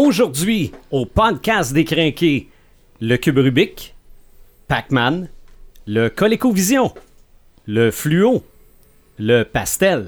Aujourd'hui, 0.00 0.70
au 0.92 1.06
podcast 1.06 1.72
décrinqué, 1.72 2.48
le 3.00 3.16
cube 3.16 3.38
Rubik, 3.38 3.96
Pac-Man, 4.68 5.28
le 5.88 6.08
ColecoVision, 6.08 6.94
le 7.66 7.90
fluo, 7.90 8.44
le 9.18 9.42
pastel, 9.42 10.06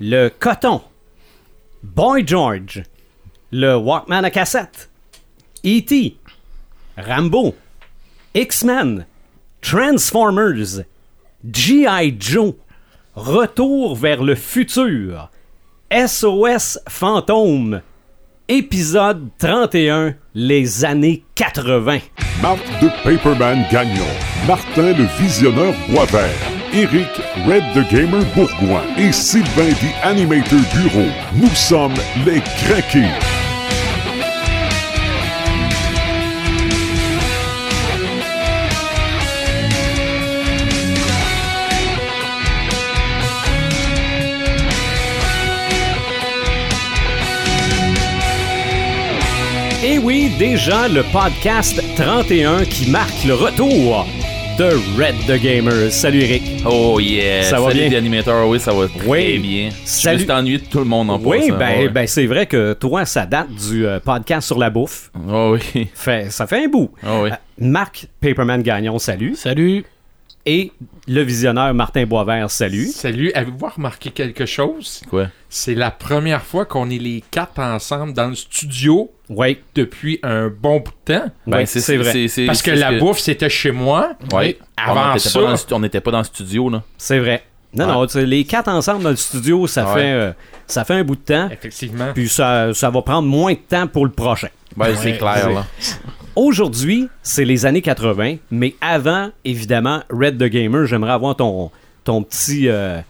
le 0.00 0.30
coton, 0.30 0.80
Boy 1.82 2.26
George, 2.26 2.84
le 3.50 3.76
Walkman 3.76 4.24
à 4.24 4.30
cassette, 4.30 4.88
E.T., 5.62 6.16
Rambo, 6.96 7.54
X-Men, 8.32 9.04
Transformers, 9.60 10.84
G.I. 11.52 12.16
Joe, 12.18 12.54
Retour 13.14 13.94
vers 13.94 14.22
le 14.22 14.34
futur, 14.34 15.28
SOS 15.92 16.78
Fantôme, 16.88 17.82
épisode 18.48 19.28
31, 19.38 20.14
les 20.34 20.84
années 20.84 21.24
80. 21.34 21.98
Marc 22.42 22.58
de 22.80 22.88
Paperman 23.04 23.64
Gagnon, 23.70 24.02
Martin 24.46 24.92
le 24.92 25.04
Visionneur 25.18 25.74
Boisvert, 25.88 26.30
Eric 26.72 27.08
Red 27.46 27.62
the 27.74 27.88
Gamer 27.90 28.24
Bourgoin 28.34 28.82
et 28.98 29.12
Sylvain 29.12 29.70
the 29.70 30.06
Animator 30.06 30.60
Bureau. 30.74 31.08
Nous 31.34 31.54
sommes 31.54 31.94
les 32.26 32.40
craqués. 32.40 33.41
Oui, 50.12 50.30
déjà 50.38 50.88
le 50.88 51.02
podcast 51.04 51.82
31 51.96 52.64
qui 52.66 52.90
marque 52.90 53.24
le 53.24 53.32
retour 53.32 54.06
de 54.58 54.64
Red 55.00 55.14
the 55.26 55.40
Gamer. 55.42 55.90
Salut 55.90 56.20
Eric. 56.20 56.42
Oh 56.66 57.00
yeah! 57.00 57.42
Ça 57.44 57.58
va 57.58 57.68
Salut 57.68 57.80
bien? 57.80 57.88
les 57.88 57.96
animateurs, 57.96 58.46
oui, 58.46 58.60
ça 58.60 58.74
va 58.74 58.80
Oui. 59.06 59.22
très 59.24 59.38
bien. 59.38 59.70
Je 59.70 59.74
Salut. 59.88 60.18
suis 60.18 60.26
juste 60.26 60.30
ennuyé 60.30 60.58
de 60.58 60.64
tout 60.66 60.80
le 60.80 60.84
monde 60.84 61.08
en 61.10 61.18
Oui, 61.18 61.46
passant, 61.48 61.58
ben, 61.58 61.78
ouais. 61.78 61.88
ben 61.88 62.06
c'est 62.06 62.26
vrai 62.26 62.44
que 62.44 62.74
toi, 62.74 63.06
ça 63.06 63.24
date 63.24 63.48
du 63.70 63.86
euh, 63.86 64.00
podcast 64.00 64.46
sur 64.46 64.58
la 64.58 64.68
bouffe. 64.68 65.10
Oh 65.30 65.56
oui. 65.74 65.88
Fait, 65.94 66.30
ça 66.30 66.46
fait 66.46 66.62
un 66.62 66.68
bout. 66.68 66.90
Oh 67.06 67.20
oui. 67.22 67.30
Euh, 67.30 67.34
Marc 67.58 68.06
Paperman 68.20 68.60
Gagnon, 68.62 68.98
salut. 68.98 69.34
Salut. 69.34 69.82
Et 70.44 70.72
le 71.06 71.22
visionneur 71.22 71.72
Martin 71.72 72.04
Boisvert, 72.04 72.50
salut. 72.50 72.86
Salut. 72.88 73.30
Avez-vous 73.32 73.68
remarqué 73.76 74.10
quelque 74.10 74.44
chose? 74.44 75.00
Quoi? 75.08 75.28
C'est 75.48 75.76
la 75.76 75.92
première 75.92 76.42
fois 76.42 76.64
qu'on 76.64 76.90
est 76.90 76.98
les 76.98 77.22
quatre 77.30 77.60
ensemble 77.60 78.12
dans 78.12 78.26
le 78.28 78.34
studio 78.34 79.12
Oui, 79.28 79.58
depuis 79.76 80.18
un 80.24 80.48
bon 80.48 80.80
bout 80.80 80.90
de 81.06 81.14
temps. 81.14 81.30
Ben, 81.46 81.58
oui, 81.58 81.66
c'est 81.66 81.96
vrai. 81.96 82.26
c'est- 82.26 82.46
Parce 82.46 82.60
que 82.62 82.72
la 82.72 82.98
bouffe, 82.98 83.20
c'était 83.20 83.48
chez 83.48 83.70
moi. 83.70 84.14
Ouais. 84.32 84.58
Avant 84.76 85.10
on 85.10 85.14
n'était 85.14 85.28
ça- 85.28 85.38
pas, 85.38 85.44
dans 85.44 85.50
le 85.52 85.56
stu- 85.56 85.74
on 85.74 85.80
n'était 85.80 86.00
pas 86.00 86.10
dans 86.10 86.18
le 86.18 86.24
studio, 86.24 86.68
là. 86.70 86.82
C'est 86.98 87.20
vrai. 87.20 87.44
Non, 87.74 88.00
Ouais. 88.00 88.06
non, 88.14 88.22
les 88.26 88.44
quatre 88.44 88.68
ensemble 88.68 89.04
dans 89.04 89.10
le 89.10 89.16
studio, 89.16 89.66
ça, 89.68 89.86
Ouais. 89.86 89.94
fait, 89.94 90.12
euh, 90.12 90.32
ça 90.66 90.84
fait 90.84 90.94
un 90.94 91.04
bout 91.04 91.14
de 91.16 91.20
temps. 91.22 91.48
Effectivement. 91.50 92.12
Puis 92.14 92.28
ça, 92.28 92.74
ça 92.74 92.90
va 92.90 93.00
prendre 93.00 93.28
moins 93.28 93.52
de 93.52 93.58
temps 93.58 93.86
pour 93.86 94.04
le 94.04 94.10
prochain. 94.12 94.48
Ben, 94.76 94.94
c'est 94.96 95.16
clair, 95.18 95.50
là. 95.50 95.66
Aujourd'hui, 96.36 97.08
c'est 97.22 97.44
les 97.44 97.66
années 97.66 97.82
80, 97.82 98.36
mais 98.50 98.74
avant, 98.80 99.30
évidemment, 99.44 100.02
Red 100.10 100.38
the 100.38 100.44
Gamer, 100.44 100.86
j'aimerais 100.86 101.12
avoir 101.12 101.36
ton, 101.36 101.70
ton 102.04 102.22
petit. 102.22 102.68
euh, 102.68 103.00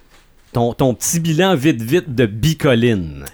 ton, 0.52 0.72
ton 0.74 0.92
petit 0.94 1.20
bilan 1.20 1.54
vite 1.54 1.80
vite 1.80 2.14
de 2.14 2.26
bicoline. 2.26 3.24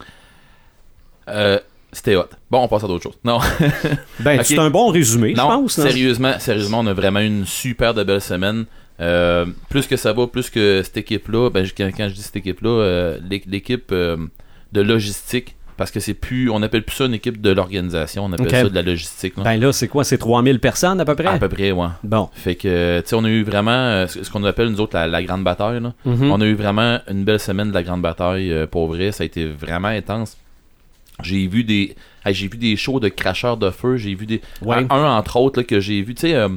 Euh, 1.28 1.58
c'était 1.92 2.16
hot. 2.16 2.26
Bon, 2.50 2.62
on 2.62 2.68
passe 2.68 2.84
à 2.84 2.86
d'autres 2.86 3.02
choses. 3.04 3.18
Non. 3.24 3.38
Ben, 4.20 4.42
c'est 4.42 4.58
un 4.58 4.70
bon 4.70 4.88
résumé, 4.88 5.30
je 5.34 5.40
pense. 5.40 5.78
hein? 5.78 5.82
sérieusement, 5.82 6.38
sérieusement, 6.38 6.80
on 6.80 6.86
a 6.86 6.92
vraiment 6.92 7.20
eu 7.20 7.26
une 7.26 7.46
super 7.46 7.94
de 7.94 8.04
belle 8.04 8.20
semaine. 8.20 8.66
Euh, 9.00 9.46
plus 9.70 9.86
que 9.86 9.96
ça 9.96 10.12
va, 10.12 10.26
plus 10.26 10.50
que 10.50 10.82
cette 10.84 10.96
équipe-là, 10.96 11.50
ben, 11.50 11.66
quand, 11.76 11.90
je 12.08 12.14
dis 12.14 12.22
cette 12.22 12.36
équipe-là, 12.36 12.68
euh, 12.70 13.18
l'é- 13.30 13.42
l'équipe 13.46 13.90
de 13.92 14.80
logistique, 14.82 15.54
parce 15.78 15.90
que 15.90 16.00
c'est 16.00 16.12
plus, 16.12 16.50
on 16.50 16.60
appelle 16.62 16.82
plus 16.82 16.96
ça 16.96 17.06
une 17.06 17.14
équipe 17.14 17.40
de 17.40 17.50
l'organisation, 17.50 18.26
on 18.26 18.32
appelle 18.34 18.50
ça 18.50 18.68
de 18.68 18.74
la 18.74 18.82
logistique. 18.82 19.34
là. 19.38 19.44
Ben 19.44 19.58
là, 19.58 19.72
c'est 19.72 19.88
quoi? 19.88 20.04
C'est 20.04 20.18
3000 20.18 20.58
personnes 20.60 21.00
à 21.00 21.04
peu 21.06 21.14
près? 21.14 21.26
à 21.28 21.38
peu 21.38 21.48
près, 21.48 21.72
ouais. 21.72 21.86
Bon. 22.04 22.28
Fait 22.34 22.56
que, 22.56 23.00
tu 23.00 23.08
sais, 23.08 23.16
on 23.16 23.24
a 23.24 23.28
eu 23.30 23.42
vraiment 23.44 23.70
euh, 23.70 24.06
ce 24.06 24.28
qu'on 24.30 24.44
appelle 24.44 24.68
nous 24.68 24.80
autres 24.80 24.94
la, 24.96 25.06
la 25.06 25.22
grande 25.22 25.44
bataille. 25.44 25.80
Là. 25.80 25.94
Mhm. 26.04 26.30
On 26.30 26.40
a 26.42 26.44
eu 26.44 26.54
vraiment 26.54 26.98
une 27.08 27.24
belle 27.24 27.40
semaine 27.40 27.68
de 27.70 27.74
la 27.74 27.82
grande 27.82 28.02
bataille. 28.02 28.52
euh, 28.52 28.66
pour 28.66 28.88
vrai, 28.88 29.12
ça 29.12 29.22
a 29.22 29.26
été 29.26 29.46
vraiment 29.46 29.88
intense. 29.88 30.36
J'ai 31.22 31.46
vu 31.48 31.64
des, 31.64 31.96
j'ai 32.26 32.46
vu 32.48 32.58
des 32.58 32.76
shows 32.76 33.00
de 33.00 33.08
cracheurs 33.08 33.56
de 33.56 33.70
feu. 33.70 33.96
J'ai 33.96 34.14
vu 34.14 34.26
des, 34.26 34.40
Ouais. 34.62 34.76
un, 34.76 34.86
un, 34.90 35.16
entre 35.16 35.36
autres 35.36 35.60
là, 35.60 35.64
que 35.64 35.80
j'ai 35.80 36.02
vu. 36.02 36.14
Tu 36.14 36.28
sais, 36.28 36.34
euh, 36.34 36.48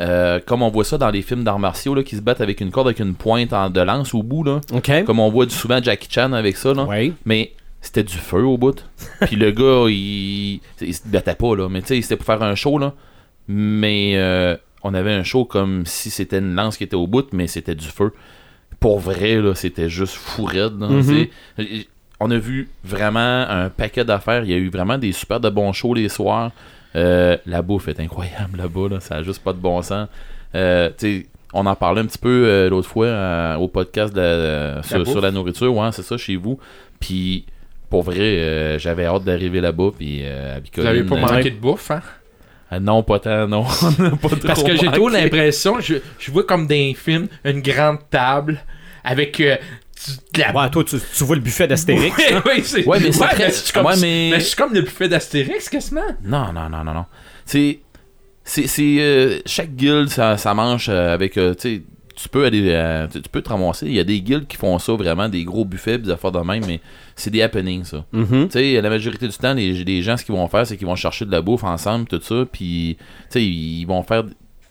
euh, 0.00 0.40
comme 0.44 0.62
on 0.62 0.70
voit 0.70 0.84
ça 0.84 0.98
dans 0.98 1.10
les 1.10 1.22
films 1.22 1.44
d'arts 1.44 1.58
martiaux 1.58 1.94
là, 1.94 2.02
qui 2.02 2.16
se 2.16 2.20
battent 2.20 2.40
avec 2.40 2.60
une 2.60 2.70
corde 2.70 2.88
avec 2.88 3.00
une 3.00 3.14
pointe 3.14 3.52
en, 3.52 3.70
de 3.70 3.80
lance 3.80 4.14
au 4.14 4.22
bout 4.22 4.42
là. 4.44 4.60
OK. 4.72 5.04
Comme 5.04 5.20
on 5.20 5.30
voit 5.30 5.48
souvent 5.48 5.80
Jackie 5.82 6.08
Chan 6.10 6.32
avec 6.32 6.56
ça 6.56 6.72
là. 6.74 6.86
Oui. 6.88 7.12
Mais 7.24 7.52
c'était 7.80 8.02
du 8.04 8.16
feu 8.16 8.42
au 8.44 8.58
bout. 8.58 8.84
Puis 9.22 9.36
le 9.36 9.50
gars, 9.50 9.86
il, 9.88 10.60
il 10.80 10.94
se 10.94 11.06
battait 11.06 11.34
pas, 11.34 11.56
là. 11.56 11.68
Mais 11.68 11.80
tu 11.82 11.88
sais, 11.88 12.02
c'était 12.02 12.16
pour 12.16 12.26
faire 12.26 12.42
un 12.42 12.54
show, 12.54 12.78
là. 12.78 12.94
Mais 13.48 14.12
euh, 14.16 14.56
on 14.82 14.94
avait 14.94 15.12
un 15.12 15.22
show 15.24 15.44
comme 15.44 15.84
si 15.86 16.10
c'était 16.10 16.38
une 16.38 16.54
lance 16.54 16.76
qui 16.76 16.84
était 16.84 16.96
au 16.96 17.06
bout, 17.06 17.26
mais 17.32 17.46
c'était 17.46 17.74
du 17.74 17.86
feu. 17.86 18.12
Pour 18.78 18.98
vrai, 18.98 19.36
là, 19.36 19.54
c'était 19.54 19.88
juste 19.88 20.14
fou 20.14 20.44
raide. 20.44 20.78
là. 20.80 20.88
Mhm. 20.88 21.02
C'est- 21.02 21.88
On 22.22 22.30
a 22.30 22.36
vu 22.38 22.68
vraiment 22.84 23.18
un 23.48 23.70
paquet 23.70 24.04
d'affaires. 24.04 24.44
Il 24.44 24.50
y 24.50 24.54
a 24.54 24.58
eu 24.58 24.68
vraiment 24.68 24.98
des 24.98 25.12
super 25.12 25.40
de 25.40 25.48
bons 25.48 25.72
shows 25.72 25.94
les 25.94 26.08
soirs. 26.10 26.50
Euh, 26.96 27.36
la 27.46 27.62
bouffe 27.62 27.88
est 27.88 27.98
incroyable 28.00 28.58
là-bas, 28.58 28.88
là. 28.90 29.00
ça 29.00 29.16
a 29.16 29.22
juste 29.22 29.42
pas 29.42 29.52
de 29.54 29.58
bon 29.58 29.80
sens. 29.80 30.06
Euh, 30.54 30.90
tu 30.98 31.20
sais, 31.22 31.26
on 31.54 31.64
en 31.66 31.74
parlait 31.76 32.00
un 32.02 32.06
petit 32.06 32.18
peu 32.18 32.44
euh, 32.46 32.68
l'autre 32.68 32.88
fois 32.88 33.06
euh, 33.06 33.56
au 33.56 33.68
podcast 33.68 34.12
de 34.14 34.20
la- 34.20 34.82
sur, 34.82 35.06
sur 35.06 35.20
la 35.20 35.30
nourriture, 35.30 35.74
ouais, 35.74 35.88
c'est 35.92 36.02
ça, 36.02 36.16
chez 36.18 36.36
vous. 36.36 36.58
Puis, 36.98 37.46
pour 37.90 38.02
vrai, 38.04 38.18
euh, 38.20 38.78
j'avais 38.78 39.04
hâte 39.04 39.24
d'arriver 39.24 39.60
là-bas. 39.60 39.90
Puis, 39.98 40.20
euh, 40.22 40.56
à 40.56 40.60
Vous 40.76 40.82
n'avez 40.82 41.02
pas 41.02 41.16
euh, 41.16 41.20
manqué 41.20 41.50
de 41.50 41.56
bouffe, 41.60 41.90
hein? 41.90 42.00
non, 42.80 43.02
pas 43.02 43.18
tant, 43.18 43.48
non. 43.48 43.64
Parce 44.46 44.62
que 44.62 44.76
j'ai 44.76 44.86
trop 44.92 45.08
l'impression, 45.08 45.80
je, 45.80 45.96
je 46.18 46.30
vois 46.30 46.44
comme 46.44 46.66
dans 46.68 46.74
les 46.74 46.94
films, 46.94 47.26
une 47.44 47.60
grande 47.60 47.98
table 48.08 48.60
avec 49.02 49.40
euh, 49.40 49.56
du- 50.06 50.16
de 50.34 50.40
la 50.40 50.52
Ouais, 50.54 50.70
toi, 50.70 50.84
tu, 50.84 50.96
tu 50.98 51.24
vois 51.24 51.34
le 51.34 51.42
buffet 51.42 51.66
d'Astérix. 51.66 52.14
C'est 52.62 52.86
Ouais, 52.86 53.00
mais 53.00 53.10
c'est 53.12 53.26
très- 53.26 53.50
c'est 53.50 53.72
comme, 53.74 53.86
ouais, 53.86 53.96
mais- 54.00 54.28
mais 54.32 54.40
c'est 54.40 54.56
comme 54.56 54.72
le 54.72 54.82
buffet 54.82 55.08
d'Astérix, 55.08 55.68
quasiment. 55.68 56.06
Non, 56.22 56.52
non, 56.52 56.68
non, 56.70 56.84
non, 56.84 56.94
non. 56.94 57.04
C'est. 57.44 57.80
C'est. 58.44 58.66
c'est, 58.68 58.96
euh, 59.00 59.38
chaque 59.46 59.74
guilde, 59.74 60.08
ça, 60.08 60.36
ça 60.36 60.54
mange 60.54 60.88
euh, 60.88 61.12
avec. 61.12 61.36
euh, 61.38 61.54
tu 61.54 61.76
sais, 61.76 61.82
tu 62.22 62.28
peux 62.28 62.44
aller. 62.44 62.62
euh, 62.66 63.06
tu 63.06 63.20
peux 63.30 63.40
te 63.42 63.48
ramasser. 63.48 63.86
Il 63.86 63.92
y 63.94 64.00
a 64.00 64.04
des 64.04 64.20
guildes 64.20 64.46
qui 64.46 64.56
font 64.56 64.78
ça 64.78 64.92
vraiment, 64.94 65.28
des 65.28 65.44
gros 65.44 65.64
buffets, 65.64 65.98
des 65.98 66.10
affaires 66.10 66.32
de 66.32 66.40
même, 66.40 66.62
mais 66.66 66.80
c'est 67.16 67.30
des 67.30 67.42
happenings, 67.42 67.84
ça. 67.84 68.04
Mhm. 68.12 68.48
Tu 68.48 68.50
sais, 68.52 68.80
la 68.80 68.90
majorité 68.90 69.26
du 69.28 69.36
temps, 69.36 69.54
les, 69.54 69.84
les 69.84 70.02
gens, 70.02 70.16
ce 70.16 70.24
qu'ils 70.24 70.34
vont 70.34 70.48
faire, 70.48 70.66
c'est 70.66 70.76
qu'ils 70.76 70.86
vont 70.86 70.96
chercher 70.96 71.24
de 71.24 71.30
la 71.30 71.40
bouffe 71.40 71.64
ensemble, 71.64 72.06
tout 72.06 72.20
ça, 72.20 72.44
puis, 72.50 72.96
tu 72.98 73.06
sais, 73.30 73.44
ils 73.44 73.84
vont 73.86 74.02
faire, 74.02 74.24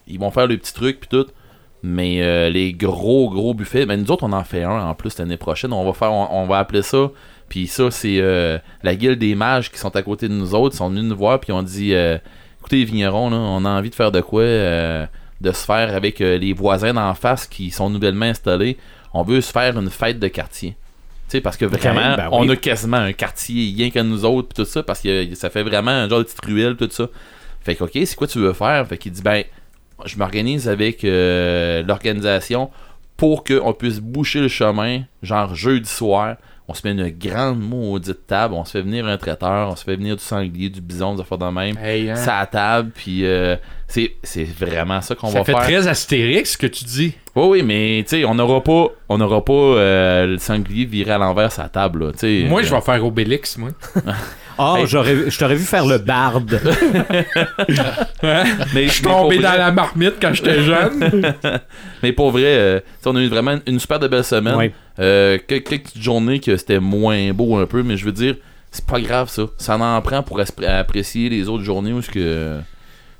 ils 0.06 0.18
vont 0.18 0.30
faire 0.30 0.46
le 0.46 0.56
petit 0.56 0.72
truc, 0.74 1.00
puis 1.00 1.08
tout. 1.10 1.26
Mais 1.82 2.20
euh, 2.22 2.50
les 2.50 2.74
gros, 2.74 3.30
gros 3.30 3.54
buffets, 3.54 3.86
ben 3.86 3.98
nous 3.98 4.10
autres, 4.10 4.24
on 4.24 4.32
en 4.32 4.44
fait 4.44 4.64
un 4.64 4.86
en 4.86 4.94
plus 4.94 5.16
l'année 5.18 5.38
prochaine. 5.38 5.72
On 5.72 5.84
va 5.84 5.94
faire, 5.94 6.12
on, 6.12 6.28
on 6.42 6.46
va 6.46 6.58
appeler 6.58 6.82
ça. 6.82 7.10
Puis 7.48 7.66
ça, 7.68 7.90
c'est 7.90 8.18
euh, 8.20 8.58
la 8.82 8.94
guilde 8.94 9.18
des 9.18 9.34
mages 9.34 9.72
qui 9.72 9.78
sont 9.78 9.96
à 9.96 10.02
côté 10.02 10.28
de 10.28 10.34
nous 10.34 10.54
autres. 10.54 10.74
Ils 10.74 10.78
sont 10.78 10.90
venus 10.90 11.04
nous 11.04 11.16
voir, 11.16 11.40
puis 11.40 11.52
on 11.52 11.62
dit, 11.62 11.94
euh, 11.94 12.18
écoutez, 12.60 12.76
les 12.76 12.84
vignerons, 12.84 13.30
là, 13.30 13.36
on 13.38 13.64
a 13.64 13.70
envie 13.70 13.88
de 13.88 13.94
faire 13.94 14.12
de 14.12 14.20
quoi, 14.20 14.42
de 15.40 15.52
se 15.52 15.64
faire 15.64 15.94
avec 15.94 16.20
euh, 16.20 16.38
les 16.38 16.52
voisins 16.52 16.92
d'en 16.94 17.14
face 17.14 17.46
qui 17.46 17.70
sont 17.70 17.90
nouvellement 17.90 18.26
installés. 18.26 18.76
On 19.12 19.22
veut 19.22 19.40
se 19.40 19.50
faire 19.50 19.78
une 19.78 19.90
fête 19.90 20.18
de 20.18 20.28
quartier. 20.28 20.76
Tu 21.28 21.36
sais, 21.36 21.40
parce 21.40 21.56
que 21.56 21.64
vraiment, 21.64 22.16
ben 22.16 22.28
on 22.32 22.42
oui. 22.42 22.52
a 22.52 22.56
quasiment 22.56 22.96
un 22.96 23.12
quartier 23.12 23.72
rien 23.76 23.90
que 23.90 24.00
nous 24.00 24.24
autres, 24.24 24.48
pis 24.48 24.54
tout 24.54 24.64
ça, 24.64 24.82
parce 24.82 25.00
que 25.00 25.34
ça 25.34 25.48
fait 25.48 25.62
vraiment 25.62 25.90
un 25.90 26.08
genre 26.08 26.18
de 26.18 26.24
petite 26.24 26.44
ruelle, 26.44 26.76
tout 26.76 26.88
ça. 26.90 27.06
Fait 27.60 27.74
que, 27.74 27.84
ok, 27.84 27.92
c'est 27.92 28.16
quoi 28.16 28.26
tu 28.26 28.38
veux 28.38 28.52
faire? 28.52 28.86
Fait 28.86 28.98
qu'il 28.98 29.12
dit, 29.12 29.22
ben, 29.22 29.44
je 30.04 30.16
m'organise 30.16 30.68
avec 30.68 31.04
euh, 31.04 31.82
l'organisation 31.82 32.70
pour 33.16 33.44
qu'on 33.44 33.72
puisse 33.72 34.00
boucher 34.00 34.40
le 34.40 34.48
chemin, 34.48 35.02
genre 35.22 35.54
jeudi 35.54 35.88
soir. 35.88 36.36
On 36.70 36.74
se 36.74 36.86
met 36.86 36.92
une 36.92 37.08
grande 37.10 37.58
maudite 37.60 38.28
table, 38.28 38.54
on 38.54 38.64
se 38.64 38.70
fait 38.70 38.82
venir 38.82 39.04
un 39.06 39.16
traiteur, 39.16 39.70
on 39.72 39.74
se 39.74 39.82
fait 39.82 39.96
venir 39.96 40.14
du 40.14 40.22
sanglier, 40.22 40.68
du 40.70 40.80
bison, 40.80 41.16
des 41.16 41.20
affaires 41.22 41.36
de 41.36 41.46
même. 41.46 41.76
Hey, 41.78 42.08
hein? 42.08 42.14
Ça 42.14 42.38
à 42.38 42.46
table, 42.46 42.92
puis 42.94 43.26
euh, 43.26 43.56
c'est 43.88 44.12
c'est 44.22 44.44
vraiment 44.44 45.00
ça 45.00 45.16
qu'on 45.16 45.26
Ça 45.30 45.38
va 45.40 45.44
fait 45.44 45.50
faire. 45.52 45.62
très 45.62 45.88
Astérix, 45.88 46.52
ce 46.52 46.56
que 46.56 46.68
tu 46.68 46.84
dis. 46.84 47.14
Oui, 47.34 47.46
oui, 47.48 47.62
mais 47.64 48.04
tu 48.08 48.18
sais, 48.20 48.24
on 48.24 48.36
n'aura 48.36 48.62
pas, 48.62 48.86
on 49.08 49.18
n'aura 49.18 49.44
pas 49.44 49.52
euh, 49.52 50.26
le 50.26 50.38
sanglier 50.38 50.84
viré 50.84 51.10
à 51.10 51.18
l'envers 51.18 51.50
sa 51.50 51.68
table, 51.68 52.04
là, 52.06 52.12
tu 52.12 52.18
sais. 52.20 52.46
Moi, 52.48 52.60
Euh, 52.60 52.64
je 52.64 52.72
vais 52.72 52.80
faire 52.80 53.04
Obélix, 53.04 53.58
moi. 53.58 53.70
Ah, 54.58 54.76
Hey. 54.78 54.86
j'aurais, 54.86 55.30
je 55.30 55.38
t'aurais 55.38 55.54
vu 55.56 55.64
faire 55.64 55.86
le 55.86 55.98
barde. 55.98 56.60
mais, 58.22 58.86
Je 58.86 58.92
suis 58.92 59.04
mais 59.04 59.10
tombé 59.10 59.38
dans 59.38 59.48
vrai- 59.48 59.58
la 59.58 59.72
marmite 59.72 60.14
quand 60.20 60.32
j'étais 60.34 60.62
jeune. 60.62 61.34
Mais 62.02 62.12
pour 62.12 62.30
vrai, 62.30 62.44
euh, 62.46 62.80
on 63.06 63.16
a 63.16 63.20
eu 63.22 63.28
vraiment 63.28 63.58
une 63.66 63.78
super 63.78 63.98
de 63.98 64.08
belle 64.08 64.24
semaine. 64.24 64.54
Ouais. 64.56 64.72
Euh, 64.98 65.38
quelques, 65.46 65.68
petites 65.82 66.00
journées 66.02 66.40
que 66.40 66.56
c'était 66.56 66.80
moins 66.80 67.32
beau 67.32 67.56
un 67.56 67.66
peu, 67.66 67.82
mais 67.82 67.96
je 67.96 68.04
veux 68.04 68.12
dire, 68.12 68.36
c'est 68.70 68.84
pas 68.84 69.00
grave 69.00 69.28
ça. 69.30 69.44
Ça 69.58 69.76
en 69.78 70.00
prend 70.02 70.22
pour 70.22 70.38
apprécier 70.40 71.28
les 71.28 71.48
autres 71.48 71.64
journées 71.64 71.92
où 71.92 72.02
ce 72.02 72.10
que. 72.10 72.58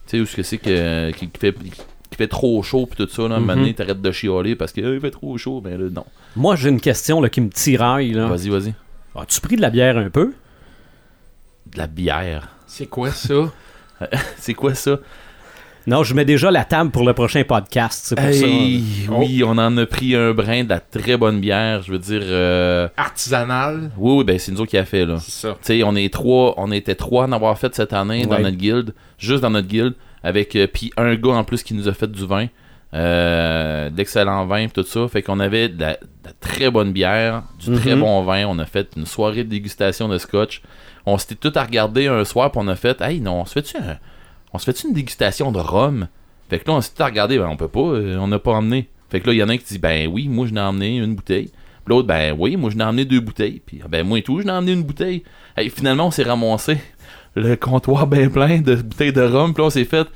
Tu 0.07 0.17
sais, 0.17 0.21
où 0.21 0.27
ce 0.27 0.37
que 0.37 0.43
c'est 0.43 0.59
que, 0.59 1.11
qui, 1.13 1.31
fait, 1.39 1.55
qui 1.55 2.17
fait 2.17 2.27
trop 2.29 2.63
chaud 2.63 2.87
pis 2.87 2.97
tout 2.97 3.09
ça. 3.11 3.23
Là, 3.29 3.35
à 3.35 3.37
un 3.37 3.41
moment 3.41 3.53
Mhm. 3.55 3.59
donné, 3.61 3.75
t'arrêtes 3.75 4.03
de 4.03 4.13
chialer 4.13 4.57
parce 4.57 4.73
que 4.73 4.81
euh, 4.81 4.95
il 4.95 5.01
fait 5.01 5.11
trop 5.11 5.37
chaud. 5.39 5.61
Ben 5.63 5.79
là, 5.81 5.89
non. 5.91 6.05
Moi, 6.37 6.57
j'ai 6.57 6.69
une 6.69 6.81
question 6.81 7.21
là, 7.21 7.29
qui 7.29 7.41
me 7.41 7.49
tiraille. 7.51 8.13
Là. 8.13 8.27
Vas-y, 8.27 8.49
vas-y. 8.49 8.75
As-tu 9.19 9.41
pris 9.41 9.57
de 9.57 9.63
la 9.63 9.71
bière 9.71 9.97
un 9.97 10.11
peu? 10.11 10.33
De 11.73 11.79
la 11.79 11.87
bière. 11.87 12.49
C'est 12.67 12.87
quoi 12.87 13.11
ça? 13.11 13.51
C'est 14.39 14.55
quoi 14.55 14.75
ça? 14.75 14.99
Non, 15.87 16.03
je 16.05 16.15
mets 16.15 16.25
déjà 16.27 16.51
la 16.51 16.65
table 16.65 16.91
pour 16.91 17.05
le 17.05 17.15
prochain 17.15 17.43
podcast. 17.43 18.03
C'est 18.05 18.15
pour 18.15 18.33
ça. 18.35 19.17
Oui, 19.19 19.43
on 19.45 19.51
en 19.53 19.77
a 19.79 19.87
pris 19.87 20.15
un 20.15 20.33
brin 20.33 20.63
de 20.65 20.69
la 20.69 20.79
très 20.81 21.17
bonne 21.17 21.41
bière. 21.41 21.83
Je 21.83 21.93
veux 21.93 21.99
dire. 21.99 22.21
euh, 22.23 22.87
Artisanal. 22.97 23.91
Oui, 23.97 24.19
oui, 24.19 24.25
ben 24.25 24.39
c'est 24.39 24.53
nous 24.53 24.61
autres 24.61 24.71
qui 24.71 24.77
a 24.79 24.85
fait 24.85 25.07
là. 25.07 25.17
C'est 25.21 25.31
ça. 25.33 25.49
Tu 25.65 25.79
sais, 25.79 25.83
on 25.83 25.97
est 25.97 26.13
trois, 26.13 26.55
on 26.59 26.71
était 26.71 26.95
trois 26.95 27.25
à 27.25 27.27
en 27.29 27.33
avoir 27.33 27.59
fait 27.59 27.75
cette 27.75 27.93
année 27.95 28.27
dans 28.27 28.39
notre 28.39 28.57
guilde, 28.57 28.95
juste 29.19 29.41
dans 29.43 29.51
notre 29.51 29.69
guilde, 29.69 29.95
avec 30.23 30.55
euh, 30.55 30.67
puis 30.67 30.93
un 30.99 31.15
gars 31.15 31.33
en 31.33 31.45
plus 31.45 31.63
qui 31.63 31.73
nous 31.75 31.89
a 31.89 31.95
fait 31.95 32.11
du 32.11 32.27
vin, 32.27 32.47
euh, 32.95 33.91
d'excellents 33.91 34.47
vins 34.47 34.69
tout 34.69 34.83
ça. 34.83 35.07
Fait 35.09 35.23
qu'on 35.23 35.41
avait 35.41 35.69
de 35.69 35.81
la, 35.81 35.93
de 35.95 35.99
la 36.25 36.33
très 36.41 36.71
bonne 36.71 36.93
bière, 36.93 37.45
du 37.59 37.73
très 37.77 37.95
Mhm. 37.95 38.01
bon 38.01 38.23
vin. 38.23 38.47
On 38.47 38.59
a 38.59 38.67
fait 38.67 38.89
une 38.97 39.07
soirée 39.07 39.45
de 39.45 39.49
dégustation 39.51 40.09
de 40.09 40.19
scotch. 40.19 40.63
On 41.07 41.17
s'était 41.19 41.37
tout 41.37 41.53
à 41.59 41.63
regarder 41.65 42.09
un 42.09 42.25
soir 42.25 42.51
puis 42.51 42.61
on 42.63 42.69
a 42.69 42.77
fait, 42.77 43.01
hey 43.01 43.21
non, 43.21 43.41
on 43.41 43.45
se 43.45 43.53
fait-tu 43.53 43.77
un- 43.77 43.99
on 44.53 44.59
se 44.59 44.65
fait 44.71 44.83
une 44.87 44.93
dégustation 44.93 45.53
de 45.53 45.59
rhum? 45.61 46.09
Fait 46.49 46.59
que 46.59 46.69
là, 46.71 46.77
on 46.77 47.03
à 47.03 47.07
regarder, 47.07 47.39
ben 47.39 47.47
on 47.49 47.57
peut 47.57 47.69
pas, 47.69 47.81
euh, 47.81 48.17
on 48.19 48.27
n'a 48.27 48.39
pas 48.41 48.53
emmené. 48.53 48.89
Fait 49.09 49.21
que 49.21 49.29
là, 49.29 49.33
il 49.33 49.37
y 49.39 49.43
en 49.43 49.49
a 49.49 49.53
un 49.53 49.57
qui 49.57 49.65
dit, 49.65 49.79
ben 49.79 50.09
oui, 50.09 50.29
moi 50.29 50.47
je 50.47 50.53
n'ai 50.53 50.61
emmené 50.61 50.97
une 50.97 51.15
bouteille. 51.15 51.47
Puis 51.85 51.95
L'autre, 51.95 52.09
ben 52.09 52.35
oui, 52.37 52.57
moi 52.57 52.71
je 52.71 52.77
n'ai 52.77 52.85
emmené 52.85 53.05
deux 53.05 53.21
bouteilles. 53.21 53.63
Puis 53.65 53.81
ben 53.89 54.05
moi 54.07 54.19
et 54.19 54.23
tout, 54.23 54.41
je 54.41 54.47
n'ai 54.47 54.53
emmené 54.53 54.73
une 54.73 54.83
bouteille. 54.83 55.23
Hey, 55.57 55.71
finalement, 55.71 56.09
on 56.09 56.11
s'est 56.11 56.25
ramassé 56.25 56.79
le 57.37 57.55
comptoir 57.55 58.07
bien 58.09 58.29
plein 58.29 58.59
de 58.61 58.75
bouteilles 58.75 59.13
de 59.13 59.23
rhum. 59.23 59.55
Puis 59.55 59.63
là, 59.63 59.67
on 59.69 59.71
s'est 59.71 59.85
fait, 59.85 60.07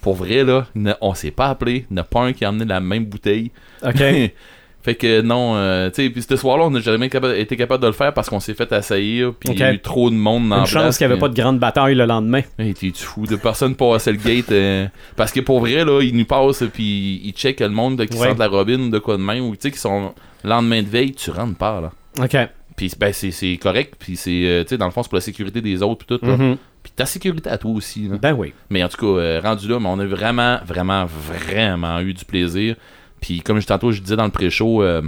pour 0.00 0.14
vrai, 0.14 0.44
là, 0.44 0.66
ne- 0.74 0.92
on 1.00 1.14
s'est 1.14 1.30
pas 1.30 1.46
appelé. 1.46 1.86
Il 1.90 1.94
n'y 1.94 2.00
a 2.00 2.04
pas 2.04 2.20
un 2.22 2.32
qui 2.32 2.44
a 2.44 2.50
emmené 2.50 2.64
la 2.64 2.80
même 2.80 3.04
bouteille. 3.04 3.50
OK. 3.84 3.94
fait 4.82 4.94
que 4.94 5.20
non, 5.20 5.56
euh, 5.56 5.90
tu 5.90 6.04
sais, 6.04 6.10
puis 6.10 6.22
ce 6.22 6.36
soir-là, 6.36 6.64
on 6.64 6.70
n'a 6.70 6.80
jamais 6.80 7.08
capa- 7.08 7.36
été 7.36 7.56
capable 7.56 7.82
de 7.82 7.88
le 7.88 7.92
faire 7.92 8.14
parce 8.14 8.30
qu'on 8.30 8.40
s'est 8.40 8.54
fait 8.54 8.72
assaillir. 8.72 9.34
Puis 9.38 9.50
il 9.52 9.58
y 9.58 9.62
a 9.62 9.72
eu 9.72 9.80
trop 9.80 10.08
de 10.08 10.14
monde 10.14 10.48
dans 10.48 10.56
Une 10.56 10.60
la 10.62 10.66
chance 10.66 10.96
qu'il 10.98 11.06
n'y 11.06 11.12
avait 11.12 11.20
pas 11.20 11.28
de 11.28 11.34
grande 11.34 11.58
bataille 11.58 11.94
le 11.94 12.06
lendemain. 12.06 12.42
Hey, 12.58 12.72
t'es-tu 12.74 13.02
fou? 13.02 13.26
De 13.26 13.36
personne 13.36 13.74
passait 13.74 14.12
le 14.12 14.18
gate. 14.18 14.50
euh, 14.52 14.86
parce 15.16 15.32
que 15.32 15.40
pour 15.40 15.60
vrai, 15.60 15.84
là, 15.84 16.00
ils 16.02 16.16
nous 16.16 16.24
passent 16.24 16.64
puis 16.72 17.20
ils 17.24 17.32
checkent 17.32 17.60
le 17.60 17.68
monde 17.70 18.04
qui 18.06 18.16
Ouais. 18.16 18.26
sort 18.26 18.34
de 18.34 18.40
la 18.40 18.48
robine 18.48 18.82
ou 18.82 18.90
de 18.90 18.98
quoi 18.98 19.16
de 19.16 19.22
même. 19.22 19.44
Ou 19.44 19.52
tu 19.56 19.62
sais, 19.62 19.70
qui 19.70 19.78
sont 19.78 20.14
lendemain 20.44 20.82
de 20.82 20.88
veille, 20.88 21.12
tu 21.12 21.30
rentres 21.30 21.56
pas, 21.58 21.80
là. 21.80 21.92
OK. 22.24 22.36
Puis 22.78 22.92
ben, 22.98 23.12
c'est 23.12 23.30
c'est 23.32 23.58
correct. 23.58 23.94
Puis 23.98 24.16
c'est, 24.16 24.44
euh, 24.46 24.62
tu 24.62 24.70
sais, 24.70 24.78
dans 24.78 24.86
le 24.86 24.92
fond, 24.92 25.02
c'est 25.02 25.08
pour 25.10 25.16
la 25.16 25.20
sécurité 25.20 25.60
des 25.60 25.82
autres. 25.82 26.06
Puis 26.06 26.16
tout. 26.18 26.24
Mhm. 26.24 26.56
Puis 26.82 26.92
ta 26.96 27.04
sécurité 27.04 27.50
à 27.50 27.58
toi 27.58 27.72
aussi. 27.72 28.08
là. 28.08 28.16
Ben 28.16 28.32
oui. 28.32 28.54
Mais 28.70 28.82
en 28.84 28.88
tout 28.88 28.96
cas, 28.98 29.20
euh, 29.20 29.40
rendu 29.42 29.68
là, 29.68 29.78
mais 29.80 29.88
on 29.88 29.98
a 29.98 30.06
vraiment, 30.06 30.60
vraiment, 30.64 31.04
vraiment 31.04 31.98
eu 32.00 32.14
du 32.14 32.24
plaisir. 32.24 32.76
Puis 33.20 33.40
comme 33.40 33.60
je, 33.60 33.66
tantôt 33.66 33.90
je 33.92 34.00
disais 34.00 34.14
dans 34.16 34.24
le 34.24 34.30
pré-show, 34.30 34.82
euh, 34.82 35.02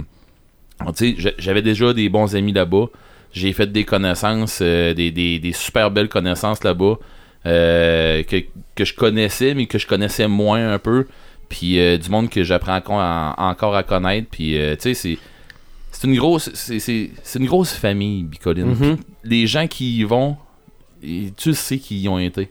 tu 0.87 0.93
sais, 0.95 1.15
j'a- 1.17 1.31
j'avais 1.39 1.61
déjà 1.61 1.93
des 1.93 2.09
bons 2.09 2.35
amis 2.35 2.51
là-bas. 2.51 2.87
J'ai 3.31 3.53
fait 3.53 3.71
des 3.71 3.85
connaissances, 3.85 4.59
euh, 4.61 4.93
des, 4.93 5.09
des- 5.11 5.39
des 5.39 5.53
super 5.53 5.89
belles 5.91 6.09
connaissances 6.09 6.63
là-bas 6.65 6.95
euh, 7.45 8.21
que, 8.23 8.37
que 8.75 8.83
je 8.85 8.93
connaissais, 8.93 9.53
mais 9.53 9.65
que 9.65 9.77
je 9.79 9.87
connaissais 9.87 10.27
moins 10.27 10.73
un 10.73 10.77
peu. 10.79 11.07
Puis 11.49 11.79
euh, 11.79 11.97
du 11.97 12.09
monde 12.09 12.29
que 12.29 12.43
j'apprends 12.43 12.75
encore 12.75 12.99
à, 12.99 13.35
encore 13.37 13.75
à 13.75 13.83
connaître. 13.83 14.27
Puis 14.29 14.57
euh, 14.57 14.75
tu 14.79 14.93
sais, 14.93 15.17
c'est 16.01 16.07
une 16.07 16.15
grosse 16.17 16.49
c'est- 16.55 16.79
c'est 16.79 17.11
c'est 17.21 17.37
une 17.39 17.45
grosse 17.45 17.73
famille, 17.73 18.23
Bicoline. 18.23 18.65
Mhm. 18.69 18.97
Puis 18.97 19.05
Les 19.23 19.45
gens 19.47 19.67
qui 19.67 19.97
y 19.99 20.03
vont, 20.03 20.35
tu 21.37 21.53
sais 21.53 21.77
qui 21.77 22.01
y 22.01 22.09
ont 22.09 22.17
été. 22.19 22.49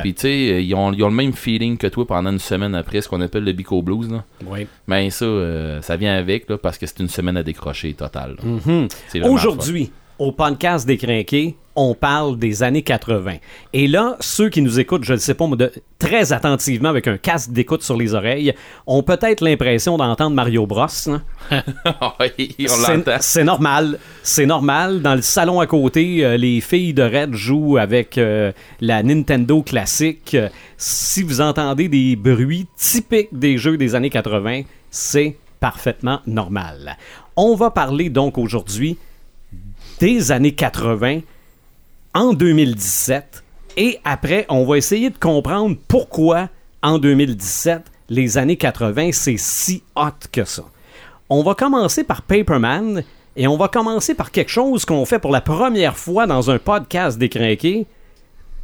Puis 0.00 0.12
tu 0.14 0.22
sais, 0.22 0.64
ils 0.64 0.74
ont, 0.74 0.92
ils 0.92 1.04
ont 1.04 1.08
le 1.08 1.14
même 1.14 1.32
feeling 1.32 1.76
que 1.76 1.86
toi 1.86 2.04
pendant 2.04 2.32
une 2.32 2.40
semaine 2.40 2.74
après, 2.74 3.00
ce 3.00 3.08
qu'on 3.08 3.20
appelle 3.20 3.44
le 3.44 3.52
Bico 3.52 3.80
Blues. 3.80 4.10
Là. 4.10 4.24
Oui. 4.44 4.66
Ben 4.88 5.08
ça, 5.10 5.24
euh, 5.24 5.80
ça 5.82 5.96
vient 5.96 6.14
avec, 6.16 6.48
là, 6.50 6.58
parce 6.58 6.78
que 6.78 6.86
c'est 6.86 6.98
une 6.98 7.08
semaine 7.08 7.36
à 7.36 7.44
décrocher 7.44 7.94
total. 7.94 8.36
là. 8.42 8.44
Mhm. 8.44 8.88
Aujourd'hui, 9.30 9.92
au 10.18 10.32
podcast 10.32 10.86
des 10.86 10.96
Crinqués, 10.96 11.56
on 11.76 11.94
parle 11.94 12.38
des 12.38 12.64
années 12.64 12.82
80. 12.82 13.36
Et 13.72 13.86
là, 13.86 14.16
ceux 14.18 14.48
qui 14.48 14.62
nous 14.62 14.80
écoutent, 14.80 15.04
je 15.04 15.12
ne 15.12 15.18
sais 15.18 15.34
pas, 15.34 15.46
de, 15.46 15.72
très 16.00 16.32
attentivement 16.32 16.88
avec 16.88 17.06
un 17.06 17.16
casque 17.18 17.52
d'écoute 17.52 17.84
sur 17.84 17.96
les 17.96 18.14
oreilles, 18.14 18.52
ont 18.88 19.04
peut-être 19.04 19.42
l'impression 19.42 19.96
d'entendre 19.96 20.34
Mario 20.34 20.66
Bros. 20.66 20.86
hein. 21.06 21.22
Oui. 22.20 22.56
C'est 23.20 23.44
normal. 23.44 23.98
C'est 24.24 24.46
normal. 24.46 25.02
Dans 25.02 25.14
le 25.14 25.22
salon 25.22 25.60
à 25.60 25.68
côté, 25.68 26.24
euh, 26.24 26.36
les 26.36 26.60
filles 26.60 26.94
de 26.94 27.02
Red 27.02 27.34
jouent 27.34 27.78
avec 27.78 28.18
euh, 28.18 28.50
la 28.80 29.04
Nintendo 29.04 29.62
classique. 29.62 30.34
Euh, 30.34 30.48
si 30.76 31.22
vous 31.22 31.40
entendez 31.40 31.88
des 31.88 32.16
bruits 32.16 32.66
typiques 32.76 33.28
des 33.32 33.56
jeux 33.56 33.76
des 33.76 33.94
années 33.94 34.10
80, 34.10 34.62
c'est 34.90 35.36
parfaitement 35.60 36.20
normal. 36.26 36.96
On 37.36 37.54
va 37.54 37.70
parler 37.70 38.10
donc 38.10 38.36
aujourd'hui 38.36 38.98
des 40.00 40.32
années 40.32 40.54
80 40.54 41.20
en 42.14 42.32
2017 42.32 43.44
et 43.76 44.00
après, 44.04 44.44
on 44.48 44.64
va 44.64 44.76
essayer 44.76 45.08
de 45.08 45.16
comprendre 45.18 45.76
pourquoi 45.86 46.48
en 46.82 46.98
2017, 46.98 47.82
les 48.08 48.36
années 48.36 48.56
80, 48.56 49.10
c'est 49.12 49.36
si 49.36 49.84
hot 49.94 50.10
que 50.32 50.44
ça. 50.44 50.64
On 51.30 51.44
va 51.44 51.54
commencer 51.54 52.02
par 52.02 52.22
Paperman 52.22 53.04
et 53.36 53.46
on 53.46 53.56
va 53.56 53.68
commencer 53.68 54.14
par 54.14 54.32
quelque 54.32 54.50
chose 54.50 54.84
qu'on 54.84 55.04
fait 55.04 55.20
pour 55.20 55.30
la 55.30 55.40
première 55.40 55.96
fois 55.96 56.26
dans 56.26 56.50
un 56.50 56.58
podcast 56.58 57.18
décrinqué, 57.18 57.86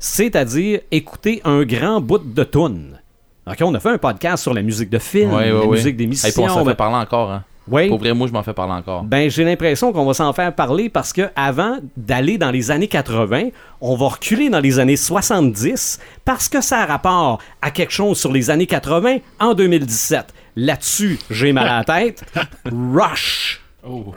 c'est-à-dire 0.00 0.80
écouter 0.90 1.40
un 1.44 1.62
grand 1.64 2.00
bout 2.00 2.18
de 2.18 2.42
tune. 2.42 3.00
OK, 3.46 3.58
on 3.60 3.74
a 3.74 3.78
fait 3.80 3.90
un 3.90 3.98
podcast 3.98 4.42
sur 4.42 4.52
la 4.52 4.62
musique 4.62 4.90
de 4.90 4.98
film, 4.98 5.32
Ouais, 5.32 5.50
la 5.50 5.60
ouais, 5.60 5.66
musique 5.68 5.96
des 5.96 6.04
Hey, 6.04 6.32
on 6.38 6.48
s'en 6.48 6.64
fait 6.64 6.74
parler 6.74 6.96
encore. 6.96 7.30
Hein. 7.30 7.44
Ouais. 7.68 7.88
Pour 7.88 7.98
vrai, 7.98 8.12
moi, 8.12 8.26
je 8.26 8.32
m'en 8.32 8.42
fais 8.42 8.52
parler 8.52 8.74
encore. 8.74 9.04
Ben, 9.04 9.30
j'ai 9.30 9.44
l'impression 9.44 9.92
qu'on 9.92 10.04
va 10.04 10.14
s'en 10.14 10.32
faire 10.32 10.54
parler 10.54 10.88
parce 10.88 11.12
que 11.12 11.22
avant 11.34 11.78
d'aller 11.96 12.38
dans 12.38 12.50
les 12.50 12.70
années 12.70 12.88
80, 12.88 13.48
on 13.80 13.96
va 13.96 14.08
reculer 14.08 14.50
dans 14.50 14.60
les 14.60 14.78
années 14.78 14.96
70 14.96 15.98
parce 16.24 16.48
que 16.48 16.60
ça 16.60 16.80
a 16.80 16.86
rapport 16.86 17.40
à 17.62 17.70
quelque 17.70 17.92
chose 17.92 18.18
sur 18.18 18.32
les 18.32 18.50
années 18.50 18.66
80 18.66 19.18
en 19.40 19.54
2017. 19.54 20.26
Là-dessus, 20.56 21.18
j'ai 21.30 21.52
mal 21.52 21.68
à 21.68 21.78
la 21.78 21.84
tête. 21.84 22.24
Rush. 22.64 23.60
Oh. 23.86 24.14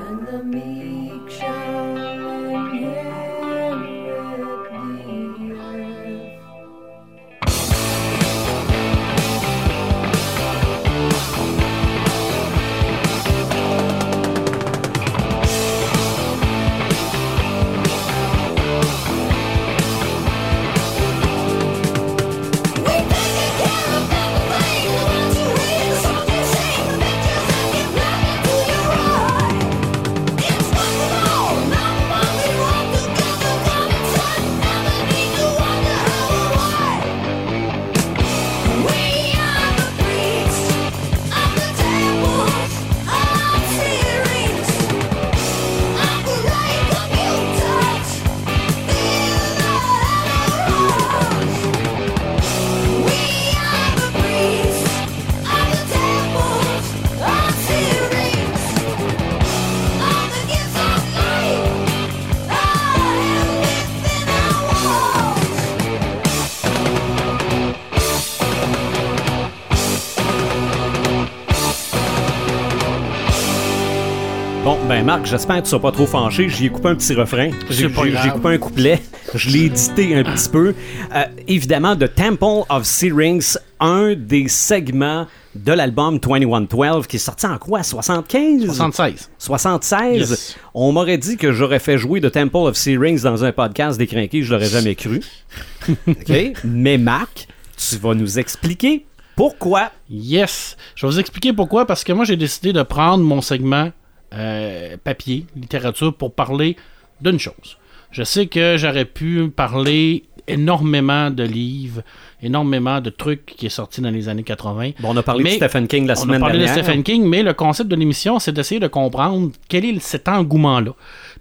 Ben 74.88 75.04
Marc, 75.04 75.26
j'espère 75.26 75.58
que 75.58 75.64
tu 75.64 75.70
seras 75.70 75.82
pas 75.82 75.92
trop 75.92 76.06
fâché. 76.06 76.48
J'y 76.48 76.68
ai 76.68 76.70
coupé 76.70 76.90
un 76.90 76.96
petit 76.96 77.14
refrain. 77.14 77.50
J'ai 77.70 77.90
coupé 77.90 78.50
un 78.54 78.58
couplet. 78.58 79.02
Je 79.34 79.50
l'ai 79.50 79.66
édité 79.66 80.16
un 80.16 80.24
petit 80.24 80.50
peu. 80.50 80.74
Euh, 81.14 81.24
évidemment, 81.48 81.96
The 81.96 82.14
Temple 82.14 82.64
of 82.70 82.86
Syrinx, 82.86 83.60
un 83.82 84.14
des 84.16 84.48
segments 84.48 85.28
de 85.56 85.74
l'album 85.74 86.20
2112 86.20 87.08
qui 87.08 87.18
est 87.18 87.20
sorti 87.20 87.46
en 87.46 87.58
quoi? 87.58 87.84
75 87.84 88.66
76. 88.66 89.30
76 89.38 90.30
Yes. 90.30 90.58
On 90.74 90.94
m'aurait 90.94 91.18
dit 91.18 91.36
que 91.36 91.52
j'aurais 91.52 91.80
fait 91.80 91.98
jouer 91.98 92.22
de 92.22 92.30
Temple 92.30 92.56
of 92.58 92.78
Sea 92.78 92.98
Rings 92.98 93.24
dans 93.24 93.44
un 93.44 93.52
podcast 93.52 93.98
décrinqué, 93.98 94.44
je 94.44 94.54
l'aurais 94.54 94.70
jamais 94.70 94.96
cru. 94.96 95.22
OK 96.08 96.54
Mais 96.64 96.98
Marc, 96.98 97.48
tu 97.76 97.98
vas 97.98 98.14
nous 98.14 98.40
expliquer 98.40 99.06
pourquoi. 99.36 99.92
Yes. 100.10 100.78
Je 100.96 101.06
vais 101.06 101.12
vous 101.12 101.20
expliquer 101.20 101.52
pourquoi. 101.52 101.86
Parce 101.86 102.04
que 102.04 102.14
moi, 102.14 102.24
j'ai 102.24 102.38
décidé 102.38 102.72
de 102.72 102.84
prendre 102.84 103.24
mon 103.24 103.42
segment 103.42 103.92
euh, 104.34 104.98
papier, 105.04 105.46
littérature, 105.56 106.14
pour 106.14 106.34
parler 106.34 106.76
d'une 107.22 107.40
chose. 107.40 107.78
Je 108.12 108.24
sais 108.24 108.48
que 108.48 108.78
j'aurais 108.78 109.06
pu 109.06 109.50
parler 109.50 110.24
énormément 110.48 111.30
de 111.30 111.44
livres, 111.44 112.02
énormément 112.42 113.02
de 113.02 113.10
trucs 113.10 113.46
qui 113.46 113.66
est 113.66 113.70
sorti 113.70 114.00
dans 114.02 114.10
les 114.10 114.30
années 114.30 114.44
80. 114.44 114.92
Bon, 115.00 115.10
on 115.14 115.18
a 115.18 115.24
parlé 115.24 115.44
Mais 115.44 115.52
de 115.52 115.56
Stephen 115.68 115.88
King 115.88 116.08
la 116.08 116.14
On 116.14 116.16
a 116.16 116.22
semaine 116.22 116.40
parlé 116.40 116.60
dernière. 116.60 116.76
de 116.78 116.82
Stephen 116.84 117.04
King, 117.04 117.26
mais 117.28 117.44
le 117.44 117.54
concept 117.54 117.90
de 117.90 117.96
l'émission, 117.96 118.40
c'est 118.40 118.54
d'essayer 118.54 118.80
de 118.80 118.88
comprendre 118.88 119.52
quel 119.68 119.84
est 119.84 120.00
cet 120.00 120.30
engouement-là. 120.30 120.92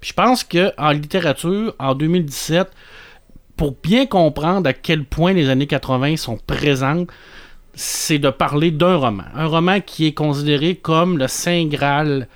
Puis 0.00 0.10
je 0.10 0.14
pense 0.14 0.42
que 0.42 0.72
en 0.76 0.90
littérature, 0.90 1.74
en 1.78 1.94
2017, 1.94 2.68
pour 3.56 3.76
bien 3.82 4.06
comprendre 4.06 4.68
à 4.68 4.72
quel 4.72 5.04
point 5.04 5.32
les 5.32 5.48
années 5.48 5.66
80 5.66 6.16
sont 6.16 6.38
présentes, 6.46 7.08
c'est 7.74 8.18
de 8.18 8.30
parler 8.30 8.70
d'un 8.70 8.96
roman. 8.96 9.24
Un 9.34 9.46
roman 9.46 9.80
qui 9.80 10.06
est 10.06 10.14
considéré 10.14 10.74
comme 10.76 11.18
le 11.18 11.28
saint 11.28 11.66
graal 11.66 12.26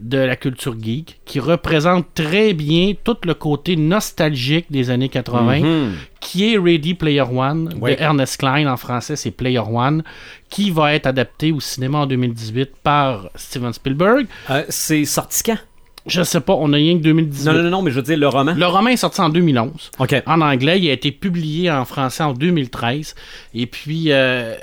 de 0.00 0.18
la 0.18 0.36
culture 0.36 0.76
geek, 0.80 1.20
qui 1.24 1.40
représente 1.40 2.06
très 2.14 2.54
bien 2.54 2.92
tout 3.02 3.16
le 3.24 3.34
côté 3.34 3.76
nostalgique 3.76 4.66
des 4.70 4.90
années 4.90 5.08
80, 5.08 5.60
Mhm. 5.60 5.92
qui 6.20 6.52
est 6.54 6.58
Ready 6.58 6.94
Player 6.94 7.22
One, 7.22 7.74
Oui. 7.80 7.96
de 7.96 8.00
Ernest 8.00 8.36
Klein, 8.38 8.66
en 8.72 8.76
français 8.76 9.16
c'est 9.16 9.30
Player 9.32 9.58
One, 9.58 10.02
qui 10.50 10.70
va 10.70 10.94
être 10.94 11.06
adapté 11.06 11.50
au 11.52 11.60
cinéma 11.60 11.98
en 11.98 12.06
2018 12.06 12.70
par 12.82 13.28
Steven 13.34 13.72
Spielberg. 13.72 14.26
Euh, 14.50 14.64
c'est 14.68 15.04
sorti 15.04 15.42
quand? 15.42 15.58
Je 16.06 16.22
sais 16.22 16.40
pas, 16.40 16.54
on 16.54 16.72
a 16.72 16.76
rien 16.76 16.96
que 16.96 17.02
2018. 17.02 17.44
Non, 17.52 17.62
non, 17.64 17.70
non, 17.70 17.82
mais 17.82 17.90
je 17.90 17.96
veux 17.96 18.02
dire 18.02 18.16
le 18.16 18.28
roman. 18.28 18.54
Le 18.56 18.66
roman 18.66 18.88
est 18.88 18.96
sorti 18.96 19.20
en 19.20 19.28
2011. 19.28 19.90
OK. 19.98 20.14
En 20.26 20.40
anglais, 20.40 20.80
il 20.80 20.88
a 20.88 20.92
été 20.92 21.12
publié 21.12 21.70
en 21.70 21.84
français 21.84 22.22
en 22.22 22.32
2013. 22.32 23.14
Et 23.52 23.66
puis, 23.66 24.10
euh, 24.12 24.54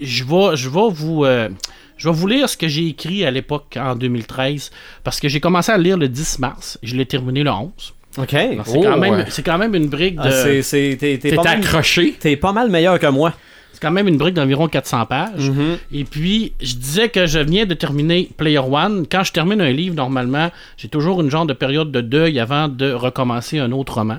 je 0.00 0.24
vais, 0.24 0.56
je 0.56 0.68
vous, 0.70 1.24
euh, 1.24 1.50
je 1.96 2.08
vais 2.08 2.14
vous 2.14 2.26
lire 2.26 2.48
ce 2.48 2.56
que 2.56 2.68
j'ai 2.68 2.86
écrit 2.88 3.24
à 3.24 3.30
l'époque 3.30 3.76
en 3.80 3.94
2013, 3.96 4.70
parce 5.04 5.20
que 5.20 5.28
j'ai 5.28 5.40
commencé 5.40 5.72
à 5.72 5.76
le 5.76 5.82
lire 5.82 5.96
le 5.96 6.08
10 6.08 6.38
mars. 6.38 6.78
Je 6.82 6.94
l'ai 6.96 7.06
terminé 7.06 7.42
le 7.42 7.50
11. 7.50 7.70
OK. 8.18 8.28
C'est 8.30 8.58
Oh, 8.74 8.82
quand, 8.82 8.96
même- 8.98 9.14
ouais. 9.14 9.24
c'est 9.28 9.42
quand 9.42 9.58
même 9.58 9.74
une 9.74 9.88
brique 9.88 10.16
de, 10.16 10.22
Ah, 10.28 10.30
c'est, 10.30 10.62
c'est, 10.62 10.96
t'es, 10.98 11.38
accroché. 11.46 12.14
t'es 12.18 12.36
pas 12.36 12.52
mal 12.52 12.70
meilleur 12.70 12.98
que 12.98 13.06
moi. 13.08 13.32
c'est 13.72 13.80
quand 13.82 13.90
même 13.90 14.08
une 14.08 14.16
brique 14.16 14.32
d'environ 14.32 14.68
400 14.68 15.04
pages. 15.04 15.52
Et 15.92 16.04
puis, 16.04 16.54
je 16.62 16.76
disais 16.76 17.10
que 17.10 17.26
je 17.26 17.38
viens 17.40 17.66
de 17.66 17.74
terminer 17.74 18.30
Player 18.38 18.58
One. 18.58 19.06
Quand 19.10 19.22
je 19.22 19.32
termine 19.32 19.60
un 19.60 19.70
livre, 19.70 19.94
normalement, 19.94 20.50
j'ai 20.78 20.88
toujours 20.88 21.20
une 21.20 21.30
genre 21.30 21.44
de 21.44 21.52
période 21.52 21.92
de 21.92 22.00
deuil 22.00 22.40
avant 22.40 22.68
de 22.68 22.90
recommencer 22.90 23.58
un 23.58 23.70
autre 23.72 23.94
roman. 23.96 24.16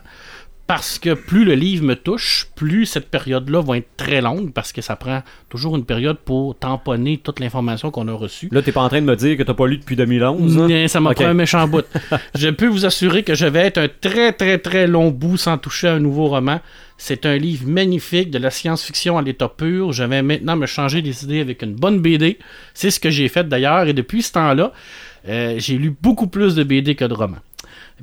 Parce 0.68 1.00
que 1.00 1.14
plus 1.14 1.46
le 1.46 1.54
livre 1.54 1.86
me 1.86 1.96
touche, 1.96 2.48
plus 2.56 2.86
cette 2.86 3.10
période-là 3.10 3.62
va 3.62 3.78
être 3.78 3.88
très 3.96 4.20
longue, 4.20 4.52
parce 4.52 4.74
que 4.74 4.82
ça 4.82 4.98
prend 4.98 5.24
toujours 5.48 5.78
une 5.78 5.86
période 5.86 6.18
pour 6.18 6.56
tamponner 6.58 7.18
toute 7.24 7.40
l'information 7.40 7.90
qu'on 7.90 8.10
a 8.10 8.14
reçue. 8.14 8.50
Là, 8.52 8.62
t'es 8.62 8.74
pas 8.74 8.82
en 8.82 8.90
train 8.90 9.00
de 9.00 9.06
me 9.06 9.16
dire 9.16 9.38
que 9.38 9.44
t'as 9.44 9.54
pas 9.54 9.66
lu 9.66 9.78
depuis 9.78 9.96
2011. 9.96 10.58
hein? 10.58 10.66
Mais 10.68 10.90
ça 10.90 11.00
m'a 11.00 11.14
pris 11.14 11.24
un 11.24 11.34
méchant 11.34 11.66
bout. 11.70 11.86
je 12.36 12.50
peux 12.50 12.68
vous 12.68 12.86
assurer 12.86 13.24
que 13.24 13.34
je 13.34 13.46
vais 13.46 13.62
être 13.62 13.78
un 13.78 13.88
très 13.88 14.34
très 14.34 14.58
très 14.58 14.88
long 14.88 15.10
bout 15.10 15.38
sans 15.38 15.58
toucher 15.58 15.88
à 15.88 15.94
un 15.94 16.00
nouveau 16.00 16.28
roman. 16.28 16.60
C'est 16.98 17.26
un 17.26 17.38
livre 17.38 17.66
magnifique 17.68 18.30
de 18.32 18.40
la 18.40 18.50
science-fiction 18.50 19.18
à 19.18 19.22
l'état 19.22 19.48
pur. 19.48 19.94
Je 19.94 20.04
vais 20.04 20.22
maintenant 20.22 20.58
me 20.58 20.66
changer 20.66 21.02
des 21.02 21.24
idées 21.24 21.40
avec 21.40 21.62
une 21.62 21.76
bonne 21.76 22.02
BD. 22.02 22.40
C'est 22.74 22.92
ce 22.92 23.00
que 23.00 23.10
j'ai 23.10 23.30
fait 23.30 23.48
d'ailleurs. 23.48 23.88
Et 23.88 23.94
depuis 23.94 24.22
ce 24.22 24.34
temps-là, 24.34 24.74
euh, 25.30 25.56
j'ai 25.60 25.78
lu 25.78 25.96
beaucoup 26.02 26.28
plus 26.28 26.56
de 26.56 26.64
BD 26.64 26.96
que 26.96 27.06
de 27.06 27.14
romans. 27.14 27.38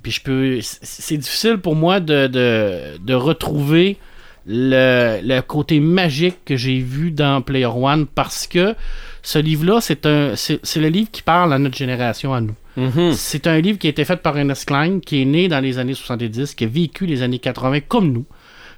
Puis 0.02 0.12
je 0.12 0.22
peux. 0.22 0.58
C'est 0.60 1.16
difficile 1.16 1.58
pour 1.58 1.76
moi 1.76 2.00
de, 2.00 2.26
de, 2.26 2.98
de 2.98 3.14
retrouver 3.14 3.98
le, 4.46 5.20
le 5.22 5.40
côté 5.40 5.80
magique 5.80 6.44
que 6.44 6.56
j'ai 6.56 6.78
vu 6.78 7.10
dans 7.10 7.42
Player 7.42 7.66
One 7.66 8.06
parce 8.06 8.46
que 8.46 8.74
ce 9.22 9.38
livre-là, 9.38 9.80
c'est 9.80 10.06
un 10.06 10.36
c'est 10.36 10.60
c'est 10.62 10.80
le 10.80 10.88
livre 10.88 11.10
qui 11.10 11.22
parle 11.22 11.52
à 11.52 11.58
notre 11.58 11.76
génération, 11.76 12.34
à 12.34 12.40
nous. 12.40 12.54
Mhm. 12.76 13.12
C'est 13.12 13.46
un 13.46 13.60
livre 13.60 13.78
qui 13.78 13.86
a 13.86 13.90
été 13.90 14.04
fait 14.04 14.16
par 14.16 14.36
Ernest 14.36 14.66
Klein, 14.66 15.00
qui 15.00 15.22
est 15.22 15.24
né 15.24 15.48
dans 15.48 15.60
les 15.60 15.78
années 15.78 15.94
70, 15.94 16.54
qui 16.54 16.64
a 16.64 16.66
vécu 16.66 17.06
les 17.06 17.22
années 17.22 17.38
80 17.38 17.80
comme 17.88 18.12
nous. 18.12 18.26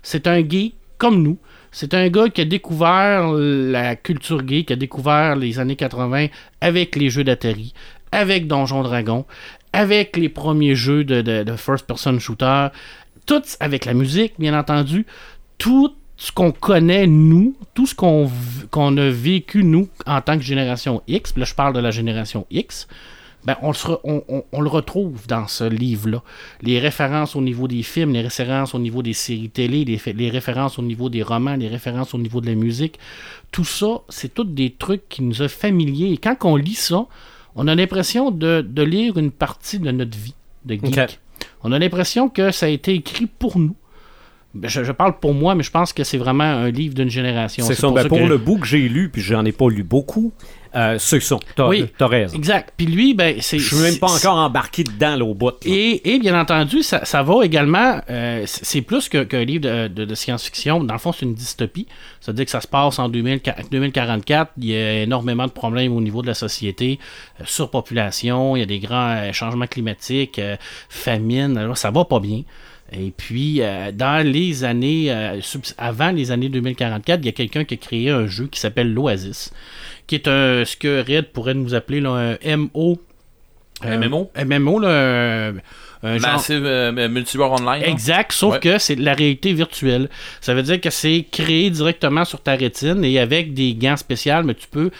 C'est 0.02 0.26
un 0.26 0.40
gay 0.42 0.72
comme 0.98 1.22
nous. 1.22 1.38
C'est 1.72 1.94
un 1.94 2.08
gars 2.08 2.28
qui 2.28 2.40
a 2.40 2.44
découvert 2.44 3.32
la 3.32 3.96
culture 3.96 4.42
gay, 4.42 4.64
qui 4.64 4.72
a 4.72 4.76
découvert 4.76 5.36
les 5.36 5.58
années 5.58 5.76
80 5.76 6.28
avec 6.60 6.96
les 6.96 7.10
jeux 7.10 7.24
d'Atari, 7.24 7.74
avec 8.12 8.46
Donjon 8.46 8.82
Dragon, 8.82 9.26
avec 9.76 10.16
les 10.16 10.30
premiers 10.30 10.74
jeux 10.74 11.04
de, 11.04 11.56
first-person 11.56 12.18
shooter, 12.18 12.68
tout 13.26 13.42
avec 13.60 13.84
la 13.84 13.92
musique, 13.92 14.32
bien 14.38 14.58
entendu, 14.58 15.04
tout 15.58 15.94
ce 16.16 16.32
qu'on 16.32 16.50
connaît, 16.50 17.06
nous, 17.06 17.54
tout 17.74 17.86
ce 17.86 17.94
qu'on 17.94 18.96
a 18.96 19.10
vécu, 19.10 19.64
nous, 19.64 19.90
en 20.06 20.22
tant 20.22 20.38
que 20.38 20.42
génération 20.42 21.02
X, 21.06 21.36
là 21.36 21.44
je 21.44 21.54
parle 21.54 21.74
de 21.74 21.80
la 21.80 21.90
génération 21.90 22.46
X, 22.50 22.88
ben, 23.44 23.54
on, 23.62 24.60
le 24.62 24.68
retrouve 24.68 25.26
dans 25.26 25.46
ce 25.46 25.64
livre-là. 25.64 26.22
Les 26.62 26.80
références 26.80 27.36
au 27.36 27.42
niveau 27.42 27.68
des 27.68 27.82
films, 27.82 28.14
les 28.14 28.22
références 28.22 28.74
au 28.74 28.78
niveau 28.78 29.02
des 29.02 29.12
séries 29.12 29.50
télé, 29.50 29.84
les, 29.84 30.30
références 30.30 30.78
au 30.78 30.82
niveau 30.82 31.10
des 31.10 31.22
romans, 31.22 31.54
les 31.54 31.68
références 31.68 32.14
au 32.14 32.18
niveau 32.18 32.40
de 32.40 32.46
la 32.46 32.54
musique, 32.54 32.98
tout 33.52 33.66
ça, 33.66 34.00
c'est 34.08 34.32
tous 34.32 34.44
des 34.44 34.70
trucs 34.70 35.06
qui 35.10 35.22
nous 35.22 35.34
sont 35.34 35.48
familiers. 35.48 36.12
Et 36.12 36.16
quand 36.16 36.36
on 36.44 36.56
lit 36.56 36.74
ça, 36.74 37.06
on 37.56 37.66
a 37.68 37.74
l'impression 37.74 38.30
de, 38.30 38.60
de 38.60 38.82
lire 38.82 39.16
une 39.18 39.30
partie 39.32 39.78
de 39.78 39.90
notre 39.90 40.16
vie 40.16 40.34
de 40.64 40.74
geek. 40.74 41.18
On 41.62 41.72
a 41.72 41.78
l'impression 41.78 42.28
que 42.28 42.50
ça 42.52 42.66
a 42.66 42.68
été 42.68 42.94
écrit 42.94 43.26
pour 43.26 43.58
nous. 43.58 43.74
Ben, 44.54 44.68
Je, 44.68 44.84
je 44.84 44.92
parle 44.92 45.18
pour 45.18 45.34
moi, 45.34 45.54
mais 45.54 45.62
je 45.62 45.70
pense 45.70 45.92
que 45.92 46.04
c'est 46.04 46.16
vraiment 46.18 46.44
un 46.44 46.70
livre 46.70 46.94
d'une 46.94 47.10
génération. 47.10 47.64
C'est 47.66 47.74
ça. 47.74 47.88
pour 47.88 47.96
Ben, 47.96 48.02
ça 48.04 48.08
pour 48.08 48.18
que- 48.18 48.24
le 48.24 48.38
bout 48.38 48.58
que 48.58 48.66
j'ai 48.66 48.88
lu, 48.88 49.08
puis 49.10 49.20
j'en 49.22 49.44
ai 49.44 49.52
pas 49.52 49.68
lu 49.68 49.82
beaucoup, 49.82 50.32
euh, 50.76 50.96
c'est 50.98 51.20
ça. 51.20 51.36
T'as, 51.56 51.66
Oui. 51.68 51.86
t'as 51.96 52.06
raison. 52.06 52.36
Exact. 52.36 52.72
Puis 52.76 52.86
lui, 52.86 53.14
ben, 53.14 53.36
c'est. 53.40 53.58
Je 53.58 53.74
suis 53.74 53.82
même 53.82 53.96
pas 53.98 54.10
encore 54.12 54.36
embarqué 54.36 54.84
dedans, 54.84 55.16
là, 55.16 55.24
au 55.24 55.34
bout. 55.34 55.46
là. 55.50 55.54
Et, 55.64 56.14
et 56.14 56.18
bien 56.18 56.38
entendu, 56.38 56.82
ça, 56.82 57.04
ça 57.04 57.22
va 57.22 57.44
également. 57.44 58.00
euh, 58.10 58.42
c'est 58.46 58.82
plus 58.82 59.08
que- 59.08 59.24
qu'un 59.24 59.44
livre 59.44 59.62
de, 59.62 59.88
de- 59.88 60.04
de 60.04 60.14
science-fiction. 60.14 60.84
Dans 60.84 60.94
le 60.94 61.00
fond, 61.00 61.12
c'est 61.12 61.24
une 61.24 61.34
dystopie. 61.34 61.86
Ça 62.20 62.32
veut 62.32 62.36
dire 62.36 62.44
que 62.44 62.50
ça 62.50 62.60
se 62.60 62.68
passe 62.68 62.98
en 62.98 63.08
2000 63.08 63.40
2044. 63.70 64.52
Il 64.58 64.66
y 64.66 64.76
a 64.76 65.02
énormément 65.02 65.46
de 65.46 65.52
problèmes 65.52 65.96
au 65.96 66.00
niveau 66.00 66.20
de 66.22 66.26
la 66.26 66.34
société. 66.34 66.98
euh, 67.40 67.44
surpopulation, 67.46 68.56
il 68.56 68.60
y 68.60 68.62
a 68.62 68.66
des 68.66 68.78
grands 68.78 69.14
euh, 69.16 69.32
changements 69.32 69.66
climatiques, 69.66 70.38
euh, 70.38 70.56
famine. 70.88 71.56
Alors, 71.56 71.76
ça 71.76 71.90
va 71.90 72.04
pas 72.04 72.20
bien. 72.20 72.42
Et 72.92 73.12
puis, 73.16 73.62
euh, 73.62 73.90
dans 73.92 74.24
les 74.24 74.62
années, 74.62 75.06
euh, 75.10 75.40
avant 75.76 76.10
les 76.12 76.30
années 76.30 76.48
2044, 76.48 77.20
il 77.22 77.26
y 77.26 77.28
a 77.28 77.32
quelqu'un 77.32 77.64
qui 77.64 77.74
a 77.74 77.76
créé 77.76 78.10
un 78.10 78.26
jeu 78.28 78.46
qui 78.46 78.60
s'appelle 78.60 78.92
l'Oasis, 78.92 79.52
qui 80.06 80.14
est 80.14 80.28
un, 80.28 80.64
ce 80.64 80.76
que 80.76 81.00
Red 81.00 81.32
pourrait 81.32 81.54
nous 81.54 81.74
appeler 81.74 82.00
là, 82.00 82.36
un 82.44 82.56
MO. 82.56 82.98
Un 83.82 83.98
MMO? 83.98 84.30
Un 84.34 84.44
MMO, 84.44 84.78
là, 84.80 85.52
un, 86.06 86.14
un 86.14 86.18
genre- 86.18 86.32
Massive 86.32 86.62
euh, 86.64 87.08
multijoueur 87.08 87.52
online. 87.52 87.82
Exact, 87.84 88.32
sauf 88.32 88.54
Ouais. 88.54 88.60
que 88.60 88.78
c'est 88.78 88.96
de 88.96 89.04
la 89.04 89.14
réalité 89.14 89.52
virtuelle. 89.52 90.08
Ça 90.40 90.54
veut 90.54 90.62
dire 90.62 90.80
que 90.80 90.90
c'est 90.90 91.24
créé 91.30 91.70
directement 91.70 92.24
sur 92.24 92.40
ta 92.40 92.52
rétine 92.54 93.04
et 93.04 93.18
avec 93.18 93.54
des 93.54 93.74
gants 93.74 93.96
spéciaux, 93.96 94.42
mais 94.44 94.54
tu 94.54 94.66
peux 94.68 94.90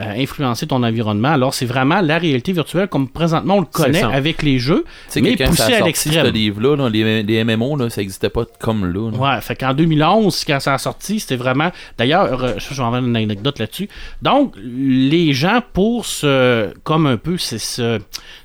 euh, 0.00 0.04
influencer 0.16 0.66
ton 0.66 0.82
environnement. 0.82 1.28
Alors, 1.32 1.54
c'est 1.54 1.66
vraiment 1.66 2.00
la 2.00 2.18
réalité 2.18 2.52
virtuelle 2.52 2.88
comme 2.88 3.08
présentement 3.08 3.56
on 3.58 3.60
le 3.60 3.66
connaît 3.66 4.02
avec 4.02 4.42
les 4.42 4.58
jeux, 4.58 4.84
mais 5.14 5.36
poussé 5.36 5.44
à 5.44 5.46
sorti 5.46 5.72
ce 5.78 5.84
l'extrême. 5.84 6.26
livre-là, 6.32 6.76
là, 6.76 6.88
les, 6.88 7.22
les 7.22 7.44
MMO, 7.44 7.76
là, 7.76 7.88
ça 7.90 8.00
n'existait 8.00 8.28
pas 8.28 8.44
comme 8.58 8.92
là. 8.92 9.10
là. 9.12 9.16
Ouais, 9.36 9.40
fait 9.40 9.54
qu'en 9.54 9.72
2011, 9.72 10.44
quand 10.46 10.58
ça 10.58 10.74
a 10.74 10.78
sorti, 10.78 11.20
c'était 11.20 11.36
vraiment. 11.36 11.70
D'ailleurs, 11.96 12.42
euh, 12.42 12.52
je 12.58 12.74
vais 12.74 12.80
en 12.80 12.90
faire 12.90 13.04
une 13.04 13.16
anecdote 13.16 13.60
là-dessus. 13.60 13.88
Donc, 14.20 14.54
les 14.64 15.32
gens, 15.32 15.60
pour 15.72 16.06
se. 16.06 16.72
comme 16.82 17.06
un 17.06 17.16
peu 17.16 17.36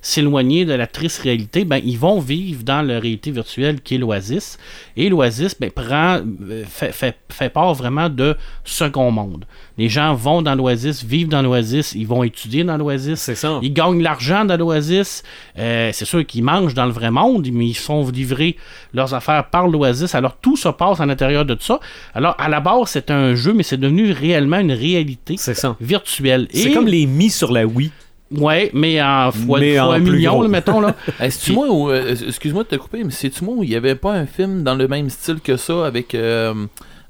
s'éloigner 0.01 0.65
de 0.65 0.73
la 0.73 0.87
triste 0.87 1.21
réalité, 1.23 1.65
ben, 1.65 1.79
ils 1.83 1.97
vont 1.97 2.08
vivre 2.17 2.63
dans 2.63 2.81
la 2.81 2.99
réalité 2.99 3.29
virtuelle 3.29 3.81
qui 3.81 3.95
est 3.95 3.97
l'Oasis. 3.99 4.57
Et 4.97 5.09
l'Oasis, 5.09 5.55
ben, 5.59 5.69
prend. 5.69 6.19
euh, 6.49 6.63
fait, 6.67 6.91
fait, 6.91 7.15
fait 7.29 7.49
part 7.49 7.75
vraiment 7.75 8.09
de 8.09 8.35
second 8.63 9.11
monde. 9.11 9.45
Les 9.77 9.89
gens 9.89 10.15
vont 10.15 10.41
dans 10.41 10.55
l'Oasis, 10.55 11.03
vivent 11.05 11.27
dans 11.27 11.43
l'Oasis, 11.43 11.93
ils 11.93 12.07
vont 12.07 12.23
étudier 12.23 12.63
dans 12.63 12.77
l'Oasis. 12.77 13.19
C'est 13.19 13.35
ça. 13.35 13.59
Ils 13.61 13.71
gagnent 13.73 14.01
l'argent 14.01 14.45
dans 14.45 14.57
l'Oasis. 14.57 15.21
Euh, 15.57 15.91
c'est 15.93 16.05
sûr 16.05 16.25
qu'ils 16.25 16.43
mangent 16.43 16.73
dans 16.73 16.85
le 16.85 16.91
vrai 16.91 17.11
monde, 17.11 17.47
mais 17.53 17.67
ils 17.67 17.73
sont 17.75 18.09
livrés 18.09 18.55
leurs 18.93 19.13
affaires 19.13 19.49
par 19.49 19.67
l'Oasis. 19.67 20.15
Alors 20.15 20.37
tout 20.37 20.57
se 20.57 20.69
passe 20.69 20.99
à 20.99 21.05
l'intérieur 21.05 21.45
de 21.45 21.53
tout 21.53 21.63
ça. 21.65 21.79
Alors 22.15 22.35
à 22.39 22.49
la 22.49 22.59
base, 22.59 22.87
c'est 22.87 23.11
un 23.11 23.35
jeu, 23.35 23.53
mais 23.53 23.63
c'est 23.63 23.77
devenu 23.77 24.11
réellement 24.11 24.57
une 24.59 24.71
réalité 24.71 25.35
C'est 25.37 25.53
ça. 25.53 25.75
virtuelle. 25.79 26.47
C'est 26.53 26.71
comme 26.71 26.87
les 26.87 27.05
mis 27.05 27.29
sur 27.29 27.51
la 27.51 27.65
Wii. 27.65 27.91
Ouais, 28.31 28.69
mais 28.73 29.01
en 29.01 29.31
fois, 29.31 29.59
Mais 29.59 29.75
fois 29.77 29.87
en 29.87 29.91
un 29.91 29.99
million, 29.99 30.41
là, 30.41 30.47
mettons. 30.47 30.81
Là. 30.81 30.95
Hey, 31.19 31.31
c'est-tu 31.31 31.53
moi 31.53 31.67
ou, 31.69 31.89
euh, 31.89 32.15
excuse-moi 32.27 32.63
de 32.63 32.67
te 32.69 32.75
couper, 32.75 33.03
mais 33.03 33.11
c'est-tu 33.11 33.43
moi 33.43 33.55
où 33.57 33.63
il 33.63 33.69
n'y 33.69 33.75
avait 33.75 33.95
pas 33.95 34.11
un 34.13 34.25
film 34.27 34.63
dans 34.63 34.75
le 34.75 34.87
même 34.87 35.09
style 35.09 35.39
que 35.39 35.57
ça 35.57 35.85
avec 35.87 36.13
euh, 36.13 36.53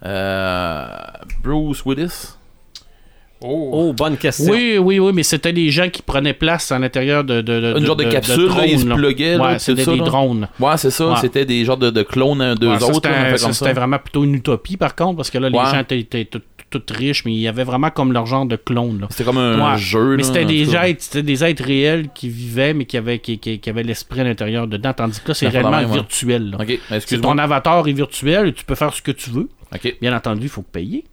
euh, 0.06 0.86
Bruce 1.44 1.84
Willis? 1.86 2.36
Oh. 3.42 3.70
Oh, 3.74 3.94
bonne 3.94 4.18
question. 4.18 4.52
Oui, 4.52 4.78
oui, 4.78 5.00
oui, 5.00 5.14
mais 5.14 5.24
c'était 5.24 5.54
des 5.54 5.70
gens 5.70 5.90
qui 5.90 6.02
prenaient 6.02 6.34
place 6.34 6.74
à 6.74 6.80
l'intérieur 6.80 7.24
de, 7.24 7.40
de, 7.42 7.60
de 7.62 7.78
Une 7.78 7.86
genre 7.86 7.96
de 7.96 8.04
capsule, 8.04 8.48
là, 8.48 8.54
drones, 8.54 8.66
ils 8.68 8.80
se 8.80 8.86
pluguaient, 8.86 9.38
Ouais, 9.38 9.54
c'est 9.54 9.72
c'était 9.72 9.84
ça, 9.86 9.92
des 9.92 9.98
là. 9.98 10.04
drones. 10.04 10.48
Ouais, 10.60 10.76
c'est 10.78 10.90
ça. 10.92 11.08
Ouais. 11.08 11.16
C'était 11.22 11.46
des 11.46 11.64
genres 11.64 11.78
de, 11.78 11.90
de 11.90 12.02
clones 12.04 12.42
un 12.42 12.56
d'eux 12.56 12.68
Ouais, 12.68 12.80
ça, 12.80 12.86
autres. 12.88 12.96
c'était 12.96 13.10
là, 13.10 13.16
on 13.18 13.22
un- 13.28 13.30
fait 13.32 13.38
ça, 13.38 13.46
comme 13.46 13.54
c'était 13.54 13.74
vraiment 13.74 13.98
plutôt 13.98 14.26
une 14.26 14.36
utopie, 14.36 14.76
par 14.76 14.94
contre, 14.94 15.16
parce 15.18 15.30
que 15.30 15.38
là, 15.38 15.48
les 15.50 15.58
Ouais. 15.58 15.66
gens 15.72 15.80
étaient, 15.80 16.28
étaient 16.70 16.80
tout- 16.80 16.94
tous 16.94 16.98
riches, 17.00 17.26
mais 17.26 17.34
il 17.34 17.40
y 17.40 17.48
avait 17.48 17.64
vraiment 17.64 17.90
comme 17.90 18.14
leur 18.14 18.26
genre 18.26 18.46
de 18.46 18.56
clone. 18.56 19.02
Là. 19.02 19.08
C'était 19.10 19.24
comme 19.24 19.38
un 19.38 19.74
Ouais. 19.74 19.78
jeu. 19.78 20.16
Mais 20.18 20.24
c'était 20.24 20.46
des, 20.46 20.76
êtres, 20.76 21.20
des 21.20 21.44
êtres 21.44 21.64
réels 21.64 22.10
qui 22.14 22.30
vivaient, 22.30 22.74
mais 22.74 22.86
qui 22.86 22.98
avaient, 22.98 23.20
qui, 23.20 23.40
qui- 23.40 23.60
qui 23.60 23.70
avaient 23.70 23.84
l'esprit 23.84 24.22
à 24.22 24.24
l'intérieur 24.24 24.68
dedans, 24.68 24.94
tandis 24.94 25.20
que 25.20 25.30
là, 25.30 25.34
c'est 25.34 25.48
réellement 25.48 25.72
même, 25.72 25.92
virtuel. 25.92 26.52
là. 26.52 27.00
Ton 27.22 27.38
avatar 27.38 27.88
est 27.88 27.94
virtuel, 27.94 28.54
tu 28.54 28.64
peux 28.66 28.76
faire 28.76 28.94
ce 28.94 29.02
que 29.02 29.12
tu 29.12 29.30
veux. 29.30 29.50
Bien 30.02 30.16
entendu, 30.16 30.44
il 30.44 30.50
faut 30.50 30.62
payer. 30.64 31.04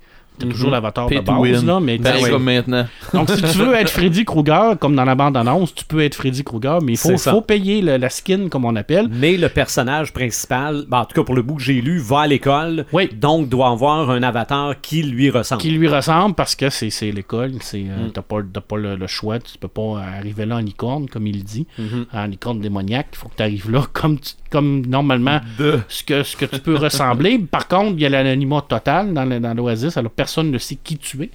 Mhm. 0.44 0.50
toujours 0.52 0.70
l'avatar 0.70 1.06
Pay 1.06 1.16
de 1.20 1.20
base, 1.22 1.64
là, 1.64 1.80
mais 1.80 1.98
Pareil 1.98 2.24
Ouais. 2.24 2.30
comme 2.30 2.44
maintenant. 2.44 2.86
Donc, 3.14 3.30
si 3.30 3.40
tu 3.42 3.58
veux 3.58 3.74
être 3.74 3.90
Freddy 3.90 4.24
Krueger, 4.24 4.78
comme 4.78 4.94
dans 4.94 5.04
la 5.04 5.14
bande-annonce, 5.14 5.74
tu 5.74 5.84
peux 5.84 6.00
être 6.00 6.14
Freddy 6.14 6.44
Krueger, 6.44 6.78
mais 6.82 6.92
il 6.92 6.98
faut, 6.98 7.40
payer 7.40 7.80
le- 7.82 7.96
la 7.96 8.10
skin, 8.10 8.48
comme 8.48 8.64
on 8.64 8.76
appelle. 8.76 9.08
Mais 9.10 9.36
le 9.36 9.48
personnage 9.48 10.12
principal, 10.12 10.84
ben, 10.88 11.00
en 11.00 11.04
tout 11.04 11.14
cas 11.14 11.24
pour 11.24 11.34
le 11.34 11.42
bout 11.42 11.54
que 11.56 11.62
j'ai 11.62 11.80
lu, 11.80 11.98
va 11.98 12.20
à 12.22 12.26
l'école. 12.26 12.84
Oui. 12.92 13.08
Donc 13.14 13.48
doit 13.48 13.68
avoir 13.70 14.10
un 14.10 14.22
avatar 14.22 14.80
qui 14.80 15.02
lui 15.02 15.30
ressemble. 15.30 15.62
Qui 15.62 15.70
lui 15.70 15.88
ressemble 15.88 16.34
parce 16.34 16.54
que 16.54 16.68
c'est 16.70 16.90
l'école, 17.12 17.52
c'est 17.60 17.84
euh, 17.88 18.08
Mm. 18.08 18.10
t'as 18.12 18.22
pas, 18.22 18.36
pas 18.66 18.76
le, 18.76 18.96
le 18.96 19.06
choix, 19.06 19.38
tu 19.38 19.56
peux 19.58 19.68
pas 19.68 20.00
arriver 20.18 20.44
là 20.46 20.56
en 20.56 20.60
licorne, 20.60 21.08
comme 21.08 21.26
il 21.26 21.44
dit, 21.44 21.66
Mhm. 21.78 22.06
en 22.12 22.26
licorne 22.26 22.60
démoniaque. 22.60 23.08
Il 23.12 23.16
faut 23.16 23.28
que 23.28 23.36
tu 23.36 23.42
arrives 23.42 23.70
là 23.70 23.82
comme, 23.92 24.18
tu- 24.18 24.32
comme 24.50 24.84
normalement 24.86 25.40
De. 25.58 25.80
ce 25.88 26.02
que, 26.04 26.22
ce 26.22 26.36
que 26.36 26.44
tu 26.46 26.60
peux 26.60 26.76
ressembler. 26.76 27.38
Par 27.50 27.68
contre, 27.68 27.92
il 27.96 28.00
y 28.00 28.06
a 28.06 28.08
l'anonymat 28.08 28.62
total 28.68 29.12
dans 29.14 29.54
l'Oasis, 29.56 29.96
alors 29.96 30.10
personne 30.10 30.25
ne 30.42 30.58
sait 30.58 30.76
qui 30.76 30.98
tu 30.98 31.22
es. 31.22 31.30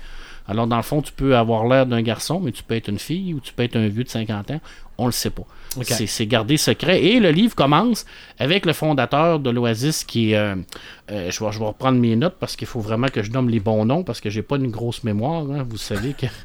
Alors, 0.47 0.67
dans 0.67 0.77
le 0.77 0.83
fond, 0.83 1.01
tu 1.01 1.11
peux 1.11 1.37
avoir 1.37 1.65
l'air 1.65 1.85
d'un 1.85 2.01
garçon, 2.01 2.39
mais 2.39 2.51
tu 2.51 2.63
peux 2.63 2.75
être 2.75 2.89
une 2.89 2.99
fille 2.99 3.33
ou 3.33 3.39
tu 3.39 3.53
peux 3.53 3.63
être 3.63 3.75
un 3.75 3.87
vieux 3.87 4.03
de 4.03 4.09
50 4.09 4.51
ans. 4.51 4.61
On 4.97 5.05
le 5.05 5.11
sait 5.11 5.29
pas. 5.29 5.45
C'est- 6.07 6.25
gardé 6.25 6.57
secret. 6.57 7.01
Et 7.03 7.19
le 7.19 7.31
livre 7.31 7.55
commence 7.55 8.05
avec 8.39 8.65
le 8.65 8.73
fondateur 8.73 9.39
de 9.39 9.49
l'Oasis 9.49 10.03
qui 10.03 10.31
est. 10.31 10.35
euh, 10.37 10.55
euh, 11.11 11.29
je, 11.31 11.43
vais, 11.43 11.51
je 11.51 11.59
vais 11.59 11.65
reprendre 11.65 11.97
mes 11.99 12.15
notes 12.15 12.35
parce 12.39 12.55
qu'il 12.55 12.67
faut 12.67 12.79
vraiment 12.81 13.07
que 13.07 13.21
je 13.23 13.31
nomme 13.31 13.49
les 13.49 13.59
bons 13.59 13.85
noms 13.85 14.03
parce 14.03 14.19
que 14.21 14.29
j'ai 14.29 14.41
pas 14.41 14.55
une 14.57 14.69
grosse 14.69 15.03
mémoire. 15.03 15.43
hein, 15.51 15.65
vous 15.69 15.77
savez 15.77 16.13
que. 16.13 16.25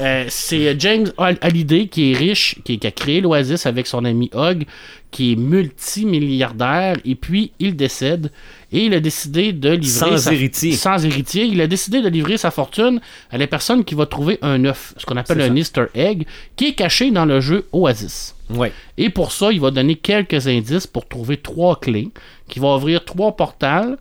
Euh, 0.00 0.26
c'est 0.28 0.78
James 0.78 1.10
Hall- 1.16 1.38
Hallyday 1.40 1.88
qui 1.88 2.12
est 2.12 2.16
riche, 2.16 2.56
qui, 2.62 2.78
qui 2.78 2.86
a 2.86 2.90
créé 2.92 3.20
l'Oasis 3.20 3.66
avec 3.66 3.88
son 3.88 4.04
ami 4.04 4.30
Hogg, 4.32 4.64
qui 5.10 5.32
est 5.32 5.36
multimilliardaire, 5.36 6.96
et 7.04 7.14
puis 7.14 7.50
il 7.58 7.74
décède. 7.74 8.30
Et 8.70 8.84
il 8.84 8.94
a 8.94 9.00
décidé 9.00 9.52
de 9.52 9.70
livrer. 9.70 9.88
Sans 9.88 10.16
sa- 10.18 10.32
héritier. 10.32 10.72
Sans 10.72 11.04
héritier. 11.04 11.44
Il 11.46 11.60
a 11.60 11.66
décidé 11.66 12.00
de 12.02 12.08
livrer 12.08 12.36
sa 12.36 12.50
fortune 12.50 13.00
à 13.30 13.38
la 13.38 13.46
personne 13.46 13.84
qui 13.84 13.94
va 13.94 14.06
trouver 14.06 14.38
un 14.42 14.64
œuf, 14.66 14.94
ce 14.98 15.06
qu'on 15.06 15.16
appelle 15.16 15.40
un 15.40 15.48
ça. 15.48 15.54
Easter 15.54 15.84
egg, 15.94 16.26
qui 16.54 16.66
est 16.68 16.74
caché 16.74 17.10
dans 17.10 17.24
le 17.24 17.40
jeu 17.40 17.66
Oasis. 17.72 18.34
Ouais. 18.50 18.72
Et 18.96 19.10
pour 19.10 19.32
ça, 19.32 19.52
il 19.52 19.60
va 19.60 19.70
donner 19.70 19.96
quelques 19.96 20.46
indices 20.46 20.86
pour 20.86 21.06
trouver 21.06 21.36
trois 21.36 21.78
clés, 21.78 22.10
qui 22.48 22.58
va 22.58 22.76
ouvrir 22.76 23.04
trois 23.04 23.36
portals. 23.36 23.98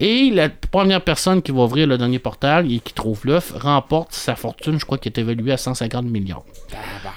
Et 0.00 0.30
la 0.30 0.48
première 0.48 1.02
personne 1.02 1.42
qui 1.42 1.50
va 1.50 1.62
ouvrir 1.62 1.88
le 1.88 1.98
dernier 1.98 2.20
portal 2.20 2.70
et 2.70 2.78
qui 2.78 2.94
trouve 2.94 3.20
l'œuf 3.24 3.52
remporte 3.56 4.12
sa 4.12 4.36
fortune, 4.36 4.78
je 4.78 4.84
crois, 4.84 4.96
qui 4.96 5.08
est 5.08 5.18
évaluée 5.18 5.52
à 5.52 5.56
150 5.56 6.04
millions. 6.04 6.44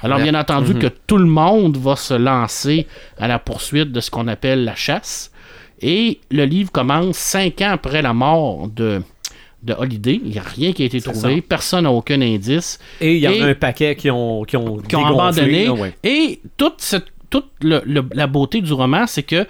Alors, 0.01 0.19
bien 0.19 0.33
entendu, 0.33 0.73
que 0.73 0.87
tout 0.87 1.17
le 1.17 1.27
monde 1.27 1.77
va 1.77 1.95
se 1.95 2.15
lancer 2.15 2.87
à 3.19 3.27
la 3.27 3.37
poursuite 3.37 3.91
de 3.91 3.99
ce 3.99 4.09
qu'on 4.09 4.27
appelle 4.27 4.63
la 4.63 4.75
chasse. 4.75 5.31
Et 5.81 6.19
le 6.31 6.45
livre 6.45 6.71
commence 6.71 7.17
cinq 7.17 7.61
ans 7.61 7.71
après 7.71 8.01
la 8.01 8.13
mort 8.13 8.67
de, 8.67 9.01
de 9.63 9.73
Holiday. 9.73 10.19
Il 10.23 10.31
n'y 10.31 10.39
a 10.39 10.43
rien 10.43 10.71
qui 10.73 10.83
a 10.83 10.85
été 10.85 10.99
trouvé. 11.01 11.35
ça. 11.37 11.41
Personne 11.47 11.83
n'a 11.83 11.91
aucun 11.91 12.21
indice 12.21 12.79
Et 12.99 13.15
il 13.17 13.19
y 13.21 13.27
en 13.27 13.31
a 13.45 13.47
un 13.49 13.55
paquet 13.55 13.95
qui 13.95 14.09
ont, 14.09 14.43
qui 14.43 14.57
ont, 14.57 14.77
qui 14.77 14.95
ont 14.95 15.05
abandonné. 15.05 15.69
ouais. 15.69 15.93
Et 16.03 16.39
toute, 16.57 16.75
cette, 16.81 17.05
toute 17.29 17.47
le- 17.61 17.81
le- 17.85 18.05
la 18.13 18.27
beauté 18.27 18.61
du 18.61 18.73
roman, 18.73 19.05
c'est 19.07 19.23
que 19.23 19.45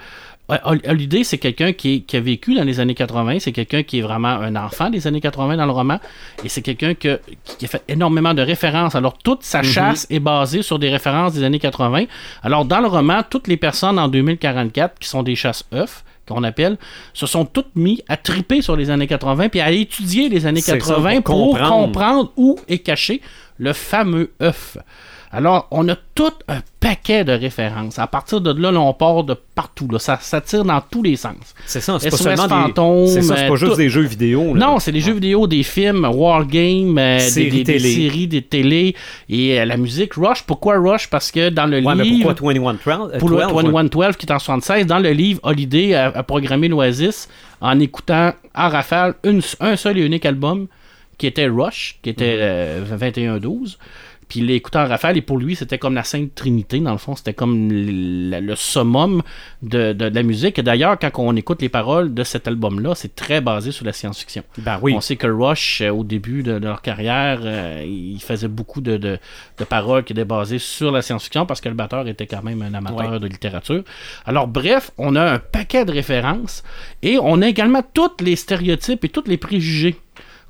euh, 0.52 0.58
Hol- 0.66 0.82
Holiday, 0.86 1.24
c'est 1.24 1.38
quelqu'un 1.38 1.72
qui, 1.72 2.04
a 2.14 2.20
vécu 2.20 2.56
dans 2.56 2.66
les 2.66 2.82
années 2.82 2.94
80. 2.96 3.38
C'est 3.40 3.54
quelqu'un 3.54 3.84
qui 3.84 4.00
est 4.00 4.02
vraiment 4.02 4.28
un 4.28 4.56
enfant 4.58 4.90
des 4.90 5.08
années 5.08 5.22
80 5.22 5.56
dans 5.56 5.66
le 5.66 5.72
roman. 5.72 5.98
Et 6.44 6.50
c'est 6.50 6.62
quelqu'un 6.62 6.94
que- 6.94 7.22
qui 7.58 7.64
a 7.64 7.68
fait 7.70 7.84
énormément 7.88 8.34
de 8.34 8.42
références. 8.42 8.96
Alors, 8.96 9.18
toute 9.18 9.44
sa 9.44 9.60
chasse 9.64 10.08
est 10.10 10.20
basée 10.20 10.62
sur 10.62 10.78
des 10.78 10.90
références 10.90 11.34
des 11.36 11.44
années 11.44 11.60
80. 11.60 12.04
Alors, 12.44 12.66
dans 12.66 12.82
le 12.82 12.88
roman, 12.88 13.22
toutes 13.30 13.48
les 13.48 13.56
personnes 13.56 13.98
en 13.98 14.10
2044 14.10 15.00
qui 15.00 15.08
sont 15.08 15.24
des 15.24 15.36
chasses-œufs, 15.36 16.04
qu'on 16.34 16.44
appelle, 16.44 16.78
se 17.14 17.26
sont 17.26 17.46
toutes 17.46 17.76
mis 17.76 18.02
à 18.08 18.18
triper 18.18 18.62
sur 18.62 18.76
les 18.76 18.90
années 18.90 19.08
80 19.08 19.50
puis 19.50 19.62
à 19.62 19.72
étudier 19.72 20.30
les 20.30 20.46
années 20.46 20.62
C'est 20.62 20.80
ça, 20.82 20.96
80 20.96 21.22
pour 21.22 21.36
pour 21.36 21.52
comprendre. 21.52 21.86
comprendre 21.86 22.34
où 22.38 22.58
est 22.68 22.80
caché 22.80 23.22
le 23.58 23.74
fameux 23.74 24.32
œuf. 24.42 24.78
Alors, 25.34 25.68
on 25.72 25.88
a 25.88 25.96
tout 26.14 26.32
un 26.50 26.60
paquet 26.82 27.24
de 27.24 27.32
références. 27.32 27.98
À 28.00 28.08
partir 28.08 28.42
de 28.42 28.52
là, 28.62 28.70
là, 28.72 28.82
on 28.82 28.94
part 28.94 29.24
de 29.24 29.34
partout. 29.56 29.88
Là. 29.90 29.98
Ça, 29.98 30.18
ça 30.22 30.42
tire 30.42 30.66
dans 30.66 30.82
tous 30.82 31.02
les 31.04 31.16
sens. 31.16 31.36
C'est 31.66 31.80
ça, 31.80 31.98
c'est 32.00 32.10
pas 32.10 32.18
seulement 32.18 32.50
Fantôme, 32.50 33.06
des... 33.06 33.12
C'est 33.12 33.22
ça, 33.22 33.38
c'est 33.38 33.48
pas 33.48 33.54
euh, 33.54 33.56
juste 33.56 33.72
tout- 33.72 33.78
des 33.78 33.90
jeux 33.90 34.02
vidéo. 34.02 34.54
là. 34.54 34.66
Non, 34.68 34.80
c'est 34.80 34.92
des 34.92 35.00
jeux 35.00 35.14
vidéo, 35.14 35.48
des 35.48 35.64
films, 35.64 36.04
Wargame, 36.06 36.98
euh, 36.98 37.18
des, 37.18 37.24
Séries 37.24 37.50
des- 37.50 37.58
des 37.64 37.64
télé. 37.64 37.96
séries, 37.96 38.28
des 38.28 38.42
télés 38.42 38.96
et 39.30 39.60
euh, 39.62 39.66
la 39.66 39.78
musique. 39.78 40.16
Rush, 40.16 40.44
pourquoi 40.44 40.78
Rush? 40.80 41.10
Parce 41.10 41.32
que 41.32 41.50
dans 41.50 41.66
le 41.66 41.82
Ouais, 41.82 41.96
mais 41.96 42.04
livre... 42.04 42.34
pourquoi 42.34 42.52
2112? 42.54 43.12
pour 43.20 43.30
le 43.30 43.38
12, 43.38 43.46
ouais. 43.46 43.64
2112 43.64 44.18
qui 44.18 44.26
est 44.26 44.32
en 44.34 44.40
76, 44.40 44.86
dans 44.86 45.00
le 45.00 45.12
livre, 45.12 45.40
Holiday 45.44 45.94
a, 45.94 46.08
a 46.08 46.24
programmé 46.24 46.68
l'Oasis 46.68 47.30
en 47.62 47.80
écoutant 47.80 48.34
en 48.54 48.68
rafale 48.70 49.16
une- 49.24 49.42
un 49.62 49.78
seul 49.78 49.98
et 49.98 50.02
unique 50.06 50.26
album 50.26 50.68
qui 51.18 51.28
était 51.28 51.48
Rush, 51.48 52.00
qui 52.02 52.10
était 52.10 52.38
euh, 52.42 52.84
21-12. 53.00 53.78
Puis 54.32 54.62
en 54.76 54.88
rafale 54.88 55.18
et 55.18 55.22
pour 55.22 55.38
lui, 55.40 55.58
c'était 55.58 55.78
comme 55.78 55.94
la 55.94 56.06
Sainte 56.06 56.34
Trinité. 56.36 56.80
Dans 56.80 56.94
le 56.94 56.98
fond, 56.98 57.18
c'était 57.18 57.34
comme 57.34 57.70
le, 57.70 58.40
le 58.40 58.56
summum 58.56 59.22
de, 59.62 59.92
de- 59.92 60.08
de 60.08 60.16
la 60.16 60.24
musique. 60.24 60.58
Et 60.58 60.64
d'ailleurs, 60.64 60.98
quand 60.98 61.12
on 61.18 61.36
écoute 61.36 61.62
les 61.62 61.68
paroles 61.68 62.14
de 62.14 62.24
cet 62.24 62.48
album-là, 62.48 62.96
c'est 62.96 63.14
très 63.14 63.42
basé 63.42 63.72
sur 63.74 63.84
la 63.86 63.92
science-fiction. 63.92 64.44
Ben 64.60 64.80
oui. 64.82 64.94
On 64.96 65.02
sait 65.02 65.18
que 65.18 65.28
Rush, 65.28 65.82
euh, 65.82 65.90
au 65.90 66.06
début 66.06 66.44
de, 66.44 66.60
de 66.60 66.66
leur 66.66 66.82
carrière, 66.82 67.42
euh, 67.44 67.84
il 67.86 68.22
faisait 68.22 68.48
beaucoup 68.48 68.80
de, 68.80 68.96
de- 68.96 69.20
de 69.58 69.64
paroles 69.66 70.06
qui 70.06 70.14
étaient 70.14 70.24
basées 70.24 70.60
sur 70.60 70.92
la 70.94 71.02
science-fiction 71.02 71.46
parce 71.46 71.60
que 71.60 71.68
le 71.68 71.76
batteur 71.76 72.08
était 72.08 72.26
quand 72.28 72.42
même 72.42 72.62
un 72.62 72.74
amateur 72.74 73.12
Ouais. 73.12 73.20
de 73.20 73.28
littérature. 73.28 73.84
Alors, 74.26 74.48
bref, 74.48 74.92
on 74.98 75.18
a 75.18 75.24
un 75.34 75.40
paquet 75.40 75.84
de 75.84 75.92
références 75.92 76.64
et 77.04 77.18
on 77.22 77.42
a 77.42 77.48
également 77.50 77.84
tous 77.94 78.24
les 78.24 78.38
stéréotypes 78.38 79.04
et 79.04 79.10
tous 79.10 79.26
les 79.28 79.36
préjugés 79.38 79.98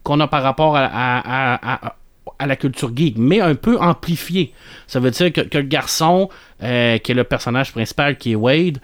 qu'on 0.03 0.19
a 0.19 0.27
par 0.27 0.43
rapport 0.43 0.75
à, 0.75 0.85
à- 0.85 1.55
à- 1.55 1.87
à- 1.87 1.95
à 2.41 2.47
la 2.47 2.55
culture 2.55 2.91
geek, 2.95 3.17
mais 3.19 3.39
un 3.39 3.53
peu 3.53 3.79
amplifié. 3.79 4.51
Ça 4.87 4.99
veut 4.99 5.11
dire 5.11 5.31
que, 5.31 5.41
le 5.41 5.63
garçon, 5.63 6.27
euh, 6.63 6.97
qui 6.97 7.11
est 7.11 7.15
le 7.15 7.23
personnage 7.23 7.71
principal, 7.71 8.17
qui 8.17 8.31
est 8.31 8.35
Wade, 8.35 8.79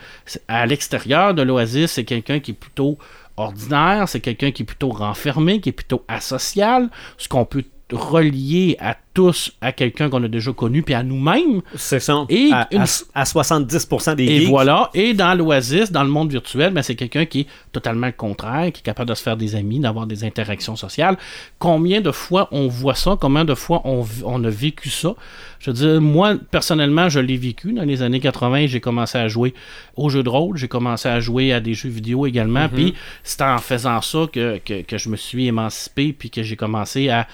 à 0.47 0.67
l'extérieur 0.67 1.33
de 1.33 1.41
l'Oasis, 1.41 1.93
c'est 1.93 2.03
quelqu'un 2.03 2.39
qui 2.39 2.51
est 2.51 2.53
plutôt 2.53 2.99
ordinaire, 3.35 4.07
c'est 4.07 4.19
quelqu'un 4.19 4.51
qui 4.51 4.61
est 4.61 4.65
plutôt 4.65 4.89
renfermé, 4.89 5.59
qui 5.59 5.69
est 5.69 5.73
plutôt 5.73 6.05
asocial, 6.07 6.89
ce 7.17 7.27
qu'on 7.27 7.45
peut 7.45 7.63
relier 7.91 8.75
à 8.79 8.95
tous 9.13 9.51
à 9.61 9.71
quelqu'un 9.71 10.09
qu'on 10.09 10.23
a 10.23 10.27
déjà 10.27 10.51
connu, 10.53 10.83
puis 10.83 10.93
à 10.93 11.01
nous-mêmes. 11.03 11.61
C'est 11.75 11.99
ça. 11.99 12.25
Et 12.29 12.49
à, 12.53 12.67
une- 12.71 12.81
à- 12.81 13.21
à 13.21 13.23
70% 13.25 14.13
des 14.15 14.25
Et 14.25 14.39
geeks. 14.41 14.49
voilà. 14.49 14.89
Et 14.93 15.13
dans 15.13 15.33
l'Oasis, 15.33 15.91
dans 15.91 16.03
le 16.03 16.09
monde 16.09 16.29
virtuel, 16.31 16.71
ben, 16.73 16.83
c'est 16.83 16.95
quelqu'un 16.95 17.25
qui 17.25 17.41
est 17.41 17.47
totalement 17.71 18.07
le 18.07 18.13
contraire, 18.13 18.71
qui 18.71 18.81
est 18.81 18.83
capable 18.83 19.09
de 19.09 19.15
se 19.15 19.23
faire 19.23 19.37
des 19.37 19.55
amis, 19.55 19.79
d'avoir 19.79 20.05
des 20.05 20.23
interactions 20.23 20.75
sociales. 20.75 21.17
Combien 21.59 22.01
de 22.01 22.11
fois 22.11 22.47
on 22.51 22.67
voit 22.67 22.93
ça? 22.95 23.17
Combien 23.19 23.45
de 23.45 23.55
fois 23.55 23.81
on, 23.85 24.05
on 24.23 24.43
a 24.43 24.49
vécu 24.49 24.89
ça? 24.89 25.15
Je 25.59 25.71
veux 25.71 25.75
dire, 25.75 26.01
moi, 26.01 26.35
personnellement, 26.51 27.09
je 27.09 27.19
l'ai 27.19 27.37
vécu. 27.37 27.73
Dans 27.73 27.83
les 27.83 28.03
années 28.03 28.19
80, 28.19 28.67
j'ai 28.67 28.79
commencé 28.79 29.17
à 29.17 29.27
jouer 29.27 29.55
aux 29.95 30.09
jeux 30.09 30.21
de 30.21 30.29
rôle. 30.29 30.57
J'ai 30.57 30.67
commencé 30.67 31.09
à 31.09 31.19
jouer 31.19 31.53
à 31.53 31.59
des 31.59 31.73
jeux 31.73 31.89
vidéo 31.89 32.27
également. 32.27 32.69
Puis 32.69 32.93
c'est 33.23 33.41
en 33.41 33.57
faisant 33.57 33.99
ça 34.01 34.27
que, 34.31 34.59
que, 34.63 34.81
que 34.83 34.97
je 34.99 35.09
me 35.09 35.15
suis 35.15 35.47
émancipé 35.47 36.13
puis 36.13 36.29
que 36.29 36.43
j'ai 36.43 36.55
commencé 36.55 37.09
à 37.09 37.27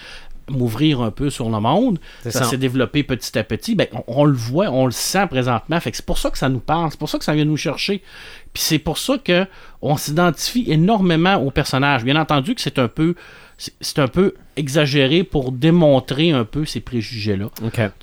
m'ouvrir 0.50 1.00
un 1.00 1.10
peu 1.10 1.30
sur 1.30 1.48
le 1.48 1.60
monde. 1.60 1.98
Ça 2.28 2.44
s'est 2.44 2.56
développé 2.56 3.02
petit 3.02 3.38
à 3.38 3.44
petit. 3.44 3.74
Ben, 3.74 3.86
on, 3.92 4.02
on 4.08 4.24
le 4.24 4.34
voit, 4.34 4.68
on 4.70 4.86
le 4.86 4.92
sent 4.92 5.26
présentement. 5.26 5.80
Fait 5.80 5.90
que 5.90 5.96
c'est 5.96 6.06
pour 6.06 6.18
ça 6.18 6.30
que 6.30 6.38
ça 6.38 6.48
nous 6.48 6.60
parle, 6.60 6.90
c'est 6.90 6.98
pour 6.98 7.08
ça 7.08 7.18
que 7.18 7.24
ça 7.24 7.34
vient 7.34 7.44
nous 7.44 7.56
chercher. 7.56 8.02
Puis 8.52 8.62
c'est 8.62 8.78
pour 8.78 8.98
ça 8.98 9.18
que 9.18 9.46
on 9.82 9.96
s'identifie 9.96 10.64
énormément 10.68 11.36
au 11.36 11.50
personnage. 11.50 12.04
Bien 12.04 12.16
entendu 12.16 12.54
que 12.54 12.60
c'est 12.60 12.78
un 12.78 12.88
peu 12.88 13.14
c'est- 13.58 13.98
un 13.98 14.08
peu 14.08 14.34
exagéré 14.56 15.24
pour 15.24 15.52
démontrer 15.52 16.30
un 16.30 16.44
peu 16.44 16.64
ces 16.64 16.80
préjugés-là. 16.80 17.50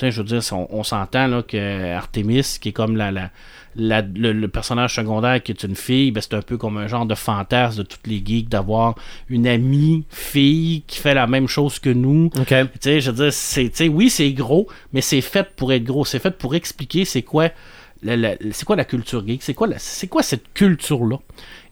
Je 0.01 0.21
veux 0.21 0.23
dire, 0.23 0.41
on, 0.53 0.67
on 0.69 0.83
s'entend 0.83 1.27
là, 1.27 1.43
que 1.43 1.93
Artemis, 1.93 2.57
qui 2.61 2.69
est 2.69 2.71
comme 2.73 2.95
la, 2.97 3.11
la, 3.11 3.29
la- 3.75 4.01
le, 4.01 4.31
le 4.33 4.47
personnage 4.47 4.95
secondaire 4.95 5.41
qui 5.43 5.51
est 5.51 5.63
une 5.63 5.75
fille, 5.75 6.11
ben, 6.11 6.21
c'est 6.21 6.33
un 6.33 6.41
peu 6.41 6.57
comme 6.57 6.77
un 6.77 6.87
genre 6.87 7.05
de 7.05 7.15
fantasme 7.15 7.79
de 7.79 7.83
toutes 7.83 8.05
les 8.07 8.21
geeks 8.25 8.49
d'avoir 8.49 8.95
une 9.29 9.47
amie 9.47 10.03
fille 10.09 10.83
qui 10.87 10.99
fait 10.99 11.13
la 11.13 11.27
même 11.27 11.47
chose 11.47 11.79
que 11.79 11.89
nous. 11.89 12.29
Je 12.83 13.11
veux 13.11 13.23
dire, 13.25 13.33
c'est, 13.33 13.87
oui, 13.87 14.09
c'est 14.09 14.31
gros, 14.33 14.67
mais 14.93 15.01
c'est 15.01 15.21
fait 15.21 15.47
pour 15.55 15.71
être 15.73 15.83
gros. 15.83 16.05
C'est 16.05 16.19
fait 16.19 16.37
pour 16.37 16.55
expliquer 16.55 17.05
c'est 17.05 17.21
quoi, 17.23 17.49
c'est 18.03 18.65
quoi 18.65 18.75
la 18.75 18.85
culture 18.85 19.25
geek, 19.27 19.43
c'est 19.43 19.53
quoi, 19.53 19.67
la- 19.67 19.79
c'est 19.79 20.07
quoi 20.07 20.23
cette 20.23 20.53
culture-là? 20.53 21.17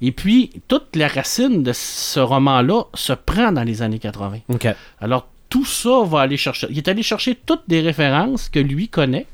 Et 0.01 0.11
puis, 0.11 0.51
toute 0.67 0.95
la 0.95 1.07
racine 1.07 1.63
de 1.63 1.73
ce 1.73 2.19
roman-là 2.19 2.83
se 2.93 3.13
prend 3.13 3.51
dans 3.51 3.63
les 3.63 3.81
années 3.81 3.99
80. 3.99 4.39
OK. 4.49 4.67
Alors, 5.01 5.27
tout 5.49 5.65
ça 5.65 6.03
va 6.05 6.21
aller 6.21 6.37
chercher. 6.37 6.67
Il 6.69 6.77
est 6.77 6.87
allé 6.87 7.01
chercher 7.03 7.35
toutes 7.35 7.63
des 7.67 7.81
références 7.81 8.49
que 8.49 8.59
lui 8.59 8.87
connaît, 8.87 9.25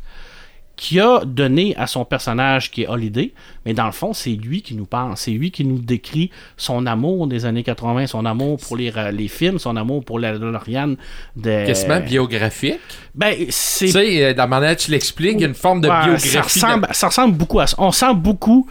qui 0.75 0.99
a 0.99 1.21
donné 1.25 1.73
à 1.77 1.87
son 1.87 2.03
personnage 2.05 2.69
qui 2.71 2.83
est 2.83 2.87
Holiday, 2.87 3.31
mais 3.65 3.73
dans 3.73 3.85
le 3.85 3.91
fond, 3.91 4.13
c'est 4.13 4.31
lui 4.31 4.61
qui 4.61 4.75
nous 4.75 4.85
parle, 4.85 5.13
c'est 5.15 5.31
lui 5.31 5.49
qui 5.51 5.63
nous 5.63 5.79
décrit 5.79 6.31
son 6.57 6.85
amour 6.85 7.27
des 7.27 7.45
années 7.45 7.63
80, 7.63 8.07
son 8.07 8.25
amour 8.25 8.59
pour 8.59 8.75
les, 8.77 8.89
ra- 8.89 9.11
les 9.11 9.27
films, 9.27 9.57
son 9.57 9.75
amour 9.77 10.03
pour 10.03 10.19
la 10.19 10.37
DeLorean. 10.37 10.95
De... 11.35 11.65
Quasiment 11.65 11.99
biographique. 12.01 12.79
Ben, 13.13 13.33
c'est 13.49 13.85
Tu 13.85 13.91
sais, 13.93 14.23
euh, 14.25 14.33
dans 14.33 14.43
la 14.43 14.47
manière 14.47 14.75
tu 14.75 14.91
l'expliques, 14.91 15.35
il 15.35 15.41
y 15.41 15.45
a 15.45 15.47
une 15.47 15.53
forme 15.53 15.81
de 15.81 15.87
biographie. 15.87 16.29
Ça 16.29 16.41
ressemble, 16.41 16.87
ça 16.91 17.07
ressemble 17.07 17.35
beaucoup 17.35 17.59
à 17.59 17.67
ça. 17.67 17.75
On 17.79 17.91
sent 17.91 18.13
beaucoup 18.15 18.67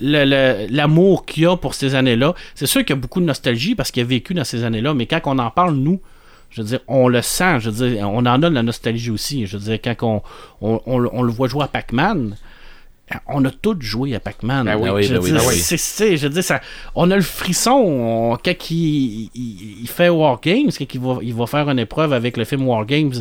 l'amour 0.00 1.26
qu'il 1.26 1.42
y 1.42 1.46
a 1.46 1.56
pour 1.56 1.74
ces 1.74 1.94
années-là. 1.94 2.34
C'est 2.54 2.66
sûr 2.66 2.82
qu'il 2.84 2.90
y 2.94 2.98
a 2.98 3.00
beaucoup 3.00 3.20
de 3.20 3.24
nostalgie 3.26 3.74
parce 3.74 3.90
qu'il 3.90 4.02
a 4.02 4.06
vécu 4.06 4.34
dans 4.34 4.44
ces 4.44 4.64
années-là, 4.64 4.94
mais 4.94 5.06
quand 5.06 5.20
on 5.26 5.38
en 5.38 5.50
parle, 5.50 5.74
nous, 5.74 6.00
je 6.50 6.62
veux 6.62 6.68
dire, 6.68 6.80
on 6.88 7.08
le 7.08 7.22
sent. 7.22 7.60
Je 7.60 7.70
veux 7.70 7.90
dire, 7.90 8.08
on 8.08 8.18
en 8.18 8.26
a 8.26 8.38
de 8.38 8.54
la 8.54 8.62
nostalgie 8.62 9.10
aussi. 9.10 9.46
Je 9.46 9.56
veux 9.56 9.64
dire, 9.64 9.78
quand 9.82 10.02
on, 10.02 10.22
on, 10.60 10.80
on- 10.86 11.10
on 11.12 11.22
le 11.22 11.32
voit 11.32 11.48
jouer 11.48 11.64
à 11.64 11.68
Pac-Man, 11.68 12.36
on 13.26 13.44
a 13.46 13.50
tous 13.50 13.76
joué 13.80 14.14
à 14.14 14.20
Pac-Man. 14.20 14.66
Ben 14.66 14.76
oui, 14.76 14.84
ben 14.88 14.94
oui, 14.94 15.02
je 15.04 15.14
ben 15.14 15.20
oui, 15.22 15.32
ben 15.32 15.40
oui. 15.48 15.54
c'est- 15.56 15.76
c'est- 15.78 16.16
je 16.18 16.26
veux 16.26 16.32
dire, 16.34 16.44
ça, 16.44 16.60
on 16.94 17.10
a 17.10 17.16
le 17.16 17.22
frisson 17.22 17.70
on- 17.72 18.36
quand 18.42 18.70
il, 18.70 19.30
il- 19.34 19.78
il 19.82 19.88
fait 19.88 20.08
War 20.10 20.38
Games, 20.42 20.70
quand 20.76 20.94
il 20.94 21.00
va, 21.00 21.18
il 21.22 21.34
va 21.34 21.46
faire 21.46 21.68
une 21.70 21.78
épreuve 21.78 22.12
avec 22.12 22.36
le 22.36 22.44
film 22.44 22.66
War 22.68 22.84
Games. 22.84 23.14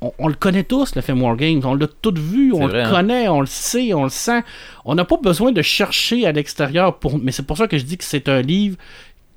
On, 0.00 0.12
on 0.18 0.28
le 0.28 0.34
connaît 0.34 0.64
tous, 0.64 0.94
le 0.94 1.02
film 1.02 1.22
War 1.22 1.36
Games. 1.36 1.60
On 1.64 1.74
l'a 1.74 1.86
tout 2.02 2.12
vu, 2.16 2.52
on 2.52 2.66
vrai, 2.66 2.78
le 2.78 2.84
hein? 2.84 2.90
connaît, 2.90 3.28
on 3.28 3.40
le 3.40 3.46
sait, 3.46 3.94
on 3.94 4.02
le 4.04 4.10
sent. 4.10 4.42
On 4.84 4.94
n'a 4.94 5.04
pas 5.04 5.16
besoin 5.16 5.52
de 5.52 5.62
chercher 5.62 6.26
à 6.26 6.32
l'extérieur 6.32 6.98
pour. 6.98 7.18
Mais 7.18 7.32
c'est 7.32 7.44
pour 7.46 7.56
ça 7.56 7.66
que 7.68 7.78
je 7.78 7.84
dis 7.84 7.96
que 7.96 8.04
c'est 8.04 8.28
un 8.28 8.42
livre 8.42 8.76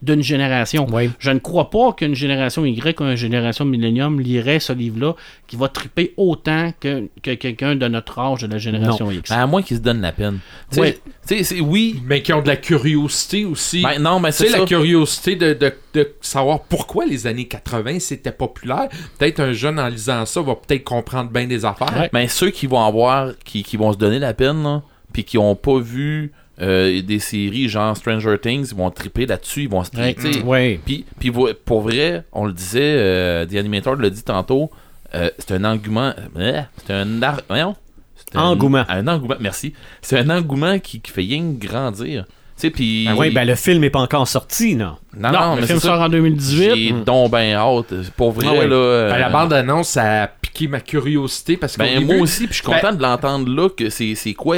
d'une 0.01 0.23
génération. 0.23 0.87
Oui. 0.91 1.09
Je 1.19 1.29
ne 1.31 1.39
crois 1.39 1.69
pas 1.69 1.91
qu'une 1.93 2.15
génération 2.15 2.63
Y 2.65 2.99
ou 3.01 3.03
une 3.03 3.15
génération 3.15 3.65
Millennium 3.65 4.19
lirait 4.19 4.59
ce 4.59 4.71
livre-là 4.71 5.15
qui 5.47 5.55
va 5.57 5.67
triper 5.67 6.13
autant 6.15 6.71
que, 6.79 7.09
que 7.21 7.33
quelqu'un 7.33 7.75
de 7.75 7.87
notre 7.87 8.17
âge 8.19 8.41
de 8.43 8.47
la 8.47 8.57
génération 8.59 9.11
X. 9.11 9.29
Ben, 9.29 9.39
à 9.39 9.45
moins 9.47 9.61
qu'ils 9.61 9.77
se 9.77 9.81
donnent 9.81 10.01
la 10.01 10.11
peine. 10.13 10.39
C'est 10.71 11.59
oui. 11.61 12.01
Mais 12.05 12.21
qui 12.21 12.33
ont 12.33 12.41
de 12.41 12.47
la 12.47 12.55
curiosité 12.55 13.45
aussi. 13.45 13.83
Ben 13.83 13.99
non, 13.99 14.19
mais 14.19 14.31
tu 14.31 14.37
sais, 14.37 14.47
c'est 14.49 14.59
la 14.59 14.65
curiosité 14.65 15.35
de, 15.35 15.53
de- 15.53 15.73
de 15.93 16.11
savoir 16.21 16.61
pourquoi 16.61 17.05
les 17.05 17.27
années 17.27 17.45
80 17.47 17.99
c'était 17.99 18.31
populaire. 18.31 18.87
Peut-être 19.17 19.39
un 19.39 19.51
jeune 19.53 19.79
en 19.79 19.87
lisant 19.87 20.25
ça 20.25 20.41
va 20.41 20.55
peut-être 20.55 20.83
comprendre 20.83 21.29
bien 21.31 21.45
des 21.47 21.65
affaires. 21.65 22.09
Mais 22.13 22.27
ceux 22.27 22.49
qui 22.51 22.67
vont 22.67 22.83
avoir, 22.83 23.31
qui, 23.43 23.63
qui 23.63 23.75
vont 23.77 23.91
se 23.93 23.97
donner 23.97 24.19
la 24.19 24.33
peine, 24.33 24.63
là, 24.63 24.81
puis 25.11 25.23
qui 25.23 25.37
ont 25.37 25.55
pas 25.55 25.79
vu 25.79 26.31
euh, 26.61 27.01
des 27.01 27.19
séries 27.19 27.69
genre 27.69 27.95
Stranger 27.95 28.37
Things, 28.41 28.69
ils 28.71 28.77
vont 28.77 28.89
triper 28.91 29.25
là-dessus, 29.25 29.63
ils 29.63 29.69
vont 29.69 29.83
se 29.83 29.91
triper. 29.91 30.41
Oui. 30.45 30.79
Puis, 30.85 31.31
pour 31.65 31.81
vrai, 31.81 32.23
on 32.33 32.45
le 32.45 32.53
disait, 32.53 32.79
euh, 32.97 33.45
The 33.45 33.55
Animator 33.55 33.95
l'a 33.95 34.09
dit 34.09 34.23
tantôt, 34.23 34.69
euh, 35.15 35.29
c'est 35.37 35.53
un 35.53 35.63
engouement. 35.63 36.13
euh, 36.37 36.61
c'est 36.85 36.93
un 36.93 37.21
ar- 37.23 37.41
voyons, 37.47 37.75
c'est 38.15 38.37
un- 38.37 38.41
Engouement. 38.43 38.83
Un, 38.89 39.07
engouement, 39.07 39.35
merci. 39.39 39.73
C'est 40.01 40.19
un 40.19 40.29
engouement 40.29 40.77
qui, 40.79 40.99
qui 41.01 41.11
fait 41.11 41.21
rien 41.21 41.43
grandir. 41.57 42.25
Tu 42.25 42.67
sais, 42.67 42.69
puis. 42.71 43.07
Oui, 43.17 43.29
ben 43.31 43.45
le 43.47 43.55
film 43.55 43.79
n'est 43.79 43.89
pas 43.89 44.01
encore 44.01 44.27
sorti, 44.27 44.75
non. 44.75 44.97
non, 45.17 45.31
non, 45.31 45.39
non, 45.39 45.55
le 45.55 45.61
mais 45.61 45.67
film 45.67 45.79
sort 45.79 46.01
en 46.01 46.09
2018. 46.09 46.75
J'ai 46.75 46.91
donc 47.05 47.31
ben 47.31 47.53
hâte. 47.55 47.93
Pour 48.17 48.33
vrai, 48.33 48.47
Ah 48.49 48.53
ouais. 48.53 48.67
là. 48.67 48.75
euh, 48.75 49.09
Ben, 49.09 49.17
la 49.17 49.29
bande-annonce, 49.29 49.87
ça 49.89 50.23
a 50.23 50.27
piqué 50.27 50.67
ma 50.67 50.81
curiosité 50.81 51.55
parce 51.55 51.77
que. 51.77 51.79
ben, 51.79 52.05
moi 52.05 52.17
aussi, 52.17 52.47
puis 52.47 52.57
je 52.57 52.61
suis 52.61 52.63
content 52.63 52.91
de 52.91 53.01
l'entendre 53.01 53.49
là, 53.49 53.69
que 53.69 53.89
c'est 53.89 54.13
c'est 54.15 54.33
quoi. 54.33 54.57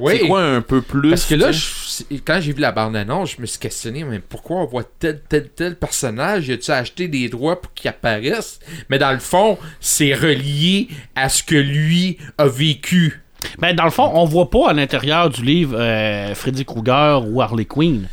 Oui. 0.00 0.14
C'est 0.20 0.26
quoi 0.26 0.42
un 0.42 0.60
peu 0.62 0.80
plus. 0.82 1.10
Parce 1.10 1.26
que 1.26 1.34
là, 1.34 1.52
je- 1.52 2.16
quand 2.24 2.38
j'ai 2.40 2.52
vu 2.52 2.60
la 2.60 2.72
bande-annonce, 2.72 3.34
je 3.36 3.40
me 3.42 3.46
suis 3.46 3.58
questionné, 3.58 4.04
mais 4.04 4.18
pourquoi 4.18 4.58
on 4.62 4.66
voit 4.66 4.84
tel, 4.98 5.20
tel, 5.28 5.48
tel 5.50 5.76
personnage? 5.76 6.48
Y 6.48 6.52
a-tu 6.52 6.70
acheté 6.70 7.08
des 7.08 7.28
droits 7.28 7.60
pour 7.60 7.72
qu'il 7.74 7.88
apparaisse? 7.88 8.58
Mais 8.88 8.98
dans 8.98 9.12
le 9.12 9.18
fond, 9.18 9.58
c'est 9.80 10.14
relié 10.14 10.88
à 11.14 11.28
ce 11.28 11.42
que 11.42 11.54
lui 11.56 12.18
a 12.38 12.46
vécu. 12.46 13.20
Ben, 13.58 13.74
dans 13.74 13.84
le 13.84 13.90
fond, 13.90 14.10
on 14.14 14.24
voit 14.24 14.50
pas 14.50 14.70
à 14.70 14.72
l'intérieur 14.72 15.30
du 15.30 15.42
livre 15.42 15.76
euh, 15.78 16.34
Freddy 16.34 16.64
Krueger 16.64 17.20
ou 17.26 17.40
Harley 17.40 17.64
Quinn. 17.64 18.08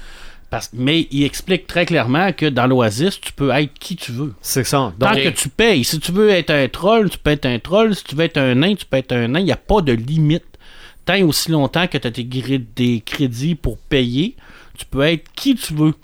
Parce, 0.50 0.69
mais 0.73 1.08
il 1.12 1.26
explique 1.26 1.67
très 1.67 1.86
clairement 1.86 2.32
que 2.32 2.45
dans 2.45 2.67
l'Oasis, 2.67 3.19
tu 3.19 3.34
peux 3.34 3.50
être 3.52 3.73
qui 3.80 3.97
tu 3.97 4.13
veux. 4.13 4.34
C'est 4.41 4.63
ça. 4.63 4.93
Tant 4.97 5.08
que 5.26 5.30
tu 5.30 5.50
payes. 5.50 5.84
Si 5.84 6.00
tu 6.00 6.13
veux 6.13 6.30
être 6.30 6.52
un 6.52 6.69
troll, 6.69 7.10
tu 7.10 7.17
peux 7.17 7.32
être 7.32 7.45
un 7.45 7.60
troll. 7.60 7.93
Si 7.93 8.06
tu 8.06 8.15
veux 8.15 8.23
être 8.23 8.38
un 8.38 8.56
nain, 8.56 8.73
tu 8.76 8.86
peux 8.86 8.95
être 8.95 9.12
un 9.12 9.28
nain. 9.28 9.39
Il 9.39 9.45
n'y 9.45 9.52
a 9.52 9.58
pas 9.58 9.82
de 9.82 9.91
limite. 9.91 10.45
Tant 11.07 11.19
aussi 11.23 11.49
longtemps 11.49 11.87
que 11.87 11.97
tu 11.97 12.05
as 12.05 12.11
des 12.11 13.01
crédits 13.03 13.55
pour 13.55 13.79
payer, 13.79 14.35
tu 14.77 14.85
peux 14.85 15.01
être 15.01 15.31
qui 15.33 15.55
tu 15.55 15.73
veux. 15.73 15.95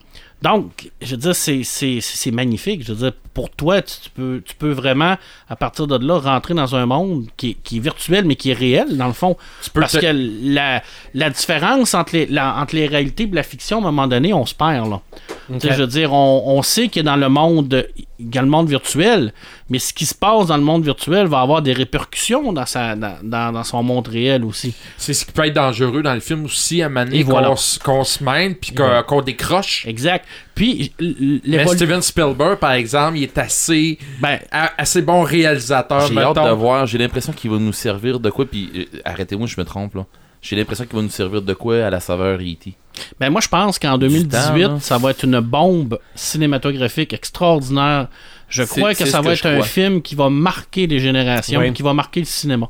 Donc, 0.42 0.90
je 1.02 1.12
veux 1.12 1.22
dire, 1.22 1.36
c'est 1.36 2.32
magnifique. 2.32 2.84
Je 2.84 2.94
veux 2.94 3.12
dire, 3.12 3.14
pour 3.34 3.50
toi, 3.50 3.82
tu, 3.82 3.94
tu 4.04 4.10
peux, 4.12 4.42
tu 4.46 4.54
peux 4.56 4.72
vraiment, 4.72 5.18
à 5.50 5.56
partir 5.56 5.88
de 5.88 5.98
là, 6.06 6.20
rentrer 6.20 6.54
dans 6.54 6.76
un 6.76 6.86
monde 6.86 7.26
qui 7.38 7.52
est, 7.52 7.54
qui 7.64 7.78
est 7.78 7.80
virtuel, 7.80 8.26
mais 8.26 8.36
qui 8.36 8.52
est 8.52 8.54
réel, 8.56 8.96
dans 8.98 9.08
le 9.08 9.14
fond. 9.14 9.36
peux 9.74 9.82
Parce 9.82 9.94
te- 9.94 10.00
que 10.00 10.08
la, 10.54 10.84
la 11.14 11.30
différence 11.30 11.94
entre 11.94 12.14
les, 12.16 12.26
la- 12.28 12.56
entre 12.58 12.76
les 12.76 12.88
réalités 12.88 13.24
et 13.24 13.28
la 13.36 13.44
fiction, 13.44 13.78
à 13.78 13.82
un 13.82 13.92
moment 13.92 14.08
donné, 14.08 14.34
on 14.34 14.46
se 14.46 14.54
perd. 14.56 14.90
Là. 14.90 15.02
Tu 15.60 15.68
Je 15.72 15.74
veux 15.82 15.88
dire, 15.88 16.14
on, 16.14 16.44
on 16.58 16.62
sait 16.62 16.88
que 16.90 17.00
dans 17.00 17.16
le 17.16 17.28
monde, 17.30 17.88
il 18.20 18.34
y 18.34 18.38
a 18.38 18.42
le 18.42 18.48
monde 18.48 18.70
virtuel, 18.70 19.34
mais 19.70 19.80
ce 19.80 19.94
qui 19.94 20.06
se 20.06 20.14
passe 20.16 20.48
dans 20.48 20.58
le 20.58 20.64
monde 20.64 20.84
virtuel 20.84 21.28
va 21.28 21.42
avoir 21.42 21.62
des 21.62 21.74
répercussions 21.74 22.54
dans, 22.54 22.66
sa, 22.66 22.96
dans, 22.96 23.18
dans- 23.24 23.52
dans 23.52 23.64
son 23.64 23.84
monde 23.84 24.08
réel 24.08 24.44
aussi. 24.46 24.74
C'est 24.98 25.14
ce 25.14 25.26
qui 25.26 25.32
peut 25.32 25.46
être 25.46 25.54
dangereux 25.54 26.02
dans 26.04 26.14
le 26.14 26.20
film 26.20 26.46
aussi, 26.46 26.82
à 26.82 26.86
un 26.86 26.90
moment 26.90 27.06
donné, 27.06 27.20
Et 27.20 27.24
voilà. 27.24 27.48
qu'on, 27.50 27.54
s- 27.56 27.80
qu'on 27.84 28.04
se 28.04 28.24
mêle 28.24 28.56
puis 28.56 28.74
qu'on, 28.74 29.04
qu'on 29.08 29.22
décroche. 29.22 29.86
Exact. 29.88 30.26
Puis, 30.56 30.94
Mais 31.48 31.66
Steven 31.68 32.02
Spielberg, 32.02 32.58
par 32.60 32.74
exemple, 32.74 33.18
il 33.18 33.24
est 33.24 33.38
assez, 33.38 33.98
ben, 34.22 34.40
a- 34.52 34.72
assez 34.78 35.02
bon 35.02 35.24
réalisateur. 35.24 36.08
J'ai 36.08 36.18
hâte 36.20 36.36
de 36.36 36.50
voir. 36.52 36.86
J'ai 36.86 36.98
l'impression 37.00 37.34
qu'il 37.34 37.50
va 37.52 37.58
nous 37.58 37.74
servir 37.74 38.20
de 38.20 38.30
quoi. 38.30 38.46
Puis 38.46 38.70
euh, 38.76 39.00
arrêtez-moi, 39.06 39.48
je 39.48 39.60
me 39.60 39.66
trompe 39.66 39.96
là. 39.96 40.06
J'ai 40.42 40.56
l'impression 40.58 40.86
qu'il 40.86 40.96
va 40.98 41.02
nous 41.02 41.10
servir 41.10 41.42
de 41.42 41.54
quoi 41.54 41.86
à 41.86 41.90
la 41.90 42.00
saveur 42.02 42.38
E.T. 42.40 42.74
ben, 43.20 43.30
moi, 43.30 43.40
je 43.42 43.48
pense 43.48 43.80
qu'en 43.80 43.98
Du 43.98 44.08
2018, 44.10 44.30
temps, 44.64 44.74
là. 44.74 44.80
ça 44.82 44.98
va 44.98 45.12
être 45.12 45.24
une 45.24 45.40
bombe 45.40 45.98
cinématographique 46.16 47.14
extraordinaire. 47.14 48.08
Je 48.50 48.64
crois 48.64 48.94
que 48.94 49.06
ça 49.06 49.22
va 49.22 49.32
que 49.34 49.38
être 49.40 49.46
un 49.48 49.54
crois. 49.54 49.66
film 49.66 50.02
qui 50.02 50.16
va 50.16 50.30
marquer 50.30 50.86
les 50.86 51.00
générations, 51.00 51.62
Oui. 51.62 51.72
qui 51.74 51.82
va 51.82 51.94
marquer 51.94 52.20
le 52.20 52.26
cinéma. 52.26 52.70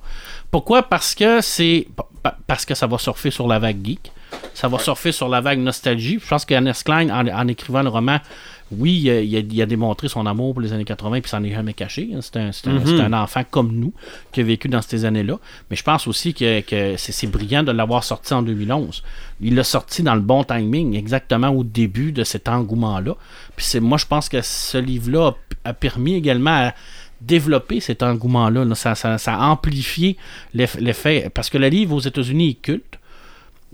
Pourquoi? 0.51 0.83
Parce 0.83 1.15
que 1.15 1.41
c'est 1.41 1.87
pa- 1.95 2.07
pa- 2.21 2.37
parce 2.47 2.63
que 2.63 2.75
ça 2.75 2.85
va 2.87 2.97
surfer 2.99 3.31
sur 3.31 3.47
la 3.47 3.57
vague 3.59 3.83
geek. 3.83 4.11
Ça 4.53 4.67
va 4.67 4.79
surfer 4.79 5.11
sur 5.11 5.27
la 5.29 5.41
vague 5.41 5.59
nostalgie. 5.59 6.19
Je 6.23 6.27
pense 6.27 6.45
qu'Ernest 6.45 6.83
Klein, 6.83 7.09
en, 7.09 7.27
en 7.27 7.47
écrivant 7.47 7.81
le 7.81 7.89
roman, 7.89 8.19
oui, 8.71 8.93
il 9.03 9.09
a, 9.09 9.19
il 9.21 9.65
démontré 9.67 10.07
son 10.07 10.25
amour 10.25 10.53
pour 10.53 10.61
les 10.61 10.73
années 10.73 10.85
80 10.85 11.21
puis 11.21 11.29
s'en 11.29 11.43
est 11.43 11.51
jamais 11.51 11.73
caché. 11.73 12.09
hein. 12.15 12.19
C'est 12.21 12.37
un, 12.37 12.51
c'est 12.51 12.67
un- 12.69 13.13
enfant 13.13 13.43
comme 13.49 13.71
nous 13.73 13.93
qui 14.31 14.41
a 14.41 14.43
vécu 14.43 14.67
dans 14.69 14.81
ces 14.81 15.05
années-là. 15.05 15.37
Mais 15.69 15.75
je 15.75 15.83
pense 15.83 16.07
aussi 16.07 16.33
que, 16.33 16.61
que 16.61 16.95
c'est 16.97 17.27
brillant 17.27 17.61
de 17.63 17.71
l'avoir 17.71 18.03
sorti 18.03 18.33
en 18.33 18.41
2011. 18.41 19.03
Il 19.41 19.55
l'a 19.55 19.63
sorti 19.63 20.01
dans 20.01 20.15
le 20.15 20.21
bon 20.21 20.43
timing, 20.43 20.95
exactement 20.95 21.49
au 21.49 21.63
début 21.63 22.11
de 22.11 22.23
cet 22.23 22.47
engouement-là. 22.47 23.15
Puis 23.55 23.79
moi, 23.79 23.97
je 23.97 24.05
pense 24.05 24.29
que 24.29 24.41
ce 24.41 24.77
livre-là 24.77 25.33
a, 25.65 25.69
a 25.69 25.73
permis 25.73 26.15
également 26.15 26.67
à 26.67 26.73
développer 27.21 27.79
cet 27.79 28.01
engouement-là. 28.03 28.65
là. 28.65 28.75
Ça, 28.75 28.95
ça- 28.95 29.17
ça 29.17 29.35
a 29.35 29.45
amplifié 29.47 30.17
l'eff- 30.55 30.79
l'effet. 30.79 31.29
Parce 31.33 31.49
que 31.49 31.57
le 31.57 31.67
livre 31.67 31.93
aux 31.95 31.99
États-Unis 32.01 32.49
est 32.51 32.61
culte. 32.61 32.99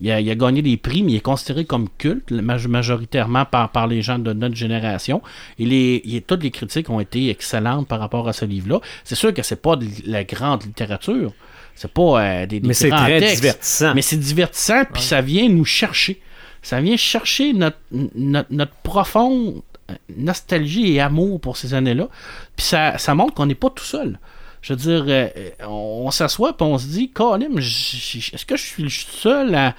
Il 0.01 0.09
a, 0.12 0.21
il 0.21 0.29
a 0.31 0.35
gagné 0.35 0.62
des 0.62 0.77
prix, 0.77 1.03
mais 1.03 1.12
il 1.13 1.15
est 1.17 1.19
considéré 1.21 1.65
comme 1.65 1.88
culte, 1.97 2.31
maj- 2.31 2.67
majoritairement 2.67 3.45
par, 3.45 3.69
par 3.71 3.88
les 3.88 4.01
gens 4.01 4.17
de 4.19 4.31
notre 4.33 4.55
génération. 4.55 5.21
Et 5.57 5.65
les, 5.65 6.01
il- 6.05 6.21
toutes 6.21 6.43
les 6.43 6.51
critiques 6.51 6.89
ont 6.89 6.99
été 7.01 7.29
excellentes 7.29 7.88
par 7.88 7.99
rapport 7.99 8.27
à 8.27 8.33
ce 8.33 8.45
livre-là. 8.45 8.79
C'est 9.03 9.15
sûr 9.15 9.33
que 9.33 9.43
c'est 9.43 9.62
pas 9.62 9.75
de 9.75 9.85
la 10.05 10.23
grande 10.23 10.63
littérature. 10.63 11.33
C'est 11.75 11.91
pas 11.91 12.21
euh, 12.21 12.45
des, 12.45 12.59
des 12.59 12.67
mais 12.67 12.73
c'est 12.73 12.89
très 12.89 13.19
textes. 13.19 13.35
divertissant. 13.41 13.93
Mais 13.95 14.01
c'est 14.01 14.17
divertissant, 14.17 14.83
puis 14.91 15.01
ça 15.01 15.21
vient 15.21 15.47
nous 15.49 15.65
chercher. 15.65 16.19
Ça 16.62 16.81
vient 16.81 16.97
chercher 16.97 17.53
notre, 17.53 17.77
notre, 18.15 18.51
notre 18.51 18.73
profonde 18.83 19.62
euh, 19.89 19.93
nostalgie 20.17 20.93
et 20.93 20.99
amour 20.99 21.39
pour 21.39 21.55
ces 21.57 21.73
années-là. 21.73 22.09
Puis 22.55 22.65
ça, 22.65 22.97
ça 22.97 23.15
montre 23.15 23.33
qu'on 23.33 23.45
n'est 23.45 23.55
pas 23.55 23.69
tout 23.69 23.83
seul. 23.85 24.19
Je 24.61 24.73
veux 24.73 24.77
dire, 24.77 25.05
euh, 25.07 25.29
on, 25.65 26.03
on 26.05 26.11
s'assoit 26.11 26.49
et 26.51 26.63
on 26.63 26.77
se 26.77 26.87
dit, 26.87 27.09
Colin, 27.09 27.57
est-ce 27.57 28.45
que 28.45 28.57
je 28.57 28.63
suis 28.63 28.83
le 28.83 28.89
seul 28.89 29.55
à, 29.55 29.75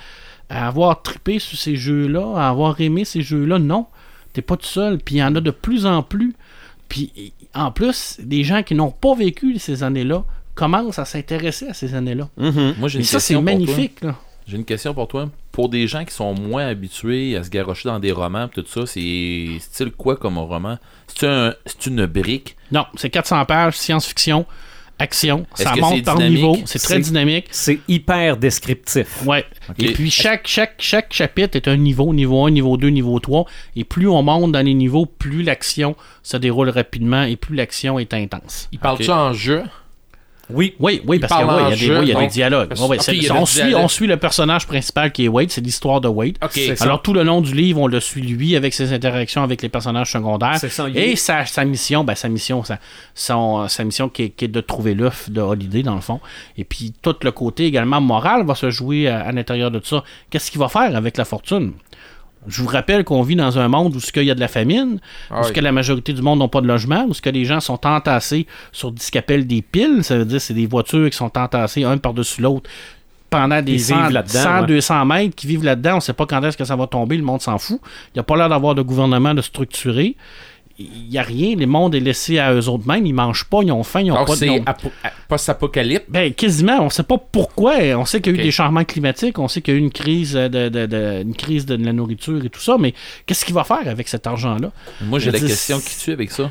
à 0.49 0.69
avoir 0.69 1.03
trippé 1.03 1.39
sur 1.39 1.59
ces 1.59 1.77
jeux-là, 1.77 2.35
à 2.37 2.49
avoir 2.49 2.81
aimé 2.81 3.05
ces 3.05 3.23
jeux-là? 3.23 3.59
Non, 3.59 3.87
t'es 4.33 4.43
pas 4.43 4.57
tout 4.57 4.67
seul. 4.67 4.99
Puis 4.99 5.17
il 5.17 5.19
y 5.19 5.23
en 5.25 5.35
a 5.37 5.41
de 5.41 5.51
plus 5.51 5.87
en 5.87 6.03
plus. 6.03 6.35
Puis 6.89 7.33
en 7.55 7.71
plus, 7.71 8.17
des 8.21 8.43
gens 8.45 8.63
qui 8.63 8.75
n'ont 8.75 8.91
pas 8.91 9.15
vécu 9.15 9.59
ces 9.59 9.83
années-là 9.83 10.25
commencent 10.55 10.99
à 10.99 11.05
s'intéresser 11.05 11.69
à 11.69 11.75
ces 11.75 11.95
années-là. 11.95 12.29
Mhm. 12.37 12.75
Moi, 12.79 12.89
j'ai 12.89 12.99
Et 12.99 13.03
une 13.03 13.07
ça, 13.07 13.21
c'est 13.21 13.41
magnifique. 13.41 14.01
J'ai 14.47 14.57
une 14.57 14.65
question 14.65 14.93
pour 14.95 15.07
toi. 15.07 15.31
Pour 15.53 15.69
des 15.69 15.87
gens 15.87 16.05
qui 16.05 16.15
sont 16.15 16.35
moins 16.35 16.67
habitués 16.67 17.37
à 17.37 17.45
se 17.45 17.51
garrocher 17.51 17.89
dans 17.89 18.01
des 18.01 18.11
romans, 18.13 18.49
tout 18.49 18.65
ça, 18.67 18.87
c'est 18.87 19.47
style 19.61 19.93
quoi 19.93 20.17
comme 20.17 20.39
roman? 20.39 20.79
C'est 21.07 21.27
un, 21.27 21.55
une 21.87 22.07
brique? 22.07 22.57
Non, 22.73 22.87
c'est 22.97 23.11
400 23.11 23.45
pages, 23.45 23.77
science-fiction, 23.77 24.47
action, 25.01 25.47
ça 25.55 25.75
monte 25.77 25.97
c'est 25.97 26.03
par 26.03 26.19
niveau, 26.19 26.57
c'est 26.65 26.79
très 26.79 27.01
dynamique. 27.01 27.47
C'est 27.51 27.81
hyper 27.89 28.37
descriptif. 28.37 29.25
Ouais. 29.27 29.45
Ok. 29.69 29.77
Et 29.83 29.93
puis 29.93 30.11
chaque, 30.11 30.47
chaque, 30.47 30.77
chaque 30.79 31.13
chapitre 31.13 31.57
est 31.57 31.69
un 31.69 31.77
niveau, 31.77 32.13
niveau 32.13 32.45
1, 32.47 32.51
niveau 32.51 32.77
2, 32.77 32.89
niveau 32.89 33.19
3. 33.19 33.47
Et 33.77 33.85
plus 33.85 34.09
on 34.09 34.23
monte 34.23 34.53
dans 34.53 34.65
les 34.65 34.75
niveaux, 34.75 35.07
plus 35.07 35.43
l'action 35.43 35.97
se 36.23 36.37
déroule 36.37 36.69
rapidement 36.69 37.23
et 37.23 37.37
plus 37.37 37.57
l'action 37.57 37.99
est 37.99 38.13
intense. 38.15 38.69
Il 38.73 38.79
parle 38.79 38.97
Ok. 38.97 39.05
ça 39.05 39.17
en 39.17 39.33
jeu? 39.33 39.63
Oui. 40.53 40.75
Oui, 40.79 41.01
oui, 41.07 41.19
parce 41.19 41.33
qu'il 41.33 41.47
y 41.47 41.51
a 41.51 41.71
des, 41.71 41.77
jeu, 41.77 41.99
oui, 42.01 42.05
il 42.05 42.09
y 42.09 42.13
a 42.13 42.15
des 42.17 42.21
donc- 42.23 42.31
dialogues. 42.31 42.73
on, 42.81 42.89
des 42.89 42.99
suit, 43.01 43.19
dialogues. 43.21 43.83
on 43.85 43.89
suit 43.89 44.07
le 44.07 44.17
personnage 44.17 44.67
principal 44.67 45.13
qui 45.13 45.25
est 45.25 45.29
Wade, 45.29 45.51
c'est 45.51 45.61
l'histoire 45.61 46.01
de 46.01 46.09
Wade. 46.09 46.37
Alors 46.83 47.03
tout 47.03 47.13
le 47.13 47.23
long 47.23 47.41
du 47.41 47.55
livre, 47.55 47.81
on 47.81 47.87
le 47.87 48.01
suit 48.01 48.23
lui 48.23 48.57
avec 48.57 48.75
ses 48.75 48.93
interactions 48.93 49.43
avec 49.43 49.63
les 49.63 49.69
personnages 49.69 50.13
secondaires. 50.13 50.59
Ça, 50.59 50.89
Et 50.95 51.17
sa, 51.17 51.47
sa 51.47 51.65
mission, 51.65 52.05
ben, 52.05 52.15
sa 52.15 52.29
mission, 52.29 52.63
sa, 52.65 52.79
son- 53.15 53.69
sa 53.69 53.85
mission 53.85 54.09
qui 54.09 54.25
est, 54.25 54.29
qui 54.31 54.45
est 54.47 54.49
de 54.49 54.61
trouver 54.61 54.95
l'œuf 54.95 55.31
de 55.31 55.41
Holiday 55.41 55.83
dans 55.83 55.95
le 55.95 56.01
fond. 56.01 56.21
Et 56.57 56.65
puis 56.65 56.93
tout 57.03 57.17
le 57.23 57.31
côté 57.33 57.67
également 57.67 58.01
moral 58.01 58.45
va 58.47 58.55
se 58.55 58.71
jouer 58.71 59.09
à, 59.09 59.21
à 59.21 59.33
l'intérieur 59.33 59.71
de 59.71 59.79
tout 59.79 59.89
ça. 59.89 60.05
Qu'est-ce 60.31 60.51
qu'il 60.51 60.61
va 60.61 60.69
faire 60.69 60.95
avec 60.97 61.17
la 61.17 61.25
fortune? 61.25 61.73
Je 62.47 62.63
vous 62.63 62.69
rappelle 62.69 63.05
qu'on 63.05 63.23
vit 63.23 63.37
dans 63.37 63.59
un 63.59 63.69
monde 63.69 63.95
où 63.95 64.01
ce 64.01 64.13
qu'il 64.13 64.25
y 64.25 64.31
a 64.31 64.35
de 64.35 64.41
la 64.41 64.49
famine, 64.49 64.99
Ah 65.31 65.41
où 65.41 65.45
ce 65.45 65.53
que 65.53 65.61
la 65.61 65.73
majorité 65.73 66.13
du 66.13 66.23
monde 66.23 66.39
n'ont 66.39 66.49
pas 66.49 66.61
de 66.61 66.67
logement, 66.67 67.05
où 67.07 67.15
ce 67.15 67.21
que 67.21 67.31
les 67.31 67.45
gens 67.45 67.61
sont 67.61 67.87
entassés 67.87 68.47
sur 68.73 68.93
ce 68.99 69.11
qu'ils 69.11 69.19
appellent 69.19 69.47
des 69.47 69.63
piles, 69.63 70.03
ça 70.03 70.17
veut 70.17 70.25
dire 70.25 70.41
c'est 70.41 70.55
des 70.55 70.67
voitures 70.67 71.11
qui 71.11 71.17
sont 71.17 71.37
entassées 71.37 71.85
un 71.85 71.99
par-dessus 71.99 72.41
l'autre 72.41 72.71
pendant 73.29 73.63
des 73.63 73.75
Ils 73.75 73.81
100, 73.81 74.03
vivent 74.03 74.13
là-dedans, 74.13 74.43
100, 74.43 74.61
ouais. 74.63 74.67
200 74.67 75.05
mètres 75.07 75.37
qui 75.37 75.47
vivent 75.47 75.65
là-dedans. 75.65 75.93
On 75.93 75.97
ne 75.97 76.01
sait 76.01 76.13
pas 76.13 76.27
quand 76.27 76.43
est-ce 76.43 76.57
que 76.57 76.65
ça 76.65 76.77
va 76.77 76.87
tomber, 76.87 77.17
le 77.17 77.23
monde 77.23 77.41
s'en 77.41 77.59
fout. 77.59 77.81
Il 78.09 78.17
n'y 78.17 78.21
a 78.21 78.25
pas 78.25 78.37
l'air 78.37 78.49
d'avoir 78.49 78.75
de 78.75 78.83
gouvernement 78.83 79.35
de 79.35 79.43
structuré. 79.43 80.17
Il 80.83 81.09
n'y 81.11 81.19
a 81.19 81.23
rien, 81.23 81.55
le 81.57 81.67
monde 81.67 81.95
est 81.95 82.01
laissé 82.01 82.39
à 82.39 82.55
eux 82.55 82.69
autres 82.71 82.87
mêmes, 82.89 83.05
ils 83.05 83.13
mangent 83.13 83.45
pas, 83.45 83.59
ils 83.63 83.71
ont 83.71 83.83
faim, 83.83 84.01
ils 84.01 84.11
ont 84.13 84.15
Donc, 84.15 84.29
pas 84.29 84.33
de... 84.33 84.39
c'est 84.39 84.63
post-apocalypse. 85.29 86.07
Ben, 86.09 86.33
quasiment, 86.33 86.81
on 86.81 86.91
sait 86.91 87.03
pas 87.03 87.19
pourquoi. 87.19 87.75
On 87.97 88.05
sait 88.05 88.21
qu'il 88.21 88.35
y 88.35 88.39
a 88.39 88.41
eu 88.41 88.45
des 88.45 88.51
changements 88.51 88.85
climatiques, 88.85 89.39
on 89.39 89.47
sait 89.49 89.61
qu'il 89.61 89.75
y 89.75 89.77
a 89.77 89.81
eu 89.81 89.83
une 89.83 89.91
crise 89.93 90.33
de, 90.33 90.49
de- 90.69 90.87
de- 90.87 91.23
une 91.23 91.35
crise 91.35 91.67
de 91.67 91.75
la 91.77 91.93
nourriture 91.93 92.45
et 92.45 92.49
tout 92.49 92.61
ça, 92.61 92.77
mais 92.79 92.95
qu'est-ce 93.27 93.45
qu'il 93.45 93.55
va 93.55 93.65
faire 93.65 93.87
avec 93.87 94.09
cet 94.09 94.27
argent-là? 94.27 94.73
Moi, 95.03 95.19
j'ai 95.19 95.31
la 95.31 95.39
question 95.41 95.79
qui 95.81 95.99
tue 95.99 96.13
avec 96.13 96.31
ça, 96.31 96.51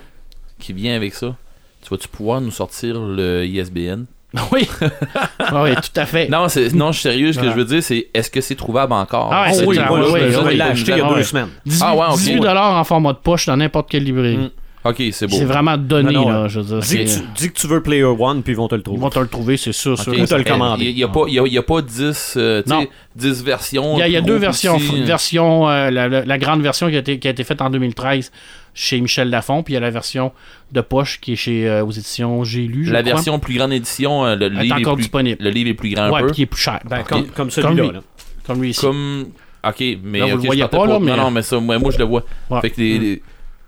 qui 0.60 0.74
vient 0.74 0.96
avec 0.96 1.14
ça? 1.16 1.36
Tu 1.82 1.90
vas-tu 1.90 2.08
pouvoir 2.08 2.42
nous 2.42 2.52
sortir 2.52 3.00
le 3.00 3.46
ISBN 3.46 4.04
oui, 4.52 4.68
oui, 5.54 5.76
tout 5.76 6.00
à 6.00 6.06
fait. 6.06 6.28
Non, 6.30 6.48
c'est 6.50 6.74
non, 6.74 6.92
je 6.92 7.00
suis 7.00 7.10
sérieux. 7.10 7.34
Ce 7.34 7.40
que 7.40 7.46
Ouais. 7.46 7.52
je 7.52 7.56
veux 7.58 7.66
dire, 7.66 7.82
c'est 7.82 8.08
est-ce 8.14 8.30
que 8.30 8.42
c'est 8.42 8.56
trouvable 8.56 8.94
encore? 8.94 9.30
Ah 9.34 9.48
ouais, 9.48 9.54
C'est 9.54 9.66
oui, 9.66 9.78
oui, 9.80 9.84
Je 10.08 10.12
oui, 10.14 10.20
ils 10.24 10.58
l'ai 10.58 10.58
nous 10.58 10.62
acheté 10.72 10.92
il 10.92 10.98
y 10.98 11.02
a 11.02 11.10
deux 11.14 11.24
semaines. 11.24 11.50
18, 11.66 11.84
Ah 11.86 11.96
ouais, 11.96 12.06
ok. 12.12 12.18
18 12.20 12.48
en 12.48 12.84
format 12.84 13.14
de 13.14 13.18
poche 13.18 13.46
dans 13.48 13.58
n'importe 13.58 13.90
quelle 13.90 14.04
librairie. 14.04 14.38
Mm. 14.38 14.50
Ok, 14.86 15.04
c'est 15.12 15.28
beau. 15.28 15.36
C'est 15.36 15.44
vraiment 15.44 15.76
donné, 15.78 16.14
Non, 16.14 16.22
non, 16.22 16.44
là. 16.44 16.48
Je 16.48 16.62
veux 16.62 16.66
dire, 16.66 16.80
Dis 16.80 16.98
que, 17.04 17.20
tu, 17.20 17.26
dis 17.36 17.52
que 17.52 17.60
tu 17.60 17.68
veux 17.68 17.84
Player 17.84 18.04
One, 18.06 18.44
puis 18.44 18.54
ils 18.54 18.56
vont 18.56 18.70
te 18.70 18.76
le 18.76 18.80
Ils 18.80 18.84
trouver. 18.86 19.02
vont 19.02 19.10
te 19.10 19.20
le 19.20 19.28
trouver, 19.28 19.58
c'est 19.58 19.74
sûr. 19.74 20.00
sûr. 20.00 20.14
Ok, 20.14 20.20
Ou 20.22 20.26
te 20.26 20.36
le 20.36 20.44
commander. 20.46 20.86
Il 20.86 20.96
n'y 20.96 21.04
a, 21.04 21.10
pas- 21.10 21.26
il 21.28 21.34
y 21.34 21.40
a- 21.40 21.46
y 21.48 21.58
a 21.58 21.62
pas 21.64 21.82
10, 21.82 22.36
euh, 22.38 22.62
tu 22.64 22.70
sais, 22.70 22.76
Non. 22.76 22.88
10 23.14 23.44
versions. 23.44 23.96
Il 23.98 24.00
y 24.00 24.04
a, 24.04 24.08
y 24.08 24.16
a 24.16 24.22
deux 24.22 24.38
versions. 24.38 24.78
version, 25.04 25.68
euh, 25.68 25.92
la, 25.92 26.08
la- 26.08 26.24
la 26.24 26.38
grande 26.38 26.62
version 26.62 26.88
qui 26.90 26.96
a, 26.96 27.00
été, 27.00 27.20
qui 27.20 27.28
a 27.28 27.32
été 27.32 27.44
faite 27.44 27.62
en 27.62 27.70
2013 27.70 28.32
chez 28.74 29.00
Michel 29.02 29.30
Lafon, 29.30 29.64
puis 29.64 29.74
il 29.74 29.76
y 29.76 29.78
a 29.78 29.82
la 29.82 29.90
version 29.90 30.32
de 30.72 30.82
poche 30.82 31.20
qui 31.20 31.34
est 31.34 31.36
chez 31.36 31.68
euh, 31.68 31.84
aux 31.86 31.92
éditions 31.92 32.44
J'ai 32.44 32.62
lu. 32.68 32.84
La 32.86 33.02
crois. 33.02 33.14
version 33.14 33.40
plus 33.40 33.56
grande 33.58 33.74
édition, 33.74 34.26
euh, 34.26 34.36
le, 34.36 34.46
est 34.46 34.50
livre 34.50 34.78
est 34.78 34.82
encore 34.82 34.96
plus, 34.96 35.02
disponible. 35.04 35.44
le 35.44 35.50
livre 35.50 35.70
est 35.70 35.74
plus 35.74 35.90
grand 35.94 36.10
Ouais, 36.10 36.16
un 36.16 36.18
puis 36.20 36.28
peu. 36.28 36.34
qui 36.34 36.42
est 36.44 36.46
plus 36.48 36.62
cher. 36.62 36.80
Ben, 36.86 37.04
comme, 37.04 37.24
comme 37.24 37.32
Comme 37.34 37.52
celui-là. 37.52 37.84
lui. 37.84 37.92
là. 37.94 38.00
Comme 38.46 38.62
lui 38.62 38.70
ici. 38.72 38.82
Comme. 38.82 39.26
Ok, 39.64 39.84
mais. 40.04 40.20
Là, 40.20 40.26
vous 40.28 40.32
ok, 40.32 40.36
le 40.38 40.42
je 40.42 40.46
voyez 40.48 40.68
pas, 40.68 40.86
là, 40.88 41.00
mais- 41.00 41.12
Non, 41.12 41.18
non, 41.24 41.32
mais 41.32 41.42
ça, 41.42 41.60
moi, 41.60 41.78
moi 41.80 41.92
je 41.92 41.98
le 41.98 42.06
vois. 42.06 42.24
Ouais. 42.50 42.62
Fait 42.62 42.70
que 42.70 42.80
les. 42.82 43.00
les- 43.00 43.22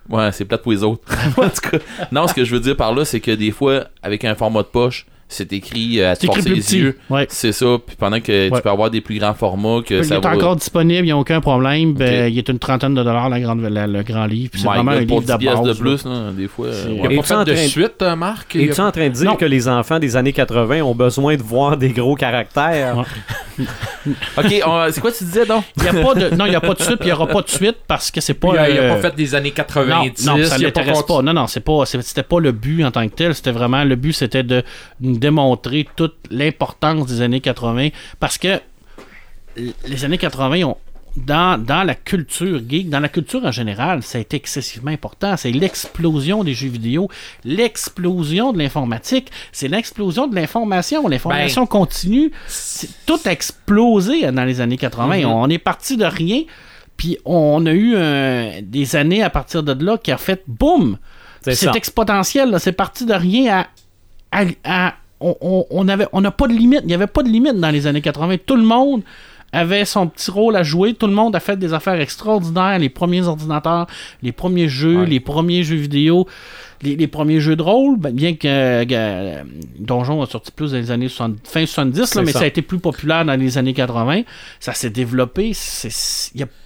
Ouais, 0.09 0.31
c'est 0.31 0.45
plate 0.45 0.63
pour 0.63 0.71
les 0.71 0.83
autres. 0.83 1.03
en 1.37 1.49
tout 1.49 1.69
cas, 1.69 1.77
non, 2.11 2.27
ce 2.27 2.33
que 2.33 2.43
je 2.43 2.53
veux 2.53 2.59
dire 2.59 2.75
par 2.75 2.93
là, 2.93 3.05
c'est 3.05 3.19
que 3.19 3.31
des 3.31 3.51
fois, 3.51 3.85
avec 4.01 4.25
un 4.25 4.33
format 4.35 4.63
de 4.63 4.67
poche, 4.67 5.05
c'est 5.33 5.51
écrit 5.53 5.99
euh, 6.01 6.11
à 6.11 6.15
te 6.15 6.25
forcer 6.25 6.49
les 6.49 6.55
petit. 6.61 6.79
yeux. 6.79 6.97
Ouais. 7.09 7.25
C'est 7.29 7.51
ça. 7.53 7.77
Puis 7.85 7.95
pendant 7.95 8.19
que 8.19 8.31
Ouais. 8.49 8.51
tu 8.55 8.61
peux 8.61 8.69
avoir 8.69 8.89
des 8.91 9.01
plus 9.01 9.17
grands 9.17 9.33
formats, 9.33 9.81
que 9.85 9.95
Il 9.95 10.05
ça 10.05 10.15
est 10.17 10.19
va. 10.19 10.33
encore 10.33 10.55
disponible, 10.55 10.99
il 10.99 11.05
n'y 11.05 11.11
a 11.11 11.17
aucun 11.17 11.39
problème. 11.41 11.93
Ben, 11.93 12.25
Ok. 12.27 12.31
il 12.33 12.37
est 12.37 12.49
une 12.49 12.59
trentaine 12.59 12.93
de 12.93 13.01
dollars 13.03 13.29
la 13.29 13.39
grande, 13.39 13.61
la- 13.61 13.87
le 13.87 14.03
grand 14.03 14.25
livre. 14.25 14.49
puis 14.51 14.61
C'est 14.61 14.67
vraiment 14.67 14.91
God, 14.91 15.01
un 15.01 15.05
pour 15.05 15.19
livre 15.21 15.31
de 15.33 15.37
10 15.37 15.45
piastres 15.45 15.63
base. 15.63 15.77
de 15.77 15.81
plus, 15.81 16.05
là, 16.05 16.31
des 16.37 16.47
fois. 16.47 16.65
euh, 16.67 16.71
ouais. 16.71 16.89
Il 16.89 16.93
n'y 16.93 16.99
a 17.17 17.19
Es-tu 17.19 17.33
pas 17.33 17.43
de 17.45 17.53
train- 17.53 17.67
suite, 17.67 18.01
euh, 18.01 18.15
Marc? 18.15 18.55
Il 18.55 18.61
y 18.61 18.63
a- 18.67 18.71
Es-tu 18.71 18.81
en 18.81 18.91
train 18.91 19.07
de 19.07 19.13
dire 19.13 19.29
Non. 19.31 19.35
que 19.35 19.45
les 19.45 19.67
enfants 19.69 19.99
des 19.99 20.15
années 20.15 20.33
80 20.33 20.81
ont 20.81 20.95
besoin 20.95 21.35
de 21.37 21.41
voir 21.43 21.77
des 21.77 21.89
gros 21.89 22.15
caractères? 22.15 22.97
Ouais. 22.97 23.03
Ok, 24.37 24.61
on- 24.65 24.87
c'est 24.91 25.01
quoi 25.01 25.11
tu 25.11 25.23
disais 25.23 25.45
donc? 25.45 25.63
Il 25.77 25.83
y 25.83 25.87
a 25.87 25.93
pas 25.93 26.15
de, 26.15 26.35
non, 26.35 26.45
il 26.45 26.49
n'y 26.49 26.55
a 26.55 26.61
pas 26.61 26.73
de 26.73 26.81
suite, 26.81 26.95
puis 26.97 27.09
il 27.09 27.11
n'y 27.11 27.11
aura 27.13 27.27
pas 27.27 27.41
de 27.41 27.49
suite 27.49 27.77
parce 27.87 28.09
que 28.09 28.19
c'est 28.19 28.33
pas. 28.33 28.49
Il 28.53 28.57
a, 28.57 28.69
il 28.69 28.77
a 28.77 28.81
euh, 28.81 28.95
pas 28.95 29.09
fait 29.09 29.15
des 29.15 29.35
années 29.35 29.49
Non, 29.49 29.55
90. 29.55 30.25
non, 30.25 30.43
ça 30.43 30.55
a 30.55 30.57
l'intéresse 30.57 31.03
pas. 31.03 31.21
Non, 31.21 31.33
non, 31.33 31.45
c'est 31.47 31.59
pas, 31.59 31.85
c'est- 31.85 32.01
c'était 32.01 32.23
pas 32.23 32.39
le 32.39 32.51
but 32.51 32.83
en 32.83 32.89
tant 32.91 33.07
que 33.07 33.13
tel. 33.13 33.35
C'était 33.35 33.51
vraiment 33.51 33.83
le 33.83 33.95
but, 33.95 34.13
c'était 34.13 34.41
de 34.43 34.63
démontrer 35.21 35.87
toute 35.95 36.15
l'importance 36.29 37.05
des 37.07 37.21
années 37.21 37.41
80 37.41 37.89
parce 38.19 38.37
que 38.37 38.59
les 39.55 40.05
années 40.05 40.17
80 40.17 40.63
ont 40.63 40.77
dans, 41.17 41.61
dans 41.61 41.83
la 41.83 41.93
culture 41.93 42.61
geek, 42.69 42.89
dans 42.89 43.01
la 43.01 43.09
culture 43.09 43.43
en 43.43 43.51
général, 43.51 44.01
ça 44.01 44.17
a 44.17 44.21
été 44.21 44.37
excessivement 44.37 44.91
important. 44.91 45.35
C'est 45.35 45.51
l'explosion 45.51 46.41
des 46.45 46.53
jeux 46.53 46.69
vidéo, 46.69 47.09
l'explosion 47.43 48.53
de 48.53 48.59
l'informatique, 48.59 49.29
c'est 49.51 49.67
l'explosion 49.67 50.27
de 50.27 50.35
l'information. 50.35 51.07
L'information 51.09 51.65
continue. 51.67 52.31
C'est- 52.47 52.87
Tout 53.05 53.19
a 53.25 53.31
explosé 53.31 54.31
dans 54.31 54.45
les 54.45 54.61
années 54.61 54.77
80. 54.77 55.17
Mhm. 55.17 55.25
On 55.25 55.49
est 55.49 55.57
parti 55.57 55.97
de 55.97 56.05
rien. 56.05 56.43
Puis 56.95 57.17
on 57.25 57.65
a 57.65 57.71
eu 57.73 57.93
euh, 57.95 58.61
des 58.63 58.95
années 58.95 59.21
à 59.21 59.29
partir 59.29 59.63
de 59.63 59.73
là 59.83 59.97
qui 59.97 60.11
a 60.13 60.17
fait 60.17 60.43
boum. 60.47 60.97
C'est 61.55 61.75
exponentiel. 61.75 62.55
C'est 62.59 62.71
parti 62.71 63.05
de 63.05 63.13
rien 63.13 63.59
à. 63.59 63.67
à- 64.31 64.45
à- 64.63 64.93
on- 65.21 65.37
on 65.41 65.65
on 65.69 65.87
avait- 65.87 66.07
on 66.13 66.21
n'a 66.21 66.31
pas 66.31 66.47
de 66.47 66.53
limite. 66.53 66.81
Il 66.83 66.87
n'y 66.87 66.93
avait 66.93 67.07
pas 67.07 67.23
de 67.23 67.29
limite 67.29 67.55
dans 67.59 67.69
les 67.69 67.87
années 67.87 68.01
80. 68.01 68.37
Tout 68.45 68.55
le 68.57 68.63
monde 68.63 69.03
avait 69.53 69.83
son 69.83 70.07
petit 70.07 70.31
rôle 70.31 70.55
à 70.55 70.63
jouer. 70.63 70.93
Tout 70.93 71.07
le 71.07 71.13
monde 71.13 71.35
a 71.35 71.39
fait 71.41 71.57
des 71.57 71.73
affaires 71.73 71.99
extraordinaires. 71.99 72.79
Les 72.79 72.87
premiers 72.89 73.23
ordinateurs, 73.27 73.85
les 74.23 74.31
premiers 74.31 74.69
jeux, 74.69 74.99
Ouais. 75.01 75.05
les 75.07 75.19
premiers 75.19 75.63
jeux 75.63 75.75
vidéo, 75.75 76.25
les, 76.81 76.95
les 76.95 77.07
premiers 77.07 77.41
jeux 77.41 77.57
de 77.57 77.61
rôle. 77.61 77.97
ben, 77.99 78.13
bien 78.15 78.33
que 78.35 78.47
euh, 78.47 79.43
Donjon 79.77 80.21
a 80.21 80.25
sorti 80.25 80.51
plus 80.53 80.71
dans 80.71 80.77
les 80.77 80.89
années 80.89 81.09
70, 81.09 81.41
fin 81.43 81.65
70, 81.65 82.15
là, 82.15 82.21
mais 82.23 82.31
ça. 82.31 82.39
ça 82.39 82.45
a 82.45 82.47
été 82.47 82.61
plus 82.61 82.79
populaire 82.79 83.25
dans 83.25 83.35
les 83.37 83.57
années 83.57 83.73
80. 83.73 84.21
Ça 84.61 84.73
s'est 84.73 84.89
développé. 84.89 85.51
C'est- 85.53 85.89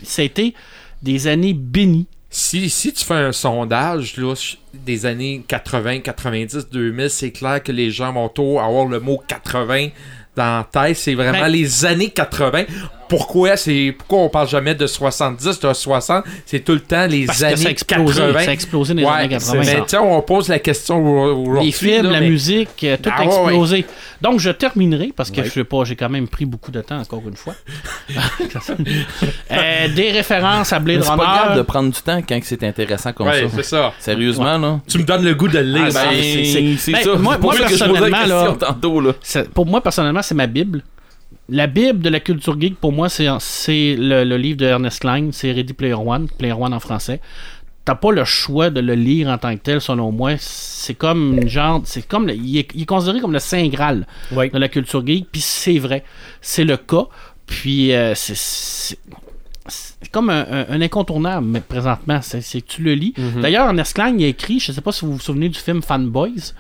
ça 0.04 0.22
a 0.22 0.26
été 0.26 0.54
des 1.02 1.26
années 1.28 1.54
bénies. 1.54 2.06
Si, 2.30 2.70
si 2.70 2.92
tu 2.92 3.06
fais 3.06 3.14
un 3.14 3.32
sondage 3.32 4.18
là, 4.18 4.34
des 4.74 5.06
années 5.06 5.44
80, 5.48 6.00
90, 6.02 6.68
2000, 6.70 7.10
c'est 7.10 7.32
clair 7.32 7.64
que 7.64 7.72
les 7.72 7.92
gens 7.92 8.12
vont 8.12 8.28
tôt 8.30 8.60
avoir 8.60 8.86
le 8.88 9.00
mot 9.00 9.22
80 9.28 9.90
dans 10.36 10.44
la 10.58 10.68
tête. 10.70 10.98
C'est 10.98 11.16
vraiment 11.16 11.40
Ben- 11.42 11.48
les 11.48 11.86
années 11.86 12.10
80. 12.10 12.66
Pourquoi, 13.08 13.56
c'est, 13.58 13.94
pourquoi 13.98 14.20
on 14.20 14.30
parle 14.30 14.48
jamais 14.48 14.76
de 14.76 14.88
70, 14.88 15.60
de 15.60 15.74
60 15.74 16.24
C'est 16.46 16.60
tout 16.62 16.74
le 16.74 16.80
temps 16.80 17.06
les 17.08 17.26
Parce 17.26 17.40
que 17.40 17.46
années 17.46 17.56
ça 17.58 17.68
a 17.68 17.72
explosé. 17.72 18.20
80. 18.22 18.40
Ça 18.44 18.50
a 18.50 18.54
explosé 18.54 18.94
dans 18.94 19.00
les 19.02 19.06
Ouais, 19.06 19.12
années 19.14 19.30
80. 19.30 19.60
Mais 19.66 19.76
tu 19.76 19.82
sais, 19.90 19.98
on 19.98 20.22
pose 20.22 20.48
la 20.50 20.60
question 20.60 20.98
au- 21.06 21.42
aujourd'hui. 21.44 21.66
les 21.68 21.72
films, 21.72 22.04
là, 22.06 22.12
la 22.12 22.20
mais- 22.22 22.30
musique, 22.30 22.70
euh, 22.84 22.98
tout 23.02 23.10
Ah 23.14 23.18
a 23.18 23.20
ouais, 23.22 23.26
explosé. 23.28 23.86
Donc, 24.22 24.40
je 24.40 24.50
terminerai 24.50 25.12
parce 25.16 25.30
que 25.32 25.42
Ouais. 25.42 25.46
je 25.48 25.52
sais 25.52 25.64
pas, 25.64 25.84
j'ai 25.84 25.96
quand 25.96 26.10
même 26.10 26.28
pris 26.28 26.46
beaucoup 26.46 26.72
de 26.72 26.82
temps 26.82 27.00
encore 27.00 27.22
une 27.28 27.36
fois. 27.36 27.54
Euh, 29.52 29.88
des 29.96 30.12
références 30.12 30.74
à 30.74 30.80
Blade 30.80 31.02
C'est 31.04 31.10
pas 31.10 31.16
grave 31.18 31.48
de 31.48 31.52
Runner. 31.54 31.64
prendre 31.64 31.92
du 31.94 32.02
temps 32.02 32.22
quand 32.28 32.40
c'est 32.44 32.64
intéressant 32.64 33.14
comme 33.14 33.28
Ouais, 33.28 33.44
ça. 33.44 33.48
c'est 33.56 33.64
ça. 33.64 33.94
Sérieusement, 34.00 34.58
là. 34.58 34.80
Tu 34.88 34.98
me 34.98 35.04
donnes 35.04 35.24
le 35.24 35.36
goût 35.36 35.48
de 35.48 35.60
le 35.60 35.64
lire. 35.66 35.86
Ah, 35.96 36.06
ben, 36.12 36.78
c'est- 36.78 36.92
Ben, 36.92 37.04
ça. 37.04 37.16
moi- 37.16 37.38
moi, 37.38 37.56
personnellement, 37.56 38.10
là- 38.26 38.46
question 38.48 38.56
tantôt, 38.56 39.02
là. 39.02 39.12
Pour 39.54 39.66
moi, 39.66 39.82
personnellement, 39.82 40.22
c'est 40.22 40.36
ma 40.36 40.48
Bible. 40.48 40.82
La 41.48 41.68
Bible 41.68 42.00
de 42.00 42.10
la 42.10 42.20
culture 42.20 42.60
geek, 42.60 42.76
pour 42.80 42.92
moi, 42.92 43.08
c'est 43.08 43.28
c'est 43.40 43.96
le, 43.98 44.24
le 44.24 44.38
livre 44.38 44.58
de 44.58 44.66
Ernest 44.66 45.00
Klein, 45.02 45.30
c'est 45.32 45.52
Ready 45.52 45.74
Player 45.74 45.94
One, 45.94 46.28
Player 46.40 46.54
One 46.54 46.74
en 46.74 46.80
français. 46.80 47.22
T'as 47.86 47.94
pas 47.94 48.12
le 48.12 48.26
choix 48.26 48.72
de 48.72 48.80
le 48.80 48.96
lire 48.96 49.28
en 49.30 49.38
tant 49.38 49.54
que 49.56 49.62
tel, 49.62 49.80
selon 49.80 50.12
moi. 50.12 50.32
C'est 50.40 50.96
comme 50.96 51.38
une 51.38 51.48
genre. 51.48 51.82
C'est 51.86 52.08
comme. 52.08 52.26
le- 52.26 52.34
il, 52.34 52.58
est, 52.58 52.68
il 52.74 52.82
est 52.82 52.86
considéré 52.88 53.20
comme 53.20 53.32
le 53.34 53.38
Saint 53.40 53.68
Graal 53.68 54.08
Oui. 54.32 54.50
de 54.50 54.58
la 54.58 54.70
culture 54.70 55.06
geek, 55.06 55.28
puis 55.32 55.42
c'est 55.42 55.78
vrai. 55.78 56.04
C'est 56.42 56.64
le 56.64 56.78
cas. 56.78 57.06
Puis 57.46 57.94
euh, 57.94 58.16
c'est- 58.16 58.36
c'est 58.36 58.98
c'est 59.68 60.10
comme 60.12 60.32
un, 60.32 60.46
un- 60.50 60.66
un 60.70 60.82
incontournable, 60.82 61.46
mais 61.46 61.60
présentement, 61.60 62.20
c'est 62.24 62.42
c'est 62.42 62.62
que 62.62 62.68
tu 62.68 62.82
le 62.82 62.94
lis. 62.96 63.14
Mhm. 63.18 63.42
D'ailleurs, 63.42 63.68
Ernest 63.68 63.94
Klein, 63.94 64.16
il 64.18 64.24
a 64.24 64.28
écrit, 64.28 64.60
je 64.60 64.72
sais 64.72 64.82
pas 64.82 64.92
si 64.92 65.06
vous 65.06 65.14
vous 65.14 65.20
souvenez 65.20 65.50
du 65.50 65.60
film 65.60 65.84
Fanboys, 65.84 66.54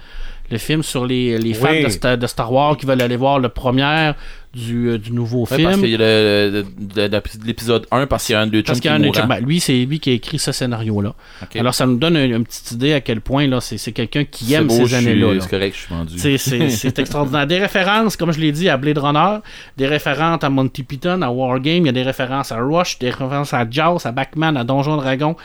le 0.51 0.57
film 0.59 0.83
sur 0.83 1.07
les, 1.07 1.39
les 1.39 1.53
fans 1.55 1.69
Oui. 1.71 1.83
de, 1.85 1.89
Star- 1.89 2.17
de 2.19 2.27
Star 2.27 2.51
Wars 2.53 2.77
qui 2.77 2.85
veulent 2.85 3.01
aller 3.01 3.15
voir 3.17 3.39
le 3.39 3.49
premier, 3.49 4.11
du, 4.55 4.89
euh, 4.89 4.97
du 4.97 5.11
nouveau 5.11 5.41
Ouais, 5.41 5.57
film. 5.57 5.69
parce 5.69 5.81
qu'il 5.81 5.89
y 5.91 5.95
a 5.95 7.09
l'épisode 7.45 7.85
1 7.91 8.07
parce 8.07 8.25
qu'il 8.25 8.33
y 8.33 8.35
a 8.37 8.41
un 8.41 8.47
de 8.47 8.61
Parce 8.61 8.79
qu'il 8.79 8.89
y 8.89 8.93
a 8.93 8.95
un 8.95 9.27
ben, 9.27 9.39
lui, 9.39 9.59
c'est 9.59 9.73
lui 9.85 9.99
qui 9.99 10.09
a 10.11 10.13
écrit 10.13 10.39
ce 10.39 10.51
scénario-là. 10.51 11.13
Alors, 11.55 11.73
ça 11.75 11.85
nous 11.85 11.97
donne 11.97 12.15
une, 12.17 12.31
une 12.35 12.43
petite 12.45 12.71
idée 12.71 12.93
à 12.93 13.01
quel 13.01 13.21
point 13.21 13.47
là, 13.47 13.59
c'est 13.61 13.91
quelqu'un 13.91 14.23
qui 14.23 14.53
aime 14.53 14.67
beau, 14.67 14.87
ces 14.87 14.95
années-là. 14.95 15.33
là. 15.33 15.41
C'est 15.41 15.49
correct, 15.49 15.75
je 15.75 15.79
suis 15.81 15.93
vendu. 15.93 16.17
C'est- 16.75 16.99
extraordinaire. 16.99 17.45
Des 17.47 17.59
références, 17.59 18.15
comme 18.15 18.31
je 18.31 18.39
l'ai 18.39 18.51
dit, 18.51 18.69
à 18.69 18.77
Blade 18.77 18.97
Runner, 18.97 19.39
des 19.77 19.87
références 19.87 20.43
à 20.43 20.49
Monty 20.49 20.83
Python, 20.83 21.21
à 21.21 21.29
Wargame, 21.29 21.83
il 21.83 21.85
y 21.87 21.89
a 21.89 21.91
des 21.91 22.03
références 22.03 22.51
à 22.51 22.57
Rush, 22.59 22.97
des 22.99 23.09
références 23.09 23.53
à 23.53 23.65
Jaws, 23.69 23.99
à 24.05 24.11
Backman, 24.11 24.55
à 24.55 24.63
Donjon 24.63 24.95
Dragon. 24.97 25.35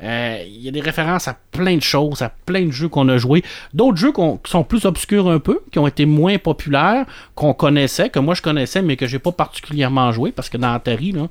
Euh, 0.00 0.38
il 0.46 0.62
y 0.62 0.68
a 0.68 0.70
des 0.70 0.80
références 0.80 1.26
à 1.26 1.36
plein 1.50 1.76
de 1.76 1.82
choses, 1.82 2.22
à 2.22 2.28
plein 2.46 2.66
de 2.66 2.70
jeux 2.70 2.88
qu'on 2.88 3.08
a 3.08 3.16
joués. 3.18 3.42
D'autres 3.74 3.96
jeux 3.96 4.12
qu'on- 4.12 4.36
qui 4.36 4.48
sont 4.50 4.62
plus 4.62 4.84
obscurs 4.84 5.28
un 5.28 5.40
peu, 5.40 5.58
qui 5.72 5.80
ont 5.80 5.88
été 5.88 6.06
moins 6.06 6.38
populaires, 6.38 7.04
qu'on 7.34 7.52
connaissait, 7.52 8.08
que 8.08 8.20
moi 8.20 8.34
je 8.34 8.42
connaissais, 8.42 8.57
mais 8.82 8.96
que 8.96 9.06
j'ai 9.06 9.18
pas 9.18 9.32
particulièrement 9.32 10.12
joué, 10.12 10.32
parce 10.32 10.48
que 10.48 10.56
dans 10.56 10.72
Atari, 10.72 11.12
là, 11.12 11.28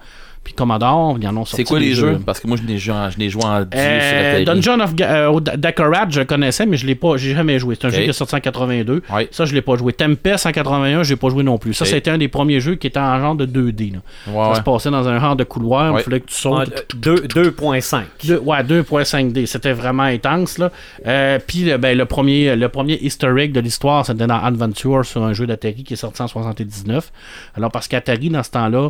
puis 0.48 0.54
Commodore, 0.54 1.18
ils 1.22 1.28
en 1.28 1.36
ont 1.36 1.44
sorti. 1.44 1.58
C'est 1.58 1.64
quoi 1.66 1.80
des 1.80 1.88
les 1.90 1.94
jeux 1.94 2.20
Parce 2.26 2.40
que 2.40 2.48
moi, 2.48 2.56
je 2.56 2.64
n'ai 2.66 2.78
joué 2.78 2.94
en, 2.96 3.10
je 3.10 3.18
n'ai 3.18 3.28
joué 3.30 3.44
en 3.44 3.60
10 3.64 3.68
euh, 3.76 4.00
sur 4.00 4.16
la 4.16 4.32
télé. 4.32 4.46
Dungeon 4.46 4.80
of 4.80 4.92
euh, 5.02 5.28
au 5.28 5.42
Da- 5.42 5.58
Dakarat, 5.58 6.08
je 6.10 6.22
connaissais, 6.22 6.66
mais 6.66 6.78
je 6.78 6.88
l'ai 6.88 6.96
pas, 6.96 7.18
j'ai 7.18 7.36
jamais 7.36 7.60
joué. 7.60 7.76
C'est 7.78 7.88
un 7.88 7.90
jeu 7.90 8.04
qui 8.04 8.10
est 8.10 8.14
sorti 8.14 8.34
en 8.34 8.40
82. 8.40 9.02
Ouais. 9.14 9.28
Ça, 9.32 9.44
je 9.44 9.54
l'ai 9.54 9.62
pas 9.62 9.76
joué. 9.76 9.92
Tempest 9.92 10.46
en 10.46 10.54
81, 10.54 11.04
j'ai 11.04 11.18
pas 11.18 11.28
joué 11.28 11.44
non 11.44 11.58
plus. 11.58 11.74
Ça, 11.74 11.84
c'était 11.84 12.12
un 12.12 12.18
des 12.18 12.30
premiers 12.30 12.62
jeux 12.62 12.76
qui 12.76 12.88
était 12.88 12.98
en 13.00 13.20
genre 13.20 13.36
de 13.36 13.46
2D. 13.46 13.92
là. 13.92 14.00
Ouais, 14.32 14.54
Ça 14.54 14.60
se 14.60 14.64
passait 14.64 14.90
dans 14.90 15.06
un 15.06 15.20
genre 15.20 15.36
de 15.36 15.44
couloir, 15.44 15.94
Ouais. 15.94 16.00
il 16.00 16.04
fallait 16.06 16.20
que 16.22 16.28
tu 16.28 16.36
Ah, 16.48 16.64
sautes. 16.66 16.96
deux- 16.96 17.28
2.5. 17.28 18.04
Deux- 18.24 18.40
ouais, 18.40 18.64
2.5D, 18.64 19.46
c'était 19.48 19.74
vraiment 19.74 20.04
intense. 20.04 20.58
Là. 20.60 20.72
Euh, 21.06 21.40
Puis 21.46 21.66
le, 21.66 21.78
ben, 21.78 21.98
le, 21.98 22.06
premier, 22.06 22.56
le 22.56 22.70
premier 22.70 22.94
egg 23.04 23.52
de 23.52 23.60
l'histoire, 23.60 24.06
c'était 24.06 24.28
dans 24.28 24.42
Adventure 24.42 25.04
sur 25.06 25.24
un 25.24 25.34
jeu 25.34 25.46
d'Atari 25.46 25.84
qui 25.84 25.94
est 25.94 25.98
sorti 25.98 26.22
en 26.22 26.28
79. 26.28 27.12
Alors 27.56 27.72
parce 27.72 27.88
qu'Atari, 27.88 28.30
dans 28.30 28.44
ce 28.44 28.52
temps-là, 28.52 28.90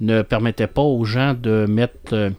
ne 0.00 0.22
permettait 0.22 0.66
pas 0.66 0.82
aux 0.94 1.04
gens 1.04 1.34
de 1.34 1.66
mettre... 1.68 2.12
euh, 2.14 2.30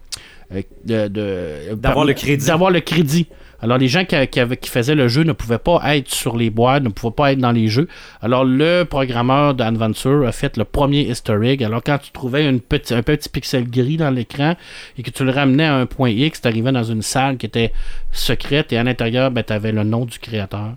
euh, 0.90 1.74
D'avoir 1.74 2.04
le 2.04 2.12
crédit. 2.14 2.46
D'avoir 2.46 2.70
le 2.70 2.80
crédit. 2.80 3.26
Alors 3.62 3.78
les 3.78 3.88
gens 3.88 4.04
qui, 4.04 4.14
qui 4.28 4.38
avaient- 4.38 4.58
qui 4.58 4.68
faisaient 4.68 4.94
le 4.94 5.08
jeu 5.08 5.22
ne 5.22 5.32
pouvaient 5.32 5.58
pas 5.58 5.80
être 5.96 6.10
sur 6.14 6.36
les 6.36 6.50
boîtes, 6.50 6.82
ne 6.82 6.90
pouvaient 6.90 7.14
pas 7.14 7.32
être 7.32 7.38
dans 7.38 7.52
les 7.52 7.68
jeux. 7.68 7.88
Alors 8.20 8.44
le 8.44 8.84
programmeur 8.84 9.54
d'Adventure 9.54 10.26
a 10.26 10.32
fait 10.32 10.58
le 10.58 10.64
premier 10.64 11.08
easter 11.10 11.38
egg. 11.42 11.64
Alors 11.64 11.82
quand 11.82 11.96
tu 11.98 12.10
trouvais 12.12 12.46
une 12.46 12.60
petit, 12.60 12.92
un 12.92 13.02
petit 13.02 13.30
pixel 13.30 13.68
gris 13.70 13.96
dans 13.96 14.10
l'écran 14.10 14.54
et 14.98 15.02
que 15.02 15.10
tu 15.10 15.24
le 15.24 15.30
ramenais 15.30 15.64
à 15.64 15.74
un 15.76 15.86
point 15.86 16.10
X, 16.10 16.42
tu 16.42 16.48
arrivais 16.48 16.70
dans 16.70 16.84
une 16.84 17.00
salle 17.02 17.38
qui 17.38 17.46
était 17.46 17.72
secrète 18.12 18.72
et 18.74 18.78
à 18.78 18.84
l'intérieur, 18.84 19.30
ben, 19.30 19.42
tu 19.42 19.54
avais 19.54 19.72
le 19.72 19.84
nom 19.84 20.04
du 20.04 20.18
créateur 20.18 20.74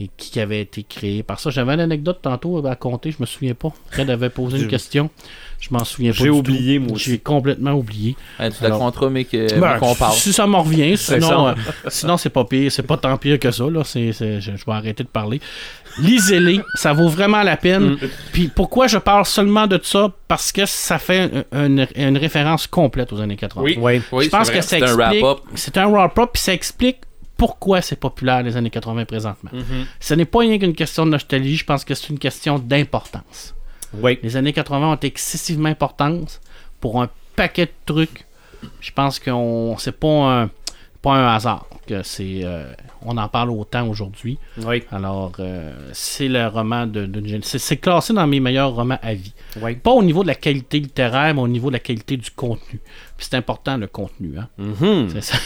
et 0.00 0.08
qui 0.16 0.40
avait 0.40 0.60
été 0.60 0.82
créé 0.82 1.22
par 1.22 1.38
ça. 1.38 1.50
J'avais 1.50 1.74
une 1.74 1.80
anecdote 1.80 2.20
tantôt 2.22 2.66
à 2.66 2.74
compter, 2.76 3.10
je 3.12 3.18
me 3.20 3.26
souviens 3.26 3.54
pas. 3.54 3.70
Fred 3.90 4.08
avait 4.10 4.30
posé 4.30 4.58
une 4.58 4.68
question, 4.68 5.10
je 5.60 5.68
m'en 5.70 5.84
souviens 5.84 6.12
pas. 6.12 6.18
J'ai 6.18 6.30
oublié, 6.30 6.78
tout. 6.78 6.84
moi 6.84 6.92
aussi. 6.94 7.10
J'ai 7.10 7.18
complètement 7.18 7.72
oublié. 7.72 8.16
Hey, 8.40 8.50
tu 8.50 8.64
Alors- 8.64 8.92
la 9.00 9.10
mais 9.10 9.24
que- 9.24 9.60
Ben, 9.60 9.72
mais 9.74 9.78
qu'on 9.78 9.94
parle. 9.94 10.14
Si 10.14 10.32
ça 10.32 10.46
m'en 10.46 10.62
revient, 10.62 10.96
sinon, 10.96 11.48
euh, 11.48 11.54
sinon 11.88 12.16
c'est 12.16 12.30
pas 12.30 12.44
pire, 12.44 12.72
c'est 12.72 12.82
pas 12.82 12.96
tant 12.96 13.16
pire 13.18 13.38
que 13.38 13.50
ça. 13.50 13.64
Là. 13.68 13.84
C'est, 13.84 14.12
c'est- 14.12 14.40
je, 14.40 14.56
je 14.56 14.64
vais 14.64 14.72
arrêter 14.72 15.04
de 15.04 15.08
parler. 15.08 15.40
Lisez-les, 15.98 16.60
ça 16.74 16.94
vaut 16.94 17.08
vraiment 17.08 17.42
la 17.42 17.56
peine. 17.58 17.98
Puis 18.32 18.48
pourquoi 18.48 18.86
je 18.86 18.98
parle 18.98 19.26
seulement 19.26 19.66
de 19.66 19.78
ça? 19.82 20.10
Parce 20.26 20.50
que 20.50 20.64
ça 20.64 20.98
fait 20.98 21.30
une, 21.52 21.86
une 21.96 22.16
référence 22.16 22.66
complète 22.66 23.12
aux 23.12 23.20
années 23.20 23.36
80. 23.36 23.62
Oui. 23.62 23.76
Oui. 23.78 24.02
Oui, 24.10 24.24
je 24.24 24.30
pense 24.30 24.46
c'est 24.46 24.52
que 24.54 24.58
vrai. 24.58 24.62
ça 24.62 24.78
C'est 24.78 24.82
un 24.84 24.96
wrap-up. 24.96 25.38
C'est 25.54 25.76
un 25.76 25.86
wrap-up, 25.88 26.30
puis 26.32 26.42
ça 26.42 26.54
explique 26.54 26.96
pourquoi 27.42 27.82
c'est 27.82 27.96
populaire 27.96 28.44
les 28.44 28.56
années 28.56 28.70
80 28.70 29.04
présentement. 29.04 29.50
Ce 29.98 30.14
n'est 30.14 30.26
pas 30.26 30.38
rien 30.38 30.60
qu'une 30.60 30.76
question 30.76 31.04
de 31.04 31.10
nostalgie, 31.10 31.56
je 31.56 31.64
pense 31.64 31.84
que 31.84 31.92
c'est 31.92 32.08
une 32.08 32.20
question 32.20 32.60
d'importance. 32.60 33.52
Oui. 33.94 34.20
Les 34.22 34.36
années 34.36 34.52
80 34.52 34.92
ont 34.92 34.94
été 34.94 35.08
excessivement 35.08 35.68
importantes 35.68 36.40
pour 36.80 37.02
un 37.02 37.10
paquet 37.34 37.66
de 37.66 37.72
trucs. 37.84 38.26
Je 38.80 38.92
pense 38.92 39.18
qu'on 39.18 39.74
c'est 39.76 39.98
pas 39.98 40.42
un 40.42 40.50
pas 41.02 41.14
un 41.14 41.34
hasard 41.34 41.66
que 41.88 42.04
c'est 42.04 42.42
euh, 42.44 42.72
on 43.04 43.16
en 43.18 43.26
parle 43.28 43.50
autant 43.50 43.88
aujourd'hui. 43.88 44.38
Oui. 44.58 44.84
Alors 44.92 45.32
euh, 45.40 45.72
c'est 45.92 46.28
le 46.28 46.46
roman 46.46 46.86
de, 46.86 47.06
d'une 47.06 47.26
gén- 47.26 47.58
c'est, 47.58 47.76
classé 47.78 48.12
dans 48.12 48.28
mes 48.28 48.38
meilleurs 48.38 48.72
romans 48.72 49.00
à 49.02 49.14
vie. 49.14 49.34
Oui. 49.60 49.74
Pas 49.74 49.90
au 49.90 50.04
niveau 50.04 50.22
de 50.22 50.28
la 50.28 50.36
qualité 50.36 50.78
littéraire, 50.78 51.34
mais 51.34 51.40
au 51.40 51.48
niveau 51.48 51.70
de 51.70 51.72
la 51.72 51.80
qualité 51.80 52.16
du 52.16 52.30
contenu. 52.30 52.80
Puis 53.16 53.26
c'est 53.28 53.34
important 53.34 53.76
le 53.78 53.88
contenu. 53.88 54.38
Hein? 54.38 54.48
Mhm. 54.58 55.08
C'est, 55.10 55.22
ça. 55.22 55.38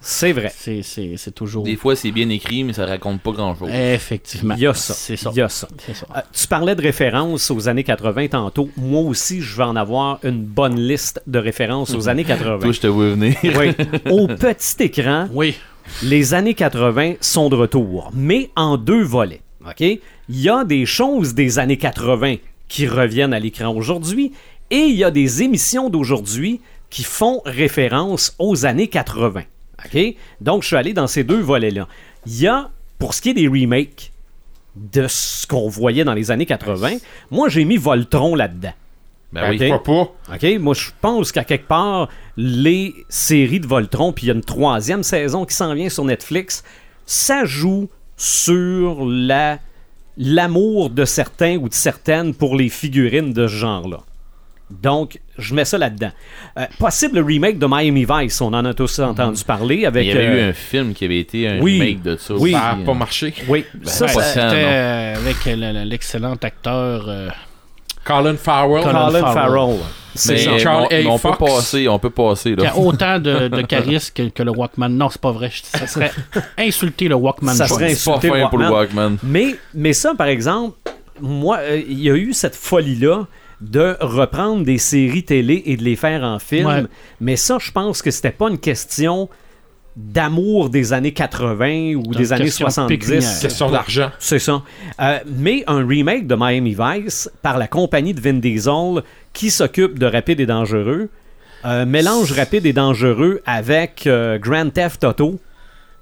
C'est 0.00 0.32
vrai. 0.32 0.52
c'est, 0.54 1.34
toujours. 1.34 1.64
Des 1.64 1.76
fois, 1.76 1.96
c'est 1.96 2.10
bien 2.10 2.28
écrit, 2.28 2.64
mais 2.64 2.72
ça 2.72 2.86
raconte 2.86 3.20
pas 3.20 3.32
grand-chose. 3.32 3.70
Effectivement. 3.72 4.54
Il 4.56 4.62
y 4.62 4.66
a 4.66 4.74
ça. 4.74 4.94
C'est 4.94 5.16
ça. 5.16 5.30
Il 5.32 5.38
y 5.38 5.42
a 5.42 5.48
ça. 5.48 5.68
C'est 5.86 5.94
ça. 5.94 6.06
Euh, 6.16 6.20
tu 6.32 6.46
parlais 6.46 6.74
de 6.74 6.82
références 6.82 7.50
aux 7.50 7.68
années 7.68 7.84
80 7.84 8.28
tantôt. 8.28 8.68
Moi 8.76 9.02
aussi, 9.02 9.40
je 9.40 9.56
vais 9.56 9.64
en 9.64 9.76
avoir 9.76 10.18
une 10.24 10.42
bonne 10.44 10.78
liste 10.78 11.22
de 11.26 11.38
références 11.38 11.94
aux 11.94 12.08
années 12.08 12.24
80. 12.24 12.58
Toi, 12.60 12.72
je 12.72 12.80
te 12.80 12.86
vois 12.86 13.10
venir. 13.10 13.34
Oui. 13.44 13.72
Au 14.10 14.26
petit 14.28 14.82
écran, 14.84 15.28
Oui. 15.32 15.56
les 16.02 16.34
années 16.34 16.54
80 16.54 17.14
sont 17.20 17.48
de 17.48 17.56
retour, 17.56 18.10
mais 18.14 18.50
en 18.56 18.76
deux 18.76 19.02
volets. 19.02 19.40
OK? 19.66 19.80
Il 19.80 20.00
y 20.28 20.48
a 20.48 20.64
des 20.64 20.86
choses 20.86 21.34
des 21.34 21.58
années 21.58 21.78
80 21.78 22.36
qui 22.68 22.86
reviennent 22.86 23.32
à 23.32 23.38
l'écran 23.38 23.74
aujourd'hui 23.74 24.32
et 24.70 24.76
il 24.76 24.96
y 24.96 25.04
a 25.04 25.10
des 25.10 25.42
émissions 25.42 25.88
d'aujourd'hui 25.88 26.60
qui 26.90 27.02
font 27.02 27.40
référence 27.44 28.34
aux 28.38 28.66
années 28.66 28.88
80. 28.88 29.42
OK? 29.92 30.16
Donc, 30.40 30.62
je 30.62 30.68
suis 30.68 30.76
allé 30.76 30.92
dans 30.92 31.06
ces 31.06 31.24
deux 31.24 31.40
volets-là. 31.40 31.88
Il 32.26 32.40
y 32.40 32.46
a, 32.46 32.70
pour 32.98 33.14
ce 33.14 33.22
qui 33.22 33.30
est 33.30 33.34
des 33.34 33.48
remakes 33.48 34.12
de 34.76 35.06
ce 35.08 35.46
qu'on 35.46 35.68
voyait 35.68 36.04
dans 36.04 36.14
les 36.14 36.30
années 36.30 36.46
80, 36.46 36.98
moi, 37.30 37.48
j'ai 37.48 37.64
mis 37.64 37.76
Voltron 37.76 38.34
là-dedans. 38.34 38.72
Ben 39.32 39.50
oui. 39.50 39.56
Ok? 39.56 39.68
Pourquoi 39.68 40.14
pas? 40.28 40.34
OK? 40.34 40.60
Moi, 40.60 40.74
je 40.74 40.90
pense 41.00 41.32
qu'à 41.32 41.44
quelque 41.44 41.66
part, 41.66 42.08
les 42.36 42.94
séries 43.08 43.60
de 43.60 43.66
Voltron, 43.66 44.12
puis 44.12 44.26
il 44.26 44.28
y 44.28 44.30
a 44.30 44.34
une 44.34 44.44
troisième 44.44 45.02
saison 45.02 45.44
qui 45.44 45.54
s'en 45.54 45.74
vient 45.74 45.88
sur 45.88 46.04
Netflix, 46.04 46.64
ça 47.06 47.44
joue 47.44 47.88
sur 48.16 49.04
la 49.04 49.58
l'amour 50.20 50.90
de 50.90 51.04
certains 51.04 51.56
ou 51.58 51.68
de 51.68 51.74
certaines 51.74 52.34
pour 52.34 52.56
les 52.56 52.68
figurines 52.68 53.32
de 53.32 53.46
ce 53.46 53.54
genre-là. 53.54 54.00
Donc, 54.70 55.18
je 55.38 55.54
mets 55.54 55.64
ça 55.64 55.78
là-dedans. 55.78 56.10
Euh, 56.58 56.66
possible 56.78 57.18
remake 57.20 57.58
de 57.58 57.66
Miami 57.66 58.06
Vice, 58.08 58.40
on 58.40 58.52
en 58.52 58.64
a 58.64 58.74
tous 58.74 58.98
entendu 58.98 59.42
parler 59.44 59.86
avec... 59.86 60.04
Il 60.04 60.08
y 60.08 60.12
avait 60.12 60.26
euh, 60.26 60.46
eu 60.46 60.50
un 60.50 60.52
film 60.52 60.92
qui 60.92 61.04
avait 61.06 61.20
été 61.20 61.48
un 61.48 61.58
oui. 61.60 61.80
remake 61.80 62.02
de 62.02 62.16
ça. 62.16 62.34
Oui. 62.34 62.52
Ça 62.52 62.76
n'a 62.76 62.84
pas 62.84 62.92
hein. 62.92 62.94
marché. 62.94 63.32
Oui, 63.48 63.64
ça, 63.84 64.04
ouais, 64.06 64.12
ça- 64.12 64.22
C'était 64.22 64.42
euh, 64.44 65.16
avec 65.16 65.36
euh, 65.46 65.56
le- 65.56 65.72
le- 65.78 65.84
l'excellent 65.88 66.34
acteur. 66.42 67.06
euh, 67.08 67.28
Colin 68.04 68.36
Farrell. 68.36 68.82
Colin 68.82 69.06
Colin 69.06 69.20
Farrell. 69.20 69.34
Farrell. 69.34 69.76
C'est 70.14 70.32
Mais, 70.32 70.38
ça. 70.38 70.50
mais 70.52 70.58
Charles 70.58 70.86
on, 70.90 70.94
A. 70.94 71.12
on 71.12 71.18
peut 71.18 71.36
passer, 71.38 71.88
on 71.88 71.98
peut 71.98 72.10
passer 72.10 72.54
qui 72.56 72.62
là. 72.64 72.72
a 72.72 72.76
autant 72.76 73.18
de, 73.18 73.48
de 73.48 73.62
charisme 73.66 74.12
que, 74.14 74.28
que 74.30 74.42
le 74.42 74.50
Walkman. 74.50 74.88
Non, 74.88 75.08
c'est 75.10 75.20
pas 75.20 75.30
vrai. 75.32 75.50
Ça 75.62 75.86
serait 75.86 76.10
insulter 76.58 77.08
le 77.08 77.14
Walkman. 77.14 77.54
Ça 77.54 77.68
serait 77.68 77.86
pas 77.86 77.92
insulter 77.92 78.30
pour 78.50 78.58
le 78.58 78.68
Walkman. 78.70 79.16
Mais, 79.22 79.56
mais 79.74 79.92
ça, 79.92 80.14
par 80.16 80.26
exemple, 80.26 80.76
moi, 81.20 81.58
euh, 81.60 81.80
il 81.88 82.00
y 82.00 82.10
a 82.10 82.14
eu 82.14 82.32
cette 82.32 82.56
folie-là 82.56 83.26
de 83.60 83.96
reprendre 84.00 84.64
des 84.64 84.78
séries 84.78 85.24
télé 85.24 85.62
et 85.66 85.76
de 85.76 85.82
les 85.82 85.96
faire 85.96 86.22
en 86.22 86.38
film. 86.38 86.66
Ouais. 86.66 86.84
Mais 87.20 87.36
ça, 87.36 87.58
je 87.60 87.72
pense 87.72 88.02
que 88.02 88.10
c'était 88.10 88.30
pas 88.30 88.48
une 88.48 88.58
question 88.58 89.28
d'amour 89.98 90.70
des 90.70 90.92
années 90.92 91.12
80 91.12 91.94
ou 91.94 92.14
des 92.14 92.32
années 92.32 92.44
question 92.44 92.66
70. 92.70 92.88
pécuniaire. 92.88 93.40
Question 93.40 93.70
d'argent. 93.70 94.10
C'est 94.20 94.38
ça. 94.38 94.62
Euh, 95.00 95.18
mais 95.26 95.64
un 95.66 95.84
remake 95.84 96.28
de 96.28 96.36
Miami 96.36 96.76
Vice 96.78 97.28
par 97.42 97.58
la 97.58 97.66
compagnie 97.66 98.14
de 98.14 98.20
Vin 98.20 98.34
Diesel 98.34 99.02
qui 99.32 99.50
s'occupe 99.50 99.98
de 99.98 100.06
Rapide 100.06 100.38
et 100.38 100.46
Dangereux, 100.46 101.10
euh, 101.64 101.84
mélange 101.84 102.30
Rapide 102.30 102.64
et 102.66 102.72
Dangereux 102.72 103.42
avec 103.44 104.06
euh, 104.06 104.38
Grand 104.38 104.70
Theft 104.72 105.02
Auto, 105.02 105.40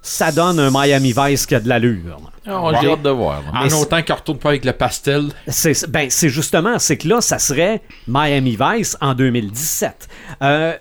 ça 0.06 0.30
donne 0.30 0.60
un 0.60 0.70
Miami 0.70 1.12
Vice 1.16 1.46
qui 1.46 1.54
a 1.54 1.60
de 1.60 1.68
l'allure. 1.68 2.20
Ah, 2.46 2.70
J'ai 2.80 2.88
hâte 2.88 3.02
de 3.02 3.10
voir. 3.10 3.42
En 3.52 3.66
autant 3.80 4.02
qu'on 4.02 4.14
retourne 4.14 4.38
pas 4.38 4.50
avec 4.50 4.64
le 4.64 4.72
pastel. 4.72 5.30
C'est 5.48 5.88
ben, 5.90 6.08
c'est 6.10 6.28
justement, 6.28 6.78
c'est 6.78 6.96
que 6.96 7.08
là, 7.08 7.20
ça 7.20 7.38
serait 7.40 7.82
Miami 8.06 8.56
Vice 8.60 8.96
en 9.00 9.14
2017. 9.14 10.08
Euh, 10.42 10.74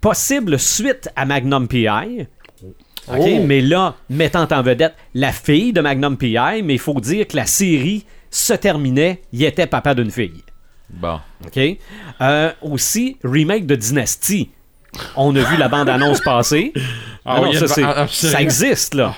possible 0.00 0.58
suite 0.60 1.08
à 1.16 1.24
Magnum 1.26 1.66
PI. 1.66 2.26
OK, 3.10 3.16
Oh. 3.20 3.42
mais 3.46 3.62
là, 3.62 3.94
mettant 4.10 4.46
en 4.50 4.62
vedette 4.62 4.94
la 5.14 5.32
fille 5.32 5.72
de 5.72 5.80
Magnum 5.80 6.16
PI, 6.16 6.62
mais 6.62 6.74
il 6.74 6.78
faut 6.78 7.00
dire 7.00 7.26
que 7.26 7.36
la 7.36 7.46
série 7.46 8.04
se 8.30 8.52
terminait, 8.52 9.22
il 9.32 9.42
était 9.44 9.66
papa 9.66 9.94
d'une 9.94 10.10
fille. 10.10 10.44
Bon. 10.90 11.18
OK? 11.46 11.58
Euh, 12.20 12.52
aussi, 12.62 13.16
remake 13.24 13.66
de 13.66 13.74
Dynasty. 13.74 14.50
On 15.16 15.34
a 15.36 15.40
vu 15.40 15.56
la 15.56 15.68
bande-annonce 15.68 16.20
passer. 16.20 16.72
Ah 17.24 17.40
Non, 17.40 17.50
oui, 17.50 17.56
a 17.56 17.60
ah, 17.84 18.06
ça 18.10 18.40
existe, 18.40 18.94
là. 18.94 19.14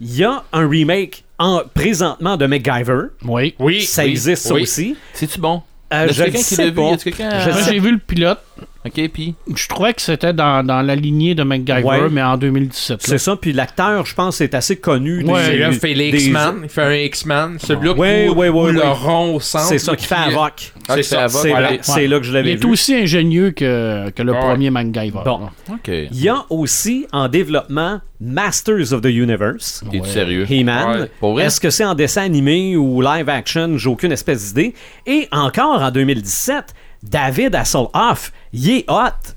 Il 0.00 0.14
y 0.14 0.22
a 0.24 0.44
un 0.52 0.68
remake 0.68 1.24
en, 1.38 1.62
présentement 1.74 2.36
de 2.36 2.46
MacGyver. 2.46 3.08
Oui. 3.24 3.54
Oui. 3.58 3.82
ça 3.82 4.04
oui, 4.04 4.10
existe, 4.10 4.46
ça 4.46 4.54
aussi. 4.54 4.96
C'est-tu 5.12 5.40
bon? 5.40 5.62
Euh, 5.92 6.04
Est-ce 6.06 6.12
je 6.14 6.22
quelqu'un 6.24 6.38
le 6.38 6.44
qui 6.44 6.54
sais 6.54 6.64
l'a 6.64 6.70
vu? 6.70 6.76
pas. 6.76 6.82
Est-ce 6.92 7.04
quelqu'un- 7.04 7.40
Je 7.40 7.50
Moi, 7.50 7.62
sais- 7.62 7.72
j'ai 7.72 7.78
vu 7.80 7.92
le 7.92 7.98
pilote. 7.98 8.38
Ok, 8.86 9.10
puis? 9.12 9.34
Je 9.54 9.68
trouvais 9.68 9.92
que 9.92 10.00
c'était 10.00 10.32
dans, 10.32 10.64
dans 10.64 10.80
la 10.82 10.94
lignée 10.94 11.34
de 11.34 11.42
MacGyver, 11.42 11.82
Ouais. 11.84 12.08
mais 12.10 12.22
en 12.22 12.36
2017. 12.38 12.90
là. 12.90 12.96
C'est 13.06 13.18
ça, 13.18 13.36
puis 13.36 13.52
l'acteur, 13.52 14.06
je 14.06 14.14
pense, 14.14 14.40
est 14.40 14.54
assez 14.54 14.76
connu. 14.76 15.24
Ouais, 15.24 15.50
des- 15.50 15.58
là, 15.58 15.68
il 15.70 15.78
fait 15.78 15.94
les 15.94 16.10
des- 16.12 16.24
X-Men. 16.26 16.60
Il 16.62 16.68
fait 16.68 16.82
un 16.82 16.94
X-Men. 16.94 17.58
Celui-là 17.58 17.92
Ouais, 17.94 18.28
où, 18.28 18.34
ouais, 18.34 18.48
ouais, 18.48 18.68
où 18.70 18.72
le 18.72 18.80
ouais. 18.80 18.88
rond 18.88 19.34
au 19.34 19.40
centre. 19.40 19.66
C'est 19.66 19.78
ça 19.78 19.94
qui 19.96 20.06
fait 20.06 20.14
Avoc. 20.14 20.72
Ah, 20.88 20.94
C'est 20.94 21.02
qui 21.02 21.08
fait 21.08 21.14
ça. 21.16 21.28
C'est 21.28 21.50
voilà. 21.50 21.72
là, 21.72 21.76
c'est 21.82 22.06
là 22.06 22.18
que 22.18 22.24
je 22.24 22.30
Il 22.30 22.34
l'avais 22.34 22.52
est 22.52 22.64
vu. 22.64 22.70
aussi 22.70 22.94
ingénieux 22.94 23.50
que, 23.50 24.08
que 24.10 24.22
le 24.22 24.32
Ouais. 24.32 24.40
premier 24.40 24.70
MacGyver. 24.70 25.20
Bon. 25.24 25.40
Ok. 25.70 25.88
Il 25.88 26.20
y 26.22 26.28
a 26.28 26.44
aussi 26.48 27.06
en 27.12 27.28
développement 27.28 28.00
Masters 28.20 28.92
of 28.92 29.02
the 29.02 29.06
Universe. 29.06 29.82
T'es 29.90 30.00
sérieux? 30.04 30.46
He-Man. 30.48 31.00
Ouais. 31.02 31.10
Pour 31.20 31.32
vrai? 31.32 31.44
Est-ce 31.44 31.60
que 31.60 31.70
c'est 31.70 31.84
en 31.84 31.94
dessin 31.94 32.22
animé 32.22 32.76
ou 32.76 33.02
live 33.02 33.28
action? 33.28 33.76
J'ai 33.76 33.88
aucune 33.88 34.12
espèce 34.12 34.48
d'idée. 34.54 34.74
Et 35.06 35.28
encore 35.32 35.82
en 35.82 35.90
2017, 35.90 36.74
David 37.02 37.54
Hasselhoff, 37.54 38.32
il 38.52 38.70
est 38.70 38.84
hot. 38.88 39.34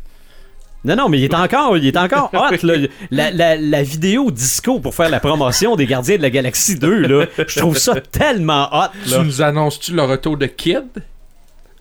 Non, 0.83 0.95
non, 0.95 1.09
mais 1.09 1.19
il 1.19 1.25
est 1.25 1.33
encore, 1.35 1.77
il 1.77 1.85
est 1.85 1.97
encore 1.97 2.31
hot. 2.33 2.55
là. 2.65 2.73
La, 3.11 3.29
la- 3.31 3.55
la 3.55 3.83
vidéo 3.83 4.31
disco 4.31 4.79
pour 4.79 4.95
faire 4.95 5.09
la 5.09 5.19
promotion 5.19 5.75
des 5.75 5.85
Gardiens 5.85 6.17
de 6.17 6.23
la 6.23 6.31
Galaxie 6.31 6.75
2, 6.79 6.99
là, 7.07 7.25
je 7.47 7.59
trouve 7.59 7.77
ça 7.77 8.01
tellement 8.01 8.67
hot. 8.73 8.87
Tu 9.07 9.19
nous 9.19 9.41
annonces-tu 9.43 9.93
le 9.93 10.01
retour 10.03 10.37
de 10.37 10.47
Kid? 10.47 10.85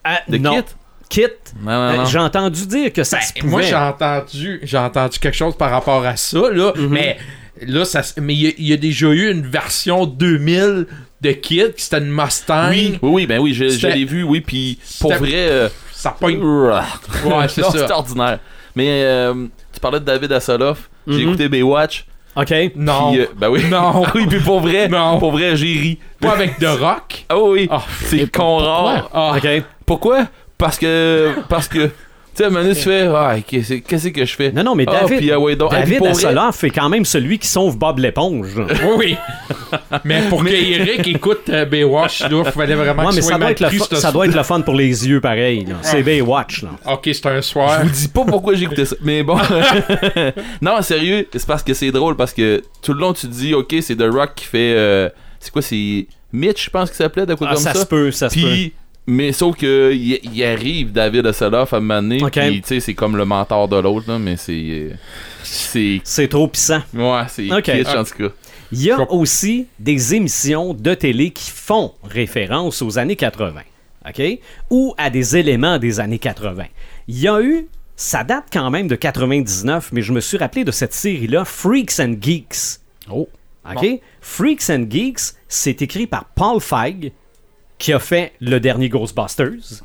Ah, 0.05 0.21
De 0.29 0.37
non. 0.37 0.55
Kit? 0.57 0.65
Kit. 1.09 1.23
Non, 1.63 1.71
non, 1.97 2.03
Euh. 2.03 2.05
J'ai 2.07 2.19
entendu 2.19 2.67
dire 2.67 2.93
que 2.93 3.03
ça 3.03 3.17
Ben, 3.17 3.23
se 3.23 3.33
pouvait. 3.33 3.51
moi, 3.51 3.63
j'ai 3.63 3.75
entendu, 3.75 4.61
j'ai 4.63 4.79
entendu 4.79 5.19
quelque 5.19 5.37
chose 5.37 5.57
par 5.57 5.71
rapport 5.71 6.05
à 6.05 6.17
ça, 6.17 6.51
là, 6.53 6.73
Mhm. 6.77 6.87
mais 6.89 7.17
là, 7.63 7.85
ça, 7.87 8.03
se- 8.03 8.21
mais 8.21 8.35
il 8.35 8.55
y, 8.63 8.69
y 8.69 8.73
a 8.75 8.77
déjà 8.77 9.09
eu 9.09 9.31
une 9.31 9.47
version 9.47 10.05
2000 10.07 10.87
de 11.21 11.33
Kid, 11.33 11.75
qui 11.75 11.83
c'était 11.83 11.99
une 11.99 12.11
Mustang. 12.11 12.71
Oui, 12.71 12.99
oui, 13.03 13.11
oui, 13.13 13.27
ben 13.27 13.39
oui, 13.41 13.53
je, 13.53 13.69
je 13.69 13.87
l'ai 13.87 14.05
vu, 14.05 14.23
oui, 14.23 14.41
puis 14.41 14.79
pour 15.01 15.13
vrai. 15.15 15.31
euh, 15.35 15.69
Ça 15.93 16.11
pogne. 16.19 16.41
Ouais, 17.25 17.49
c'est 17.49 17.63
ça. 17.63 17.71
C'est 17.73 17.91
ordinaire. 17.93 18.39
Mais 18.75 19.03
euh, 19.05 19.35
tu 19.73 19.81
parlais 19.81 20.01
de 20.01 20.05
David 20.05 20.33
Hasselhoff. 20.33 20.89
J'ai 21.07 21.23
Mhm. 21.25 21.29
écouté 21.29 21.49
Baywatch. 21.49 22.07
OK. 22.37 22.55
Non. 22.77 23.11
puis, 23.11 23.21
euh, 23.23 23.27
ben 23.37 23.49
oui. 23.49 23.65
Non. 23.69 24.05
oui, 24.15 24.27
puis 24.29 24.39
pour 24.41 24.61
vrai. 24.61 24.89
Non. 24.89 25.19
Pour 25.19 25.33
vrai, 25.33 25.57
j'ai 25.57 25.67
ri. 25.67 25.99
Pas 26.21 26.33
avec 26.33 26.59
The 26.59 26.67
Rock? 26.79 27.25
Ah 27.29 27.39
oui, 27.39 27.67
Ah, 27.71 27.83
c'est 28.05 28.31
con 28.31 28.59
rare. 28.59 29.11
Ah, 29.13 29.35
OK. 29.37 29.63
Pourquoi? 29.85 30.27
Parce 30.57 30.79
que. 30.79 31.33
Parce 31.49 31.67
que. 31.69 31.91
Tu 32.35 32.45
sais, 32.45 32.51
donné, 32.51 32.75
tu 32.75 32.81
fais. 32.83 33.09
Ah, 33.15 33.37
qu'est-ce 33.47 34.09
que 34.09 34.25
je 34.25 34.35
fais? 34.37 34.53
Non, 34.53 34.63
non, 34.63 34.75
mais 34.75 34.85
Ah, 34.89 35.01
David, 35.03 35.19
puis, 35.19 35.33
ah 35.33 35.39
ouais, 35.41 35.57
donc- 35.57 35.71
ah, 35.75 35.83
puis 35.83 35.99
David 35.99 36.07
Hasselhoff 36.07 36.65
est 36.65 36.71
quand 36.71 36.89
même 36.89 37.05
celui 37.05 37.39
qui 37.39 37.49
sauve 37.49 37.77
Bob 37.77 37.99
l'éponge. 37.99 38.55
Oui, 38.57 38.95
oui. 38.97 39.17
mais 40.05 40.23
pour 40.29 40.45
que 40.45 40.49
Eric 40.51 41.07
écoute 41.09 41.49
euh, 41.49 41.65
Baywatch, 41.65 42.21
là, 42.23 42.43
il 42.47 42.53
fallait 42.53 42.75
vraiment 42.75 43.03
Ouais, 43.03 43.09
qu'il 43.09 43.17
mais 43.17 43.23
soit 43.23 43.33
ça 43.33 43.39
doit, 43.39 43.51
être 43.51 43.61
le 43.61 43.97
ça 43.97 44.13
doit 44.13 44.27
être 44.27 44.35
le 44.37 44.43
fun 44.43 44.61
pour 44.61 44.75
les 44.75 45.09
yeux, 45.09 45.21
pareil. 45.21 45.67
C'est 45.83 46.03
Baywatch. 46.03 46.63
Là. 46.63 46.71
Ok, 46.87 47.11
c'est 47.13 47.27
un 47.27 47.43
soir. 47.43 47.81
Je 47.83 47.87
vous 47.89 47.93
dis 47.95 48.09
pas 48.09 48.25
pourquoi 48.25 48.55
j'ai 48.55 48.65
écouté 48.65 48.85
ça. 48.85 48.97
Mais 49.03 49.23
bon. 49.23 49.37
non, 50.63 50.81
sérieux, 50.83 51.27
c'est 51.33 51.47
parce 51.47 51.63
que 51.63 51.75
c'est 51.75 51.91
drôle. 51.91 52.17
Parce 52.17 52.33
que 52.33 52.63
tout 52.83 52.93
le 52.93 53.01
long, 53.01 53.13
tu 53.13 53.27
te 53.27 53.33
dis, 53.33 53.55
ok, 53.55 53.75
c'est 53.81 53.97
The 53.97 54.07
Rock 54.11 54.33
qui 54.37 54.45
fait. 54.45 54.75
euh, 54.77 55.09
c'est 55.39 55.51
quoi, 55.53 55.63
c'est. 55.63 56.07
Mitch, 56.33 56.67
je 56.67 56.71
pense 56.71 56.91
qu'il 56.91 56.97
s'appelait, 56.97 57.27
de 57.27 57.35
quoi 57.35 57.49
Ah, 57.51 57.55
comme 57.55 57.63
ça, 57.63 57.73
ça? 57.75 57.81
se 57.81 57.87
peut, 57.87 58.11
ça 58.13 58.29
se 58.31 58.35
peut. 58.37 58.41
Puis, 58.47 58.73
mais 59.11 59.33
sauf 59.33 59.57
que 59.57 59.93
il, 59.93 60.45
arrive 60.45 60.93
David 60.93 61.27
Hasselhoff 61.27 61.73
à 61.73 61.79
un 61.79 61.81
moment 61.81 62.01
donné, 62.01 62.23
Ok. 62.23 62.33
puis 62.33 62.63
tu 62.63 62.69
sais, 62.69 62.81
c'est 62.81 62.95
comme 62.95 63.17
le 63.17 63.25
mentor 63.25 63.67
de 63.67 63.77
l'autre, 63.77 64.09
là, 64.09 64.19
mais 64.19 64.37
c'est. 64.37 64.91
c'est. 65.43 66.01
C'est 66.05 66.29
trop 66.29 66.47
puissant. 66.47 66.81
Ouais, 66.95 67.23
c'est 67.29 67.53
Ok. 67.53 67.65
kitsch 67.65 67.89
en 67.89 68.05
tout 68.05 68.29
cas. 68.29 68.35
Il 68.73 68.83
y 68.83 68.93
a 68.93 69.11
aussi 69.11 69.67
des 69.81 70.15
émissions 70.15 70.75
de 70.75 70.95
télé 70.95 71.31
qui 71.31 71.51
font 71.51 71.93
référence 72.05 72.83
aux 72.83 72.99
années 73.01 73.17
80, 73.17 73.63
OK? 74.09 74.23
Ou 74.71 74.95
à 74.97 75.11
des 75.11 75.37
éléments 75.37 75.79
des 75.79 75.99
années 75.99 76.21
80. 76.21 76.67
Il 77.09 77.19
y 77.19 77.27
a 77.27 77.43
eu, 77.43 77.67
ça 77.97 78.23
date 78.23 78.45
quand 78.53 78.71
même 78.71 78.87
de 78.87 78.95
99, 78.95 79.91
mais 79.93 80.03
je 80.03 80.13
me 80.13 80.21
suis 80.21 80.39
rappelé 80.39 80.63
de 80.63 80.71
cette 80.71 80.95
série-là, 80.95 81.45
Freaks 81.45 81.99
and 81.99 82.15
Geeks. 82.21 82.79
Oh. 83.11 83.29
OK? 83.69 84.01
Freaks 84.21 84.71
and 84.71 84.87
Geeks, 84.89 85.35
c'est 85.49 85.83
écrit 85.83 86.07
par 86.07 86.27
Paul 86.37 86.61
Feig, 86.61 87.11
qui 87.81 87.93
a 87.93 87.99
fait 87.99 88.33
le 88.41 88.61
dernier 88.61 88.89
Ghostbusters. 88.89 89.83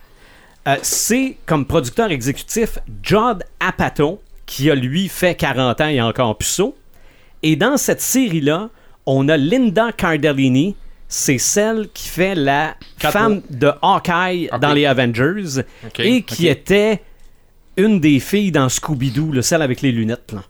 Euh, 0.67 0.75
c'est 0.83 1.37
comme 1.45 1.65
producteur 1.65 2.11
exécutif 2.11 2.77
Judd 3.01 3.43
Apatow, 3.59 4.21
qui 4.45 4.69
a 4.69 4.75
lui 4.75 5.07
fait 5.07 5.33
40 5.35 5.81
ans 5.81 5.87
et 5.87 6.01
encore 6.01 6.37
puceau. 6.37 6.75
Et 7.41 7.55
dans 7.55 7.77
cette 7.77 8.01
série-là, 8.01 8.69
on 9.05 9.27
a 9.29 9.37
Linda 9.37 9.91
Cardellini. 9.91 10.75
C'est 11.07 11.37
celle 11.37 11.87
qui 11.93 12.09
fait 12.09 12.35
la 12.35 12.75
femme 13.11 13.41
de 13.49 13.71
Hawkeye 13.81 14.49
dans 14.59 14.73
les 14.73 14.85
Avengers 14.87 15.61
et 15.99 16.21
qui 16.23 16.47
était 16.47 17.01
une 17.77 17.99
des 17.99 18.19
filles 18.19 18.51
dans 18.51 18.67
Scooby-Doo, 18.69 19.31
le 19.31 19.41
celle 19.43 19.61
avec 19.61 19.81
les 19.81 19.91
lunettes. 19.91 20.31
Là. 20.33 20.43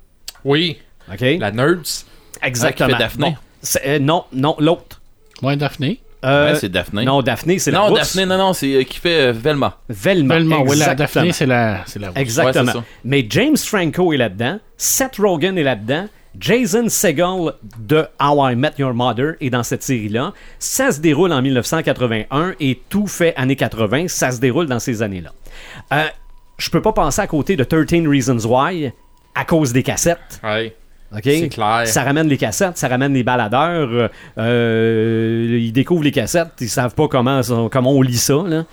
Oui, 0.46 0.78
OK? 1.12 1.22
la 1.40 1.52
Nerds. 1.52 2.06
Exactement. 2.42 2.88
Ah, 2.90 2.92
qui 2.92 2.94
fait 2.94 3.04
Daphné. 3.04 3.30
Bon, 3.32 3.36
c'est- 3.62 3.82
euh, 3.86 4.00
non, 4.00 4.24
non, 4.32 4.56
l'autre. 4.60 5.02
Ouais, 5.42 5.58
Daphné. 5.58 6.00
Euh, 6.26 6.52
Ouais, 6.54 6.60
c'est 6.60 6.70
Daphné. 6.70 7.06
Non, 7.06 7.22
Daphné, 7.22 7.60
c'est 7.60 7.72
la 7.72 7.80
non, 7.80 7.88
rousse. 7.88 8.00
Daphné, 8.00 8.26
non, 8.26 8.38
non, 8.38 8.54
c'est 8.54 8.74
euh, 8.74 8.84
qui 8.84 9.00
fait 9.00 9.28
euh, 9.28 9.32
Velma. 9.32 9.78
Velma. 9.90 10.36
Velma, 10.36 10.58
ouais, 10.60 10.76
la 10.76 10.94
exactement. 10.94 10.96
Daphné, 10.96 11.32
c'est 11.32 11.46
la, 11.46 11.84
c'est 11.86 12.00
la 12.00 12.08
rousse. 12.10 12.18
Exactement. 12.18 12.64
Ouais, 12.64 12.72
c'est 12.72 12.78
ça. 12.80 12.84
Mais 13.04 13.26
James 13.30 13.58
Franco 13.58 14.14
est 14.14 14.18
là-dedans, 14.18 14.60
Seth 14.78 15.18
Rogen 15.18 15.58
est 15.58 15.64
là-dedans, 15.64 16.08
Jason 16.40 16.90
Segel 16.90 17.54
de 17.80 18.06
How 18.22 18.50
I 18.50 18.56
Met 18.56 18.74
Your 18.78 18.94
Mother 18.94 19.36
est 19.40 19.50
dans 19.50 19.64
cette 19.64 19.84
série-là. 19.84 20.34
Ça 20.60 20.92
se 20.92 21.00
déroule 21.00 21.32
en 21.32 21.42
1981 21.42 22.54
et 22.60 22.82
tout 22.90 23.08
fait 23.08 23.34
années 23.38 23.56
80, 23.56 24.08
ça 24.08 24.32
se 24.32 24.40
déroule 24.40 24.66
dans 24.68 24.80
ces 24.80 25.02
années-là. 25.02 25.32
Euh, 25.94 26.04
je 26.58 26.70
peux 26.70 26.82
pas 26.82 26.94
penser 26.94 27.22
à 27.22 27.28
côté 27.28 27.56
de 27.56 27.64
13 27.64 28.08
Reasons 28.08 28.48
Why 28.50 28.92
à 29.34 29.46
cause 29.46 29.74
des 29.74 29.84
cassettes. 29.84 30.40
Ouais. 30.44 30.76
C'est 31.24 31.50
clair. 31.50 31.88
Ça 31.88 32.04
ramène 32.04 32.28
les 32.28 32.38
cassettes, 32.38 32.78
ça 32.78 32.88
ramène 32.88 33.14
les 33.14 33.24
baladeurs. 33.24 33.90
euh, 33.92 34.08
euh, 34.38 35.60
ils 35.62 35.72
découvrent 35.72 36.04
les 36.04 36.12
cassettes, 36.12 36.54
ils 36.62 36.70
savent 36.70 36.96
pas 36.96 37.08
comment, 37.08 37.42
comment 37.72 37.92
on 37.92 38.02
lit 38.02 38.18
ça. 38.18 38.44
là. 38.46 38.66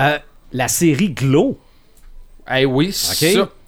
Euh, 0.00 0.18
la 0.52 0.68
série 0.68 1.10
Glow, 1.10 1.58
Eh 2.52 2.66
oui, 2.66 2.92
ça. 2.92 3.14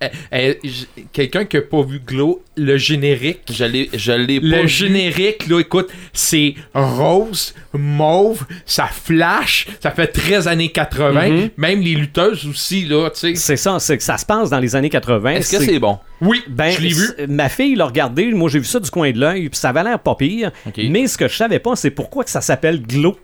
eh, 0.03 0.07
eh, 0.33 0.59
j- 0.63 0.87
Quelqu'un 1.13 1.47
qui 1.47 1.57
a 1.57 1.63
pas 1.63 1.83
vu 1.83 1.99
Glow, 1.99 2.43
le 2.57 2.77
générique. 2.77 3.41
Je 3.51 3.65
l'ai, 3.65 3.89
je 3.95 4.13
l'ai 4.13 4.39
pas 4.39 4.47
Le 4.47 4.63
vu. 4.63 4.69
générique, 4.69 5.47
là, 5.49 5.61
écoute, 5.61 5.89
c'est 6.13 6.55
rose, 6.75 7.55
mauve, 7.73 8.45
ça 8.67 8.87
flash, 8.87 9.67
ça 9.81 9.91
fait 9.91 10.09
13 10.09 10.47
années 10.49 10.69
80. 10.71 11.29
Mhm. 11.29 11.51
Même 11.57 11.81
les 11.81 11.95
lutteuses 11.95 12.47
aussi, 12.47 12.85
là, 12.85 13.09
tu 13.11 13.21
sais. 13.21 13.35
c'est 13.35 13.57
ça, 13.57 13.79
c'est 13.79 13.97
que 13.97 14.03
ça 14.03 14.19
se 14.19 14.27
passe 14.27 14.51
dans 14.51 14.61
les 14.61 14.77
années 14.77 14.91
80. 14.91 15.31
Est-ce 15.37 15.57
que 15.57 15.65
c'est 15.65 15.79
bon? 15.79 15.99
Oui, 16.21 16.43
Ben, 16.49 16.71
je 16.71 16.81
l'ai 16.81 16.89
vu. 16.93 17.07
Ma 17.29 17.49
fille 17.49 17.75
l'a 17.77 17.87
regardé, 17.87 18.27
moi 18.33 18.49
j'ai 18.51 18.59
vu 18.59 18.65
ça 18.65 18.81
du 18.81 18.91
coin 18.91 19.11
de 19.11 19.19
l'œil, 19.19 19.49
puis 19.49 19.59
ça 19.59 19.71
avait 19.71 19.83
l'air 19.85 19.99
pas 19.99 20.15
pire. 20.15 20.51
Mais 20.77 21.07
ce 21.07 21.17
que 21.17 21.29
je 21.29 21.37
savais 21.37 21.59
pas, 21.59 21.77
c'est 21.77 21.91
pourquoi 21.91 22.25
que 22.25 22.31
ça 22.31 22.41
s'appelle 22.41 22.83
Glow. 22.83 23.17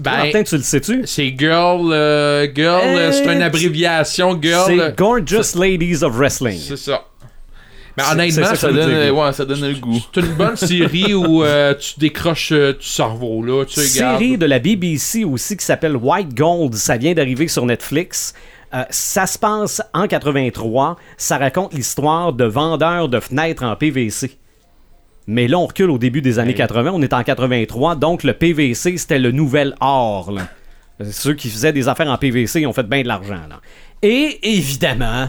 Ben, 0.00 0.10
Martin, 0.16 0.42
tu 0.42 0.56
le 0.56 0.62
sais-tu? 0.62 1.02
c'est 1.06 1.34
Girl, 1.38 1.92
euh, 1.92 2.48
Girl, 2.54 2.80
euh, 2.84 2.98
Euh, 3.08 3.12
c'est 3.12 3.32
une 3.32 3.42
abréviation, 3.42 4.38
Girl. 4.42 4.72
euh, 4.72 4.88
C'est 4.88 4.96
Gorgeous 4.96 5.56
Ladies 5.58 6.02
of 6.02 6.14
Wrestling. 6.16 6.58
C'est 6.58 6.76
ça. 6.76 7.04
Mais 7.96 8.02
C'est- 8.04 8.12
honnêtement, 8.12 8.54
ça 8.54 8.72
donne, 8.72 8.90
euh, 8.90 9.10
ouais, 9.10 9.32
ça 9.34 9.44
donne 9.44 9.60
le 9.60 9.74
goût. 9.74 10.00
c'est 10.14 10.20
une 10.22 10.32
bonne 10.34 10.56
série 10.56 11.14
où 11.14 11.44
euh, 11.44 11.74
tu 11.74 12.00
décroches 12.00 12.50
euh, 12.52 12.72
du 12.72 12.86
cerveau, 12.86 13.42
là. 13.44 13.64
Tu 13.66 13.78
regardes. 13.80 14.18
série 14.18 14.38
de 14.38 14.46
la 14.46 14.58
BBC 14.58 15.24
aussi 15.24 15.56
qui 15.56 15.64
s'appelle 15.64 15.96
White 15.96 16.34
Gold. 16.34 16.74
Ça 16.74 16.96
vient 16.96 17.12
d'arriver 17.12 17.48
sur 17.48 17.64
Netflix. 17.66 18.32
Euh, 18.74 18.84
ça 18.88 19.26
se 19.26 19.38
passe 19.38 19.82
en 19.92 20.06
83. 20.08 20.96
Ça 21.18 21.36
raconte 21.36 21.74
l'histoire 21.74 22.32
de 22.32 22.44
vendeurs 22.46 23.10
de 23.10 23.20
fenêtres 23.20 23.62
en 23.62 23.76
PVC. 23.76 24.38
Mais 25.26 25.46
là, 25.48 25.58
on 25.58 25.66
recule 25.66 25.90
au 25.90 25.98
début 25.98 26.20
des 26.22 26.38
années 26.38 26.54
80. 26.54 26.90
On 26.94 27.02
est 27.02 27.12
en 27.12 27.22
83. 27.22 27.96
Donc, 27.96 28.24
le 28.24 28.32
PVC, 28.32 28.96
c'était 28.96 29.18
le 29.18 29.30
nouvel 29.30 29.74
or. 29.80 30.32
là. 30.32 30.48
Ceux 31.10 31.34
qui 31.34 31.48
faisaient 31.48 31.72
des 31.72 31.88
affaires 31.88 32.08
en 32.08 32.16
PVC, 32.18 32.60
ils 32.60 32.66
ont 32.66 32.72
fait 32.72 32.82
bien 32.88 33.02
de 33.02 33.08
l'argent. 33.08 33.40
là. 33.48 33.60
Et 34.02 34.38
évidemment, 34.56 35.28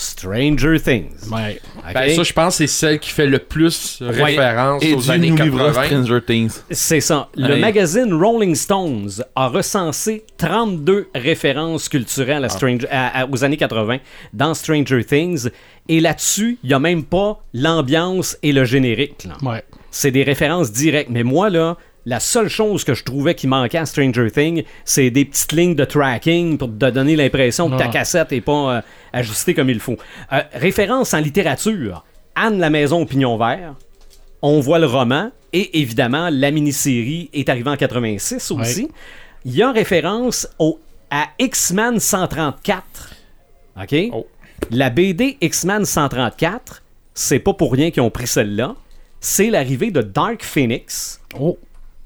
Stranger 0.00 0.80
Things. 0.80 1.30
Ouais. 1.30 1.60
Ben, 1.94 2.14
ça, 2.14 2.22
je 2.22 2.32
pense 2.32 2.54
que 2.54 2.58
c'est 2.58 2.66
celle 2.66 2.98
qui 2.98 3.10
fait 3.10 3.26
le 3.26 3.38
plus 3.38 3.98
référence 4.00 4.82
Et 4.82 4.94
aux 4.94 5.00
Dieu 5.00 5.12
années 5.12 5.30
nous 5.30 5.36
livrera 5.36 5.72
80. 5.72 5.84
Stranger 5.86 6.20
Things. 6.26 6.52
C'est 6.70 7.00
ça. 7.00 7.28
Le 7.36 7.44
Allez. 7.44 7.60
magazine 7.60 8.12
Rolling 8.14 8.54
Stones 8.54 9.10
a 9.36 9.48
recensé 9.48 10.24
32 10.38 11.08
références 11.14 11.88
culturelles 11.88 12.44
à 12.44 12.48
Stranger- 12.48 12.88
à- 12.90 13.20
à- 13.22 13.26
aux 13.26 13.44
années 13.44 13.56
80 13.56 13.98
dans 14.32 14.54
Stranger 14.54 15.04
Things. 15.04 15.48
Et 15.88 16.00
là-dessus, 16.00 16.58
il 16.62 16.68
n'y 16.68 16.74
a 16.74 16.78
même 16.78 17.04
pas 17.04 17.40
l'ambiance 17.52 18.36
et 18.42 18.52
le 18.52 18.64
générique. 18.64 19.24
là. 19.26 19.36
Ouais. 19.50 19.62
C'est 19.90 20.12
des 20.12 20.22
références 20.22 20.70
directes. 20.72 21.10
Mais 21.10 21.24
moi, 21.24 21.50
là, 21.50 21.76
la 22.06 22.18
seule 22.20 22.48
chose 22.48 22.84
que 22.84 22.94
je 22.94 23.04
trouvais 23.04 23.34
qui 23.34 23.46
manquait 23.46 23.78
à 23.78 23.86
Stranger 23.86 24.30
Things, 24.30 24.64
c'est 24.84 25.10
des 25.10 25.24
petites 25.24 25.52
lignes 25.52 25.74
de 25.74 25.84
tracking 25.84 26.56
pour 26.58 26.68
te 26.68 26.90
donner 26.90 27.14
l'impression 27.16 27.68
que 27.70 27.76
ta 27.76 27.84
Ah. 27.84 27.88
cassette 27.88 28.30
n'est 28.30 28.40
pas 28.40 28.76
euh, 28.76 28.80
ajustée 29.12 29.54
comme 29.54 29.68
il 29.70 29.80
faut. 29.80 29.96
Euh, 30.32 30.40
référence 30.54 31.12
en 31.14 31.18
littérature. 31.18 32.04
Anne 32.34 32.58
la 32.58 32.70
maison 32.70 33.02
au 33.02 33.06
pignon 33.06 33.36
vert. 33.36 33.74
On 34.42 34.60
voit 34.60 34.78
le 34.78 34.86
roman. 34.86 35.30
Et 35.52 35.80
évidemment, 35.80 36.28
la 36.30 36.50
mini-série 36.52 37.28
est 37.32 37.48
arrivée 37.48 37.70
en 37.70 37.76
86 37.76 38.50
aussi. 38.52 38.88
Il 39.44 39.54
y 39.54 39.62
a 39.62 39.72
référence 39.72 40.48
au, 40.58 40.78
à 41.10 41.26
X-Men 41.40 41.98
134. 41.98 43.14
OK? 43.82 43.94
Oh. 44.12 44.26
La 44.70 44.90
BD 44.90 45.36
X-Men 45.40 45.84
134, 45.84 46.82
c'est 47.14 47.38
pas 47.40 47.52
pour 47.52 47.72
rien 47.72 47.90
qu'ils 47.90 48.02
ont 48.02 48.10
pris 48.10 48.26
celle-là. 48.26 48.76
C'est 49.20 49.50
l'arrivée 49.50 49.90
de 49.90 50.02
Dark 50.02 50.42
Phoenix. 50.44 51.20
Oh. 51.38 51.58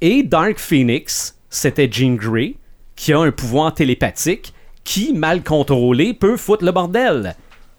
Et 0.07 0.23
Dark 0.23 0.59
Phoenix, 0.59 1.35
c'était 1.49 1.89
Jean 1.91 2.17
Grey, 2.17 2.57
qui 2.95 3.15
a 3.15 3.19
un 3.21 3.31
pouvoir 3.33 3.73
télépathique 3.73 4.53
qui, 4.85 5.15
mal 5.15 5.43
contrôlé, 5.43 6.13
peut 6.13 6.37
foutre 6.37 6.63
le 6.63 6.73
bordel. 6.73 7.35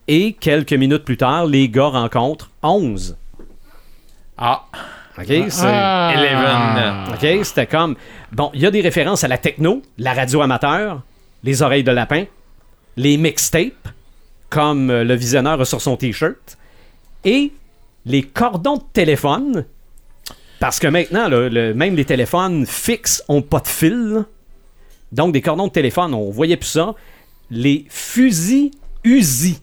Et 0.08 0.34
quelques 0.34 0.74
minutes 0.74 1.06
plus 1.06 1.18
tard, 1.18 1.46
les 1.46 1.70
gars 1.70 1.86
rencontrent 1.90 2.50
11. 2.64 3.16
Ah, 4.40 4.66
OK? 5.20 5.26
C'est- 5.28 5.52
Ah. 5.66 6.14
Eleven. 6.16 7.14
OK? 7.14 7.46
C'était 7.46 7.68
comme. 7.68 7.96
Bon, 8.32 8.50
il 8.56 8.62
y 8.62 8.66
a 8.66 8.72
des 8.72 8.82
références 8.82 9.24
à 9.24 9.28
la 9.28 9.38
techno, 9.38 9.84
la 10.00 10.14
radio 10.16 10.42
amateur, 10.42 11.04
les 11.44 11.62
oreilles 11.62 11.84
de 11.84 11.92
lapin, 11.92 12.26
les 12.98 13.18
mixtapes, 13.18 13.88
comme 14.50 14.92
le 14.92 15.14
visionneur 15.14 15.66
sur 15.68 15.80
son 15.80 15.96
t-shirt, 15.96 16.58
et 17.24 17.52
les 18.08 18.24
cordons 18.24 18.78
de 18.78 18.84
téléphone. 18.94 19.66
Parce 20.66 20.80
que 20.80 20.88
maintenant, 20.88 21.28
le- 21.28 21.76
même 21.76 21.96
les 21.96 22.06
téléphones 22.06 22.66
fixes 22.66 23.24
ont 23.30 23.44
pas 23.44 23.60
de 23.60 23.68
fil. 23.68 24.26
Donc, 25.12 25.32
des 25.32 25.40
cordons 25.40 25.68
de 25.68 25.72
téléphone, 25.72 26.16
on 26.16 26.32
voyait 26.32 26.58
plus 26.58 26.70
ça. 26.70 26.96
Les 27.52 27.86
fusils 27.88 28.72
Uzi. 29.04 29.60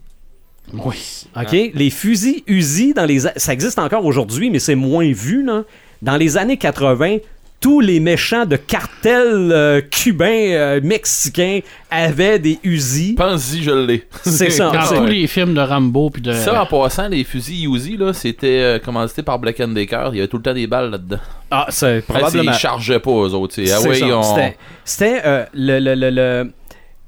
Oui. 0.72 1.26
OK? 1.36 1.56
Les 1.74 1.90
fusils 1.90 2.44
Uzi, 2.46 2.94
dans 2.94 3.04
les 3.04 3.18
ça 3.18 3.52
existe 3.52 3.80
encore 3.80 4.04
aujourd'hui, 4.06 4.48
mais 4.48 4.60
c'est 4.60 4.76
moins 4.76 5.10
vu. 5.10 5.42
Là. 5.44 5.64
Dans 6.02 6.16
les 6.16 6.36
années 6.36 6.56
80, 6.56 7.16
tous 7.62 7.80
les 7.80 8.00
méchants 8.00 8.44
de 8.44 8.56
cartels 8.56 9.50
euh, 9.52 9.80
cubains, 9.80 10.26
euh, 10.50 10.80
mexicains 10.82 11.60
avaient 11.90 12.38
des 12.38 12.58
Uzi. 12.64 13.14
Pense-y, 13.14 13.62
je 13.62 13.70
l'ai. 13.70 14.06
C'est 14.24 14.50
ça. 14.50 14.70
Dans 14.72 14.96
tous 14.98 15.06
les 15.06 15.26
films 15.26 15.54
de 15.54 15.60
Rambo 15.60 16.10
puis 16.10 16.20
de. 16.20 16.32
Ça, 16.32 16.60
en 16.62 16.66
passant, 16.66 17.08
les 17.08 17.24
fusils 17.24 17.66
Uzi, 17.66 17.96
là, 17.96 18.12
c'était 18.12 18.46
euh, 18.60 18.78
commandité 18.78 19.22
par 19.22 19.38
Black 19.38 19.56
Decker. 19.58 20.10
Il 20.12 20.16
y 20.16 20.18
avait 20.18 20.28
tout 20.28 20.36
le 20.38 20.42
temps 20.42 20.52
des 20.54 20.66
balles 20.66 20.90
là-dedans. 20.90 21.18
Ah, 21.50 21.66
c'est 21.70 21.98
Après, 21.98 22.18
probablement. 22.20 22.52
Ils 22.52 22.58
chargeaient 22.58 22.98
pas, 23.00 23.10
eux 23.10 23.32
autres. 23.34 23.54
tu 23.54 23.64
sais. 23.66 23.72
Ah 23.72 23.78
ça. 23.78 23.88
on- 24.16 24.22
C'était- 24.22 24.56
C'était 24.84 25.20
euh, 25.24 25.44
le, 25.54 25.78
le- 25.78 25.94
le- 25.94 26.10
le- 26.10 26.52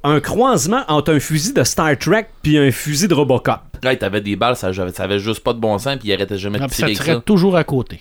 un 0.06 0.20
croisement 0.20 0.82
entre 0.88 1.14
un 1.14 1.18
fusil 1.20 1.52
de 1.52 1.64
Star 1.64 1.96
Trek 1.98 2.26
puis 2.42 2.58
un 2.58 2.70
fusil 2.70 3.08
de 3.08 3.14
Robocop. 3.14 3.58
Ouais, 3.82 3.96
t'avais 3.96 4.20
des 4.20 4.36
balles, 4.36 4.54
ça, 4.54 4.72
ça 4.72 5.02
avait 5.02 5.18
juste 5.18 5.40
pas 5.42 5.52
de 5.52 5.58
bon 5.58 5.76
sens, 5.78 5.96
puis 5.98 6.08
ils 6.08 6.12
arrêtaient 6.14 6.38
jamais 6.38 6.58
de 6.58 6.64
Ah, 6.64 6.66
puis 6.68 6.76
ça 6.76 6.86
tirer 6.86 6.90
avec 6.92 6.98
tirait 7.04 7.14
ça. 7.16 7.22
toujours 7.22 7.56
à 7.56 7.64
côté. 7.64 8.00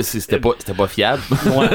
C'était 0.00 0.38
pas, 0.38 0.50
pas 0.76 0.86
fiable. 0.86 1.22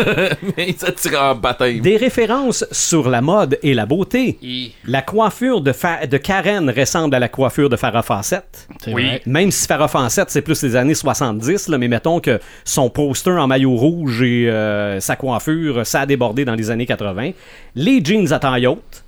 Mais 0.57 0.73
ça 0.77 0.91
tirait 0.93 1.17
en 1.17 1.35
bataille. 1.35 1.81
Des 1.81 1.97
références 1.97 2.65
sur 2.71 3.09
la 3.09 3.21
mode 3.21 3.59
et 3.63 3.73
la 3.73 3.85
beauté. 3.85 4.37
La 4.85 5.01
coiffure 5.01 5.59
de, 5.61 5.73
Fa- 5.73 6.07
de 6.07 6.17
Karen 6.17 6.69
ressemble 6.69 7.13
à 7.15 7.19
la 7.19 7.27
coiffure 7.29 7.69
de 7.69 7.75
Farah 7.75 8.03
Fawcett. 8.03 8.67
Oui. 8.87 9.19
Même 9.25 9.51
si 9.51 9.67
Farah 9.67 9.87
Fawcett, 9.89 10.29
c'est 10.29 10.41
plus 10.41 10.63
les 10.63 10.75
années 10.77 10.95
70, 10.95 11.67
là, 11.67 11.77
mais 11.77 11.87
mettons 11.89 12.19
que 12.21 12.39
son 12.63 12.89
poster 12.89 13.31
en 13.37 13.47
maillot 13.47 13.75
rouge 13.75 14.21
et 14.21 14.49
euh, 14.49 14.99
sa 15.01 15.15
coiffure, 15.17 15.85
ça 15.85 16.01
a 16.01 16.05
débordé 16.05 16.45
dans 16.45 16.55
les 16.55 16.71
années 16.71 16.85
80. 16.85 17.31
Les 17.75 18.03
jeans 18.03 18.31
à 18.31 18.39
taille 18.39 18.67
haute. 18.67 19.03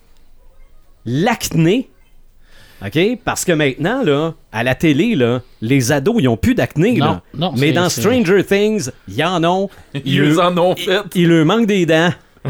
L'acné. 1.05 1.89
OK? 2.85 2.99
Parce 3.25 3.43
que 3.45 3.51
maintenant, 3.51 4.03
là, 4.03 4.33
à 4.51 4.63
la 4.63 4.75
télé, 4.75 5.15
là, 5.15 5.41
les 5.61 5.91
ados, 5.91 6.15
ils 6.19 6.27
ont 6.27 6.37
plus 6.37 6.55
d'acné. 6.55 6.93
Non, 6.93 7.05
là. 7.05 7.21
non, 7.37 7.51
mais 7.53 7.67
c'est- 7.67 7.71
dans 7.73 7.89
c'est- 7.89 8.01
Stranger 8.01 8.43
Things, 8.43 8.89
il 9.07 9.15
y 9.15 9.23
en 9.23 9.43
ont. 9.43 9.69
Ils 10.05 10.21
leur- 10.21 10.45
en 10.51 10.57
ont 10.57 10.75
fait. 10.75 10.99
il 11.15 11.27
leur 11.27 11.45
manque 11.45 11.65
des 11.67 11.85
dents. 11.85 12.11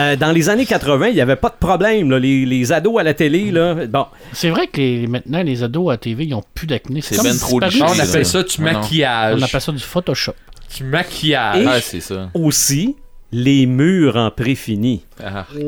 Euh, 0.00 0.16
dans 0.16 0.32
les 0.32 0.48
années 0.48 0.64
80, 0.64 1.08
il 1.08 1.14
n'y 1.14 1.20
avait 1.20 1.36
pas 1.36 1.50
de 1.50 1.54
problème. 1.60 2.10
là. 2.10 2.18
Les, 2.18 2.46
les 2.46 2.72
ados 2.72 2.98
à 2.98 3.02
la 3.02 3.12
télé, 3.12 3.50
là, 3.50 3.74
bon, 3.86 4.06
C'est 4.32 4.48
vrai 4.48 4.66
que 4.66 4.80
les- 4.80 5.06
maintenant, 5.06 5.42
les 5.42 5.62
ados 5.62 5.92
à 5.92 5.98
TV, 5.98 6.24
ils 6.24 6.34
ont 6.34 6.42
plus 6.54 6.66
d'acné. 6.66 7.02
C'est 7.02 7.16
comme 7.16 7.26
ben 7.26 7.38
trop 7.38 7.60
disparu. 7.60 7.92
on 7.96 8.00
appelle 8.02 8.24
ça 8.26 8.42
du 8.42 8.62
Ouais, 8.62 8.72
non. 8.72 8.80
maquillage. 8.80 9.36
On 9.38 9.42
appelle 9.42 9.60
ça 9.60 9.72
du 9.72 9.78
Photoshop. 9.82 10.32
Du 10.76 10.84
maquillage. 10.84 11.62
Et- 11.62 11.66
Ah, 11.68 11.80
c'est 11.82 12.00
ça. 12.00 12.30
aussi 12.32 12.96
les 13.30 13.66
murs 13.66 14.16
en 14.16 14.30
préfini. 14.30 15.04
Ah. 15.22 15.44
Oui. 15.54 15.66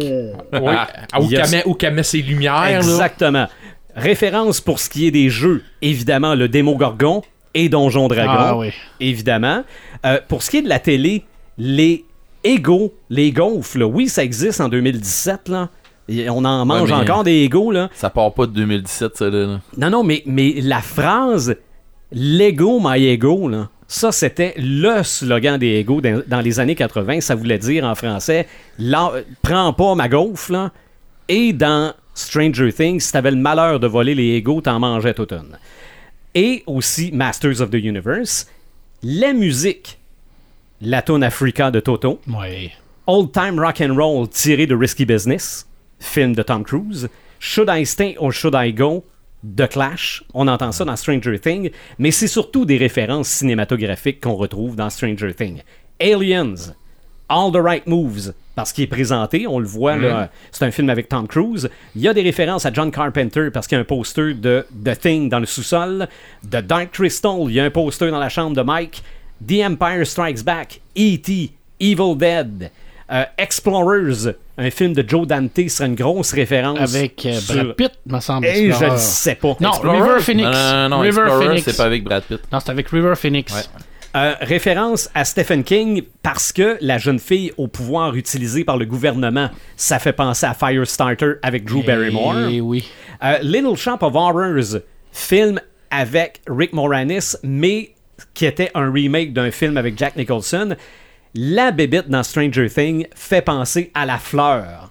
Ah, 0.67 0.89
où 1.21 1.25
Il 1.25 1.31
y 1.31 1.37
a- 1.37 1.43
qu'elle 1.43 1.51
met- 1.51 1.63
où 1.67 1.75
qu'elle 1.75 1.95
met 1.95 2.03
ses 2.03 2.23
lumières. 2.23 2.63
là. 2.63 2.77
Exactement. 2.79 3.49
Référence 3.99 4.61
pour 4.61 4.79
ce 4.81 4.89
qui 4.89 5.07
est 5.07 5.11
des 5.11 5.29
jeux, 5.31 5.63
évidemment, 5.83 6.35
le 6.35 6.49
démo 6.49 6.75
Gorgon 6.77 7.23
et 7.55 7.69
Donjon 7.69 8.09
Dragon, 8.09 8.33
Ah 8.37 8.57
oui. 8.59 8.71
évidemment. 9.01 9.65
Euh, 10.07 10.21
pour 10.29 10.43
ce 10.43 10.51
qui 10.51 10.59
est 10.59 10.63
de 10.63 10.69
la 10.69 10.79
télé, 10.79 11.25
les 11.57 12.05
égos, 12.45 12.95
les 13.11 13.33
gaufres, 13.33 13.79
là, 13.79 13.87
oui, 13.87 14.09
ça 14.09 14.23
existe 14.25 14.61
en 14.61 14.69
2017, 14.69 15.49
là. 15.49 15.69
Et 16.09 16.31
on 16.31 16.45
en 16.45 16.65
mange 16.65 16.91
encore 16.93 17.25
des 17.25 17.43
égos, 17.43 17.71
là. 17.71 17.91
Ça 17.95 18.09
part 18.11 18.33
pas 18.33 18.47
de 18.47 18.53
2017, 18.53 19.17
ça, 19.17 19.29
là. 19.29 19.61
Non, 19.77 19.91
non, 19.91 20.05
mais, 20.05 20.23
mais 20.27 20.55
la 20.63 20.81
phrase 20.81 21.57
Lego 22.13 22.81
my 22.83 23.07
ego, 23.07 23.49
là, 23.49 23.69
ça 23.87 24.13
c'était 24.13 24.55
le 24.57 25.03
slogan 25.03 25.59
des 25.59 25.77
égos 25.79 26.01
dans, 26.01 26.23
dans 26.27 26.41
les 26.41 26.61
années 26.61 26.75
80. 26.75 27.21
Ça 27.21 27.35
voulait 27.35 27.59
dire 27.59 27.85
en 27.85 27.95
français 27.95 28.47
Prends 29.43 29.73
pas 29.73 29.95
ma 29.95 30.09
gaufre, 30.09 30.53
là. 30.53 30.71
Et 31.29 31.53
dans 31.53 31.93
Stranger 32.19 32.73
Things, 32.73 33.01
si 33.01 33.13
t'avais 33.13 33.31
le 33.31 33.37
malheur 33.37 33.79
de 33.79 33.87
voler 33.87 34.15
les 34.15 34.35
égos, 34.35 34.61
t'en 34.61 34.81
mangeais 34.81 35.15
toute 35.15 35.33
une. 35.33 35.57
Et 36.35 36.65
aussi 36.67 37.13
Masters 37.13 37.61
of 37.61 37.71
the 37.71 37.75
Universe. 37.75 38.47
La 39.05 39.33
musique, 39.33 39.99
la 40.81 41.01
tune 41.01 41.23
Africa 41.23 41.71
de 41.71 41.79
Toto. 41.79 42.21
Old 43.07 43.33
Time 43.33 43.61
Rock 43.61 43.81
and 43.81 43.95
Roll 43.95 44.29
tiré 44.29 44.67
de 44.67 44.75
Risky 44.75 45.07
Business, 45.07 45.65
film 46.01 46.35
de 46.35 46.43
Tom 46.43 46.65
Cruise. 46.65 47.09
Should 47.39 47.69
I 47.71 47.87
Stay 47.87 48.17
or 48.19 48.33
Should 48.33 48.55
I 48.57 48.73
Go? 48.73 49.05
The 49.45 49.69
Clash. 49.69 50.25
On 50.35 50.49
entend 50.49 50.73
ça 50.73 50.85
dans 50.85 50.97
Stranger 50.97 51.39
Things, 51.39 51.71
mais 51.99 52.11
c'est 52.11 52.27
surtout 52.27 52.65
des 52.65 52.79
références 52.79 53.29
cinématographiques 53.29 54.21
qu'on 54.21 54.35
retrouve 54.35 54.75
dans 54.75 54.91
Stranger 54.91 55.33
Things. 55.35 55.63
Aliens, 56.01 56.75
All 57.29 57.53
the 57.53 57.63
Right 57.63 57.87
Moves, 57.87 58.35
parce 58.59 58.73
qu'il 58.73 58.83
est 58.83 58.89
présenté, 58.89 59.47
on 59.47 59.61
le 59.61 59.67
voit 59.69 59.95
là, 59.97 60.31
c'est 60.51 60.65
un 60.65 60.73
film 60.73 60.91
avec 60.91 61.09
Tom 61.09 61.29
Cruise. 61.29 61.71
Il 61.95 62.03
y 62.03 62.09
a 62.09 62.13
des 62.13 62.23
références 62.23 62.67
à 62.67 62.73
John 62.73 62.91
Carpenter 62.91 63.51
parce 63.55 63.69
qu'il 63.69 63.77
y 63.77 63.79
a 63.79 63.83
un 63.83 63.85
poster 63.85 64.35
de 64.35 64.67
The 64.85 64.99
Thing 64.99 65.29
dans 65.29 65.39
le 65.39 65.47
sous-sol. 65.47 66.09
De 66.43 66.61
Dark 66.61 66.91
Crystal, 66.91 67.37
il 67.45 67.53
y 67.53 67.61
a 67.61 67.65
un 67.65 67.71
poster 67.71 68.11
dans 68.11 68.19
la 68.19 68.29
chambre 68.29 68.57
de 68.57 68.63
Mike. 68.63 69.01
The 69.47 69.63
Empire 69.65 70.05
Strikes 70.05 70.43
Back, 70.43 70.81
E.T., 70.99 71.53
Evil 71.79 72.17
Dead, 72.17 72.73
euh, 73.13 73.25
Explorers, 73.39 74.35
un 74.59 74.71
film 74.73 74.93
de 74.93 75.05
Joe 75.09 75.25
Dante 75.25 75.69
serait 75.69 75.87
une 75.87 75.95
grosse 75.95 76.33
référence. 76.33 76.81
Avec 76.97 77.25
euh, 77.27 77.35
sur- 77.35 77.55
Brad 77.55 77.75
Pitt, 77.77 77.93
me 78.07 78.19
semble. 78.19 78.45
Et 78.47 78.65
je 78.65 78.69
Explorer. 78.71 78.91
le 78.91 78.99
sais 78.99 79.35
pas. 79.37 79.57
Non, 79.61 79.69
Explorer? 79.71 79.99
River 80.01 80.21
Phoenix. 80.21 80.49
Non, 80.49 80.73
non, 80.73 80.89
non, 80.89 80.99
River 80.99 81.21
Explorer, 81.21 81.47
Phoenix. 81.47 81.65
c'est 81.65 81.77
pas 81.77 81.85
avec 81.85 82.03
Brad 82.03 82.25
Pitt. 82.25 82.41
Non, 82.51 82.59
c'est 82.59 82.71
avec 82.71 82.89
River 82.89 83.15
Phoenix. 83.15 83.55
Ouais. 83.55 83.63
Euh, 84.19 84.35
référence 84.41 85.09
à 85.15 85.25
Stephen 85.25 85.63
King 85.63 86.03
parce 86.25 86.53
que 86.53 86.77
la 86.81 86.99
jeune 86.99 87.21
fille 87.21 87.53
au 87.57 87.69
pouvoir 87.69 88.17
utilisé 88.17 88.65
par 88.65 88.77
le 88.77 88.85
gouvernement, 88.85 89.49
ça 89.77 90.01
fait 90.01 90.13
penser 90.13 90.45
à 90.45 90.55
Firestarter 90.55 91.35
avec 91.43 91.65
Drew 91.65 91.85
Barrymore. 91.85 92.35
Eh 92.51 92.61
oui. 92.61 92.89
Euh, 93.23 93.39
Little 93.43 93.77
Shop 93.77 93.99
of 94.01 94.15
Horrors, 94.17 94.81
film 95.13 95.61
avec 95.93 96.41
Rick 96.49 96.73
Moranis, 96.73 97.37
mais 97.45 97.95
qui 98.35 98.45
était 98.47 98.71
un 98.75 98.91
remake 98.91 99.33
d'un 99.33 99.53
film 99.53 99.77
avec 99.77 99.97
Jack 99.97 100.17
Nicholson. 100.17 100.75
La 101.35 101.71
bébite 101.71 102.09
dans 102.09 102.25
Stranger 102.25 102.69
Things 102.69 103.07
fait 103.15 103.43
penser 103.43 103.93
à 103.95 104.05
la 104.05 104.19
fleur 104.19 104.91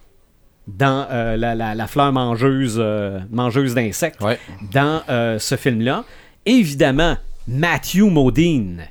dans 0.68 1.06
euh, 1.12 1.36
la, 1.36 1.54
la- 1.54 1.76
la 1.76 1.88
fleur 1.88 2.14
mangeuse, 2.14 2.82
mangeuse 3.30 3.74
d'insectes 3.76 4.22
Ouais. 4.22 4.40
dans 4.72 5.02
ce 5.40 5.56
film-là. 5.58 6.06
Évidemment, 6.46 7.18
Matthew 7.48 8.04
Modine, 8.10 8.84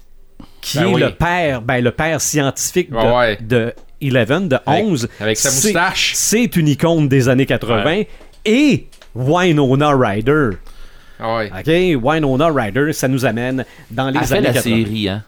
qui 0.73 0.79
Ben 0.79 0.89
est 0.89 0.95
oui. 0.95 1.01
le 1.01 1.11
père, 1.12 1.62
ben, 1.62 1.83
le 1.83 1.91
père 1.93 2.21
scientifique 2.21 2.91
de, 2.91 2.97
Ouais, 2.97 3.39
de 3.41 3.73
11, 4.03 4.49
de 4.49 4.57
Avec- 4.67 4.85
11. 4.85 5.09
avec 5.21 5.37
sa 5.39 5.51
moustache. 5.51 6.12
C'est 6.14 6.57
une 6.57 6.69
icône 6.69 7.09
des 7.09 7.29
années 7.29 7.47
80. 7.47 8.03
Et 8.45 8.87
Winona 9.14 9.91
Ryder. 9.97 10.51
Ah 11.19 11.37
ouais. 11.37 11.51
OK? 11.51 12.03
Winona 12.05 12.49
Ryder, 12.53 12.93
ça 12.93 13.09
nous 13.09 13.25
amène 13.25 13.64
dans 13.91 14.11
les 14.11 14.19
Elle 14.19 14.25
fait 14.27 14.35
années 14.35 14.47
la 14.49 14.53
80. 14.55 14.85
série, 14.85 15.09
hein. 15.09 15.23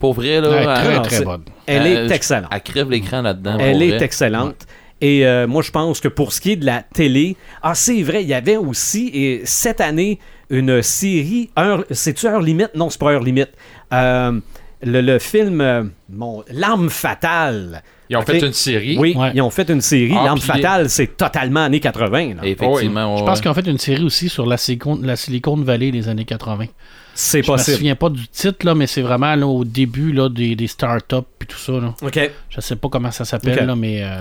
Pour 0.00 0.14
vrai, 0.14 0.40
là. 0.40 0.48
Ouais, 0.50 0.56
elle- 0.58 0.64
très, 0.84 0.94
non, 0.96 1.02
très 1.02 1.24
bonne. 1.24 1.42
Elle 1.66 1.86
elle- 1.86 2.10
est 2.10 2.14
excellente. 2.14 2.50
Elle 2.52 2.60
crève 2.62 2.90
l'écran 2.90 3.22
là-dedans. 3.22 3.58
Elle 3.60 3.72
pour 3.78 3.82
est 3.82 3.88
vrai. 3.96 4.04
excellente. 4.04 4.66
Et 5.00 5.26
euh, 5.26 5.46
moi, 5.46 5.62
je 5.62 5.70
pense 5.70 6.00
que 6.00 6.08
pour 6.08 6.32
ce 6.32 6.40
qui 6.40 6.52
est 6.52 6.56
de 6.56 6.64
la 6.66 6.82
télé, 6.82 7.36
ah, 7.62 7.74
c'est 7.74 8.00
vrai, 8.02 8.22
il 8.22 8.28
y 8.28 8.34
avait 8.34 8.56
aussi, 8.56 9.10
et 9.12 9.42
cette 9.44 9.80
année, 9.80 10.18
une 10.50 10.82
série, 10.82 11.50
heure, 11.58 11.84
c'est-tu 11.90 12.26
heure 12.26 12.40
limite? 12.40 12.70
Non, 12.74 12.90
c'est 12.90 13.00
pas 13.00 13.12
heure 13.12 13.22
limite. 13.22 13.50
Euh, 13.92 14.38
le, 14.84 15.00
le 15.00 15.18
film, 15.18 15.60
euh, 15.60 15.84
mon, 16.10 16.44
L'arme 16.50 16.90
fatale. 16.90 17.82
Ils 18.10 18.16
ont 18.16 18.22
fait 18.22 18.38
une 18.40 18.52
série. 18.52 18.98
Oui, 18.98 19.14
Ouais. 19.16 19.32
ils 19.34 19.40
ont 19.40 19.50
fait 19.50 19.68
une 19.70 19.80
série. 19.80 20.14
Ah, 20.16 20.24
L'arme 20.24 20.38
fatale, 20.40 20.90
c'est 20.90 21.16
totalement 21.16 21.60
années 21.64 21.80
80. 21.80 22.34
là. 22.34 22.40
Effectivement, 22.44 23.16
Je 23.16 23.24
pense 23.24 23.40
qu'ils 23.40 23.50
ont 23.50 23.54
fait 23.54 23.66
une 23.66 23.78
série 23.78 24.02
aussi 24.04 24.28
sur 24.28 24.44
la 24.46 24.56
Silicon, 24.58 24.98
la 25.02 25.16
Silicon 25.16 25.56
Valley 25.56 25.90
des 25.90 26.08
années 26.08 26.24
80. 26.26 26.66
C'est 27.14 27.42
Je 27.42 27.50
me 27.50 27.56
possible. 27.56 27.76
souviens 27.78 27.94
pas 27.96 28.10
du 28.10 28.26
titre, 28.28 28.66
là, 28.66 28.74
mais 28.74 28.86
c'est 28.86 29.00
vraiment 29.02 29.34
là, 29.36 29.46
au 29.46 29.64
début 29.64 30.12
là, 30.12 30.28
des, 30.28 30.54
des 30.56 30.66
startups 30.66 31.14
et 31.40 31.46
tout 31.46 31.56
ça. 31.58 31.72
Là. 31.72 31.94
OK. 32.02 32.30
Je 32.50 32.60
sais 32.60 32.76
pas 32.76 32.88
comment 32.88 33.10
ça 33.10 33.24
s'appelle, 33.24 33.64
là, 33.66 33.76
mais 33.76 34.02
euh, 34.02 34.20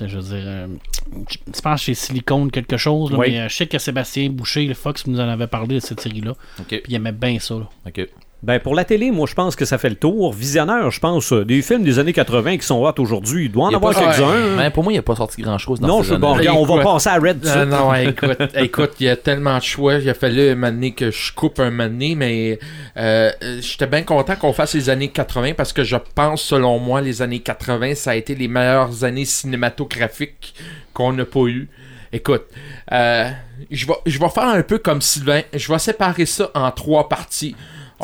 je 0.00 0.16
veux 0.16 0.22
dire, 0.22 0.44
euh, 0.46 0.66
je 1.54 1.60
pense 1.60 1.82
chez 1.82 1.94
Silicone 1.94 2.50
quelque 2.50 2.76
chose, 2.76 3.12
là, 3.12 3.18
Oui. 3.18 3.26
mais 3.32 3.40
euh, 3.40 3.48
je 3.48 3.54
sais 3.56 3.66
que 3.66 3.78
Sébastien 3.78 4.30
Boucher, 4.30 4.64
le 4.66 4.74
Fox, 4.74 5.06
nous 5.06 5.20
en 5.20 5.28
avait 5.28 5.46
parlé 5.46 5.74
de 5.76 5.80
cette 5.80 6.00
série-là. 6.00 6.32
Ok. 6.58 6.66
Puis 6.68 6.82
il 6.88 6.94
aimait 6.94 7.12
bien 7.12 7.38
ça. 7.38 7.54
là. 7.54 7.68
Ok. 7.86 8.08
Ben, 8.42 8.58
pour 8.58 8.74
la 8.74 8.84
télé, 8.84 9.10
moi, 9.10 9.26
je 9.28 9.34
pense 9.34 9.54
que 9.54 9.66
ça 9.66 9.76
fait 9.76 9.90
le 9.90 9.96
tour. 9.96 10.32
Visionneur, 10.32 10.90
je 10.90 10.98
pense, 10.98 11.32
euh, 11.32 11.44
des 11.44 11.60
films 11.60 11.82
des 11.82 11.98
années 11.98 12.14
80 12.14 12.56
qui 12.56 12.66
sont 12.66 12.82
hot 12.82 12.94
aujourd'hui, 12.98 13.46
il 13.46 13.52
doit 13.52 13.66
en 13.66 13.68
Il 13.68 13.72
y 13.72 13.74
a 13.74 13.76
avoir 13.76 13.94
quelques-uns. 13.94 14.56
Mais 14.56 14.70
pour 14.70 14.82
moi, 14.82 14.92
il 14.92 14.96
n'y 14.96 15.00
a 15.00 15.02
pas 15.02 15.16
sorti 15.16 15.42
grand 15.42 15.58
chose 15.58 15.78
dans 15.78 15.88
non, 15.88 15.98
ces 15.98 16.08
je 16.08 16.12
suis 16.12 16.20
bon. 16.20 16.32
Regarde, 16.32 16.56
on 16.58 16.64
va 16.64 16.82
passer 16.82 17.10
à 17.10 17.16
Red. 17.16 17.44
Euh, 17.44 17.52
suite. 17.52 17.70
non, 17.70 17.94
écoute, 17.94 18.38
écoute, 18.56 18.92
il 19.00 19.06
y 19.06 19.08
a 19.10 19.16
tellement 19.16 19.58
de 19.58 19.62
choix. 19.62 19.96
Il 19.96 20.08
a 20.08 20.14
fallu 20.14 20.50
un 20.50 20.90
que 20.90 21.10
je 21.10 21.32
coupe 21.34 21.60
un 21.60 21.70
donné, 21.70 22.14
mais 22.14 22.58
euh, 22.96 23.30
j'étais 23.60 23.86
bien 23.86 24.02
content 24.02 24.36
qu'on 24.36 24.54
fasse 24.54 24.74
les 24.74 24.88
années 24.88 25.08
80 25.08 25.52
parce 25.54 25.74
que 25.74 25.84
je 25.84 25.96
pense, 26.14 26.42
selon 26.42 26.78
moi, 26.78 27.02
les 27.02 27.20
années 27.20 27.40
80, 27.40 27.94
ça 27.94 28.12
a 28.12 28.14
été 28.14 28.34
les 28.34 28.48
meilleures 28.48 29.04
années 29.04 29.26
cinématographiques 29.26 30.54
qu'on 30.94 31.12
n'a 31.12 31.26
pas 31.26 31.46
eues. 31.46 31.68
Écoute, 32.12 32.46
euh, 32.90 33.30
je 33.70 33.86
vais 33.86 33.94
je 34.06 34.18
vais 34.18 34.28
faire 34.30 34.48
un 34.48 34.62
peu 34.62 34.78
comme 34.78 35.00
Sylvain. 35.00 35.42
Je 35.54 35.70
vais 35.70 35.78
séparer 35.78 36.26
ça 36.26 36.50
en 36.54 36.70
trois 36.70 37.08
parties. 37.08 37.54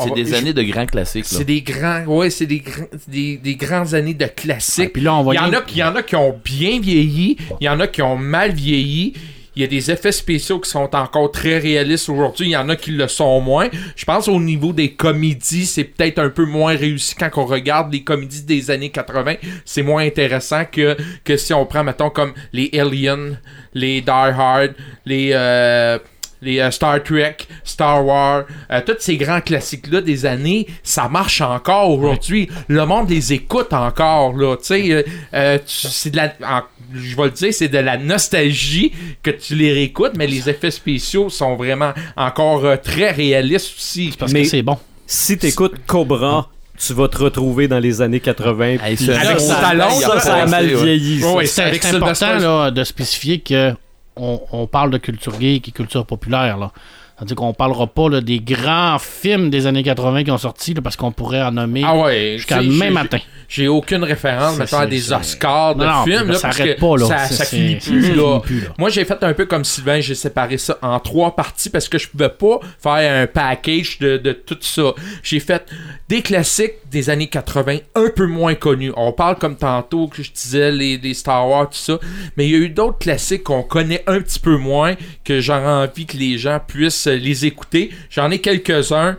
C'est 0.03 0.13
des 0.13 0.25
je- 0.25 0.35
années 0.35 0.53
de 0.53 0.63
grands 0.63 0.85
classiques. 0.85 1.29
là. 1.31 1.37
C'est 1.37 1.43
des 1.45 1.61
grands, 1.61 2.03
ouais, 2.05 2.29
c'est 2.29 2.45
des, 2.45 2.59
grands- 2.59 2.87
des, 3.07 3.37
des 3.37 3.55
grandes 3.55 3.93
années 3.93 4.13
de 4.13 4.25
classiques. 4.27 4.85
Et 4.85 4.89
puis 4.89 5.01
là, 5.01 5.15
on 5.15 5.23
va 5.23 5.33
Il 5.33 5.37
y, 5.37 5.39
en 5.39 5.51
y- 5.51 5.55
a, 5.55 5.63
il 5.69 5.77
y 5.77 5.83
en 5.83 5.95
a 5.95 6.03
qui 6.03 6.15
ont 6.15 6.39
bien 6.43 6.79
vieilli, 6.79 7.37
il 7.59 7.65
y 7.65 7.69
en 7.69 7.79
a 7.79 7.87
qui 7.87 8.01
ont 8.01 8.17
mal 8.17 8.51
vieilli. 8.53 9.13
Il 9.55 9.61
y 9.61 9.63
a 9.63 9.67
des 9.67 9.89
effets 9.89 10.11
spéciaux 10.11 10.59
qui 10.59 10.69
sont 10.69 10.87
encore 10.95 11.31
très 11.31 11.57
réalistes 11.57 12.09
aujourd'hui, 12.09 12.45
il 12.45 12.51
y 12.51 12.55
en 12.55 12.69
a 12.69 12.75
qui 12.75 12.91
le 12.91 13.07
sont 13.07 13.41
moins. 13.41 13.69
Je 13.95 14.05
pense 14.05 14.27
au 14.27 14.39
niveau 14.39 14.71
des 14.71 14.91
comédies, 14.91 15.65
c'est 15.65 15.83
peut-être 15.85 16.19
un 16.19 16.29
peu 16.29 16.45
moins 16.45 16.75
réussi 16.75 17.15
quand 17.15 17.31
on 17.37 17.45
regarde 17.45 17.91
les 17.91 18.03
comédies 18.03 18.43
des 18.43 18.69
années 18.69 18.91
80. 18.91 19.33
C'est 19.65 19.81
moins 19.81 20.05
intéressant 20.05 20.63
que, 20.71 20.95
que 21.23 21.37
si 21.37 21.55
on 21.55 21.65
prend, 21.65 21.83
mettons, 21.83 22.11
comme 22.11 22.33
les 22.53 22.69
Aliens, 22.79 23.31
les 23.73 24.01
Die 24.01 24.09
Hard, 24.11 24.75
les... 25.07 25.31
euh, 25.33 25.97
les 26.41 26.59
euh, 26.59 26.71
Star 26.71 27.01
Trek, 27.03 27.37
Star 27.63 28.05
Wars, 28.05 28.43
euh, 28.71 28.81
tous 28.85 28.95
ces 28.99 29.17
grands 29.17 29.41
classiques-là 29.41 30.01
des 30.01 30.25
années, 30.25 30.67
ça 30.83 31.07
marche 31.09 31.41
encore 31.41 31.89
aujourd'hui. 31.91 32.49
Le 32.67 32.85
monde 32.85 33.09
les 33.09 33.33
écoute 33.33 33.73
encore, 33.73 34.33
là. 34.35 34.55
Tu 34.57 34.63
sais, 34.65 34.91
euh, 34.91 35.03
euh, 35.33 35.57
tu- 35.59 35.87
c'est 35.87 36.11
de 36.11 36.17
la. 36.17 36.33
en- 36.43 36.63
je 36.93 37.15
vais 37.17 37.23
le 37.25 37.31
dire, 37.31 37.53
c'est 37.53 37.67
de 37.67 37.77
la 37.79 37.97
nostalgie 37.97 38.93
que 39.23 39.31
tu 39.31 39.55
les 39.55 39.73
réécoutes, 39.73 40.13
mais 40.17 40.27
les 40.27 40.49
effets 40.49 40.71
spéciaux 40.71 41.29
sont 41.29 41.55
vraiment 41.55 41.91
encore 42.15 42.63
euh, 42.65 42.77
très 42.77 43.11
réalistes 43.11 43.73
aussi. 43.77 44.13
Parce 44.17 44.31
Mais- 44.31 44.43
que 44.43 44.47
c'est 44.49 44.61
bon. 44.61 44.77
Si 45.05 45.37
t'écoutes 45.37 45.75
Cobra, 45.85 46.49
tu 46.77 46.93
vas 46.93 47.07
te 47.07 47.17
retrouver 47.17 47.67
dans 47.67 47.79
les 47.79 48.01
années 48.01 48.19
80. 48.19 48.77
Hey, 48.83 48.95
puis 48.95 49.05
ça, 49.05 49.19
Avec 49.19 49.39
ça, 49.39 49.45
ça, 49.47 49.67
a 49.69 49.89
ça 49.89 50.35
a 50.35 50.39
passé, 50.41 50.51
mal 50.51 50.65
vieilli. 50.67 51.23
Ouais, 51.23 51.45
C'est 51.45 51.85
important 51.95 52.37
là, 52.37 52.71
de 52.71 52.83
spécifier 52.83 53.39
que 53.39 53.73
on, 54.17 54.41
on 54.51 54.67
parle 54.67 54.91
de 54.91 54.97
culture 54.97 55.37
geek 55.39 55.67
et 55.67 55.71
culture 55.71 56.05
populaire. 56.05 56.57
Là. 56.57 56.71
C'est-à-dire 57.17 57.35
qu'on 57.35 57.53
parlera 57.53 57.87
pas 57.87 58.09
là, 58.09 58.21
des 58.21 58.39
grands 58.39 58.99
films 58.99 59.49
des 59.49 59.65
années 59.65 59.81
80 59.81 60.23
qui 60.23 60.31
ont 60.31 60.37
sorti 60.37 60.75
là, 60.75 60.81
parce 60.83 60.95
qu'on 60.95 61.11
pourrait 61.11 61.41
en 61.41 61.51
nommer 61.51 61.81
Ah 61.83 61.97
ouais, 61.97 62.33
jusqu'à 62.37 62.61
demain 62.61 62.91
matin. 62.91 63.17
J'ai 63.49 63.67
aucune 63.67 64.03
référence, 64.03 64.57
maintenant, 64.57 64.79
à 64.79 64.85
des 64.85 65.11
Oscars 65.13 65.75
de 65.75 65.85
Non, 65.85 65.91
non, 65.91 66.03
films, 66.03 66.23
puis 66.23 66.31
là, 66.33 66.37
ça 66.37 66.49
pas, 66.49 66.97
là. 66.97 67.05
ça, 67.07 67.27
ça 67.27 67.45
finit 67.45 67.75
là. 68.15 68.39
plus, 68.41 68.61
là. 68.61 68.67
Moi, 68.77 68.89
j'ai 68.89 69.05
fait 69.05 69.23
un 69.23 69.33
peu 69.33 69.45
comme 69.45 69.63
Sylvain, 69.63 69.99
j'ai 69.99 70.15
séparé 70.15 70.57
ça 70.57 70.77
en 70.81 70.99
trois 70.99 71.35
parties 71.35 71.69
parce 71.69 71.87
que 71.87 71.97
je 71.97 72.07
pouvais 72.09 72.29
pas 72.29 72.59
faire 72.83 73.23
un 73.23 73.25
package 73.25 73.99
de, 73.99 74.17
de 74.17 74.33
tout 74.33 74.57
ça. 74.59 74.93
J'ai 75.23 75.39
fait 75.39 75.65
des 76.09 76.21
classiques 76.21 76.73
des 76.91 77.09
années 77.09 77.27
80 77.27 77.77
un 77.95 78.09
peu 78.15 78.27
moins 78.27 78.53
connus. 78.53 78.91
On 78.95 79.11
parle 79.11 79.37
comme 79.37 79.55
tantôt 79.55 80.07
que 80.07 80.21
je 80.23 80.31
disais 80.31 80.71
les, 80.71 80.97
les 80.97 81.13
Star 81.13 81.47
Wars, 81.47 81.69
tout 81.69 81.77
ça, 81.77 81.99
mais 82.35 82.45
il 82.45 82.51
y 82.51 82.55
a 82.55 82.59
eu 82.59 82.69
d'autres 82.69 82.99
classiques 82.99 83.43
qu'on 83.43 83.63
connaît 83.63 84.03
un 84.07 84.19
petit 84.19 84.39
peu 84.39 84.57
moins 84.57 84.95
que 85.23 85.39
j'aurais 85.39 85.65
envie 85.65 86.05
que 86.05 86.17
les 86.17 86.37
gens 86.37 86.59
puissent 86.65 87.06
les 87.11 87.45
écouter. 87.45 87.91
J'en 88.09 88.29
ai 88.31 88.39
quelques-uns. 88.39 89.17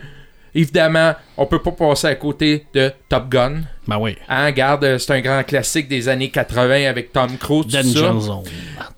Évidemment, 0.55 1.14
on 1.36 1.47
peut 1.47 1.61
pas 1.61 1.72
passer 1.72 2.07
à 2.09 2.14
côté 2.14 2.64
de 2.74 2.91
Top 3.09 3.28
Gun. 3.28 3.61
Ben 3.86 3.99
oui. 3.99 4.16
Hein, 4.28 4.47
regarde, 4.47 4.97
c'est 4.99 5.12
un 5.12 5.20
grand 5.20 5.43
classique 5.45 5.89
des 5.89 6.09
années 6.09 6.30
80 6.30 6.89
avec 6.89 7.12
Tom 7.12 7.36
Cruise, 7.39 7.66
tout 7.66 7.70
Danger 7.70 7.93
ça. 7.95 8.20
Zone. 8.20 8.43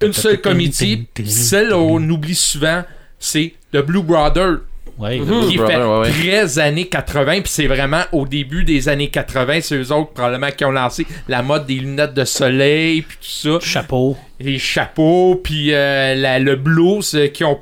Une 0.02 0.12
seule 0.12 0.40
comédie, 0.40 1.06
celle 1.26 1.70
qu'on 1.70 2.08
oublie 2.08 2.34
souvent, 2.36 2.82
c'est 3.18 3.52
The 3.72 3.78
Blue 3.78 4.02
Brother, 4.02 4.58
Ouais. 4.98 5.18
qui 5.18 5.56
Brother, 5.56 5.66
fait 5.66 5.76
ouais, 5.82 5.98
ouais. 6.00 6.10
13 6.10 6.58
années 6.58 6.86
80, 6.86 7.40
puis 7.40 7.42
c'est 7.46 7.66
vraiment 7.66 8.02
au 8.12 8.26
début 8.26 8.64
des 8.64 8.88
années 8.88 9.08
80, 9.08 9.60
c'est 9.62 9.76
eux 9.76 9.92
autres 9.92 10.10
probablement 10.12 10.50
qui 10.50 10.64
ont 10.64 10.70
lancé 10.72 11.06
la 11.26 11.42
mode 11.42 11.66
des 11.66 11.74
lunettes 11.76 12.14
de 12.14 12.24
soleil, 12.24 13.02
puis 13.02 13.16
tout 13.16 13.58
ça 13.60 13.66
Chapeau. 13.66 14.16
Les 14.40 14.58
chapeaux, 14.58 15.36
puis 15.42 15.72
euh, 15.74 16.14
la- 16.14 16.38
le 16.38 16.56
blues, 16.56 17.14
euh, 17.14 17.28
qui 17.28 17.44
ont 17.44 17.58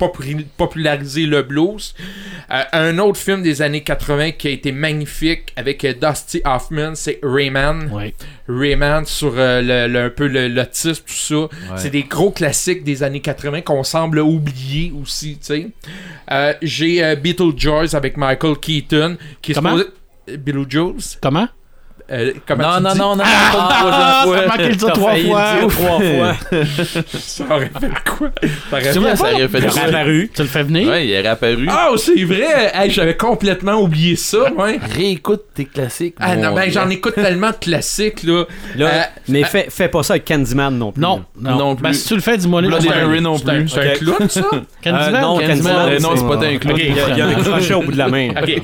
popularisé 0.56 1.26
le 1.26 1.42
blues. 1.42 1.94
Euh, 2.50 2.62
un 2.72 2.98
autre 2.98 3.18
film 3.18 3.42
des 3.42 3.60
années 3.62 3.82
80 3.82 4.30
qui 4.32 4.48
a 4.48 4.50
été 4.52 4.70
magnifique 4.72 5.52
avec 5.56 5.84
Dusty 5.84 6.40
Hoffman, 6.44 6.94
c'est 6.94 7.18
Rayman. 7.22 7.90
Ouais. 7.92 8.14
Rayman 8.48 9.04
sur 9.04 9.32
le, 9.36 9.86
le- 9.88 10.04
un 10.04 10.10
peu 10.10 10.26
l'autisme, 10.28 11.02
tout 11.06 11.12
ça. 11.12 11.48
C'est 11.76 11.90
des 11.90 12.04
gros 12.04 12.30
classiques 12.30 12.84
des 12.84 13.02
années 13.02 13.20
80 13.20 13.60
qu'on 13.62 13.82
semble 13.82 14.20
oublier 14.20 14.92
aussi, 14.98 15.38
tu 15.38 15.70
sais. 16.30 16.56
J'ai 16.62 17.16
Beetlejuice 17.16 17.94
avec 17.94 18.16
Michael 18.16 18.56
Keaton, 18.58 19.16
qui 19.42 19.52
est 19.52 19.54
Comment? 19.54 19.76
supposé... 19.76 20.38
Beetlejuice? 20.38 21.18
Comment? 21.22 21.48
Euh, 22.11 22.32
comment 22.46 22.62
Non, 22.62 22.76
tu 22.78 22.82
non, 22.84 22.92
dis? 22.92 22.98
non, 22.98 23.16
non, 23.16 23.24
Ah, 23.26 24.22
non, 24.26 24.32
t'as 24.32 24.46
manqué 24.46 24.68
le 24.70 24.76
dire 24.76 24.92
trois 24.94 25.14
fois. 25.14 25.52
dire 25.59 25.68
trois 25.68 26.00
fois. 26.00 26.36
Ça 27.18 27.44
aurait 27.50 27.70
fait 27.80 27.90
quoi? 28.09 28.30
Ça 28.40 28.76
aurait 28.76 28.80
fait- 28.82 28.92
ça 28.92 29.00
aurait 29.34 29.48
fait 29.48 29.59
Il 29.59 29.64
est 29.64 29.68
quoi? 29.68 29.82
apparu. 29.82 30.30
Tu 30.34 30.42
le 30.42 30.48
fais 30.48 30.62
venir? 30.62 30.88
Ouais, 30.88 31.06
il 31.06 31.11
est 31.12 31.20
réapparu. 31.20 31.66
Ah, 31.68 31.90
c'est 31.98 32.24
vrai! 32.24 32.70
Hey, 32.74 32.90
J'avais 32.90 33.16
complètement 33.16 33.74
oublié 33.82 34.16
ça, 34.16 34.50
ouais. 34.54 34.78
Réécoute 34.96 35.42
tes 35.54 35.66
classiques. 35.66 36.14
Ah 36.18 36.34
non, 36.36 36.54
ben 36.54 36.70
j'en 36.70 36.88
écoute 36.88 37.14
tellement 37.14 37.50
de 37.50 37.56
classiques, 37.56 38.22
là. 38.22 38.44
Là, 38.76 38.86
Euh, 38.86 39.02
mais 39.28 39.44
fais, 39.44 39.66
fais 39.68 39.88
pas 39.88 40.02
ça 40.02 40.14
avec 40.14 40.24
Candyman 40.24 40.78
non 40.78 40.92
plus. 40.92 41.02
Non, 41.02 41.24
non. 41.38 41.56
Non 41.59 41.74
Ben, 41.74 41.90
plus. 41.90 41.98
si 42.00 42.09
tu 42.09 42.14
le 42.14 42.20
fais, 42.22 42.38
dis-moi 42.38 42.62
non 42.62 42.70
C'est 42.80 42.88
un- 42.88 43.09
plus. 43.09 43.68
C'est 43.68 43.80
un 43.80 43.94
clown, 43.96 44.28
ça? 44.30 44.40
Candyman? 44.82 45.14
Euh, 45.14 45.20
non, 45.20 45.38
Candyman, 45.38 45.48
Candyman, 45.48 45.88
Euh, 45.90 45.98
non, 46.00 46.11
c'est 46.16 46.26
pas 46.26 46.46
un 46.46 46.56
clown. 46.56 46.74
Ok. 46.74 46.82
Il 46.84 47.18
y 47.18 47.20
a, 47.20 47.26
un 47.26 47.34
crochet 47.34 47.74
au 47.74 47.82
bout 47.82 47.92
de 47.92 47.98
la 47.98 48.09
main. 48.09 48.28
Ok. 48.42 48.62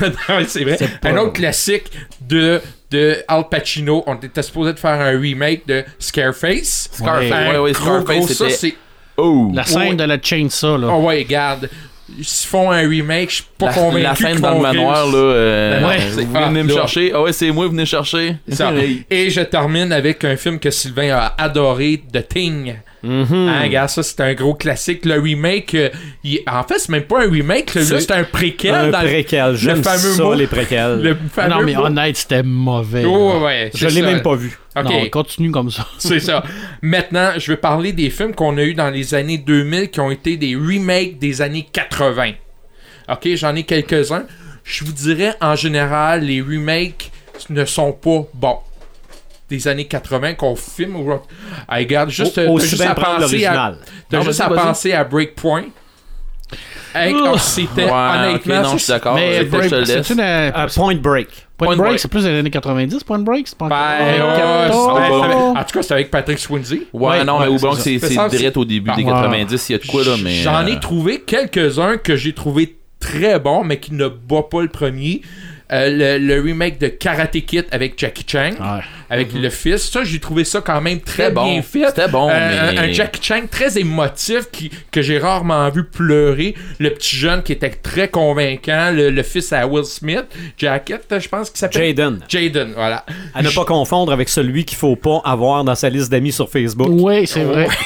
Non, 0.00 0.36
c'est 0.46 0.64
vrai. 0.64 0.78
Un 1.04 1.16
autre 1.18 1.32
classique 1.32 1.90
de, 2.20 2.59
de 2.90 3.22
Al 3.28 3.48
Pacino. 3.48 4.02
On 4.06 4.14
était 4.16 4.42
supposé 4.42 4.72
de 4.72 4.78
faire 4.78 5.00
un 5.00 5.18
remake 5.18 5.66
de 5.66 5.84
Scarface. 5.98 6.88
Scarface, 6.92 7.52
ouais, 7.52 7.58
ouais, 7.58 7.74
Scarface, 7.74 8.16
gros, 8.18 8.28
ça, 8.28 8.50
c'est... 8.50 8.74
Oh! 9.16 9.50
La 9.54 9.64
scène 9.64 9.80
Ouais. 9.90 9.94
de 9.94 10.04
la 10.04 10.18
chainsaw, 10.20 10.76
là. 10.78 10.88
Oh 10.90 11.02
ouais, 11.04 11.18
regarde. 11.18 11.68
S'ils 12.22 12.48
font 12.48 12.72
un 12.72 12.88
remake, 12.88 13.30
je 13.30 13.34
suis 13.36 13.44
pas 13.56 13.66
La, 13.66 13.72
convaincu 13.72 14.02
la 14.02 14.14
scène 14.16 14.40
dans 14.40 14.54
le 14.54 14.60
manoir, 14.60 15.06
là. 15.06 15.12
euh, 15.16 15.86
Ouais, 15.88 15.98
vous 15.98 16.18
c'est- 16.18 16.24
venez 16.24 16.40
ah, 16.42 16.50
me 16.50 16.62
là. 16.64 16.74
chercher. 16.74 17.12
Ah 17.14 17.22
ouais, 17.22 17.32
c'est 17.32 17.50
moi, 17.52 17.68
venez 17.68 17.86
chercher. 17.86 18.36
Ça. 18.48 18.72
Et 19.10 19.30
je 19.30 19.40
termine 19.42 19.92
avec 19.92 20.24
un 20.24 20.36
film 20.36 20.58
que 20.58 20.70
Sylvain 20.70 21.10
a 21.14 21.34
adoré, 21.38 22.02
The 22.12 22.26
Thing. 22.26 22.74
Mhm. 23.02 23.48
Hein, 23.48 23.68
gars, 23.68 23.88
ça 23.88 24.02
c'est 24.02 24.20
un 24.20 24.34
gros 24.34 24.54
classique. 24.54 25.04
Le 25.06 25.18
remake, 25.20 25.74
euh, 25.74 25.88
il- 26.22 26.40
en 26.46 26.62
fait, 26.64 26.78
c'est 26.78 26.90
même 26.90 27.04
pas 27.04 27.24
un 27.24 27.30
remake, 27.30 27.74
là, 27.74 27.82
C'est 27.82 28.10
un 28.10 28.24
préquel. 28.24 28.74
Un 28.74 28.88
dans 28.88 29.00
le- 29.02 29.08
préquel. 29.08 29.54
J'aime 29.56 29.82
fameux 29.82 29.98
ça, 30.14 30.22
mot. 30.22 30.34
les 30.34 30.46
préquels. 30.46 31.00
le 31.00 31.16
fameux 31.32 31.54
non, 31.54 31.62
mais 31.62 31.74
mot. 31.74 31.84
honnête, 31.86 32.16
c'était 32.16 32.42
mauvais. 32.42 33.04
Oh, 33.06 33.40
ouais, 33.44 33.70
Je 33.74 33.86
l'ai 33.86 34.02
même 34.02 34.22
pas 34.22 34.34
vu. 34.34 34.58
Ok, 34.76 34.84
Non, 34.84 35.08
continue 35.10 35.50
comme 35.50 35.70
ça. 35.70 35.86
c'est 35.98 36.20
ça. 36.20 36.42
Maintenant, 36.82 37.30
je 37.38 37.52
vais 37.52 37.56
parler 37.56 37.92
des 37.92 38.10
films 38.10 38.34
qu'on 38.34 38.56
a 38.58 38.62
eu 38.62 38.74
dans 38.74 38.90
les 38.90 39.14
années 39.14 39.38
2000 39.38 39.88
qui 39.90 40.00
ont 40.00 40.10
été 40.10 40.36
des 40.36 40.54
remakes 40.54 41.18
des 41.18 41.42
années 41.42 41.66
80. 41.72 42.32
Ok, 43.10 43.28
j'en 43.34 43.54
ai 43.56 43.64
quelques-uns. 43.64 44.24
Je 44.62 44.84
vous 44.84 44.92
dirais, 44.92 45.34
en 45.40 45.56
général, 45.56 46.22
les 46.24 46.40
remakes 46.40 47.10
ne 47.48 47.64
sont 47.64 47.92
pas 47.92 48.24
bons. 48.34 48.58
Des 49.50 49.66
années 49.68 49.84
80 49.86 50.34
qu'on 50.34 50.54
filme 50.56 50.96
aujourd'hui. 50.96 51.28
Ah, 51.68 51.76
regarde, 51.76 52.08
juste, 52.10 52.38
Au- 52.38 52.58
juste 52.60 52.80
à 52.80 52.94
penser 52.94 53.44
à 53.44 53.74
Non, 54.12 54.22
juste 54.22 54.40
à 54.40 54.48
penser 54.48 54.92
à 54.92 55.04
Breakpoint. 55.04 55.64
Hey, 56.92 57.14
oh, 57.16 57.36
c'était 57.38 57.84
Ouais, 57.84 57.90
honnêtement. 57.92 58.56
ok, 58.56 58.62
non, 58.64 58.64
ça, 58.70 58.72
je 58.76 58.82
suis 58.82 58.92
d'accord. 58.92 59.14
mais 59.14 59.34
Je 59.34 59.38
te- 59.38 59.44
je 59.44 59.50
te 59.50 59.56
Break- 59.56 59.70
laisse. 59.70 59.88
c'est-tu 59.88 60.12
une- 60.14 60.20
Euh, 60.20 60.50
Point 60.74 60.94
Break. 60.96 61.28
Point, 61.56 61.66
Point 61.68 61.76
Break, 61.76 61.88
Break. 61.90 61.98
c'est 62.00 62.08
plus 62.08 62.24
des 62.24 62.30
années 62.38 62.50
90, 62.50 63.04
Point 63.04 63.18
Break? 63.20 63.46
C'est 63.46 63.56
pas 63.58 63.68
Ben, 63.68 63.76
ouais, 63.76 64.20
Oh! 64.72 64.90
c'est- 64.96 65.00
ben, 65.00 65.08
c'est 65.08 65.58
en 65.60 65.64
tout 65.64 65.72
cas, 65.74 65.82
c'était 65.82 65.94
avec 65.94 66.10
Patrick 66.10 66.38
Swayze. 66.40 66.72
Ouais, 66.72 66.80
Ouais, 66.92 67.24
non, 67.24 67.38
ouais, 67.38 67.46
mais 67.46 67.52
au 67.52 67.58
c'est 67.76 67.98
c'est 67.98 68.08
C'est 68.08 68.14
c'est 68.16 68.28
direct 68.36 68.56
au 68.56 68.64
début 68.64 68.90
des 68.96 69.04
Ah, 69.06 69.12
90, 69.22 69.68
il 69.68 69.72
y 69.72 69.74
a 69.76 69.78
de 69.78 69.86
quoi 69.86 70.02
là, 70.04 70.16
mais. 70.22 70.30
J'en 70.34 70.66
ai 70.66 70.72
euh, 70.74 70.78
trouvé 70.80 71.20
quelques-uns 71.20 71.96
que 71.98 72.16
j'ai 72.16 72.32
trouvé 72.32 72.76
très 72.98 73.38
bons, 73.38 73.62
mais 73.62 73.78
qui 73.78 73.94
ne 73.94 74.08
bat 74.08 74.42
pas 74.50 74.62
le 74.62 74.68
premier. 74.68 75.22
Euh, 75.72 76.18
le, 76.18 76.26
le 76.26 76.40
remake 76.40 76.78
de 76.78 76.88
Karate 76.88 77.38
Kid 77.46 77.66
avec 77.70 77.94
Jackie 77.98 78.24
Chan, 78.26 78.52
Ouais. 78.60 78.80
avec 79.08 79.32
le 79.32 79.48
fils. 79.50 79.90
Ça, 79.90 80.02
j'ai 80.04 80.18
trouvé 80.18 80.44
ça 80.44 80.60
quand 80.60 80.80
même 80.80 81.00
très 81.00 81.30
bon. 81.30 81.44
bien 81.52 81.62
fait. 81.62 81.86
C'était 81.88 82.08
bon, 82.08 82.28
Euh, 82.28 82.70
mais- 82.72 82.78
un, 82.78 82.82
un 82.84 82.92
Jackie 82.92 83.22
Chan 83.22 83.42
très 83.50 83.78
émotif 83.78 84.50
qui, 84.50 84.70
que 84.90 85.00
j'ai 85.02 85.18
rarement 85.18 85.68
vu 85.70 85.84
pleurer. 85.84 86.54
Le 86.78 86.90
petit 86.90 87.16
jeune 87.16 87.42
qui 87.42 87.52
était 87.52 87.70
très 87.70 88.08
convaincant. 88.08 88.90
Le, 88.92 89.10
le 89.10 89.22
fils 89.22 89.52
à 89.52 89.66
Will 89.66 89.84
Smith. 89.84 90.24
Jacket, 90.58 91.02
je 91.20 91.28
pense 91.28 91.50
qu'il 91.50 91.58
s'appelle. 91.58 91.86
Jaden. 91.96 92.20
Jaden, 92.28 92.72
voilà. 92.74 93.04
À 93.34 93.42
ne 93.42 93.50
pas 93.50 93.64
confondre 93.64 94.12
avec 94.12 94.28
celui 94.28 94.64
qu'il 94.64 94.76
faut 94.78 94.96
pas 94.96 95.20
avoir 95.24 95.62
dans 95.64 95.74
sa 95.74 95.88
liste 95.88 96.10
d'amis 96.10 96.32
sur 96.32 96.50
Facebook. 96.50 96.88
Oui, 96.90 97.26
c'est 97.26 97.44
vrai. 97.44 97.68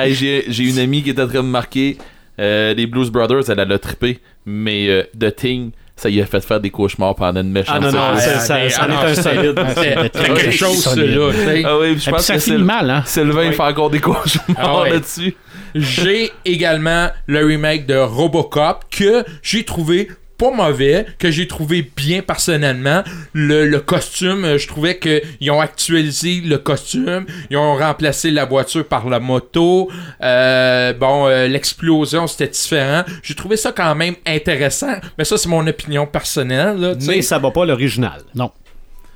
Hey, 0.00 0.14
j'ai 0.14 0.44
j'ai 0.46 0.62
une 0.62 0.78
amie 0.78 1.02
qui 1.02 1.10
était 1.10 1.26
de 1.26 1.40
marquer 1.40 1.98
euh, 2.38 2.72
les 2.72 2.86
Blues 2.86 3.10
Brothers, 3.10 3.50
elle, 3.50 3.58
elle 3.58 3.72
a 3.72 3.78
trippé, 3.80 4.20
mais 4.46 4.86
euh, 4.88 5.02
The 5.18 5.34
Thing, 5.34 5.72
ça 5.98 6.08
y 6.10 6.20
a 6.20 6.26
fait 6.26 6.44
faire 6.44 6.60
des 6.60 6.70
cauchemars 6.70 7.14
pendant 7.14 7.40
une 7.40 7.50
méchante 7.50 7.76
Ah 7.78 7.80
non, 7.80 7.86
non, 7.90 8.16
ça, 8.18 8.30
Ah, 8.36 8.38
ça, 8.40 8.54
mais- 8.54 8.70
ça 8.70 8.82
en 8.82 8.86
ah, 8.90 9.06
est 9.06 9.10
un 9.10 9.14
c'est- 9.14 9.22
solide. 9.22 9.54
C'est 9.74 9.98
Ouais, 9.98 10.10
c'est 10.14 10.34
quelque 10.34 10.50
chose, 10.52 10.96
là. 10.96 11.30
Ah 11.64 11.78
oui, 11.78 11.92
puis 11.94 12.00
je 12.04 12.10
pense 12.10 12.22
ça 12.22 12.38
finit 12.38 12.62
mal, 12.62 12.88
hein? 12.90 13.02
Sylvain 13.06 13.44
il 13.44 13.52
fait 13.52 13.62
encore 13.62 13.90
des 13.90 14.00
cauchemars 14.00 14.84
Ah 14.84 14.88
là-dessus. 14.88 15.34
J'ai 15.74 16.30
également 16.44 17.08
le 17.26 17.44
remake 17.44 17.86
de 17.86 17.96
Robocop 17.96 18.84
que 18.90 19.24
j'ai 19.42 19.64
trouvé 19.64 20.08
pas 20.38 20.52
mauvais, 20.52 21.04
que 21.18 21.30
j'ai 21.30 21.48
trouvé 21.48 21.90
bien 21.96 22.22
personnellement. 22.22 23.02
Le, 23.32 23.66
le 23.66 23.80
costume, 23.80 24.44
euh, 24.44 24.58
je 24.58 24.68
trouvais 24.68 24.98
qu'ils 24.98 25.50
ont 25.50 25.60
actualisé 25.60 26.40
le 26.40 26.58
costume, 26.58 27.26
ils 27.50 27.56
ont 27.56 27.76
remplacé 27.76 28.30
la 28.30 28.44
voiture 28.44 28.86
par 28.86 29.08
la 29.08 29.18
moto. 29.18 29.90
Euh, 30.22 30.92
bon, 30.94 31.26
euh, 31.26 31.48
l'explosion, 31.48 32.28
c'était 32.28 32.48
différent. 32.48 33.02
J'ai 33.22 33.34
trouvé 33.34 33.56
ça 33.56 33.72
quand 33.72 33.94
même 33.96 34.14
intéressant, 34.24 34.94
mais 35.18 35.24
ça, 35.24 35.36
c'est 35.36 35.48
mon 35.48 35.66
opinion 35.66 36.06
personnelle. 36.06 36.78
Là. 36.78 36.94
Mais 37.06 37.20
ça 37.22 37.38
va 37.38 37.50
pas 37.50 37.64
l'original. 37.64 38.22
Non. 38.34 38.52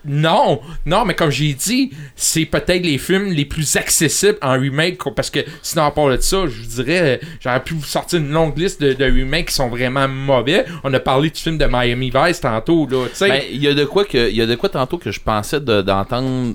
Non, 0.04 0.60
non, 0.84 1.04
mais 1.04 1.14
comme 1.14 1.30
j'ai 1.30 1.54
dit, 1.54 1.92
c'est 2.16 2.44
peut-être 2.44 2.84
les 2.84 2.98
films 2.98 3.32
les 3.32 3.44
plus 3.44 3.76
accessibles 3.76 4.38
en 4.42 4.52
remake 4.58 4.98
parce 5.14 5.30
que 5.30 5.40
sinon, 5.62 5.84
à 5.84 5.90
part 5.92 6.08
de 6.08 6.16
ça, 6.16 6.46
je 6.46 6.62
vous 6.62 6.82
dirais, 6.82 7.20
euh, 7.22 7.26
j'aurais 7.40 7.62
pu 7.62 7.74
vous 7.74 7.84
sortir 7.84 8.18
une 8.18 8.30
longue 8.30 8.58
liste 8.58 8.82
de, 8.82 9.04
remakes 9.04 9.48
qui 9.48 9.54
sont 9.54 9.68
vraiment 9.68 10.08
mauvais. 10.08 10.64
On 10.82 10.92
a 10.92 11.00
parlé 11.00 11.30
du 11.30 11.40
film 11.40 11.56
de 11.56 11.66
Miami 11.66 12.10
Vice 12.12 12.40
tantôt, 12.40 12.86
là, 12.88 13.06
tu 13.08 13.16
sais. 13.16 13.28
Ben, 13.28 13.42
il 13.50 13.62
y 13.62 13.68
a 13.68 13.74
de 13.74 13.84
quoi 13.84 14.04
que 14.04 14.28
il 14.28 14.36
y 14.36 14.42
a 14.42 14.46
de 14.46 14.54
quoi 14.56 14.68
tantôt 14.68 14.98
que 14.98 15.10
je 15.12 15.20
pensais 15.20 15.60
de- 15.60 15.82
d'entendre 15.82 16.54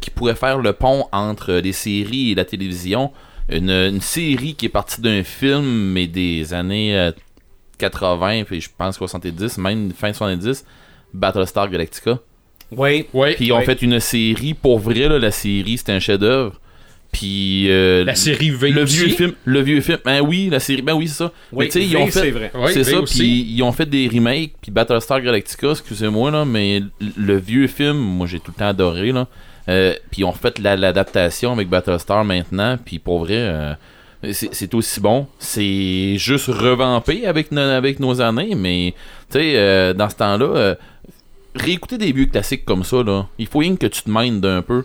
qui 0.00 0.10
pourrait 0.10 0.34
faire 0.34 0.58
le 0.58 0.72
pont 0.72 1.06
entre 1.12 1.54
les 1.54 1.72
séries 1.72 2.32
et 2.32 2.34
la 2.34 2.44
télévision. 2.44 3.12
Une, 3.48 3.70
une 3.70 4.02
série 4.02 4.54
qui 4.54 4.66
est 4.66 4.70
partie 4.70 5.00
d'un 5.00 5.22
film 5.22 5.64
mais 5.92 6.06
des 6.06 6.52
années 6.52 6.98
euh, 6.98 7.12
80 7.78 8.44
puis 8.44 8.60
je 8.60 8.68
pense 8.76 8.96
70 8.96 9.56
même 9.56 9.90
fin 9.92 10.12
70 10.12 10.66
Battlestar 11.14 11.70
Galactica. 11.70 12.18
Oui. 12.70 13.06
ouais, 13.14 13.34
Puis 13.34 13.46
ils 13.46 13.52
ont 13.52 13.60
fait 13.62 13.80
une 13.82 13.98
série 14.00 14.54
pour 14.54 14.78
vrai 14.78 15.08
là, 15.08 15.18
la 15.18 15.30
série 15.30 15.78
c'était 15.78 15.92
un 15.92 16.00
chef-d'œuvre. 16.00 16.60
Puis 17.10 17.70
euh, 17.70 18.04
la 18.04 18.14
série 18.14 18.50
V 18.50 18.70
le 18.70 18.84
vieux 18.84 19.08
film, 19.08 19.32
le 19.46 19.60
vieux 19.62 19.80
film, 19.80 19.96
ben 20.04 20.20
oui, 20.20 20.48
la 20.50 20.60
série, 20.60 20.82
ben 20.82 20.92
oui, 20.92 21.08
c'est 21.08 21.14
ça. 21.24 21.32
Oui, 21.52 21.64
mais 21.64 21.68
tu 21.70 21.80
sais, 21.80 21.86
ils 21.86 21.96
ont 21.96 22.06
fait, 22.06 22.20
c'est 22.20 22.30
vrai. 22.30 22.50
C'est 22.74 22.84
ça, 22.84 22.90
puis 23.18 23.46
ils 23.48 23.62
ont 23.62 23.72
fait 23.72 23.86
des 23.86 24.08
remakes, 24.12 24.52
puis 24.60 24.70
Battlestar 24.70 25.22
Galactica, 25.22 25.70
excusez-moi 25.70 26.30
là, 26.30 26.44
mais 26.44 26.82
le 27.16 27.36
vieux 27.38 27.66
film, 27.66 27.96
moi 27.96 28.26
j'ai 28.26 28.38
tout 28.40 28.52
le 28.54 28.58
temps 28.58 28.68
adoré 28.68 29.12
là. 29.12 29.26
Euh, 29.70 29.94
puis 30.10 30.20
ils 30.20 30.24
ont 30.24 30.32
fait 30.32 30.58
la- 30.58 30.76
l'adaptation 30.76 31.52
avec 31.52 31.68
Battlestar 31.68 32.24
maintenant, 32.26 32.76
puis 32.84 32.98
pour 32.98 33.20
vrai, 33.20 33.36
euh, 33.38 33.72
c'est 34.32 34.74
aussi 34.74 35.00
bon. 35.00 35.26
C'est 35.38 36.16
juste 36.18 36.48
revampé 36.48 37.26
avec, 37.26 37.52
no- 37.52 37.60
avec 37.62 38.00
nos 38.00 38.20
années, 38.20 38.54
mais 38.54 38.92
tu 39.30 39.38
sais, 39.38 39.94
dans 39.94 40.10
ce 40.10 40.16
temps-là, 40.16 40.76
réécouter 41.54 41.98
des 41.98 42.12
vieux 42.12 42.26
classiques 42.26 42.64
comme 42.64 42.84
ça 42.84 43.02
là, 43.02 43.26
il 43.38 43.46
faut 43.46 43.58
rien 43.60 43.76
que 43.76 43.86
tu 43.86 44.02
te 44.02 44.10
mindes 44.10 44.40
d'un 44.40 44.62
peu. 44.62 44.84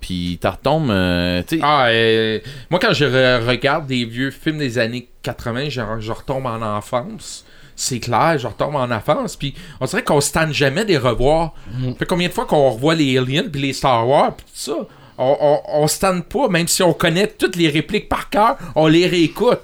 Puis 0.00 0.38
t'en 0.40 0.50
retombes, 0.50 0.90
euh, 0.90 1.42
tu 1.46 1.56
sais, 1.58 1.62
Ah, 1.64 1.86
euh, 1.88 2.40
moi, 2.70 2.80
quand 2.80 2.92
je 2.92 3.04
re- 3.04 3.46
regarde 3.46 3.86
des 3.86 4.04
vieux 4.04 4.32
films 4.32 4.58
des 4.58 4.78
années 4.78 5.08
80, 5.22 5.68
je, 5.68 5.80
je 6.00 6.10
retombe 6.12 6.46
en 6.46 6.60
enfance. 6.60 7.44
C'est 7.76 8.00
clair, 8.00 8.36
je 8.36 8.48
retombe 8.48 8.74
en 8.74 8.90
enfance. 8.90 9.36
Puis 9.36 9.54
on 9.80 9.86
dirait 9.86 10.02
qu'on 10.02 10.20
se 10.20 10.32
tente 10.32 10.52
jamais 10.52 10.84
des 10.84 10.98
revoir. 10.98 11.54
Fait 11.98 12.04
combien 12.06 12.26
de 12.28 12.32
fois 12.32 12.46
qu'on 12.46 12.70
revoit 12.70 12.96
les 12.96 13.16
Aliens 13.16 13.44
puis 13.50 13.62
les 13.62 13.72
Star 13.72 14.06
Wars 14.08 14.34
puis 14.36 14.44
tout 14.46 14.52
ça? 14.72 14.76
On, 15.18 15.36
on, 15.40 15.60
on 15.82 15.86
se 15.86 16.00
tente 16.00 16.24
pas, 16.24 16.48
même 16.48 16.66
si 16.66 16.82
on 16.82 16.92
connaît 16.94 17.28
toutes 17.28 17.54
les 17.54 17.68
répliques 17.68 18.08
par 18.08 18.28
cœur, 18.28 18.56
on 18.74 18.88
les 18.88 19.06
réécoute. 19.06 19.60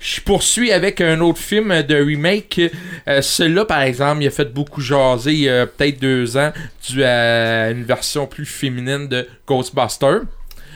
Je 0.00 0.20
poursuis 0.20 0.72
avec 0.72 1.00
un 1.00 1.20
autre 1.20 1.38
film 1.38 1.82
de 1.82 1.96
remake. 1.96 2.60
Euh, 3.08 3.22
Celui-là, 3.22 3.64
par 3.64 3.82
exemple, 3.82 4.22
il 4.22 4.26
a 4.26 4.30
fait 4.30 4.52
beaucoup 4.52 4.80
jaser 4.80 5.32
il 5.32 5.38
y 5.40 5.48
a 5.48 5.66
peut-être 5.66 6.00
deux 6.00 6.36
ans 6.36 6.52
dû 6.88 7.04
à 7.04 7.70
une 7.70 7.84
version 7.84 8.26
plus 8.26 8.46
féminine 8.46 9.08
de 9.08 9.26
Ghostbusters. 9.46 10.22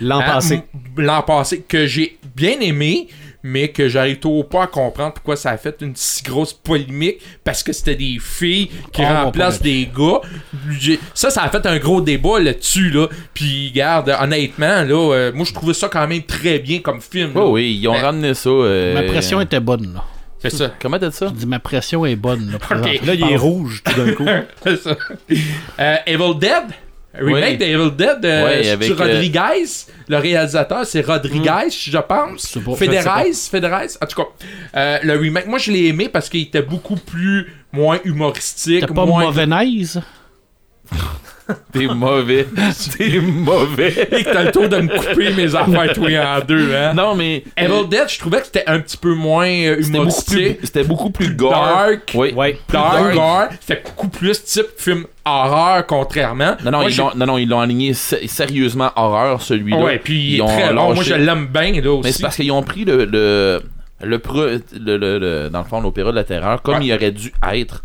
L'an 0.00 0.20
Hein, 0.20 0.24
passé. 0.26 0.62
L'an 0.96 1.22
passé, 1.22 1.64
que 1.68 1.86
j'ai 1.86 2.18
bien 2.34 2.58
aimé, 2.60 3.08
mais 3.46 3.68
que 3.68 3.88
j'arrive 3.88 4.18
toujours 4.20 4.48
pas 4.48 4.64
à 4.64 4.66
comprendre 4.66 5.12
pourquoi 5.12 5.36
ça 5.36 5.50
a 5.50 5.56
fait 5.58 5.76
une 5.82 5.92
si 5.94 6.22
grosse 6.22 6.54
polémique, 6.54 7.20
parce 7.44 7.62
que 7.62 7.72
c'était 7.74 7.94
des 7.94 8.16
filles 8.18 8.70
qui 8.92 9.02
va 9.02 9.24
remplacent 9.24 9.60
des 9.62 9.86
gars. 9.96 10.20
Ça, 11.12 11.28
ça 11.30 11.42
a 11.42 11.50
fait 11.50 11.64
un 11.66 11.78
gros 11.78 12.00
débat 12.00 12.40
là-dessus, 12.40 12.90
là. 12.90 13.06
Puis, 13.34 13.70
garde, 13.72 14.16
honnêtement, 14.20 14.82
là, 14.82 15.12
euh, 15.14 15.32
moi, 15.34 15.44
je 15.44 15.52
trouvais 15.52 15.74
ça 15.74 15.88
quand 15.88 16.08
même 16.08 16.22
très 16.22 16.58
bien 16.58 16.80
comme 16.80 17.00
film. 17.02 17.32
oh 17.36 17.50
oui, 17.52 17.78
ils 17.80 17.86
ont 17.86 17.92
Mais- 17.92 18.00
ramené 18.00 18.34
ça. 18.34 18.48
euh, 18.48 18.94
Ma 18.94 19.02
pression 19.02 19.40
était 19.42 19.60
bonne, 19.60 19.92
là. 19.94 20.04
C'est 20.38 20.50
ça. 20.50 20.72
Comment 20.80 20.98
t'as 20.98 21.08
dit 21.08 21.16
ça? 21.16 21.26
Je 21.28 21.32
dis, 21.32 21.46
ma 21.46 21.58
pression 21.58 22.04
est 22.04 22.16
bonne, 22.16 22.50
là. 22.52 22.76
Là, 23.06 23.14
il 23.14 23.30
est 23.30 23.36
rouge 23.36 23.82
tout 23.84 23.94
d'un 23.94 24.12
coup. 24.12 24.26
C'est 24.64 24.76
ça. 24.76 24.96
Euh, 25.80 25.96
Evil 26.06 26.38
Dead? 26.38 26.64
Remake 27.16 27.50
Oui. 27.50 27.56
de 27.58 27.64
Evil 27.64 27.90
Dead 27.96 28.24
euh, 28.24 28.44
Ouais, 28.44 28.64
c'est 28.64 28.70
avec, 28.70 28.90
euh, 28.90 28.94
Rodriguez. 28.98 29.64
Le 30.08 30.16
réalisateur, 30.16 30.84
c'est 30.84 31.00
Rodriguez, 31.00 31.70
je 31.70 31.98
pense. 31.98 32.58
Federez, 32.76 33.32
Federez. 33.32 33.86
En 34.02 34.06
tout 34.06 34.22
cas, 34.22 34.28
euh, 34.76 34.98
le 35.02 35.16
remake, 35.16 35.46
moi 35.46 35.58
je 35.58 35.70
l'ai 35.70 35.86
aimé 35.86 36.08
parce 36.08 36.28
qu'il 36.28 36.42
était 36.42 36.62
beaucoup 36.62 36.96
plus 36.96 37.52
moins 37.72 37.98
humoristique, 38.04 38.80
C'était 38.80 38.94
pas 38.94 39.06
moins 39.06 39.26
mauvaise. 39.26 40.00
T'es 41.72 41.86
mauvais. 41.88 42.46
T'es 42.98 43.18
mauvais. 43.20 44.08
Et 44.12 44.24
que 44.24 44.32
t'as 44.32 44.44
le 44.44 44.50
tour 44.52 44.68
de 44.68 44.78
me 44.78 44.88
couper 44.96 45.30
mes 45.34 45.54
affaires 45.54 45.92
toi 45.92 46.08
en 46.08 46.40
deux, 46.46 46.74
hein? 46.74 46.94
Non, 46.94 47.14
mais. 47.14 47.44
Evil 47.56 47.88
Dead, 47.90 48.08
je 48.08 48.18
trouvais 48.18 48.38
que 48.40 48.46
c'était 48.46 48.64
un 48.66 48.80
petit 48.80 48.96
peu 48.96 49.14
moins 49.14 49.46
euh, 49.46 49.76
C'était 49.82 49.82
beaucoup 49.82 49.96
humoristique. 49.98 50.58
plus, 50.58 50.66
c'était 50.66 50.84
beaucoup 50.84 51.10
plus 51.10 51.26
Plus 51.26 51.36
gore. 51.36 51.50
dark. 51.52 52.12
Oui. 52.14 52.32
Ouais. 52.34 52.58
Dark, 52.72 52.94
dark. 53.02 53.14
gore, 53.14 53.48
c'était 53.60 53.82
beaucoup 53.84 54.08
plus 54.08 54.42
type 54.44 54.66
film 54.78 55.04
horreur, 55.24 55.86
contrairement. 55.86 56.56
Non, 56.64 56.70
non, 56.70 56.78
Moi, 56.80 56.90
ils 56.90 56.96
l'ont, 56.96 57.10
non, 57.14 57.26
non, 57.26 57.38
ils 57.38 57.48
l'ont 57.48 57.60
aligné 57.60 57.92
sé- 57.94 58.26
sérieusement 58.26 58.90
horreur, 58.96 59.42
celui-là. 59.42 59.78
Ouais, 59.82 59.98
puis 60.02 60.14
il 60.14 60.32
Ils 60.34 60.38
est 60.38 60.42
ont 60.42 60.46
très 60.46 60.72
bon. 60.72 60.94
Moi, 60.94 61.04
je 61.04 61.14
l'aime 61.14 61.46
bien, 61.48 61.72
là 61.80 61.92
aussi. 61.92 62.02
Mais 62.04 62.12
c'est 62.12 62.22
parce 62.22 62.36
qu'ils 62.36 62.52
ont 62.52 62.62
pris 62.62 62.84
le. 62.86 63.04
le, 63.04 63.62
le, 64.02 64.20
le- 64.80 64.96
le- 64.96 65.18
le- 65.18 65.50
dans 65.50 65.58
le 65.60 65.64
fond, 65.66 65.80
l'opéra 65.80 66.10
de 66.10 66.16
la 66.16 66.24
terreur, 66.24 66.62
comme 66.62 66.76
Ouais. 66.78 66.86
il 66.86 66.92
aurait 66.94 67.12
dû 67.12 67.32
être. 67.52 67.84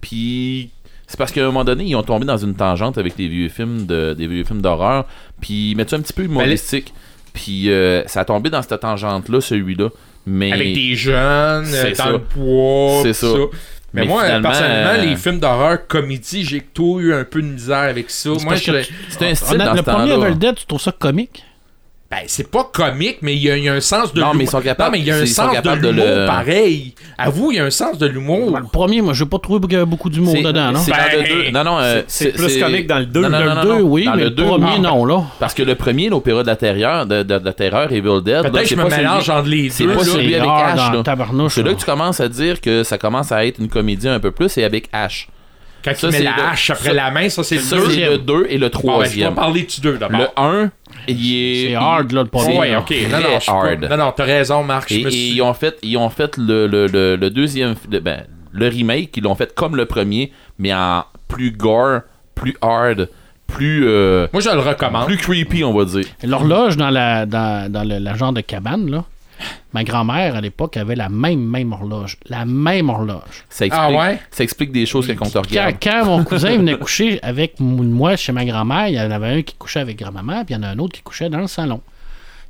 Puis. 0.00 0.70
C'est 1.06 1.18
parce 1.18 1.30
qu'à 1.32 1.42
un 1.42 1.46
moment 1.46 1.64
donné, 1.64 1.84
ils 1.84 1.94
ont 1.94 2.02
tombé 2.02 2.24
dans 2.26 2.36
une 2.36 2.54
tangente 2.54 2.98
avec 2.98 3.16
les 3.16 3.28
vieux 3.28 3.48
films 3.48 3.86
de, 3.86 4.14
des 4.14 4.26
vieux 4.26 4.44
films 4.44 4.60
d'horreur. 4.60 5.06
Puis 5.40 5.70
ils 5.70 5.76
mettent 5.76 5.90
ça 5.90 5.96
un 5.96 6.00
petit 6.00 6.12
peu 6.12 6.24
humoristique. 6.24 6.92
Puis 7.32 7.70
euh, 7.70 8.02
ça 8.06 8.20
a 8.20 8.24
tombé 8.24 8.50
dans 8.50 8.62
cette 8.62 8.80
tangente-là, 8.80 9.40
celui-là. 9.40 9.90
Mais. 10.26 10.52
Avec 10.52 10.74
des 10.74 10.96
jeunes, 10.96 11.66
euh, 11.66 11.82
C'est 11.82 11.98
dans 11.98 12.04
ça. 12.04 12.10
le 12.12 12.18
bois, 12.18 13.00
C'est 13.02 13.12
ça. 13.12 13.28
ça. 13.28 13.38
Mais, 13.94 14.02
Mais 14.02 14.06
moi, 14.08 14.22
personnellement, 14.42 14.90
euh, 15.00 15.04
les 15.04 15.16
films 15.16 15.38
d'horreur 15.38 15.86
comédie, 15.86 16.44
j'ai 16.44 16.60
toujours 16.60 16.98
eu 16.98 17.14
un 17.14 17.24
peu 17.24 17.40
de 17.40 17.46
misère 17.46 17.78
avec 17.78 18.10
ça. 18.10 18.30
Moi, 18.42 18.56
je, 18.56 18.72
que 18.72 18.82
C'est 19.08 19.30
un 19.30 19.34
style 19.34 19.54
Honnête, 19.54 19.66
dans 19.66 19.72
le 19.72 19.78
ce 19.78 19.82
premier. 19.84 20.12
Evil 20.12 20.36
Dead, 20.36 20.54
tu 20.56 20.66
trouves 20.66 20.80
ça 20.80 20.92
comique? 20.92 21.44
Ben, 22.16 22.24
c'est 22.28 22.50
pas 22.50 22.68
comique, 22.72 23.18
mais 23.22 23.34
il 23.34 23.42
y, 23.42 23.50
a- 23.50 23.56
il 23.58 23.64
y 23.64 23.68
a 23.68 23.74
un 23.74 23.80
sens 23.80 24.12
de 24.14 24.20
Non, 24.20 24.26
l'humour. 24.28 24.34
mais 24.38 24.44
ils 24.44 24.50
sont 24.50 24.60
capables- 24.60 24.88
Non, 24.88 24.92
mais 24.92 24.98
il 25.00 25.06
y 25.06 25.10
a 25.10 25.16
un 25.16 25.26
sens 25.26 25.54
de 25.54 25.60
de 25.80 25.88
l'humour 25.88 26.06
le- 26.06 26.26
pareil. 26.26 26.94
Avoue, 27.18 27.52
il 27.52 27.56
y 27.56 27.60
a 27.60 27.64
un 27.64 27.70
sens 27.70 27.98
de 27.98 28.06
l'humour. 28.06 28.52
Ben, 28.52 28.60
le 28.60 28.66
premier, 28.66 29.02
moi, 29.02 29.12
j'ai 29.12 29.26
pas 29.26 29.38
trouvé 29.38 29.84
beaucoup 29.84 30.08
d'humour 30.08 30.34
C'est- 30.34 30.42
dedans, 30.42 30.72
non? 30.72 30.78
c'est 30.80 30.90
dans 30.92 30.96
Ben, 30.96 31.24
deux. 31.28 31.50
Non, 31.50 31.64
non, 31.64 31.78
euh, 31.80 32.02
C'est 32.06 32.32
plus 32.32 32.58
comique 32.58 32.86
dans 32.86 32.98
le 32.98 33.06
2. 33.06 33.20
Non, 33.20 33.28
non, 33.28 33.38
le 33.40 33.44
non, 33.48 33.54
non, 33.54 33.62
2, 33.62 33.68
non. 33.68 33.80
oui, 33.82 34.04
Dans 34.06 34.14
mais 34.16 34.24
le 34.24 34.30
deux, 34.30 34.44
premier, 34.44 34.78
non, 34.78 35.04
là. 35.04 35.22
Parce 35.38 35.52
que 35.54 35.62
le 35.62 35.74
premier, 35.74 36.08
l'opéra 36.08 36.42
de 36.42 36.46
la 36.48 36.56
terreur, 36.56 37.04
de, 37.06 37.22
de- 37.22 37.38
de 37.38 37.44
la 37.44 37.52
terreur, 37.52 37.92
Evil 37.92 38.22
Dead, 38.24 38.42
Peut-être 38.42 38.52
que 38.52 38.58
c'est 38.60 38.74
je 38.76 38.80
me 38.80 38.88
pas 38.88 38.96
mélange 38.96 39.28
entre 39.30 39.48
les 39.48 39.70
c'est 39.70 39.84
deux. 39.84 39.90
pas 39.92 39.98
là. 40.00 40.04
celui 40.04 40.30
C'est 40.30 40.34
avec 40.36 40.48
Ash, 40.50 40.76
dans 40.76 40.92
là. 40.92 41.48
C'est 41.50 41.62
là 41.62 41.68
là. 41.68 41.74
que 41.74 41.80
tu 41.80 41.86
commences 41.86 42.20
à 42.20 42.28
dire 42.28 42.60
que 42.60 42.82
ça 42.82 42.98
commence 42.98 43.30
à 43.32 43.44
être 43.44 43.58
une 43.58 43.68
comédie 43.68 44.08
un 44.08 44.20
peu 44.20 44.30
plus, 44.30 44.48
c'est 44.48 44.64
avec 44.64 44.88
Ash. 44.92 45.28
Quand 45.86 45.94
Ça, 45.96 46.08
il 46.08 46.12
met 46.12 46.18
c'est 46.18 46.24
la 46.24 46.36
le- 46.36 46.42
hache 46.42 46.70
après 46.70 46.84
ça- 46.88 46.92
la 46.92 47.10
main, 47.10 47.28
ça, 47.28 47.42
c'est 47.44 47.58
Ça, 47.58 47.76
le 47.76 47.82
c'est 47.90 47.96
deux. 48.04 48.10
le 48.10 48.18
2 48.18 48.46
et 48.50 48.58
le 48.58 48.68
Bon, 48.68 48.72
ben, 48.74 48.80
je 48.82 48.88
troisième. 48.88 49.34
parler 49.34 49.62
du 49.62 49.80
deux 49.80 49.96
d'abord. 49.98 50.20
le 50.20 50.26
1, 50.36 50.70
il 51.08 51.34
est... 51.36 51.68
C'est 51.68 51.74
hard, 51.76 52.12
là, 52.12 52.22
le 52.24 52.28
premier. 52.28 52.58
Ouais, 52.58 52.76
ok. 52.76 52.94
Non, 53.10 53.18
non, 53.20 53.40
suis 53.40 53.50
pas- 53.50 53.56
hard. 53.56 53.86
non, 53.90 53.96
non, 53.96 54.12
t'as 54.16 54.24
raison, 54.24 54.62
Marc. 54.64 54.90
Et, 54.90 54.98
je 55.00 55.04
me 55.04 55.08
et 55.08 55.10
suis- 55.12 55.28
ils 55.36 55.42
ont 55.42 55.54
fait, 55.54 55.78
ils 55.82 55.96
ont 55.96 56.10
fait 56.10 56.36
le, 56.36 56.66
le, 56.66 56.86
le, 56.88 57.16
le 57.16 57.30
deuxième, 57.30 57.74
le, 57.90 58.00
ben, 58.00 58.24
le 58.52 58.68
remake, 58.68 59.16
ils 59.16 59.22
l'ont 59.22 59.34
fait 59.34 59.54
comme 59.54 59.76
le 59.76 59.86
premier, 59.86 60.32
mais 60.58 60.74
en 60.74 61.04
plus 61.28 61.52
gore, 61.52 62.00
plus 62.34 62.56
hard, 62.60 63.08
plus, 63.46 63.86
euh, 63.86 64.26
Moi, 64.32 64.42
je 64.42 64.50
le 64.50 64.58
recommande. 64.58 65.06
plus 65.06 65.16
creepy, 65.18 65.62
on 65.62 65.72
va 65.72 65.84
dire. 65.84 66.04
L'horloge 66.24 66.76
dans 66.76 66.90
la, 66.90 67.26
dans, 67.26 67.70
dans 67.70 67.84
le, 67.84 67.98
la 67.98 68.14
genre 68.16 68.32
de 68.32 68.40
cabane, 68.40 68.90
là. 68.90 69.04
Ma 69.76 69.84
grand-mère, 69.84 70.36
à 70.36 70.40
l'époque, 70.40 70.78
avait 70.78 70.94
la 70.94 71.10
même, 71.10 71.38
même 71.38 71.70
horloge. 71.70 72.16
La 72.30 72.46
même 72.46 72.88
horloge. 72.88 73.44
Ça 73.50 73.66
explique, 73.66 73.72
Ah 73.74 73.90
ouais? 73.90 74.18
ça 74.30 74.42
explique 74.42 74.72
des 74.72 74.86
choses 74.86 75.06
que 75.06 75.12
quand 75.12 75.26
on 75.26 75.28
te 75.28 75.36
regarde. 75.36 75.74
quand 75.82 76.06
mon 76.06 76.24
cousin 76.30 76.56
venait 76.56 76.78
coucher 76.78 77.20
avec 77.22 77.60
moi 77.60 78.16
chez 78.16 78.32
ma 78.32 78.46
grand-mère, 78.46 78.88
il 78.88 78.94
y 78.94 79.00
en 79.02 79.10
avait 79.10 79.28
un 79.28 79.42
qui 79.42 79.54
couchait 79.54 79.80
avec 79.80 79.98
grand-maman, 79.98 80.46
puis 80.46 80.54
il 80.54 80.56
y 80.56 80.60
en 80.60 80.62
a 80.62 80.68
un 80.68 80.78
autre 80.78 80.94
qui 80.94 81.02
couchait 81.02 81.28
dans 81.28 81.40
le 81.40 81.46
salon. 81.46 81.82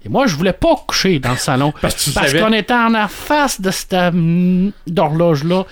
Et 0.04 0.08
moi, 0.08 0.28
je 0.28 0.36
voulais 0.36 0.52
pas 0.52 0.76
coucher 0.86 1.18
dans 1.18 1.32
le 1.32 1.36
salon. 1.36 1.74
Parce 1.82 2.12
qu'on 2.32 2.52
était 2.52 2.72
en 2.72 3.08
face 3.08 3.60
de 3.60 3.72
cette 3.72 3.92
hum, 3.94 4.70
d'horloge-là 4.86 5.66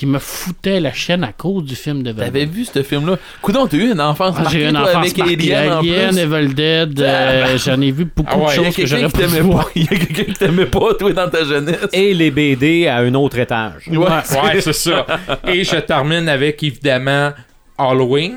qui 0.00 0.06
me 0.06 0.18
foutait 0.18 0.80
la 0.80 0.94
chaîne 0.94 1.22
à 1.24 1.32
cause 1.34 1.62
du 1.62 1.76
film 1.76 2.02
de 2.02 2.12
T'avais 2.12 2.46
vu 2.46 2.64
ce 2.64 2.82
film-là? 2.82 3.18
Coudon, 3.42 3.66
t'as 3.66 3.76
eu 3.76 3.92
une 3.92 4.00
enfance 4.00 4.34
Ah, 4.38 4.44
J'ai 4.50 4.60
eu 4.60 4.62
marquée, 4.62 4.68
une 4.68 4.72
toi, 4.72 4.82
enfance 4.82 4.96
avec 4.96 5.18
marquée. 5.18 5.54
Alien, 5.54 5.72
en 5.74 5.78
Alien, 5.80 6.08
plus? 6.10 6.18
Evil 6.20 6.54
Dead, 6.54 7.00
euh, 7.02 7.58
j'en 7.58 7.80
ai 7.82 7.90
vu 7.90 8.04
beaucoup 8.06 8.30
Ah 8.32 8.38
ouais, 8.38 8.46
de 8.46 8.50
Il 8.52 8.56
y 8.56 8.60
a 8.60 8.64
choses 8.64 8.76
que 8.76 8.86
j'aurais 8.86 9.08
pas. 9.10 9.68
Il 9.74 9.82
y 9.84 9.84
a 9.84 9.88
quelqu'un 9.98 10.24
qui 10.24 10.32
t'aimait 10.32 10.64
pas, 10.64 10.94
toi, 10.98 11.12
dans 11.12 11.28
ta 11.28 11.44
jeunesse. 11.44 11.86
Et 11.92 12.14
les 12.14 12.30
BD 12.30 12.86
à 12.86 12.96
un 12.96 13.12
autre 13.12 13.38
étage. 13.40 13.88
Ouais. 13.88 13.98
Ouais, 13.98 14.60
c'est 14.62 14.72
ça. 14.72 15.04
Et 15.46 15.64
je 15.64 15.76
termine 15.76 16.30
avec 16.30 16.62
évidemment 16.62 17.32
Halloween 17.76 18.36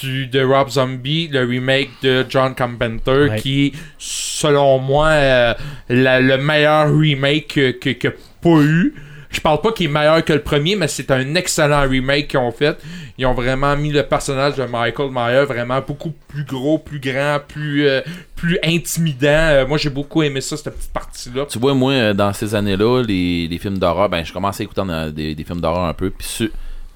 du, 0.00 0.26
de 0.26 0.42
Rob 0.42 0.70
Zombie, 0.70 1.28
le 1.30 1.44
remake 1.44 1.90
de 2.02 2.24
John 2.30 2.54
Carpenter, 2.54 3.28
Ouais. 3.28 3.38
qui 3.38 3.66
est, 3.66 3.72
selon 3.98 4.78
moi, 4.78 5.08
euh, 5.08 5.54
la- 5.90 6.18
le 6.20 6.38
meilleur 6.38 6.90
remake 6.98 7.48
que, 7.48 7.70
que, 7.72 7.90
que 7.90 8.08
pas 8.42 8.62
eu. 8.62 8.94
Je 9.32 9.40
parle 9.40 9.60
pas 9.60 9.72
qu'il 9.72 9.86
est 9.86 9.92
meilleur 9.92 10.22
que 10.24 10.32
le 10.32 10.42
premier, 10.42 10.76
mais 10.76 10.88
c'est 10.88 11.10
un 11.10 11.34
excellent 11.34 11.88
remake 11.88 12.28
qu'ils 12.28 12.38
ont 12.38 12.52
fait. 12.52 12.78
Ils 13.18 13.24
ont 13.26 13.32
vraiment 13.34 13.74
mis 13.76 13.90
le 13.90 14.02
personnage 14.02 14.56
de 14.56 14.64
Michael 14.64 15.10
Myers 15.10 15.44
vraiment 15.46 15.80
beaucoup 15.80 16.12
plus 16.28 16.44
gros, 16.44 16.78
plus 16.78 17.00
grand, 17.00 17.38
plus, 17.46 17.86
euh, 17.88 18.02
plus 18.36 18.58
intimidant. 18.62 19.28
Euh, 19.28 19.66
moi, 19.66 19.78
j'ai 19.78 19.90
beaucoup 19.90 20.22
aimé 20.22 20.40
ça, 20.40 20.56
cette 20.56 20.74
petite 20.76 20.92
partie-là. 20.92 21.46
Tu 21.48 21.58
vois, 21.58 21.72
moi, 21.74 21.92
euh, 21.92 22.12
dans 22.14 22.32
ces 22.32 22.54
années-là, 22.54 23.02
les, 23.02 23.48
les 23.48 23.58
films 23.58 23.78
d'horreur, 23.78 24.08
ben, 24.08 24.24
je 24.24 24.32
commençais 24.32 24.62
à 24.62 24.64
écouter 24.64 24.82
dans- 24.86 25.10
des, 25.10 25.34
des 25.34 25.44
films 25.44 25.60
d'horreur 25.60 25.84
un 25.84 25.94
peu, 25.94 26.12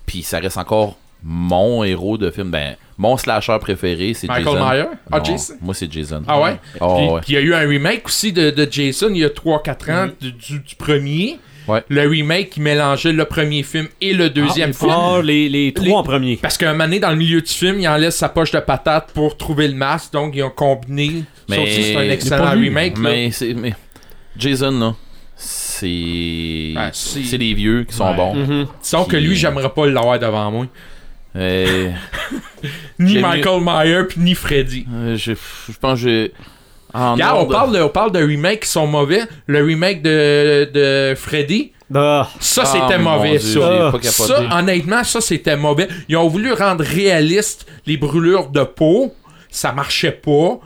puis 0.07 0.23
ça 0.23 0.39
reste 0.39 0.59
encore 0.59 0.97
mon 1.23 1.83
héros 1.85 2.19
de 2.19 2.31
film. 2.31 2.51
Ben, 2.51 2.77
mon 2.99 3.17
slasher 3.17 3.57
préféré, 3.61 4.15
c'est 4.15 4.29
Michael 4.29 4.55
Jason. 4.59 4.71
Myers? 4.71 4.89
Ah, 5.11 5.21
Jason? 5.25 5.55
Moi, 5.61 5.75
c'est 5.75 5.91
Jason. 5.91 6.23
Ah 6.29 6.41
ouais? 6.41 6.57
Oh, 6.81 6.97
Puis, 6.97 7.09
ouais. 7.09 7.21
puis 7.23 7.33
il 7.33 7.35
y 7.35 7.39
a 7.39 7.41
eu 7.41 7.55
un 7.55 7.67
remake 7.69 8.07
aussi 8.07 8.33
de, 8.33 8.51
de 8.51 8.69
Jason 8.71 9.09
il 9.11 9.19
y 9.19 9.25
a 9.25 9.29
3-4 9.31 9.91
ans 9.93 10.09
du- 10.21 10.33
du 10.61 10.75
premier. 10.77 11.39
Ouais. 11.69 11.83
Le 11.89 12.07
remake 12.09 12.51
qui 12.51 12.61
mélangeait 12.61 13.13
le 13.13 13.25
premier 13.25 13.63
film 13.63 13.89
et 14.01 14.13
le 14.15 14.31
deuxième 14.31 14.73
film. 14.73 14.91
Ah, 14.95 15.21
les, 15.23 15.49
les 15.49 15.73
trois 15.73 15.99
en 15.99 16.03
premier. 16.03 16.37
Parce 16.37 16.57
qu'un 16.59 16.73
moment 16.73 16.85
donné, 16.85 17.01
dans 17.01 17.11
le 17.11 17.17
milieu 17.17 17.41
du 17.41 17.53
film, 17.53 17.81
il 17.81 17.89
enlève 17.89 18.11
sa 18.13 18.29
poche 18.29 18.53
de 18.53 18.61
patate 18.61 19.11
pour 19.13 19.37
trouver 19.37 19.67
le 19.69 19.75
masque, 19.75 20.13
donc 20.13 20.35
ils 20.37 20.43
ont 20.43 20.51
combiné. 20.51 21.25
Ça 21.49 21.57
Mais- 21.57 21.63
aussi, 21.63 21.83
c'est 21.83 21.97
un 21.97 22.11
excellent 22.11 22.51
remake. 22.53 22.99
Mais, 22.99 23.31
Jason, 24.39 24.71
là, 24.79 24.95
c'est. 25.37 26.73
Ben, 26.75 26.91
c'est- 26.93 27.37
les 27.37 27.55
vieux 27.55 27.85
qui 27.85 27.95
sont 27.95 28.09
Ouais. 28.11 28.17
bons. 28.17 28.35
Mhm. 28.35 28.67
Disons 28.83 29.05
que 29.05 29.17
lui, 29.17 29.35
j'aimerais 29.37 29.71
pas 29.71 29.87
l'avoir 29.87 30.19
devant 30.19 30.51
moi. 30.51 30.67
Euh, 31.37 31.91
Ni 32.99 33.15
J'aime 33.15 33.23
Michael 33.23 33.61
Myers, 33.63 34.05
puis 34.09 34.21
ni 34.21 34.35
Freddy. 34.35 34.87
euh, 34.93 35.17
je, 35.17 35.33
je 35.33 35.79
pense 35.79 36.03
que 36.03 36.31
Regarde, 36.95 37.39
on 37.41 37.47
parle, 37.47 37.73
de, 37.77 37.83
on 37.83 37.89
parle 37.89 38.13
de 38.13 38.21
remakes 38.21 38.61
qui 38.61 38.69
sont 38.69 38.87
mauvais. 38.87 39.23
Le 39.47 39.63
remake 39.65 40.03
de, 40.03 40.71
de 40.73 41.15
Freddy, 41.15 41.73
Ah, 41.95 42.29
ça, 42.41 42.63
Ah, 42.65 42.67
c'était 42.67 42.99
mauvais, 42.99 43.39
Dieu, 43.39 43.61
ça. 44.03 44.41
honnêtement, 44.59 45.05
ça, 45.05 45.21
c'était 45.21 45.57
mauvais. 45.57 45.89
Ils 46.09 46.17
ont 46.17 46.29
voulu 46.29 46.53
rendre 46.53 46.83
réaliste 46.85 47.67
les 47.87 47.97
brûlures 47.97 48.49
de 48.49 48.63
peau. 48.65 49.15
Ça 49.51 49.73
marchait 49.73 50.13
pas. 50.13 50.59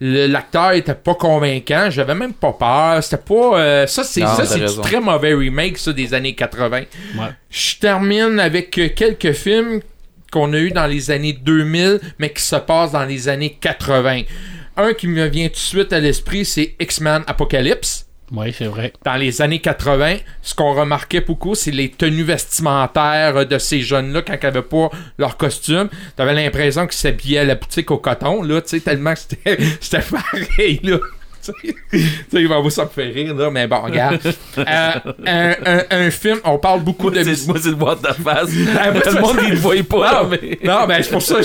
L'acteur 0.00 0.72
était 0.72 0.94
pas 0.94 1.14
convaincant. 1.14 1.88
J'avais 1.90 2.14
même 2.14 2.34
pas 2.34 2.52
peur. 2.52 3.02
C'était 3.02 3.22
pas. 3.22 3.58
euh, 3.58 3.86
ça, 3.86 4.04
c'est 4.04 4.20
Non, 4.20 4.26
ça, 4.28 4.38
t'as 4.38 4.46
c'est 4.46 4.60
du 4.60 4.80
très 4.80 5.00
mauvais 5.00 5.34
remake, 5.34 5.78
ça, 5.78 5.92
des 5.92 6.12
années 6.14 6.34
80. 6.34 6.78
Ouais. 6.78 6.84
Je 7.50 7.76
termine 7.78 8.38
avec 8.40 8.76
euh, 8.78 8.88
quelques 8.94 9.32
films 9.32 9.80
qu'on 10.32 10.52
a 10.52 10.58
eu 10.58 10.72
dans 10.72 10.86
les 10.86 11.10
années 11.12 11.32
2000, 11.32 12.00
mais 12.18 12.30
qui 12.32 12.42
se 12.42 12.56
passent 12.56 12.92
dans 12.92 13.04
les 13.04 13.28
années 13.28 13.56
80. 13.60 14.22
Un 14.76 14.92
qui 14.92 15.06
me 15.06 15.26
vient 15.26 15.46
tout 15.48 15.54
de 15.54 15.58
suite 15.58 15.92
à 15.92 16.00
l'esprit, 16.00 16.44
c'est 16.44 16.74
X-Men 16.80 17.22
Apocalypse 17.28 18.06
Oui, 18.32 18.52
c'est 18.56 18.66
vrai. 18.66 18.92
dans 19.04 19.14
les 19.14 19.40
années 19.40 19.60
80, 19.60 20.16
ce 20.42 20.54
qu'on 20.54 20.74
remarquait 20.74 21.20
beaucoup, 21.20 21.54
c'est 21.54 21.70
les 21.70 21.90
tenues 21.90 22.24
vestimentaires 22.24 23.46
de 23.46 23.58
ces 23.58 23.82
jeunes-là 23.82 24.22
quand 24.22 24.34
ils 24.34 24.44
n'avaient 24.44 24.62
pas 24.62 24.90
leur 25.18 25.36
costume. 25.36 25.88
T'avais 26.16 26.34
l'impression 26.34 26.86
qu'ils 26.86 26.98
s'habillaient 26.98 27.38
à 27.38 27.44
la 27.44 27.54
boutique 27.54 27.90
au 27.92 27.98
coton, 27.98 28.42
là, 28.42 28.60
tu 28.62 28.70
sais, 28.70 28.80
tellement 28.80 29.14
c'était 29.16 30.00
pareil, 30.00 30.80
là. 30.82 30.98
Tu 31.90 31.98
sais, 32.00 32.40
il 32.42 32.48
va 32.48 32.58
vous 32.60 32.70
ça 32.70 32.84
me 32.84 32.88
fait 32.90 33.08
rire, 33.10 33.34
là, 33.34 33.50
mais 33.50 33.66
bon, 33.66 33.80
regarde. 33.82 34.18
Euh, 34.56 34.92
un, 35.26 35.54
un- 35.66 35.84
un 35.90 36.10
film, 36.10 36.38
on 36.44 36.58
parle 36.58 36.80
beaucoup 36.82 37.10
Moi, 37.10 37.22
de... 37.22 37.34
c'est, 37.34 37.46
moi, 37.46 37.56
c'est 37.60 37.70
de 37.70 37.74
voir 37.74 38.00
ta 38.00 38.14
face. 38.14 38.50
Ah, 38.80 38.90
moi, 38.92 39.00
Tout 39.02 39.14
le 39.14 39.20
monde, 39.20 39.36
il 39.44 39.50
le 39.50 39.56
voit 39.56 39.74
pas, 39.88 40.22
Non, 40.22 40.28
mais. 40.30 40.58
non, 40.64 40.86
ben 40.86 41.02
c'est 41.02 41.10
pour 41.10 41.22
ça, 41.22 41.36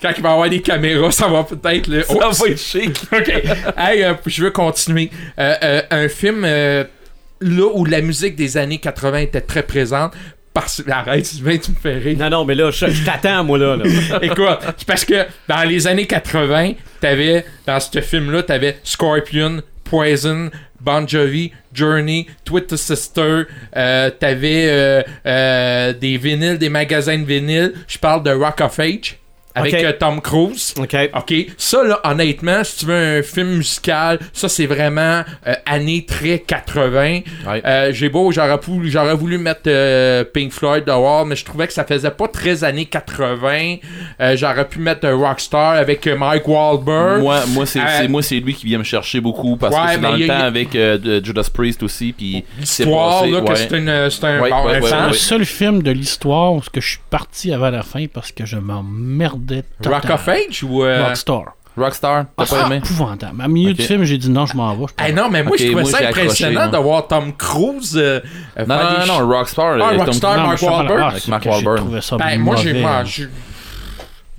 quand 0.00 0.10
il 0.16 0.22
va 0.22 0.28
y 0.28 0.32
avoir 0.32 0.48
des 0.50 0.60
caméras, 0.60 1.10
ça 1.10 1.28
va 1.28 1.44
peut-être... 1.44 1.86
le 1.88 2.02
Ça 2.02 2.28
Oups. 2.28 2.40
va 2.40 2.48
être 2.48 2.60
chic. 2.60 3.00
OK. 3.12 3.28
Hey, 3.76 4.02
euh, 4.04 4.14
je 4.26 4.44
veux 4.44 4.50
continuer. 4.50 5.10
Euh, 5.38 5.54
euh, 5.62 5.82
un 5.90 6.08
film 6.08 6.42
euh, 6.44 6.84
là 7.40 7.68
où 7.74 7.84
la 7.84 8.00
musique 8.02 8.36
des 8.36 8.56
années 8.56 8.78
80 8.78 9.18
était 9.18 9.40
très 9.40 9.62
présente. 9.62 10.12
Parce... 10.54 10.82
Arrête, 10.88 11.28
tu 11.28 11.42
me 11.42 11.76
fais 11.82 11.94
rire. 11.94 12.18
non, 12.18 12.28
non, 12.30 12.44
mais 12.44 12.54
là, 12.54 12.70
je, 12.70 12.86
je 12.86 13.04
t'attends, 13.04 13.42
moi, 13.44 13.56
là. 13.58 13.76
là. 13.76 13.84
Écoute, 14.20 14.46
c'est 14.76 14.86
parce 14.86 15.04
que 15.04 15.24
dans 15.48 15.62
les 15.66 15.86
années 15.86 16.06
80, 16.06 16.72
t'avais, 17.02 17.44
dans 17.66 17.80
ce 17.80 18.00
film-là, 18.00 18.44
t'avais 18.44 18.78
Scorpion, 18.84 19.60
Poison, 19.84 20.50
Bon 20.80 21.06
Jovi, 21.06 21.52
Journey, 21.74 22.26
Twitter 22.44 22.76
Sister, 22.76 23.42
euh, 23.76 24.10
t'avais 24.10 24.68
euh, 24.68 25.02
euh, 25.26 25.92
des 25.92 26.16
vinyles, 26.16 26.58
des 26.58 26.68
magasins 26.68 27.18
de 27.18 27.24
vinyles. 27.24 27.74
Je 27.86 27.98
parle 27.98 28.22
de 28.22 28.30
Rock 28.30 28.60
of 28.60 28.78
Age 28.78 29.18
avec 29.54 29.74
euh, 29.74 29.92
Tom 29.98 30.20
Cruise. 30.20 30.74
OK. 30.78 30.96
OK, 31.14 31.34
ça 31.56 31.82
là, 31.84 32.00
honnêtement, 32.04 32.64
si 32.64 32.78
tu 32.78 32.86
veux 32.86 33.18
un 33.18 33.22
film 33.22 33.48
musical, 33.56 34.18
ça 34.32 34.48
c'est 34.48 34.66
vraiment 34.66 35.22
euh, 35.46 35.54
année 35.66 36.04
très 36.06 36.38
80. 36.40 37.20
Ouais. 37.46 37.62
Euh, 37.64 37.92
j'ai 37.92 38.08
beau, 38.08 38.30
j'aurais 38.32 38.58
voulu, 38.58 38.90
j'aurais 38.90 39.14
voulu 39.14 39.38
mettre 39.38 39.62
euh, 39.66 40.24
Pink 40.24 40.52
Floyd 40.52 40.84
dehors, 40.84 41.26
mais 41.26 41.36
je 41.36 41.44
trouvais 41.44 41.66
que 41.66 41.72
ça 41.72 41.84
faisait 41.84 42.10
pas 42.10 42.28
très 42.28 42.64
années 42.64 42.86
80. 42.86 43.76
Euh, 44.20 44.36
j'aurais 44.36 44.68
pu 44.68 44.78
mettre 44.78 45.06
euh, 45.06 45.16
Rockstar 45.16 45.74
avec 45.74 46.06
euh, 46.06 46.16
Mike 46.16 46.46
Wahlberg. 46.48 47.20
Moi, 47.22 47.40
moi, 47.48 47.66
c'est, 47.66 47.80
Euh, 47.80 47.84
c'est- 48.00 48.08
moi, 48.08 48.22
c'est 48.22 48.36
lui 48.40 48.54
qui 48.54 48.66
vient 48.66 48.78
me 48.78 48.84
chercher 48.84 49.20
beaucoup 49.20 49.56
parce 49.56 49.74
Ouais, 49.74 49.82
que 49.86 49.90
c'est 49.92 50.00
dans 50.00 50.16
le 50.16 50.24
a- 50.24 50.26
temps 50.28 50.34
a- 50.42 50.46
avec 50.46 50.74
euh, 50.74 51.20
Judas 51.22 51.48
Priest 51.52 51.82
aussi. 51.82 52.12
Puis 52.12 52.44
L'histoire, 52.58 53.26
là, 53.26 53.40
que 53.42 53.54
c'est, 53.54 53.70
une, 53.72 54.10
c'est 54.10 54.24
un, 54.24 54.38
bon. 54.40 54.46
C'est 54.82 55.06
le 55.08 55.12
seul 55.12 55.44
film 55.44 55.82
de 55.82 55.90
l'histoire 55.90 56.52
où 56.54 56.62
je 56.74 56.80
suis 56.80 56.98
parti 57.10 57.52
avant 57.52 57.70
la 57.70 57.82
fin 57.82 58.06
parce 58.12 58.32
que 58.32 58.44
je 58.46 58.56
Rock 59.84 60.10
of 60.10 60.28
Age 60.28 60.62
ou. 60.64 60.84
euh, 60.84 61.06
Rockstar. 61.08 61.44
Rockstar, 61.74 62.26
t'as 62.36 62.44
pas 62.44 62.56
Ah, 62.64 62.66
aimé? 62.66 62.76
épouvantable. 62.76 63.40
À 63.40 63.48
milieu 63.48 63.70
Ok. 63.70 63.76
du 63.78 63.82
film, 63.84 64.04
j'ai 64.04 64.18
dit 64.18 64.28
non, 64.28 64.44
je 64.44 64.54
m'en 64.54 64.74
vais. 64.74 64.84
je 64.88 64.92
pas. 64.94 65.10
non, 65.12 65.30
mais 65.30 65.42
moi 65.42 65.52
Ok, 65.52 65.58
je 65.58 65.64
trouvais 65.68 65.82
moi, 65.82 65.90
ça 65.90 66.06
impressionnant 66.06 66.68
de 66.68 66.76
voir 66.76 67.08
Tom 67.08 67.32
Cruise. 67.34 67.96
euh, 67.96 68.20
Non, 68.58 68.76
non, 68.76 69.06
non, 69.06 69.06
non, 69.20 69.28
Rockstar. 69.28 69.64
Ah, 69.66 69.70
euh, 69.70 69.88
Tom 69.96 69.98
Rockstar, 70.00 70.34
Cruise. 70.34 70.46
Mark 70.46 70.62
Wahlberg. 70.62 71.00
ah, 71.02 71.18
Mark 71.28 71.44
Wahlberg. 71.46 72.00
Ben, 72.18 72.38
moi, 72.40 72.56
j'ai. 72.56 73.28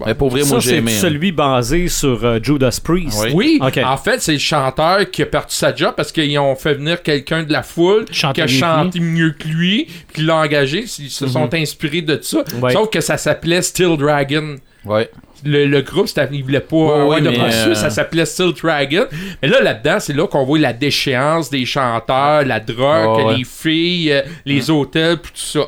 Mais 0.06 0.16
pour 0.16 0.30
vrai, 0.32 0.42
Ça, 0.42 0.50
moi, 0.50 0.60
j'ai 0.60 0.70
c'est 0.72 0.76
aimé. 0.78 0.92
hein. 0.92 1.00
celui 1.00 1.32
basé 1.32 1.88
sur 1.88 2.26
euh, 2.26 2.40
Judas 2.42 2.80
Priest. 2.84 3.28
Oui. 3.34 3.60
En 3.62 3.98
fait, 3.98 4.22
c'est 4.22 4.34
le 4.34 4.40
chanteur 4.40 5.10
qui 5.12 5.22
a 5.22 5.26
perdu 5.28 5.54
sa 5.54 5.74
job 5.74 5.94
parce 5.96 6.12
qu'ils 6.12 6.38
ont 6.40 6.56
fait 6.56 6.74
venir 6.74 7.02
quelqu'un 7.04 7.44
de 7.44 7.52
la 7.54 7.62
foule 7.64 8.06
qui 8.06 8.42
a 8.42 8.48
chanté 8.48 9.00
mieux 9.00 9.32
que 9.38 9.48
lui, 9.48 9.86
puis 9.86 10.06
qui 10.16 10.22
l'a 10.24 10.38
engagé. 10.38 10.86
Ils 11.00 11.10
se 11.10 11.28
sont 11.28 11.54
inspirés 11.54 12.02
de 12.02 12.18
ça. 12.22 12.44
Ouais. 12.62 12.74
Sauf 12.74 12.90
que 12.90 13.02
ça 13.02 13.18
s'appelait 13.18 13.62
Still 13.62 13.96
Dragon. 13.98 14.56
Ouais. 14.84 15.10
Le, 15.46 15.66
le 15.66 15.82
groupe, 15.82 16.08
c'était- 16.08 16.28
il 16.32 16.42
voulait 16.44 16.60
pas 16.62 16.76
Ouais, 16.76 16.92
avoir 16.94 17.08
ouais, 17.10 17.22
de 17.22 17.30
mais, 17.30 17.38
poursuite, 17.38 17.68
euh, 17.68 17.76
ça 17.76 17.90
s'appelait 17.90 18.26
Still 18.26 18.54
Dragon. 18.62 19.06
Mais 19.42 19.48
là, 19.50 19.62
là-dedans, 19.62 19.98
c'est 20.00 20.14
là 20.14 20.26
qu'on 20.26 20.44
voit 20.46 20.58
la 20.58 20.74
déchéance 20.74 21.50
des 21.50 21.66
chanteurs, 21.66 22.44
la 22.46 22.60
drogue, 22.60 23.38
les 23.38 23.44
filles, 23.44 24.12
euh, 24.12 24.22
les 24.46 24.70
hôtels, 24.72 25.18
puis 25.18 25.32
tout 25.34 25.60
ça. 25.60 25.66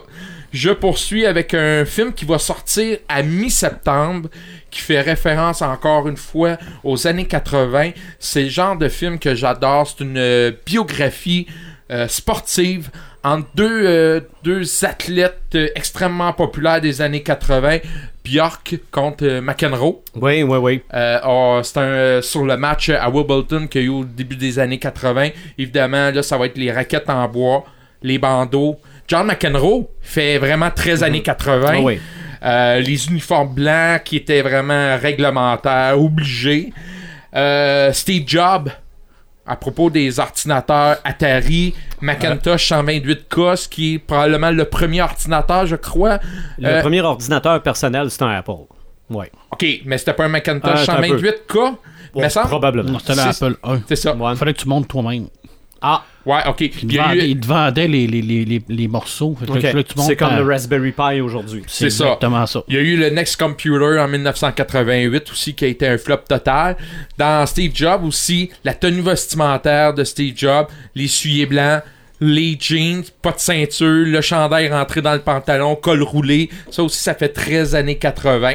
Je 0.55 0.69
poursuis 0.69 1.25
avec 1.25 1.53
un 1.53 1.83
film 1.83 2.13
qui 2.13 2.23
va 2.23 2.39
sortir 2.39 2.99
à 3.09 3.23
mi-septembre, 3.23 4.29
qui 4.71 4.79
fait 4.79 5.01
référence 5.01 5.61
encore 5.61 6.07
une 6.07 6.15
fois 6.15 6.55
aux 6.85 7.07
années 7.07 7.27
80. 7.27 7.91
C'est 8.19 8.43
le 8.43 8.49
genre 8.49 8.77
de 8.77 8.87
film 8.87 9.19
que 9.19 9.35
j'adore. 9.35 9.85
C'est 9.85 10.05
une 10.05 10.17
euh, 10.17 10.51
biographie 10.65 11.45
euh, 11.91 12.07
sportive 12.07 12.89
entre 13.21 13.49
deux, 13.53 13.85
euh, 13.85 14.21
deux 14.45 14.85
athlètes 14.85 15.57
extrêmement 15.75 16.31
populaires 16.31 16.79
des 16.79 17.01
années 17.01 17.21
80. 17.21 17.79
Bjork 18.23 18.79
contre 18.91 19.41
McEnroe. 19.41 20.03
Oui, 20.15 20.41
oui, 20.41 20.57
oui. 20.57 20.81
Euh, 20.93 21.19
oh, 21.27 21.59
c'est 21.63 21.79
un 21.79 22.21
sur 22.21 22.45
le 22.45 22.55
match 22.55 22.87
à 22.87 23.09
Wimbledon 23.09 23.67
qu'il 23.67 23.81
y 23.81 23.83
a 23.83 23.87
eu 23.87 23.89
au 23.89 24.05
début 24.05 24.37
des 24.37 24.57
années 24.57 24.79
80. 24.79 25.31
Évidemment, 25.57 26.11
là, 26.11 26.23
ça 26.23 26.37
va 26.37 26.45
être 26.45 26.57
les 26.57 26.71
raquettes 26.71 27.09
en 27.09 27.27
bois, 27.27 27.65
les 28.01 28.17
bandeaux. 28.17 28.79
John 29.07 29.27
McEnroe 29.27 29.87
fait 30.01 30.37
vraiment 30.37 30.71
13 30.71 31.03
années 31.03 31.21
80. 31.21 31.67
Ah 31.73 31.79
oui. 31.81 31.99
Euh, 32.43 32.79
les 32.79 33.07
uniformes 33.07 33.53
blancs 33.53 34.03
qui 34.03 34.17
étaient 34.17 34.41
vraiment 34.41 34.97
réglementaires, 34.97 35.99
obligés. 35.99 36.73
Euh, 37.35 37.91
Steve 37.91 38.23
Jobs 38.27 38.69
à 39.47 39.55
propos 39.55 39.89
des 39.91 40.19
ordinateurs 40.19 40.97
Atari 41.03 41.75
Macintosh 42.01 42.71
128K, 42.71 43.55
ce 43.55 43.67
qui 43.69 43.95
est 43.95 43.99
probablement 43.99 44.49
le 44.51 44.65
premier 44.65 45.01
ordinateur, 45.01 45.65
je 45.67 45.75
crois. 45.75 46.19
Le 46.57 46.67
Euh, 46.67 46.81
premier 46.81 47.01
ordinateur 47.01 47.61
personnel, 47.61 48.09
c'est 48.09 48.23
un 48.23 48.29
Apple. 48.29 48.51
Ouais. 49.09 49.31
OK, 49.51 49.65
mais 49.85 49.97
c'était 49.99 50.13
pas 50.13 50.25
un 50.25 50.29
Macintosh 50.29 50.71
Ah, 50.87 50.93
attends 50.93 51.03
un 51.03 51.07
peu. 51.09 51.17
128K, 51.19 51.75
me 52.15 52.29
semble? 52.29 52.47
Probablement. 52.47 52.99
C'était 52.99 53.13
C'est- 53.13 53.25
l'Apple 53.45 53.57
1. 53.63 53.81
C'est 53.87 53.95
ça. 53.95 54.15
Ouais. 54.15 54.31
Il 54.31 54.37
fallait 54.37 54.53
que 54.53 54.59
tu 54.61 54.67
montes 54.67 54.87
toi-même. 54.87 55.27
Ah, 55.81 56.03
Ouais, 56.25 56.39
OK. 56.47 56.61
Il 56.61 56.71
il 56.81 56.95
eu- 56.95 56.97
vendait, 56.97 57.29
il 57.29 57.39
te 57.39 57.45
vendait 57.45 57.87
les, 57.87 58.07
les, 58.07 58.21
les, 58.23 58.45
les, 58.45 58.61
les 58.67 58.87
morceaux. 58.87 59.37
C'est 59.97 60.15
comme 60.15 60.29
à- 60.33 60.39
le 60.39 60.43
Raspberry 60.47 60.91
Pi 60.91 61.21
aujourd'hui. 61.21 61.61
C'est 61.67 61.91
C'est 61.91 61.97
ça. 61.97 62.05
exactement 62.05 62.45
ça. 62.47 62.63
Il 62.67 62.73
y 62.73 62.77
a 62.77 62.81
eu 62.81 62.97
le 62.97 63.09
Next 63.11 63.37
Computer 63.39 63.99
en 63.99 64.07
1988 64.07 65.31
aussi 65.31 65.53
qui 65.53 65.65
a 65.65 65.67
été 65.67 65.87
un 65.87 65.97
flop 65.99 66.17
total. 66.27 66.77
Dans 67.17 67.45
Steve 67.45 67.71
Jobs 67.75 68.03
aussi, 68.03 68.49
la 68.63 68.73
tenue 68.73 69.01
vestimentaire 69.01 69.93
de 69.93 70.03
Steve 70.03 70.33
Jobs, 70.35 70.67
les 70.95 71.07
souliers 71.07 71.45
blancs, 71.45 71.83
les 72.21 72.57
jeans, 72.59 73.03
pas 73.21 73.31
de 73.33 73.39
ceinture, 73.39 74.05
le 74.07 74.21
chandail 74.21 74.69
rentré 74.69 75.01
dans 75.01 75.13
le 75.13 75.19
pantalon, 75.19 75.75
col 75.75 76.01
roulé. 76.01 76.49
Ça 76.71 76.81
aussi, 76.81 76.97
ça 77.03 77.13
fait 77.13 77.29
13 77.29 77.75
années 77.75 77.97
80. 77.97 78.53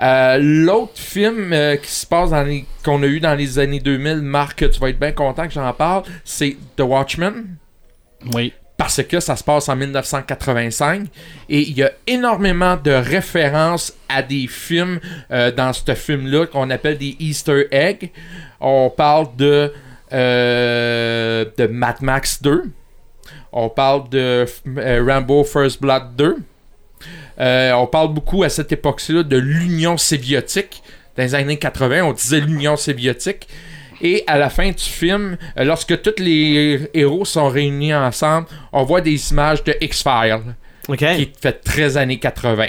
Euh, 0.00 0.38
L'autre 0.40 0.96
film 0.96 1.52
euh, 1.52 1.76
qui 1.76 1.90
se 1.90 2.06
passe 2.06 2.30
dans 2.30 2.42
les 2.42 2.64
qu'on 2.84 3.02
a 3.02 3.06
eu 3.06 3.18
dans 3.18 3.34
les 3.34 3.58
années 3.58 3.80
2000, 3.80 4.16
Marc, 4.22 4.70
tu 4.70 4.78
vas 4.80 4.90
être 4.90 4.98
bien 5.00 5.12
content 5.12 5.46
que 5.48 5.52
j'en 5.52 5.72
parle, 5.72 6.04
c'est 6.24 6.56
The 6.76 6.82
Watchmen 6.82 7.56
Oui. 8.32 8.52
parce 8.76 9.02
que 9.02 9.18
ça 9.18 9.34
se 9.34 9.42
passe 9.42 9.68
en 9.68 9.74
1985 9.74 11.08
et 11.48 11.60
il 11.62 11.76
y 11.76 11.82
a 11.82 11.90
énormément 12.06 12.76
de 12.76 12.92
références 12.92 13.92
à 14.08 14.22
des 14.22 14.46
films 14.46 15.00
euh, 15.32 15.50
dans 15.50 15.72
ce 15.72 15.92
film-là 15.94 16.46
qu'on 16.46 16.70
appelle 16.70 16.96
des 16.98 17.16
Easter 17.18 17.66
eggs. 17.72 18.10
On 18.60 18.90
parle 18.90 19.34
de, 19.36 19.72
de 20.12 21.66
Mad 21.66 22.00
Max 22.02 22.40
2. 22.40 22.64
On 23.52 23.68
parle 23.68 24.08
de 24.10 24.46
Rambo 25.04 25.42
First 25.42 25.80
Blood 25.80 26.14
2. 26.16 26.36
Euh, 27.40 27.72
on 27.72 27.86
parle 27.86 28.12
beaucoup 28.12 28.42
à 28.42 28.48
cette 28.48 28.72
époque-là 28.72 29.22
de 29.22 29.36
l'Union 29.36 29.96
séviotique. 29.96 30.82
Dans 31.16 31.22
les 31.22 31.34
années 31.34 31.58
80, 31.58 32.02
on 32.04 32.12
disait 32.12 32.40
l'Union 32.40 32.76
séviotique. 32.76 33.48
Et 34.00 34.22
à 34.26 34.38
la 34.38 34.48
fin 34.50 34.70
du 34.70 34.82
film, 34.82 35.36
euh, 35.58 35.64
lorsque 35.64 36.00
tous 36.02 36.22
les 36.22 36.88
héros 36.94 37.24
sont 37.24 37.48
réunis 37.48 37.94
ensemble, 37.94 38.46
on 38.72 38.84
voit 38.84 39.00
des 39.00 39.32
images 39.32 39.64
de 39.64 39.74
X-Files, 39.80 40.54
qui 40.96 41.32
fait 41.40 41.52
13 41.64 41.96
années 41.96 42.18
80. 42.18 42.66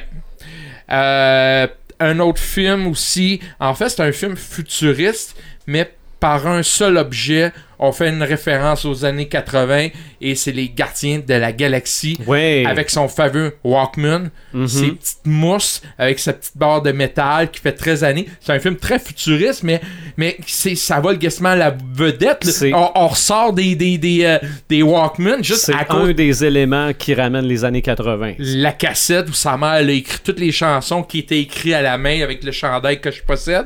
Euh, 0.92 1.68
un 2.00 2.20
autre 2.20 2.42
film 2.42 2.88
aussi, 2.88 3.40
en 3.60 3.76
fait, 3.76 3.90
c'est 3.90 4.02
un 4.02 4.12
film 4.12 4.36
futuriste, 4.36 5.36
mais 5.68 5.92
par 6.20 6.48
un 6.48 6.64
seul 6.64 6.98
objet, 6.98 7.52
on 7.80 7.92
fait 7.92 8.10
une 8.10 8.24
référence 8.24 8.84
aux 8.86 9.06
années 9.06 9.28
80 9.28 9.88
et 10.22 10.36
c'est 10.36 10.52
les 10.52 10.70
Gardiens 10.70 11.22
de 11.26 11.34
la 11.34 11.52
Galaxie 11.54 12.18
Ouais. 12.28 12.64
avec 12.68 12.90
son 12.90 13.08
fameux 13.08 13.56
Walkman, 13.64 14.30
Mhm. 14.54 14.68
ses 14.68 14.88
petites 14.92 15.26
mousses 15.26 15.82
avec 15.98 16.20
sa 16.20 16.34
petite 16.34 16.58
barre 16.58 16.82
de 16.82 16.92
métal 16.92 17.50
qui 17.52 17.62
fait 17.62 17.72
13 17.72 18.04
années. 18.04 18.28
C'est 18.42 18.52
un 18.54 18.60
film 18.60 18.76
très 18.76 19.00
futuriste, 19.00 19.64
mais, 19.64 19.80
mais 20.18 20.38
c'est, 20.46 20.76
ça 20.76 21.00
va 21.00 21.16
quasiment 21.16 21.50
à 21.50 21.56
la 21.56 21.78
vedette. 21.94 22.48
On, 22.74 22.92
on 22.96 23.08
ressort 23.08 23.54
des, 23.54 23.76
des, 23.76 23.98
des, 23.98 24.26
euh, 24.26 24.38
des 24.68 24.84
Walkman 24.84 25.42
juste 25.44 25.62
C'est 25.66 25.74
à 25.74 25.80
un 25.80 25.84
cause 25.86 26.14
des 26.16 26.44
éléments 26.44 26.92
qui 26.94 27.14
ramène 27.14 27.46
les 27.46 27.64
années 27.64 27.82
80. 27.82 28.34
la 28.40 28.72
cassette 28.74 29.30
où 29.30 29.34
sa 29.34 29.56
mère 29.58 29.70
a 29.70 29.82
écrit 29.84 30.20
toutes 30.24 30.40
les 30.40 30.52
chansons 30.52 31.02
qui 31.04 31.20
étaient 31.20 31.40
écrites 31.40 31.74
à 31.74 31.82
la 31.82 31.98
main 31.98 32.22
avec 32.22 32.44
le 32.44 32.52
chandail 32.52 33.00
que 33.00 33.10
je 33.12 33.22
possède. 33.24 33.66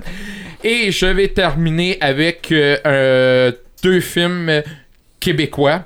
Et 0.63 0.91
je 0.91 1.05
vais 1.07 1.27
terminer 1.27 1.97
avec 1.99 2.49
euh, 2.51 2.77
euh, 2.85 3.51
deux 3.83 3.99
films 3.99 4.49
euh, 4.49 4.61
québécois 5.19 5.83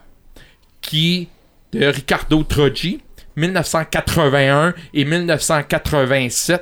qui 0.82 1.28
de 1.74 1.86
Ricardo 1.88 2.44
Troggi 2.44 3.02
1981 3.38 4.74
et 4.94 5.06
1987. 5.06 6.62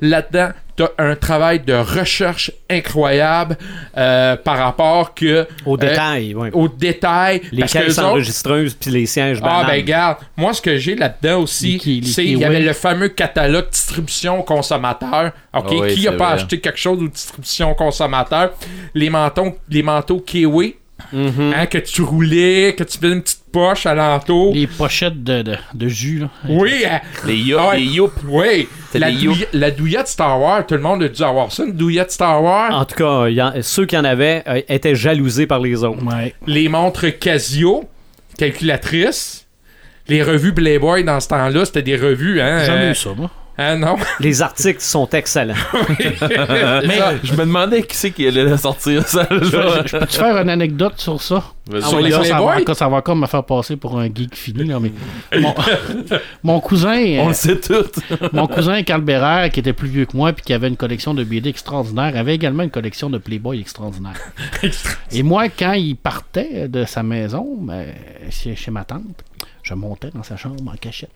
Là-dedans, 0.00 0.50
t'as 0.76 0.88
un 0.98 1.16
travail 1.16 1.58
de 1.60 1.72
recherche 1.72 2.52
incroyable 2.70 3.56
euh, 3.96 4.36
par 4.36 4.58
rapport 4.58 5.12
que 5.14 5.46
Au 5.66 5.74
euh, 5.74 5.76
détail, 5.76 6.34
ouais. 6.34 6.50
aux 6.52 6.68
détails. 6.68 7.40
Les 7.50 7.62
caisses 7.64 7.98
enregistreuses 7.98 8.74
puis 8.74 8.90
les 8.92 9.06
sièges 9.06 9.40
ah 9.42 9.64
ben 9.66 9.84
garde, 9.84 10.18
moi 10.36 10.52
ce 10.52 10.62
que 10.62 10.76
j'ai 10.78 10.94
là-dedans 10.94 11.40
aussi, 11.40 11.80
c'est 12.04 12.24
il 12.24 12.38
y 12.38 12.44
avait 12.44 12.60
le 12.60 12.72
fameux 12.74 13.08
catalogue 13.08 13.70
distribution 13.70 14.42
consommateur. 14.42 15.32
OK, 15.54 15.64
Ah 15.66 15.74
oui, 15.80 15.94
qui 15.94 16.06
a 16.06 16.12
pas 16.12 16.26
vrai. 16.26 16.34
acheté 16.42 16.60
quelque 16.60 16.78
chose 16.78 17.00
de 17.00 17.08
distribution 17.08 17.74
consommateur? 17.74 18.52
Les 18.94 19.10
manteaux 19.10 19.56
les 19.68 19.82
manteaux 19.82 20.20
Kiwi, 20.20 20.76
Mhm. 21.12 21.54
hein, 21.56 21.66
que 21.66 21.78
tu 21.78 22.02
roulais, 22.02 22.74
que 22.76 22.82
tu 22.84 22.98
faisais 22.98 23.12
une 23.12 23.22
petite 23.22 23.37
poche 23.58 23.86
alentour. 23.86 24.54
Les 24.54 24.66
pochettes 24.66 25.22
de, 25.24 25.42
de, 25.42 25.56
de 25.74 25.88
jus, 25.88 26.18
là. 26.20 26.28
Oui, 26.48 26.84
hein, 26.90 27.00
Les 27.26 27.36
youp, 27.36 27.58
Ah 27.62 27.68
ouais. 27.70 27.78
les 27.78 27.84
youp. 27.84 28.12
oui. 28.28 28.68
La, 28.94 29.10
youp. 29.10 29.36
douillette 29.76 30.08
Star 30.08 30.40
Wars, 30.40 30.66
tout 30.66 30.74
le 30.74 30.80
monde 30.80 31.02
a 31.02 31.08
dû 31.08 31.22
avoir 31.22 31.52
ça, 31.52 31.64
une 31.64 31.72
douillette 31.72 32.10
Star 32.10 32.42
Wars. 32.42 32.74
En 32.74 32.84
tout 32.84 32.94
cas, 32.96 33.28
il 33.28 33.34
y 33.34 33.42
en- 33.42 33.52
ceux 33.62 33.84
qui 33.86 33.96
en 33.96 34.04
avaient 34.04 34.42
euh, 34.48 34.60
étaient 34.68 34.94
jalousés 34.94 35.46
par 35.46 35.60
les 35.60 35.84
autres. 35.84 36.02
Ouais. 36.04 36.34
Les 36.46 36.68
montres 36.68 37.06
Casio, 37.18 37.84
calculatrices. 38.38 39.46
Les 40.08 40.22
revues 40.22 40.54
Playboy 40.54 41.04
dans 41.04 41.20
ce 41.20 41.28
temps-là, 41.28 41.64
c'était 41.66 41.82
des 41.82 41.96
revues, 41.96 42.40
hein. 42.40 42.60
J'ai 42.60 42.66
jamais 42.66 42.84
euh, 42.86 42.90
eu 42.92 42.94
ça, 42.94 43.10
moi. 43.14 43.30
Hein, 43.58 43.76
non? 43.76 43.96
Les 44.20 44.40
articles 44.42 44.80
sont 44.80 45.08
excellents. 45.10 45.54
Mais 46.22 46.98
Je 47.22 47.32
me 47.32 47.38
demandais 47.40 47.82
qui 47.82 47.96
c'est 47.96 48.10
qui 48.10 48.26
allait 48.26 48.56
sortir 48.56 49.06
ça. 49.06 49.26
Je, 49.30 49.56
là. 49.56 49.82
je- 49.84 49.88
je 49.88 49.96
peux-tu 49.98 50.16
faire 50.16 50.36
une 50.38 50.48
anecdote 50.50 50.94
sur 50.96 51.20
ça? 51.20 51.42
Vas-y. 51.70 51.82
Sur 51.82 52.00
les 52.00 52.10
ça, 52.12 52.24
ça, 52.24 52.40
va 52.40 52.74
ça 52.74 52.88
va 52.88 52.96
encore 52.96 53.16
me 53.16 53.26
faire 53.26 53.44
passer 53.44 53.76
pour 53.76 53.98
un 54.00 54.06
geek 54.06 54.34
fini. 54.34 54.64
Là, 54.64 54.78
mais 54.80 54.90
mon, 55.40 55.54
mon 56.42 56.60
cousin, 56.60 56.96
On 57.20 57.26
euh, 57.26 57.28
le 57.28 57.34
sait 57.34 57.60
tout. 57.60 57.84
mon 58.32 58.46
cousin 58.46 58.82
Carl 58.82 59.02
Bérard, 59.02 59.50
qui 59.50 59.60
était 59.60 59.74
plus 59.74 59.88
vieux 59.88 60.06
que 60.06 60.16
moi 60.16 60.32
puis 60.32 60.42
qui 60.44 60.54
avait 60.54 60.68
une 60.68 60.76
collection 60.78 61.12
de 61.12 61.24
BD 61.24 61.50
extraordinaire, 61.50 62.16
avait 62.16 62.34
également 62.34 62.62
une 62.62 62.70
collection 62.70 63.10
de 63.10 63.18
Playboy 63.18 63.60
extraordinaire. 63.60 64.16
Et 65.12 65.22
moi, 65.22 65.48
quand 65.50 65.72
il 65.74 65.96
partait 65.96 66.68
de 66.68 66.84
sa 66.86 67.02
maison, 67.02 67.46
ben, 67.60 67.86
chez, 68.30 68.56
chez 68.56 68.70
ma 68.70 68.84
tante, 68.84 69.02
je 69.62 69.74
montais 69.74 70.10
dans 70.14 70.22
sa 70.22 70.36
chambre 70.38 70.56
en 70.72 70.76
cachette. 70.76 71.10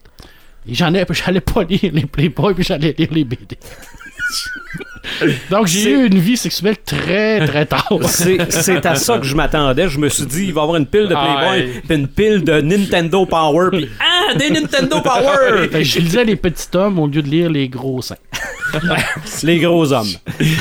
Et 0.67 0.75
j'en 0.75 0.93
ai, 0.93 1.05
j'allais 1.09 1.41
pas 1.41 1.63
lire 1.63 1.91
les 1.93 2.05
Playboy, 2.05 2.53
puis 2.53 2.63
j'allais 2.63 2.95
lire 2.97 3.09
les 3.11 3.23
BD. 3.23 3.57
Donc 5.49 5.67
j'ai 5.67 5.91
eu 5.91 6.07
une 6.07 6.19
vie 6.19 6.37
sexuelle 6.37 6.77
très 6.85 7.45
très 7.45 7.65
tard. 7.65 7.87
C'est 8.09 8.85
à 8.85 8.95
ça 8.95 9.17
que 9.17 9.25
je 9.25 9.35
m'attendais. 9.35 9.87
Je 9.89 9.99
me 9.99 10.09
suis 10.09 10.25
dit, 10.25 10.45
il 10.45 10.53
va 10.53 10.61
y 10.61 10.63
avoir 10.63 10.77
une 10.77 10.85
pile 10.85 11.07
de 11.07 11.15
Ah, 11.15 11.37
Playboy, 11.39 11.59
ouais. 11.73 11.81
puis 11.87 11.95
une 11.97 12.07
pile 12.07 12.43
de 12.43 12.61
Nintendo 12.61 13.25
Power, 13.25 13.69
puis 13.71 13.89
ah, 13.99 14.35
des 14.35 14.49
Nintendo 14.49 15.01
Power! 15.01 15.67
Fait 15.71 15.83
je 15.83 15.99
lisais 15.99 16.23
les 16.23 16.35
petits 16.35 16.67
hommes 16.75 16.99
au 16.99 17.07
lieu 17.07 17.21
de 17.21 17.27
lire 17.29 17.49
les 17.49 17.67
gros 17.67 18.01
seins. 18.01 18.15
les 19.43 19.59
gros 19.59 19.91
hommes. 19.93 20.07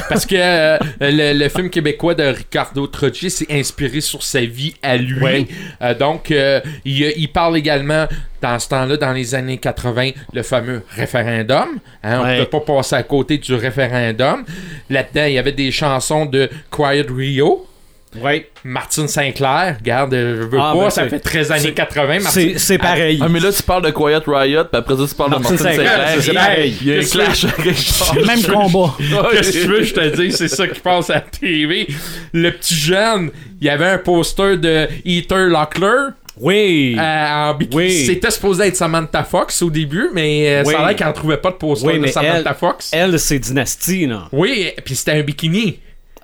Parce 0.08 0.26
que 0.26 0.34
euh, 0.36 0.78
le, 1.00 1.32
le 1.38 1.48
film 1.48 1.70
québécois 1.70 2.14
de 2.14 2.24
Ricardo 2.24 2.86
Troggi 2.86 3.30
s'est 3.30 3.46
inspiré 3.50 4.00
sur 4.00 4.22
sa 4.22 4.40
vie 4.40 4.74
à 4.82 4.96
lui. 4.96 5.20
Ouais. 5.22 5.46
Euh, 5.80 5.94
donc, 5.94 6.30
euh, 6.30 6.60
il, 6.84 7.12
il 7.16 7.28
parle 7.28 7.56
également, 7.56 8.06
dans 8.42 8.58
ce 8.58 8.68
temps-là, 8.68 8.96
dans 8.98 9.12
les 9.12 9.34
années 9.34 9.56
80, 9.56 10.10
le 10.34 10.42
fameux 10.42 10.82
référendum. 10.94 11.68
Hein, 12.02 12.18
on 12.20 12.24
ne 12.24 12.28
Ouais. 12.32 12.44
peut 12.44 12.60
pas 12.60 12.74
passer 12.74 12.96
à 12.96 13.02
côté 13.02 13.38
du 13.38 13.54
référendum. 13.54 14.31
Là-dedans, 14.90 15.24
il 15.26 15.32
y 15.34 15.38
avait 15.38 15.52
des 15.52 15.70
chansons 15.70 16.26
de 16.26 16.48
Quiet 16.70 17.06
Rio. 17.14 17.66
Oui. 18.22 18.44
Martine 18.62 19.08
Sinclair, 19.08 19.76
regarde, 19.80 20.12
je 20.12 20.42
veux 20.42 20.58
Ah, 20.60 20.72
pas, 20.74 20.80
ben, 20.84 20.90
ça 20.90 21.08
fait 21.08 21.18
13 21.18 21.50
années 21.50 21.62
c'est- 21.62 21.72
80. 21.72 22.20
Martine- 22.20 22.30
C'est 22.52 22.58
c'est 22.58 22.76
pareil. 22.78 23.18
Ah, 23.22 23.28
mais 23.30 23.40
là, 23.40 23.50
tu 23.50 23.62
parles 23.62 23.86
de 23.86 23.90
Quiet 23.90 24.20
Riot, 24.26 24.64
puis 24.64 24.78
après 24.78 24.96
ça, 24.98 25.02
tu 25.08 25.14
parles 25.14 25.30
de 25.30 25.36
Martin 25.36 25.50
Martin 25.54 25.70
Sinclair, 25.70 25.90
Sinclair. 25.90 26.22
c'est 26.22 26.32
pareil. 26.34 26.76
Il 26.82 26.88
y 26.88 26.92
a 26.92 26.98
un 27.00 27.04
clash. 27.04 27.46
Même 28.26 28.42
combat. 28.42 28.94
Qu'est-ce 29.30 29.52
que 29.52 29.62
tu 29.62 29.66
veux, 29.66 29.82
je 29.82 29.94
te 29.94 30.16
dis, 30.20 30.30
c'est 30.30 30.48
ça 30.48 30.68
qui 30.68 30.80
passe 30.80 31.08
à 31.08 31.14
la 31.14 31.20
TV. 31.22 31.86
Le 32.34 32.50
petit 32.50 32.74
jeune, 32.74 33.30
il 33.62 33.66
y 33.66 33.70
avait 33.70 33.86
un 33.88 33.98
poster 33.98 34.58
de 34.58 34.88
Heather 35.06 35.46
Locklear. 35.48 36.10
Oui. 36.40 36.96
euh, 36.98 37.28
en 37.50 37.54
bikini. 37.54 37.76
Oui. 37.82 38.04
C'était 38.06 38.30
supposé 38.30 38.64
être 38.68 38.76
Samantha 38.76 39.22
Fox 39.24 39.60
au 39.62 39.70
début, 39.70 40.08
mais 40.12 40.48
euh, 40.48 40.62
Oui. 40.66 40.72
ça 40.72 40.80
a 40.80 40.86
l'air 40.88 40.96
qu'elle 40.96 41.08
ne 41.08 41.12
trouvait 41.12 41.36
pas 41.36 41.50
de 41.50 41.56
poster 41.56 41.86
Oui, 41.86 42.00
de 42.00 42.06
Samantha 42.06 42.50
elle- 42.50 42.54
Fox. 42.58 42.90
Elle, 42.92 43.18
c'est 43.18 43.38
Dynasty, 43.38 44.06
là. 44.06 44.28
Oui, 44.32 44.70
puis 44.84 44.94
c'était 44.96 45.12
un 45.12 45.22
bikini. 45.22 45.78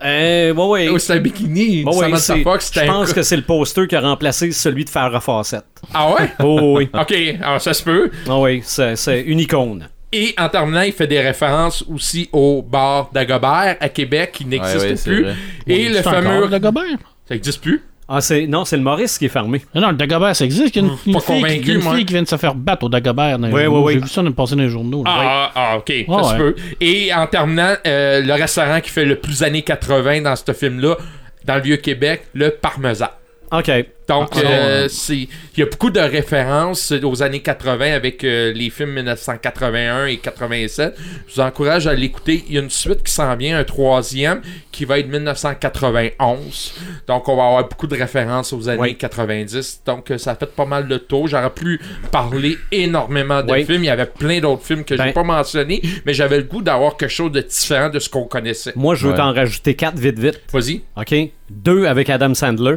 Euh, 0.05 0.55
ouais, 0.55 0.65
ouais. 0.67 0.89
Oh, 0.91 0.99
c'était 0.99 1.15
un 1.15 1.21
bikini. 1.23 1.85
Ouais, 1.85 1.93
Samantha 1.93 2.19
c'est- 2.19 2.43
Fox, 2.43 2.65
Je 2.69 2.75
c'était 2.75 2.89
un. 2.89 2.93
pense 2.93 3.13
que 3.13 3.23
c'est 3.23 3.37
le 3.37 3.43
poster 3.43 3.87
qui 3.89 3.97
a 3.97 4.01
remplacé 4.01 4.51
celui 4.53 4.85
de 4.85 4.91
Farrah 4.91 5.21
Fawcett. 5.21 5.65
Ah 5.93 6.11
ouais? 6.13 6.31
Oh 6.45 6.77
oui. 6.79 6.89
ok, 6.95 7.15
alors 7.43 7.61
ça 7.61 7.75
se 7.75 7.83
peut. 7.83 8.11
Ah 8.29 8.39
oui, 8.39 8.63
c'est 8.65 8.97
c'est 8.97 9.23
une 9.23 9.41
icône. 9.41 9.89
Et 10.13 10.35
en 10.39 10.49
terminant, 10.49 10.81
il 10.83 10.93
fait 10.93 11.07
des 11.07 11.21
références 11.21 11.85
aussi 11.93 12.31
au 12.33 12.63
bar 12.63 13.11
d'Agobert 13.13 13.77
à 13.79 13.89
Québec 13.91 14.31
qui 14.33 14.47
n'existe 14.47 14.77
Ouais, 14.77 14.83
ouais, 14.91 14.97
c'est 14.97 15.11
plus. 15.11 15.23
vrai. 15.25 15.35
Et 15.67 15.89
le 15.91 15.97
C'est 15.97 16.03
fameux. 16.05 16.49
Dagobert? 16.49 16.85
Ça 17.29 17.35
n'existe 17.35 17.61
plus. 17.61 17.83
Ah, 18.11 18.23
c'est 18.23 18.47
non, 18.47 18.65
c'est 18.65 18.77
le 18.79 18.83
Maurice 18.83 19.19
qui 19.19 19.27
est 19.27 19.29
fermé. 19.29 19.61
Non, 19.75 19.83
non, 19.83 19.89
le 19.91 19.97
Dagobert, 19.97 20.35
ça 20.35 20.45
existe. 20.47 20.75
Il 20.77 20.83
y 20.83 20.85
a 20.85 20.89
une, 20.89 20.97
une 21.07 21.13
pas 21.13 21.21
fille, 21.21 21.35
qui, 21.37 21.43
convaincu, 21.43 21.61
il 21.61 21.69
y 21.69 21.71
a 21.71 21.75
une 21.75 21.83
fille 21.97 22.07
qui 22.07 22.13
vient 22.15 22.23
de 22.23 22.29
se 22.29 22.37
faire 22.37 22.55
battre 22.55 22.85
au 22.85 22.89
Dagobert. 22.89 23.39
dans 23.39 23.51
Ouais, 23.53 23.65
journaux. 23.65 23.83
ouais, 23.83 23.93
J'ai 23.95 24.01
vu 24.01 24.09
ça 24.09 24.23
dans- 24.23 24.33
passer 24.33 24.57
dans 24.57 24.63
les 24.63 24.69
journaux. 24.71 25.05
là. 25.05 25.11
Ah, 25.15 25.51
ah, 25.55 25.77
ok, 25.77 25.93
ça 26.07 26.13
Ouais, 26.15 26.23
se 26.25 26.37
peut. 26.37 26.55
Et 26.81 27.13
en 27.13 27.27
terminant, 27.27 27.75
euh, 27.87 28.23
le 28.23 28.33
restaurant 28.33 28.81
qui 28.81 28.89
fait 28.91 29.05
le 29.05 29.17
plus 29.17 29.43
années 29.43 29.61
80 29.63 30.23
dans 30.23 30.35
ce 30.37 30.53
film-là, 30.55 30.97
dans 31.45 31.57
le 31.57 31.61
Vieux-Québec, 31.61 32.23
le 32.33 32.51
parmesan. 32.51 33.09
OK. 33.53 33.71
Donc, 34.09 34.31
Ah, 34.37 34.41
euh, 34.45 34.89
c'est 34.89 35.17
il 35.17 35.29
y 35.59 35.63
a 35.63 35.67
beaucoup 35.67 35.91
de 35.91 36.01
références 36.01 36.93
aux 37.03 37.23
années 37.23 37.41
80 37.43 37.93
avec 37.93 38.25
euh, 38.25 38.53
les 38.55 38.71
films 38.71 38.95
1981 38.95 40.07
et 40.07 40.17
87. 40.17 40.95
Je 41.27 41.35
vous 41.35 41.41
encourage 41.41 41.87
à 41.87 41.95
l'écouter. 41.95 42.43
Il 42.49 42.55
y 42.55 42.59
a 42.59 42.63
une 42.63 42.71
suite 42.71 43.03
qui 43.03 43.13
s'en 43.13 43.37
vient, 43.37 43.59
un 43.59 43.65
troisième, 43.65 44.41
qui 44.73 44.85
va 44.87 44.99
être 44.99 45.09
1991. 45.09 46.75
Donc, 47.07 47.29
on 47.29 47.37
va 47.37 47.45
avoir 47.47 47.69
beaucoup 47.69 47.87
de 47.87 47.97
références 47.97 48.53
aux 48.53 48.69
années 48.69 48.81
Oui. 48.81 48.97
90. 48.97 49.83
Donc, 49.87 50.11
euh, 50.11 50.19
ça 50.19 50.35
fait 50.35 50.47
pas 50.55 50.65
mal 50.65 50.89
de 50.89 50.97
tour. 50.97 51.29
J'aurais 51.29 51.51
pu 51.51 51.81
parler 52.11 52.57
énormément 52.73 53.43
de 53.43 53.53
Oui. 53.53 53.65
films. 53.65 53.85
Il 53.85 53.89
y 53.89 53.91
avait 53.91 54.07
plein 54.07 54.41
d'autres 54.41 54.65
films 54.65 54.85
que 54.85 54.95
Ben- 54.95 55.07
j'ai 55.09 55.13
pas 55.13 55.23
mentionnés, 55.23 55.83
mais 56.07 56.15
j'avais 56.15 56.39
le 56.39 56.45
goût 56.45 56.63
d'avoir 56.63 56.97
quelque 56.97 57.11
chose 57.11 57.33
de 57.33 57.41
différent 57.41 57.89
de 57.91 57.99
ce 57.99 58.09
qu'on 58.09 58.25
connaissait. 58.25 58.73
Moi, 58.77 58.95
je 58.95 59.05
veux 59.07 59.13
Ouais. 59.13 59.19
t'en 59.19 59.33
rajouter 59.33 59.75
quatre 59.75 59.99
vite, 59.99 60.19
vite. 60.19 60.41
Vas-y. 60.53 60.83
OK? 60.97 61.31
Deux 61.51 61.87
avec 61.87 62.09
Adam 62.11 62.35
Sandler. 62.35 62.77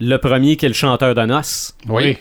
Le 0.00 0.16
premier 0.18 0.56
qui 0.56 0.66
est 0.66 0.68
le 0.68 0.74
chanteur 0.74 1.14
de 1.14 1.22
noces. 1.22 1.74
Oui. 1.88 2.18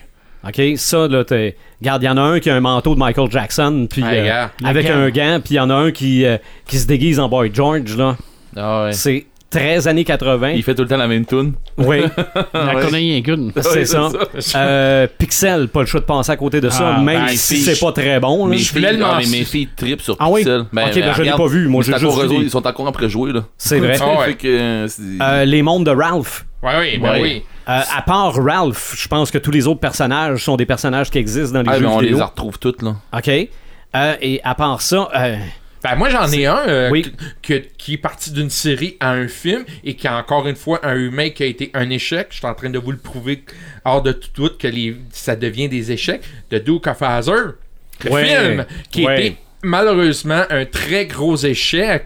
OK? 0.47 0.61
Ça, 0.77 1.07
là, 1.07 1.23
t'es... 1.23 1.57
Regarde, 1.81 2.03
il 2.03 2.05
y 2.05 2.09
en 2.09 2.17
a 2.17 2.21
un 2.21 2.39
qui 2.39 2.49
a 2.49 2.55
un 2.55 2.59
manteau 2.61 2.93
de 2.93 2.99
Michael 2.99 3.29
Jackson, 3.31 3.87
puis 3.89 4.03
Hey, 4.03 4.19
euh, 4.19 4.25
gars. 4.25 4.51
Le 4.61 4.67
avec 4.67 4.87
gant. 4.87 4.93
un 4.93 5.09
gant, 5.09 5.39
puis 5.43 5.55
il 5.55 5.57
y 5.57 5.59
en 5.59 5.69
a 5.69 5.73
un 5.75 5.91
qui, 5.91 6.23
euh, 6.25 6.37
qui 6.67 6.77
se 6.77 6.87
déguise 6.87 7.19
en 7.19 7.27
Boy 7.27 7.49
George, 7.53 7.97
là. 7.97 8.15
Ah 8.55 8.85
ouais. 8.85 8.93
C'est 8.93 9.25
13 9.49 9.87
années 9.87 10.03
80. 10.03 10.51
Il 10.51 10.63
fait 10.63 10.75
tout 10.75 10.83
le 10.83 10.87
temps 10.87 10.97
la 10.97 11.07
même 11.07 11.25
tune. 11.25 11.53
Oui, 11.77 12.01
Il 12.53 12.59
en 12.59 12.75
Ouais. 12.75 12.81
connaît 12.81 12.97
rien 12.97 13.21
qu'une. 13.21 13.51
c'est 13.55 13.69
Ouais, 13.69 13.85
ça. 13.85 14.09
Euh, 14.55 15.07
Pixel, 15.17 15.67
pas 15.69 15.81
le 15.81 15.85
choix 15.87 15.99
de 16.01 16.05
passer 16.05 16.31
à 16.31 16.37
côté 16.37 16.61
de 16.61 16.69
ça, 16.69 16.95
Ah, 16.97 17.01
même 17.01 17.25
ben, 17.25 17.27
si 17.29 17.57
c'est- 17.57 17.73
c'est 17.75 17.79
pas 17.83 17.91
très 17.91 18.19
bon. 18.19 18.45
là. 18.45 18.51
Mes 18.55 18.57
voulais 18.63 18.87
filles, 18.89 18.97
le 18.99 19.03
ah, 19.05 19.07
mais 19.09 19.15
mentionner. 19.15 19.37
mes 19.39 19.45
filles 19.45 19.69
tripent 19.75 20.01
sur 20.01 20.15
Ah 20.19 20.29
oui? 20.29 20.41
Pixel. 20.41 20.59
Ok, 20.61 20.67
ben, 20.73 20.87
je 20.91 20.99
l'ai 20.99 21.09
regarde, 21.11 21.37
pas 21.41 21.47
vu. 21.47 21.67
Moi, 21.67 21.83
c'est 21.83 21.91
j'ai 21.91 21.97
encore 22.05 22.11
juste 22.11 22.15
vu 22.17 22.21
eux 22.21 22.29
autres, 22.31 22.39
des- 22.39 22.45
Ils 22.45 22.51
sont 22.51 22.67
encore 22.67 22.87
après 22.87 23.09
jouer, 23.09 23.31
là. 23.33 23.45
C'est 23.57 23.79
vrai. 23.79 23.97
Ah 24.01 24.19
ouais. 24.19 24.25
Fait 24.27 24.33
que, 24.35 24.47
euh, 24.47 24.87
c'est- 24.87 25.01
Euh, 25.21 25.45
les 25.45 25.61
mondes 25.63 25.85
de 25.85 25.91
Ralph. 25.91 26.45
Oui, 26.63 26.71
oui, 26.79 26.97
ben 26.99 27.11
Ouais. 27.11 27.21
oui. 27.21 27.43
Euh, 27.67 27.81
à 27.95 28.01
part 28.03 28.35
Ralph, 28.35 28.93
je 28.97 29.07
pense 29.07 29.31
que 29.31 29.37
tous 29.39 29.51
les 29.51 29.65
autres 29.67 29.79
personnages 29.79 30.43
sont 30.43 30.55
des 30.55 30.65
personnages 30.67 31.09
qui 31.09 31.17
existent 31.17 31.53
dans 31.61 31.69
les 31.71 31.77
Ah, 31.77 31.79
jeux 31.79 31.87
on 31.87 31.99
vidéo. 31.99 32.17
les 32.17 32.23
retrouve 32.23 32.59
toutes, 32.59 32.81
là. 32.83 32.95
OK? 33.11 33.27
Euh, 33.29 34.15
et 34.21 34.39
à 34.43 34.53
part 34.55 34.81
ça, 34.81 35.09
euh, 35.15 35.37
Ben 35.83 35.95
moi 35.95 36.09
j'en 36.09 36.27
ai 36.31 36.45
un 36.47 36.67
euh, 36.67 36.89
Oui. 36.91 37.11
que- 37.43 37.63
qui 37.77 37.93
est 37.93 37.97
parti 37.97 38.31
d'une 38.31 38.49
série 38.49 38.97
à 38.99 39.11
un 39.11 39.27
film 39.27 39.63
et 39.83 39.95
qui 39.95 40.07
a 40.07 40.17
encore 40.17 40.47
une 40.47 40.55
fois 40.55 40.79
un 40.83 40.93
remake 40.93 41.35
qui 41.35 41.43
a 41.43 41.45
été 41.45 41.69
un 41.75 41.89
échec. 41.91 42.27
Je 42.31 42.37
suis 42.37 42.47
en 42.47 42.55
train 42.55 42.69
de 42.71 42.79
vous 42.79 42.91
le 42.91 42.97
prouver 42.97 43.43
hors 43.83 44.01
de 44.01 44.11
tout 44.11 44.29
doute 44.35 44.57
que 44.57 44.67
les, 44.67 44.97
ça 45.11 45.35
devient 45.35 45.69
des 45.69 45.91
échecs. 45.91 46.23
De 46.49 46.57
Duke 46.57 46.87
of 46.87 47.01
le 47.01 48.11
Ouais. 48.11 48.25
film 48.25 48.65
qui 48.91 49.05
Ouais. 49.05 49.27
était 49.27 49.37
malheureusement 49.63 50.43
un 50.49 50.65
très 50.65 51.05
gros 51.05 51.37
échec. 51.37 52.05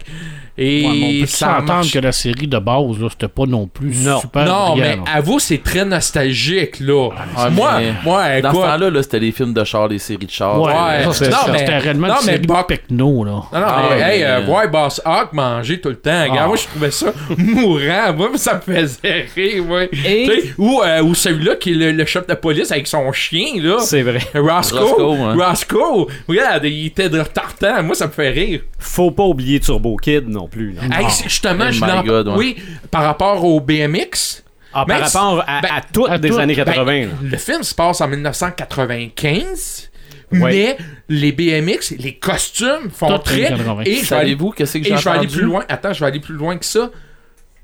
Et 0.62 0.84
Ouais, 0.84 0.90
on 0.90 1.20
peut 1.22 1.26
ça 1.26 1.60
marche. 1.62 1.90
que 1.92 1.98
la 2.00 2.12
série 2.12 2.46
de 2.46 2.58
base, 2.58 2.84
c'était 3.10 3.28
pas 3.28 3.46
non 3.46 3.66
plus 3.66 4.04
Non. 4.04 4.20
super 4.20 4.44
Non, 4.44 4.76
mais 4.76 4.96
là. 4.96 5.02
à 5.10 5.20
vous, 5.22 5.38
c'est 5.38 5.62
très 5.62 5.86
nostalgique, 5.86 6.80
là. 6.80 7.08
Ah, 7.36 7.48
moi, 7.48 7.72
mais 7.78 7.92
moi, 8.04 8.22
Dans 8.42 8.50
ce 8.50 8.56
écoute, 8.56 8.66
temps-là, 8.68 8.90
là, 8.90 9.02
c'était 9.02 9.18
les 9.20 9.32
films 9.32 9.54
de 9.54 9.64
char, 9.64 9.88
les 9.88 9.98
séries 9.98 10.26
de 10.26 10.30
char. 10.30 10.60
Ouais, 10.60 10.70
ouais. 10.72 11.12
c'était 11.14 11.30
mais- 11.50 11.58
c'était 11.60 11.78
réellement 11.78 12.08
non, 12.08 12.14
une 12.20 12.26
mais 12.26 12.32
série 12.34 12.46
Buck- 12.46 12.68
de 12.68 12.74
Pecno, 12.76 13.24
là. 13.24 13.30
Non, 13.30 13.38
non, 13.40 13.48
Ah 13.52 13.82
mais, 13.90 13.96
ouais, 13.96 14.16
hey, 14.18 14.24
euh, 14.24 14.40
voir 14.44 14.68
Boss 14.68 15.00
Hawk 15.04 15.32
manger 15.32 15.80
tout 15.80 15.88
le 15.88 15.96
temps, 15.96 16.10
Ah. 16.38 16.46
moi 16.46 16.56
je 16.56 16.64
trouvais 16.66 16.90
ça 16.90 17.06
mourant, 17.38 18.12
moi 18.16 18.28
ça 18.36 18.54
me 18.66 18.74
faisait 18.74 19.26
rire, 19.34 19.66
ouais. 19.68 19.88
Et- 20.06 20.52
Ou, 20.58 20.82
euh, 20.84 21.02
ou 21.02 21.14
celui-là 21.14 21.56
qui 21.56 21.72
est 21.72 21.74
le, 21.74 21.92
le 21.92 22.04
chef 22.04 22.26
de 22.26 22.34
police 22.34 22.70
avec 22.70 22.86
son 22.86 23.10
chien, 23.12 23.62
là. 23.62 23.78
c'est 23.80 24.02
vrai. 24.02 24.20
Roscoe. 24.34 24.78
Roscoe, 24.78 25.16
hein. 25.22 25.36
Roscoe. 25.38 26.06
Regarde, 26.28 26.64
il 26.64 26.86
était 26.86 27.08
de 27.08 27.22
tartan, 27.22 27.82
moi 27.82 27.94
ça 27.94 28.06
me 28.06 28.12
fait 28.12 28.30
rire. 28.30 28.60
Faut 28.78 29.10
pas 29.10 29.24
oublier 29.24 29.60
Turbo 29.60 29.96
Kid 29.96 30.28
non 30.28 30.48
plus. 30.50 30.72
là. 30.72 30.82
Hey, 30.92 31.06
c'est- 31.10 31.24
justement, 31.24 31.66
Oh 31.68 31.72
je 31.72 31.80
my 31.80 31.86
l'en- 31.90 32.02
God, 32.02 32.28
ouais. 32.28 32.34
Oui, 32.36 32.56
par 32.90 33.02
rapport 33.04 33.44
au 33.44 33.60
BMX. 33.60 34.42
Ah, 34.72 34.84
par 34.84 34.86
Ben, 34.86 35.02
rapport 35.04 35.44
à, 35.48 35.60
ben, 35.62 35.68
à 35.72 35.80
toutes 35.80 36.12
des 36.20 36.38
années 36.38 36.54
Ben, 36.54 36.64
80. 36.64 37.00
là. 37.06 37.06
le 37.22 37.36
film 37.38 37.62
se 37.62 37.74
passe 37.74 38.00
en 38.00 38.06
1995. 38.08 39.90
Ouais. 40.32 40.38
Mais 40.38 40.76
les 41.08 41.32
BMX, 41.32 41.92
les 41.98 42.14
costumes 42.14 42.88
font 42.92 43.08
Tout 43.08 43.18
très. 43.18 43.48
80. 43.48 43.82
Et 43.84 43.84
je 43.84 43.90
vais 43.90 43.96
aller 43.96 44.04
Savez-vous 44.04 44.50
qu'est-ce 44.52 44.74
que 44.74 44.78
Et 44.78 44.84
j'ai 44.90 44.96
je 44.96 45.04
vais 45.04 45.10
aller 45.10 45.26
plus 45.26 45.42
loin. 45.42 45.64
Attends, 45.68 45.92
je 45.92 46.00
vais 46.00 46.06
aller 46.06 46.20
plus 46.20 46.34
loin 46.34 46.56
que 46.56 46.64
ça. 46.64 46.90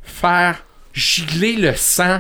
Faire 0.03 0.57
gigler 0.93 1.53
le 1.55 1.75
sang 1.77 2.19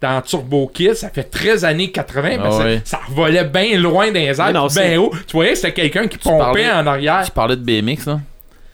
dans 0.00 0.20
Turbo 0.20 0.66
Kid, 0.74 0.94
ça 0.94 1.10
fait 1.10 1.22
13 1.22 1.64
années 1.64 1.92
80, 1.92 2.38
parce 2.38 2.56
que 2.58 2.62
Ah 2.62 2.66
ouais. 2.66 2.80
ça 2.84 3.00
revolait 3.08 3.44
bien 3.44 3.78
loin 3.78 4.08
dans 4.08 4.14
les 4.14 4.40
airs, 4.40 4.52
bien 4.52 4.68
c'est- 4.68 4.96
haut. 4.96 5.12
Tu 5.28 5.32
voyais, 5.32 5.54
c'était 5.54 5.72
quelqu'un 5.72 6.08
qui 6.08 6.18
pompait 6.18 6.38
parlais- 6.38 6.72
en 6.72 6.86
arrière. 6.88 7.22
Tu 7.24 7.30
parlais 7.30 7.54
de 7.54 7.62
BMX, 7.62 8.06
là? 8.06 8.20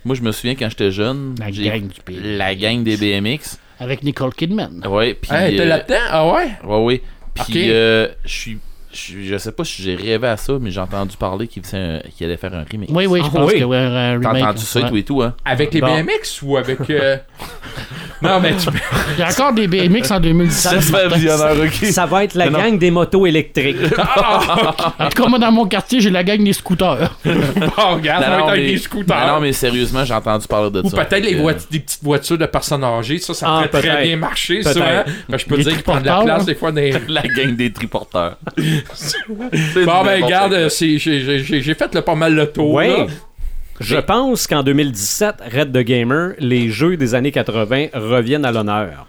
Moi, 0.09 0.15
je 0.17 0.23
me 0.23 0.33
souviens 0.33 0.55
quand 0.55 0.71
j'étais 0.71 0.91
jeune. 0.91 1.35
La 1.39 1.51
gang 1.51 1.87
du 1.87 2.01
pays. 2.03 2.19
La 2.39 2.55
gang 2.55 2.83
des 2.83 2.97
BMX. 2.97 3.59
Avec 3.79 4.03
Nicole 4.03 4.33
Kidman. 4.33 4.83
Ouais, 4.89 5.13
puis. 5.13 5.31
Hey, 5.35 5.55
t'es 5.55 5.63
euh, 5.65 5.67
là-dedans? 5.67 6.01
Ah 6.09 6.27
ouais? 6.33 6.49
Ouais, 6.65 6.79
oui. 6.83 7.03
Puis, 7.35 7.45
Ok. 7.51 7.57
euh, 7.57 8.09
je 8.25 8.33
suis. 8.33 8.59
Je 8.93 9.15
je 9.23 9.37
sais 9.37 9.53
pas 9.53 9.65
si 9.65 9.83
j'ai 9.83 9.95
rêvé 9.95 10.27
à 10.29 10.37
ça, 10.39 10.55
mais 10.61 10.71
j'ai 10.71 10.81
entendu 10.81 11.17
parler 11.17 11.47
qu'il 11.47 11.63
faisait 11.63 11.77
un- 11.77 12.01
qu'il 12.17 12.27
allait 12.27 12.37
faire 12.39 12.55
un 12.55 12.65
remake. 12.71 12.89
Oui, 12.91 13.07
oui, 13.07 13.21
je 13.23 13.27
Ah 13.29 13.39
pense 13.39 13.53
oui. 13.53 13.59
que 13.61 13.65
ouais, 13.65 13.77
un 13.77 14.19
T'as 14.21 14.29
remake. 14.31 14.43
entendu 14.45 14.65
ça 14.65 14.81
et 14.81 14.89
tout 14.89 14.97
et 14.97 15.03
tout, 15.03 15.23
hein? 15.23 15.35
Avec 15.45 15.75
les 15.75 15.81
Bon. 15.83 15.87
BMX 15.95 16.41
ou 16.43 16.57
avec. 16.57 16.79
euh, 16.89 17.17
non, 18.23 18.41
mais 18.41 18.55
tu 18.57 18.69
Il 19.17 19.21
y 19.21 19.23
a 19.23 19.29
encore 19.31 19.53
des 19.53 19.69
BMX 19.69 20.11
en 20.11 20.21
2017. 20.21 20.91
Martin. 20.91 21.65
ok. 21.65 21.85
Ça 21.93 22.07
va 22.07 22.25
être 22.25 22.35
la 22.35 22.47
Mais 22.47 22.51
non. 22.51 22.59
gang 22.61 22.79
des 22.79 22.91
motos 22.91 23.27
électriques. 23.27 23.77
En 24.99 25.09
tout 25.11 25.23
cas, 25.23 25.29
moi, 25.29 25.39
dans 25.39 25.53
mon 25.53 25.67
quartier, 25.67 26.01
j'ai 26.01 26.11
la 26.11 26.25
gang 26.25 26.43
des 26.43 26.53
scooters. 26.53 27.15
Bon, 27.25 27.95
regarde, 27.97 28.25
ça 28.25 28.31
va 28.31 28.39
être 28.39 28.49
avec 28.49 28.67
des 28.67 28.79
scooters. 28.79 29.27
non, 29.27 29.41
mais 29.41 29.53
sérieusement, 29.53 30.05
j'ai 30.05 30.15
entendu 30.15 30.47
parler 30.47 30.71
de 30.71 30.81
Ou 30.83 30.89
ça. 30.91 31.05
peut-être 31.05 31.23
les, 31.25 31.31
Fait 31.31 31.37
que, 31.37 31.41
voit- 31.43 31.53
des 31.71 31.81
petites 31.81 32.03
voitures 32.03 32.39
de 32.39 32.47
personnes 32.47 32.85
âgées, 32.85 33.19
ça, 33.19 33.35
ça 33.35 33.47
Ah, 33.49 33.53
pourrait 33.67 33.69
très 33.69 33.83
peut-être. 33.83 34.03
bien 34.03 34.17
marcher, 34.17 34.63
ça. 34.63 34.73
Peut-être. 34.75 35.09
hein? 35.09 35.13
Ben, 35.29 35.39
je 35.39 35.45
peux 35.47 35.59
dire 35.59 35.73
qu'ils 35.75 35.83
prennent 35.83 36.01
de 36.03 36.07
la 36.07 36.23
place 36.23 36.47
des 36.47 36.55
fois 36.55 36.73
des. 36.73 36.93
La 37.09 37.23
gang 37.23 37.55
des 37.55 37.73
triporteurs. 37.73 38.39
Bon, 39.85 40.05
ben, 40.05 40.23
regarde, 40.25 40.69
j'ai- 40.99 41.75
fait 41.75 41.95
le 41.95 42.01
pas 42.03 42.15
mal 42.15 42.35
le 42.35 42.47
tour. 42.47 42.75
Oui. 42.75 42.89
là. 42.89 43.07
Je 43.81 43.97
pense 43.97 44.47
qu'en 44.49 44.63
2017, 44.65 45.37
Red 45.55 45.73
the 45.73 45.79
Gamer, 45.85 46.33
les 46.41 46.69
jeux 46.71 46.97
des 46.97 47.15
années 47.15 47.31
80 47.31 47.87
reviennent 47.95 48.45
à 48.45 48.51
l'honneur. 48.51 49.07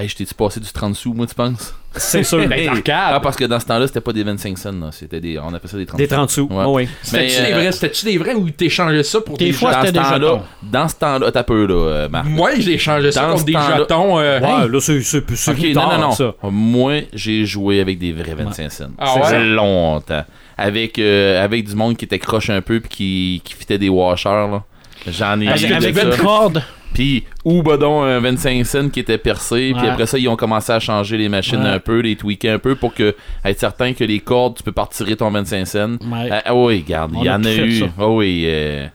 Hey, 0.00 0.08
je 0.08 0.16
t'ai-tu 0.16 0.34
passé 0.34 0.60
du 0.60 0.70
30 0.72 0.94
sous, 0.96 1.12
moi, 1.12 1.26
tu 1.26 1.34
penses? 1.34 1.74
C'est 1.96 2.22
sûr. 2.22 2.38
Ben, 2.48 2.68
arcade. 2.68 3.10
Ah, 3.14 3.20
parce 3.20 3.36
que 3.36 3.44
dans 3.44 3.58
ce 3.60 3.66
temps-là, 3.66 3.86
c'était 3.88 4.00
pas 4.00 4.12
des 4.12 4.22
25 4.22 4.56
cents, 4.56 4.72
là. 4.72 4.90
C'était 4.92 5.20
des. 5.20 5.38
On 5.38 5.52
appelait 5.52 5.68
ça 5.68 5.76
des 5.76 5.86
30 5.86 5.98
Des 5.98 6.06
30 6.08 6.30
sous. 6.30 6.42
Ouais. 6.50 6.64
Oh 6.66 6.76
oui. 6.76 6.88
C'était-tu 7.02 7.40
Mais, 7.42 7.46
des 7.48 7.52
euh, 7.52 7.56
vrais, 7.56 7.72
c'était-tu 7.72 8.04
des 8.06 8.18
vrais 8.18 8.34
ou 8.34 8.48
t'échangeais 8.50 9.02
ça 9.02 9.20
pour 9.20 9.36
Des 9.36 9.46
des 9.46 9.52
fois, 9.52 9.70
jetons? 9.72 9.80
Dans 9.80 9.82
ce 9.82 9.86
c'était 9.88 9.98
des 9.98 10.04
temps-là, 10.04 10.26
jetons. 10.34 10.42
dans 10.62 10.88
ce 10.88 10.94
temps-là, 10.94 11.32
t'as 11.32 11.42
peu, 11.42 11.66
là, 11.66 11.74
euh, 11.74 12.08
Marc. 12.08 12.26
Moi, 12.28 12.50
j'ai 12.58 12.74
échangé 12.74 13.10
ça 13.12 13.22
Dans 13.26 13.32
contre 13.32 13.44
des 13.44 13.52
jetons. 13.52 14.18
euh, 14.20 14.40
Ouais, 14.40 14.68
là, 14.68 14.80
c'est 14.80 15.00
c'est- 15.02 15.34
c'est 15.34 15.50
Ok, 15.50 15.56
plus 15.58 15.74
non, 15.74 15.88
non, 15.90 15.98
non. 15.98 16.10
ça. 16.12 16.34
Moi, 16.44 17.00
j'ai 17.12 17.44
joué 17.44 17.80
avec 17.80 17.98
des 17.98 18.12
vrais 18.12 18.34
25 18.34 18.70
cents. 18.70 18.84
Ah 18.98 19.06
Ça 19.06 19.14
ouais? 19.16 19.22
faisait 19.24 19.44
longtemps. 19.44 20.24
Avec, 20.56 20.98
euh, 20.98 21.42
avec 21.42 21.66
du 21.66 21.74
monde 21.74 21.96
qui 21.96 22.04
était 22.04 22.18
croche 22.18 22.50
un 22.50 22.60
peu 22.60 22.80
puis 22.80 22.88
qui, 22.90 23.42
qui 23.44 23.54
fitait 23.54 23.78
des 23.78 23.88
washers, 23.88 24.28
là. 24.28 24.62
J'en 25.06 25.40
ai 25.40 25.48
avec 25.48 25.96
ça. 25.96 26.02
une 26.04 26.16
corde. 26.16 26.62
Puis, 26.92 27.24
ou 27.44 27.62
bah 27.62 27.76
donc 27.76 28.04
un 28.04 28.18
25 28.18 28.66
cents 28.66 28.88
qui 28.88 28.98
était 29.00 29.16
percé. 29.18 29.72
Puis 29.78 29.86
après 29.86 30.06
ça, 30.06 30.18
ils 30.18 30.28
ont 30.28 30.36
commencé 30.36 30.72
à 30.72 30.80
changer 30.80 31.16
les 31.16 31.28
machines 31.28 31.60
Ouais. 31.62 31.68
un 31.68 31.78
peu, 31.78 32.00
les 32.00 32.16
tweaker 32.16 32.54
un 32.54 32.58
peu 32.58 32.74
pour 32.74 32.92
que 32.94 33.14
être 33.44 33.58
certain 33.60 33.92
que 33.92 34.02
les 34.02 34.18
cordes, 34.20 34.56
tu 34.56 34.62
peux 34.64 34.72
pas 34.72 34.82
retirer 34.84 35.14
ton 35.16 35.30
25 35.30 35.64
cents. 35.66 35.90
Ouais. 36.10 36.28
Ah, 36.30 36.42
ah 36.46 36.54
oui, 36.54 36.82
regarde, 36.84 37.12
il 37.16 37.24
y 37.24 37.30
en 37.30 37.44
a 37.44 37.52
eu. 37.54 37.84
Ah 37.98 38.08
oui. 38.08 38.42
Euh... 38.46 38.86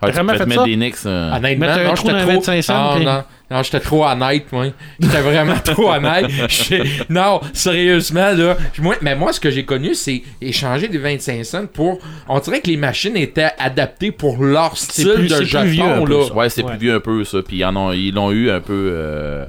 Ah, 0.00 0.06
tu 0.06 0.12
vraiment 0.12 0.32
peux 0.32 0.38
te 0.38 0.42
fait 0.44 0.48
mettre 0.48 0.60
ça? 0.62 0.66
des 0.66 0.76
nicks. 0.76 0.94
euh, 1.06 1.32
Honnêtement, 1.36 1.66
Mettre 1.66 1.78
un 1.80 1.84
non, 1.84 1.94
j'étais 1.96 2.08
trop... 2.20 2.26
25 2.32 2.62
cents, 2.62 2.84
non, 2.90 2.96
puis- 2.96 3.04
non, 3.04 3.22
non, 3.50 3.62
j'étais 3.64 3.80
trop 3.80 4.04
honnête, 4.06 4.52
moi. 4.52 4.66
J'étais 5.00 5.20
vraiment 5.20 5.58
trop 5.64 5.90
honnête. 5.92 6.26
J'étais- 6.48 6.84
Non, 7.10 7.40
sérieusement, 7.52 8.30
là. 8.32 8.56
Moi, 8.78 8.94
mais 9.02 9.16
moi, 9.16 9.32
ce 9.32 9.40
que 9.40 9.50
j'ai 9.50 9.64
connu, 9.64 9.94
c'est 9.94 10.22
échanger 10.40 10.86
des 10.88 10.98
25 10.98 11.44
cents 11.44 11.66
pour... 11.66 11.98
On 12.28 12.38
dirait 12.38 12.60
que 12.60 12.68
les 12.68 12.76
machines 12.76 13.16
étaient 13.16 13.50
adaptées 13.58 14.12
pour 14.12 14.42
leur 14.44 14.76
style 14.76 15.12
plus- 15.14 15.22
de 15.24 15.28
c'est 15.28 15.36
plus 15.38 15.44
vieux, 15.70 15.82
un 15.82 15.94
jeton, 15.96 16.04
peu, 16.04 16.12
là. 16.20 16.24
ça. 16.28 16.34
Ouais, 16.34 16.48
c'est 16.48 16.62
Ouais. 16.62 16.70
plus 16.70 16.78
vieux 16.78 16.94
un 16.94 17.00
peu 17.00 17.24
ça. 17.24 17.38
Puis 17.42 17.56
ils 17.56 17.64
en 17.64 17.74
ont- 17.74 17.92
ils 17.92 18.12
l'ont 18.14 18.30
eu 18.30 18.50
un 18.50 18.60
peu 18.60 18.90
euh, 18.92 19.46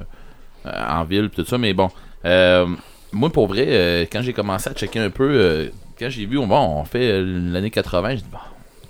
euh, 0.66 0.72
en 0.90 1.04
ville, 1.04 1.30
tout 1.30 1.46
ça. 1.46 1.58
Mais 1.60 1.74
bon, 1.74 1.90
euh, 2.26 2.66
moi 3.12 3.30
pour 3.32 3.48
vrai, 3.48 3.66
euh, 3.68 4.06
quand 4.12 4.22
j'ai 4.24 4.34
commencé 4.34 4.70
à 4.70 4.74
checker 4.74 5.00
un 5.00 5.10
peu, 5.12 5.30
euh, 5.30 5.68
quand 6.00 6.10
j'ai 6.10 6.26
vu, 6.26 6.38
bon, 6.38 6.50
on 6.58 6.86
fait 6.86 7.12
euh, 7.12 7.52
l'année 7.52 7.70
80, 7.70 8.10
j'ai 8.12 8.16
dit, 8.18 8.24
bon, 8.32 8.38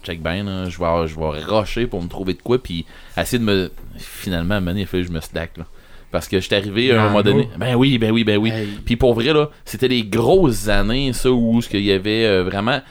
check 0.04 0.22
bien, 0.22 0.43
je 0.70 0.80
vais, 0.80 1.08
je 1.08 1.20
vais 1.20 1.43
rusher 1.43 1.88
pour 1.88 2.02
me 2.02 2.08
trouver 2.08 2.34
de 2.34 2.41
quoi, 2.41 2.62
puis 2.62 2.86
essayer 3.18 3.39
de 3.39 3.43
me. 3.43 3.72
Finalement, 3.97 4.56
à 4.56 4.58
un 4.58 4.60
moment 4.60 4.72
donné, 4.72 4.82
il 4.82 4.88
fallait 4.88 5.04
que 5.04 5.10
je 5.10 5.14
me 5.14 5.22
slack, 5.22 5.58
là. 5.58 5.66
Parce 6.12 6.28
que 6.28 6.39
j'étais 6.39 6.56
arrivé 6.56 6.91
à 6.91 7.04
un 7.04 7.08
moment 7.10 7.22
donné. 7.22 7.47
Ben 7.58 7.76
oui, 7.76 8.00
ben 8.00 8.12
oui, 8.12 8.24
ben 8.24 8.38
oui. 8.38 8.50
Hey. 8.50 8.68
Puis 8.84 8.95
pour 8.95 9.14
vrai, 9.14 9.32
là, 9.32 9.50
c'était 9.64 9.88
les 9.88 10.04
grosses 10.04 10.68
années, 10.68 11.14
ça, 11.14 11.30
où 11.30 11.62
ce 11.62 11.70
qu'il 11.70 11.84
y 11.84 11.91
avait 11.91 12.26
euh, 12.26 12.43
vraiment. 12.43 12.82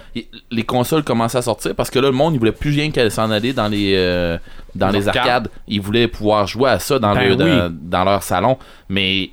Les 0.52 0.62
consoles 0.62 1.02
commençaient 1.02 1.38
à 1.38 1.42
sortir 1.42 1.74
parce 1.74 1.90
que 1.90 1.98
là, 1.98 2.08
le 2.08 2.14
monde, 2.14 2.34
il 2.34 2.38
voulait 2.38 2.52
plus 2.52 2.70
rien 2.70 2.92
qu'elle 2.92 3.10
s'en 3.10 3.32
aller 3.32 3.52
dans 3.52 3.66
les, 3.66 3.94
euh, 3.96 4.38
dans 4.76 4.90
les 4.90 5.08
arcades. 5.08 5.26
arcades. 5.26 5.48
Ils 5.66 5.80
voulaient 5.80 6.06
pouvoir 6.06 6.46
jouer 6.46 6.70
à 6.70 6.78
ça 6.78 7.00
dans, 7.00 7.12
Ben 7.12 7.30
le, 7.30 7.34
dans, 7.34 7.76
dans 7.76 8.04
leur 8.04 8.22
salon. 8.22 8.56
Mais, 8.88 9.30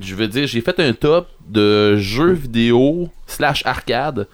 je 0.00 0.16
veux 0.16 0.26
dire, 0.26 0.48
j'ai 0.48 0.60
fait 0.60 0.80
un 0.80 0.92
top 0.92 1.28
de 1.48 1.96
jeux 1.98 2.32
vidéo 2.32 3.08
slash 3.28 3.64
arcade 3.64 4.26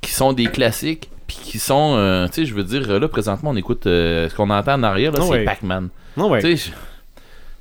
qui 0.00 0.12
sont 0.12 0.32
des 0.32 0.46
classiques. 0.46 1.10
Puis 1.28 1.36
qui 1.42 1.58
sont, 1.60 1.94
euh, 1.96 2.26
tu 2.26 2.32
sais, 2.34 2.44
je 2.46 2.54
veux 2.54 2.64
dire, 2.64 2.98
là, 2.98 3.06
présentement, 3.06 3.50
on 3.50 3.56
écoute 3.56 3.86
euh, 3.86 4.28
ce 4.28 4.34
qu'on 4.34 4.50
entend 4.50 4.74
en 4.74 4.82
arrière, 4.82 5.12
là, 5.12 5.18
Ah 5.22 5.24
c'est 5.24 5.30
ouais. 5.30 5.44
Pac-Man. 5.44 5.90
Oh, 6.16 6.24
ouais. 6.30 6.40
Tu 6.42 6.56
sais, 6.56 6.72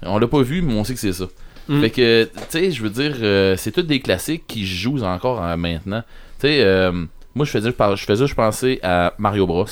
On 0.03 0.17
l'a 0.17 0.27
pas 0.27 0.41
vu, 0.41 0.61
mais 0.63 0.73
on 0.73 0.83
sait 0.83 0.93
que 0.93 0.99
c'est 0.99 1.13
ça. 1.13 1.25
Mm. 1.67 1.81
Fait 1.81 1.89
que, 1.91 2.23
tu 2.23 2.39
sais, 2.49 2.71
je 2.71 2.81
veux 2.81 2.89
dire, 2.89 3.13
euh, 3.21 3.55
c'est 3.57 3.71
tous 3.71 3.81
des 3.83 3.99
classiques 3.99 4.45
qui 4.47 4.65
jouent 4.65 5.03
encore 5.03 5.43
euh, 5.43 5.55
maintenant. 5.57 6.01
Tu 6.39 6.47
sais, 6.47 6.61
euh, 6.63 6.91
moi, 7.35 7.45
je 7.45 7.51
faisais, 7.51 7.71
je 7.95 8.05
faisais, 8.05 8.25
je 8.25 8.33
pensais 8.33 8.79
à 8.81 9.13
Mario 9.17 9.45
Bros. 9.45 9.65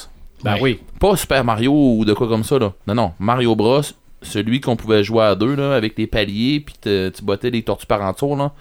Ben 0.43 0.57
oui. 0.61 0.79
Pas 0.99 1.15
Super 1.15 1.43
Mario 1.45 1.71
ou 1.73 2.03
de 2.05 2.13
quoi 2.13 2.27
comme 2.27 2.43
ça, 2.43 2.59
là. 2.59 2.73
Non, 2.87 2.93
non, 2.95 3.13
Mario 3.17 3.55
Bros, 3.55 3.81
celui 4.21 4.59
qu'on 4.59 4.75
pouvait 4.75 5.03
jouer 5.03 5.23
à 5.23 5.35
deux, 5.35 5.55
là, 5.55 5.73
avec 5.73 5.97
les 5.97 6.05
paliers, 6.05 6.59
puis 6.59 6.75
te- 6.81 7.09
tu 7.09 7.23
bottais 7.23 7.49
les 7.49 7.63
tortues 7.63 7.87
par 7.87 8.01
en 8.01 8.35
là. 8.35 8.51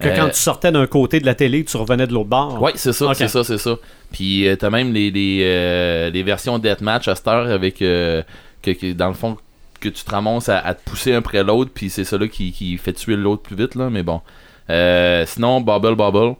Que 0.00 0.08
Euh, 0.08 0.16
quand 0.16 0.28
tu 0.28 0.38
sortais 0.40 0.72
d'un 0.72 0.86
côté 0.86 1.20
de 1.20 1.26
la 1.26 1.34
télé, 1.34 1.64
tu 1.64 1.76
revenais 1.76 2.06
de 2.06 2.12
l'autre 2.12 2.28
bord. 2.30 2.60
Ouais, 2.62 2.72
c'est 2.74 2.92
ça, 2.92 3.12
c'est 3.14 3.28
ça, 3.28 3.44
c'est 3.44 3.58
ça. 3.58 3.76
Puis 4.12 4.48
euh, 4.48 4.56
t'as 4.56 4.70
même 4.70 4.92
les, 4.92 5.10
les, 5.10 5.40
euh, 5.42 6.10
les 6.10 6.22
versions 6.22 6.58
Deathmatch 6.58 7.06
à 7.08 7.14
cette 7.14 7.28
heure 7.28 7.48
avec 7.48 7.82
euh, 7.82 8.22
que, 8.62 8.70
que, 8.70 8.92
dans 8.92 9.08
le 9.08 9.14
fond 9.14 9.36
que 9.78 9.88
tu 9.88 10.04
te 10.04 10.10
ramasses 10.10 10.48
à, 10.48 10.58
à 10.58 10.74
te 10.74 10.82
pousser 10.88 11.12
un 11.14 11.18
après 11.18 11.42
l'autre, 11.42 11.70
puis 11.74 11.88
c'est 11.90 12.04
ça 12.04 12.18
là 12.18 12.28
qui, 12.28 12.52
qui 12.52 12.76
fait 12.78 12.92
tuer 12.92 13.16
l'autre 13.16 13.42
plus 13.42 13.56
vite 13.56 13.74
là, 13.74 13.88
mais 13.90 14.02
bon. 14.02 14.20
Euh, 14.68 15.24
sinon, 15.26 15.60
Bubble 15.60 15.96
Bubble, 15.96 16.34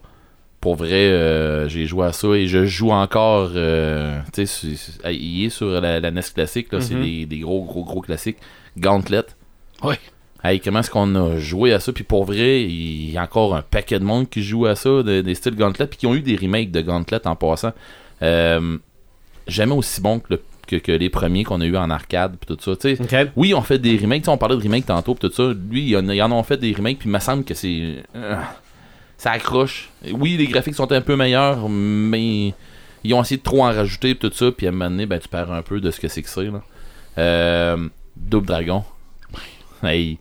pour 0.59 0.75
vrai, 0.75 0.91
euh, 1.07 1.67
j'ai 1.67 1.85
joué 1.87 2.05
à 2.05 2.13
ça 2.13 2.27
et 2.29 2.45
je 2.47 2.65
joue 2.65 2.91
encore. 2.91 3.49
euh, 3.55 4.19
tu 4.31 4.45
sais, 4.45 4.67
il 5.11 5.45
est 5.45 5.49
sur 5.49 5.67
la, 5.81 5.99
la 5.99 6.11
NES 6.11 6.21
classique, 6.33 6.71
là, 6.71 6.81
c'est 6.81 6.93
Mhm. 6.93 7.03
des, 7.03 7.25
des 7.25 7.39
gros, 7.39 7.63
gros, 7.63 7.83
gros 7.83 8.01
classiques. 8.01 8.37
Gauntlet. 8.77 9.23
Ouais. 9.83 9.99
Hey, 10.43 10.59
comment 10.59 10.79
est-ce 10.79 10.89
qu'on 10.89 11.13
a 11.15 11.37
joué 11.37 11.71
à 11.73 11.79
ça? 11.79 11.93
Puis 11.93 12.03
pour 12.03 12.25
vrai, 12.25 12.63
il 12.63 13.11
y 13.11 13.17
a 13.17 13.23
encore 13.23 13.55
un 13.55 13.61
paquet 13.61 13.99
de 13.99 14.03
monde 14.03 14.27
qui 14.29 14.41
joue 14.43 14.65
à 14.65 14.75
ça, 14.75 15.03
de- 15.03 15.21
des 15.21 15.35
styles 15.35 15.55
Gauntlet, 15.55 15.85
puis 15.87 15.97
qui 15.99 16.07
ont 16.07 16.15
eu 16.15 16.21
des 16.21 16.35
remakes 16.35 16.71
de 16.71 16.81
Gauntlet 16.81 17.19
en 17.27 17.35
passant. 17.35 17.73
Euh, 18.23 18.77
jamais 19.47 19.73
aussi 19.75 20.01
bon 20.01 20.19
que, 20.19 20.33
le- 20.33 20.41
que, 20.67 20.77
que 20.77 20.91
les 20.91 21.09
premiers 21.09 21.43
qu'on 21.43 21.61
a 21.61 21.65
eu 21.65 21.77
en 21.77 21.89
arcade, 21.91 22.37
puis 22.39 22.55
tout 22.55 22.61
ça. 22.63 22.75
Tu 22.75 22.95
sais, 22.95 23.01
OK. 23.25 23.31
oui, 23.35 23.53
on 23.53 23.61
fait 23.61 23.77
des 23.77 23.97
remakes. 23.97 24.27
On 24.27 24.37
parlait 24.37 24.55
de 24.57 24.63
remakes 24.63 24.87
tantôt, 24.87 25.13
puis 25.13 25.29
tout 25.29 25.35
ça. 25.35 25.53
Lui, 25.69 25.81
il 25.81 25.89
y 25.89 25.97
en, 25.97 26.09
ils 26.09 26.21
en 26.23 26.31
ont 26.31 26.43
fait 26.43 26.57
des 26.57 26.73
remakes, 26.73 26.97
puis 26.99 27.09
il 27.09 27.11
me 27.13 27.19
semble 27.19 27.43
que 27.43 27.53
c'est. 27.53 28.03
euh, 28.15 28.35
ça 29.17 29.31
accroche. 29.31 29.89
Oui, 30.11 30.37
les 30.37 30.47
graphiques 30.47 30.73
sont 30.75 30.91
un 30.91 31.01
peu 31.01 31.15
meilleurs, 31.15 31.69
mais 31.69 32.53
ils 33.03 33.13
ont 33.13 33.21
essayé 33.21 33.37
de 33.37 33.43
trop 33.43 33.61
en 33.63 33.71
rajouter, 33.71 34.15
puis 34.15 34.27
tout 34.29 34.35
ça, 34.35 34.51
puis 34.51 34.65
à 34.65 34.69
un 34.69 34.71
moment 34.73 34.89
donné, 34.89 35.05
ben, 35.05 35.19
tu 35.19 35.27
perds 35.27 35.51
un 35.51 35.61
peu 35.61 35.79
de 35.79 35.91
ce 35.91 35.99
que 35.99 36.07
c'est 36.07 36.23
que 36.23 36.29
c'est. 36.29 36.45
Là. 36.45 36.61
Euh, 37.19 37.77
Double 38.15 38.47
Dragon. 38.47 38.83
Hey, 39.83 40.17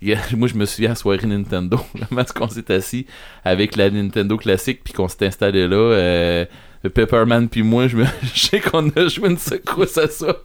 moi, 0.36 0.48
je 0.48 0.54
me 0.54 0.64
souviens 0.64 0.90
à 0.90 0.92
la 0.92 0.96
soirée 0.96 1.26
Nintendo, 1.26 1.78
comment 2.08 2.22
est-ce 2.22 2.32
qu'on 2.32 2.48
s'est 2.48 2.70
assis 2.72 3.06
avec 3.44 3.76
la 3.76 3.90
Nintendo 3.90 4.36
classique, 4.36 4.80
puis 4.84 4.92
qu'on 4.92 5.08
s'est 5.08 5.26
installé 5.26 5.66
là. 5.66 5.76
Euh, 5.76 6.44
Pepperman 6.82 7.48
puis 7.48 7.62
moi, 7.62 7.86
je, 7.86 7.96
me... 7.96 8.04
je 8.34 8.40
sais 8.40 8.60
qu'on 8.60 8.88
a 8.88 9.06
joué 9.06 9.30
une 9.30 9.38
secousse 9.38 9.98
à 9.98 10.08
ça. 10.08 10.36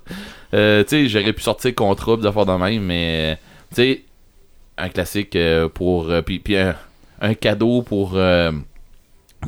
Euh, 0.54 0.84
tu 0.84 0.90
sais, 0.90 1.08
j'aurais 1.08 1.34
pu 1.34 1.42
sortir 1.42 1.74
Contra, 1.74 2.16
pis 2.16 2.22
des 2.22 2.28
affaires 2.28 2.46
de 2.46 2.52
même, 2.52 2.84
mais 2.84 3.40
tu 3.70 3.76
sais, 3.76 4.04
un 4.78 4.90
classique 4.90 5.36
euh, 5.36 5.68
pour. 5.68 6.12
puis 6.24 6.38
puis 6.38 6.56
un, 6.58 6.76
un 7.22 7.34
cadeau 7.34 7.82
pour 7.82 8.14
euh, 8.16 8.52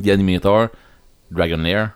The 0.02 0.08
Animator, 0.08 0.68
Dragon 1.30 1.58
Lair. 1.58 1.90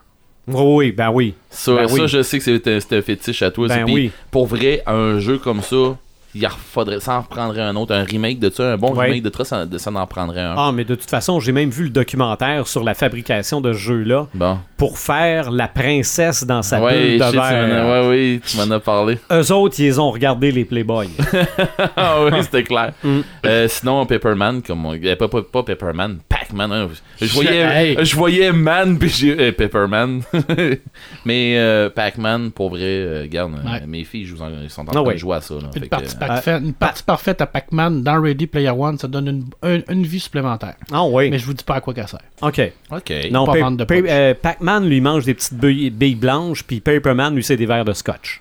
Oui, 0.46 0.92
ben 0.92 1.10
oui. 1.10 1.34
Ça, 1.48 1.74
Ben 1.74 1.88
ça 1.88 1.94
oui. 1.94 2.08
je 2.08 2.22
sais 2.22 2.38
que 2.38 2.44
c'est 2.44 2.92
un, 2.92 3.02
fétiche 3.02 3.42
à 3.42 3.50
toi. 3.50 3.66
Ben 3.68 3.84
oui. 3.84 4.10
Pour 4.30 4.46
vrai, 4.46 4.82
un 4.86 5.18
jeu 5.18 5.38
comme 5.38 5.62
ça, 5.62 5.96
il 6.34 6.48
faudrait, 6.48 7.00
ça 7.00 7.18
en 7.18 7.22
prendrait 7.22 7.62
un 7.62 7.76
autre. 7.76 7.94
Un 7.94 8.04
remake 8.04 8.38
de 8.38 8.50
ça, 8.50 8.72
un 8.72 8.76
bon 8.76 8.94
Ouais. 8.94 9.06
remake 9.06 9.22
de 9.22 9.32
ça, 9.36 9.44
ça, 9.44 9.78
ça 9.78 9.90
en 9.92 10.06
prendrait 10.06 10.40
un. 10.40 10.54
Ah, 10.56 10.70
mais 10.72 10.84
de 10.84 10.94
toute 10.94 11.08
façon, 11.10 11.40
j'ai 11.40 11.52
même 11.52 11.70
vu 11.70 11.84
le 11.84 11.90
documentaire 11.90 12.66
sur 12.66 12.82
la 12.84 12.94
fabrication 12.94 13.60
de 13.60 13.72
ce 13.72 13.78
jeu-là 13.78 14.26
Bon. 14.34 14.58
pour 14.76 14.98
faire 14.98 15.50
la 15.50 15.68
princesse 15.68 16.44
dans 16.44 16.62
sa 16.62 16.80
ouais, 16.82 16.94
bulle 17.16 17.18
de 17.20 17.24
sais, 17.24 17.30
verre. 17.36 18.06
oui, 18.08 18.40
tu 18.46 18.56
m'en 18.56 18.70
as 18.74 18.80
parlé. 18.80 19.18
Eux 19.32 19.52
autres, 19.52 19.76
ils 19.80 20.00
ont 20.00 20.10
regardé 20.10 20.50
les 20.52 20.64
Playboy. 20.64 21.08
ah 21.96 22.16
oui, 22.24 22.30
c'était 22.42 22.64
clair. 22.64 22.92
Mm. 23.02 23.20
Euh, 23.46 23.68
sinon, 23.68 24.04
Pepperman, 24.06 24.62
comme 24.62 24.84
on... 24.86 24.94
euh, 24.94 25.16
pas, 25.16 25.28
pas, 25.28 25.42
pas 25.42 25.62
Pepperman, 25.62 26.18
Hein. 26.52 26.88
Je 27.20 27.32
voyais, 27.32 27.60
Hey. 27.60 27.96
je 28.04 28.16
voyais 28.16 28.52
Man 28.52 28.98
puis 28.98 29.08
j'ai 29.08 29.38
euh, 29.38 29.52
Pepperman. 29.52 30.22
Mais 31.24 31.56
euh, 31.58 31.90
Pac-Man, 31.90 32.50
pour 32.50 32.70
vrai, 32.70 32.80
euh, 32.82 33.22
regarde, 33.22 33.52
euh, 33.54 33.70
Ouais. 33.70 33.86
mes 33.86 34.04
filles 34.04 34.24
jouent 34.26 34.42
en- 34.42 34.50
ils 34.62 34.70
sont 34.70 34.82
en 34.82 34.88
Ah 34.88 34.92
train 34.92 35.02
ouais. 35.02 35.14
de 35.14 35.18
jouer 35.18 35.36
à 35.36 35.40
ça. 35.40 35.54
Là, 35.54 35.60
Fait 35.72 35.78
une, 35.78 35.84
que, 35.84 35.88
partie 35.88 36.16
euh, 36.16 36.26
parfaite, 36.26 36.62
une 36.62 36.72
partie 36.74 37.02
parfaite 37.02 37.40
à 37.40 37.46
Pac-Man 37.46 38.02
dans 38.02 38.20
Ready 38.20 38.46
Player 38.46 38.70
One, 38.70 38.98
ça 38.98 39.08
donne 39.08 39.28
une, 39.28 39.44
un- 39.62 39.92
une 39.92 40.04
vie 40.04 40.20
supplémentaire. 40.20 40.74
Ah 40.92 41.04
oui. 41.04 41.30
Mais 41.30 41.38
je 41.38 41.46
vous 41.46 41.54
dis 41.54 41.64
pas 41.64 41.76
à 41.76 41.80
quoi 41.80 41.94
qu'elle 41.94 42.08
sert. 42.08 42.20
OK. 42.42 42.60
ok. 42.90 43.12
Non, 43.30 43.46
euh, 43.50 44.34
Pac-Man, 44.34 44.88
lui, 44.88 45.00
mange 45.00 45.24
des 45.24 45.34
petites 45.34 45.54
billes, 45.54 45.90
billes 45.90 46.14
blanches, 46.16 46.62
puis 46.64 46.80
Paperman, 46.80 47.34
lui, 47.34 47.42
c'est 47.44 47.56
des 47.56 47.66
verres 47.66 47.84
de 47.84 47.92
scotch. 47.92 48.40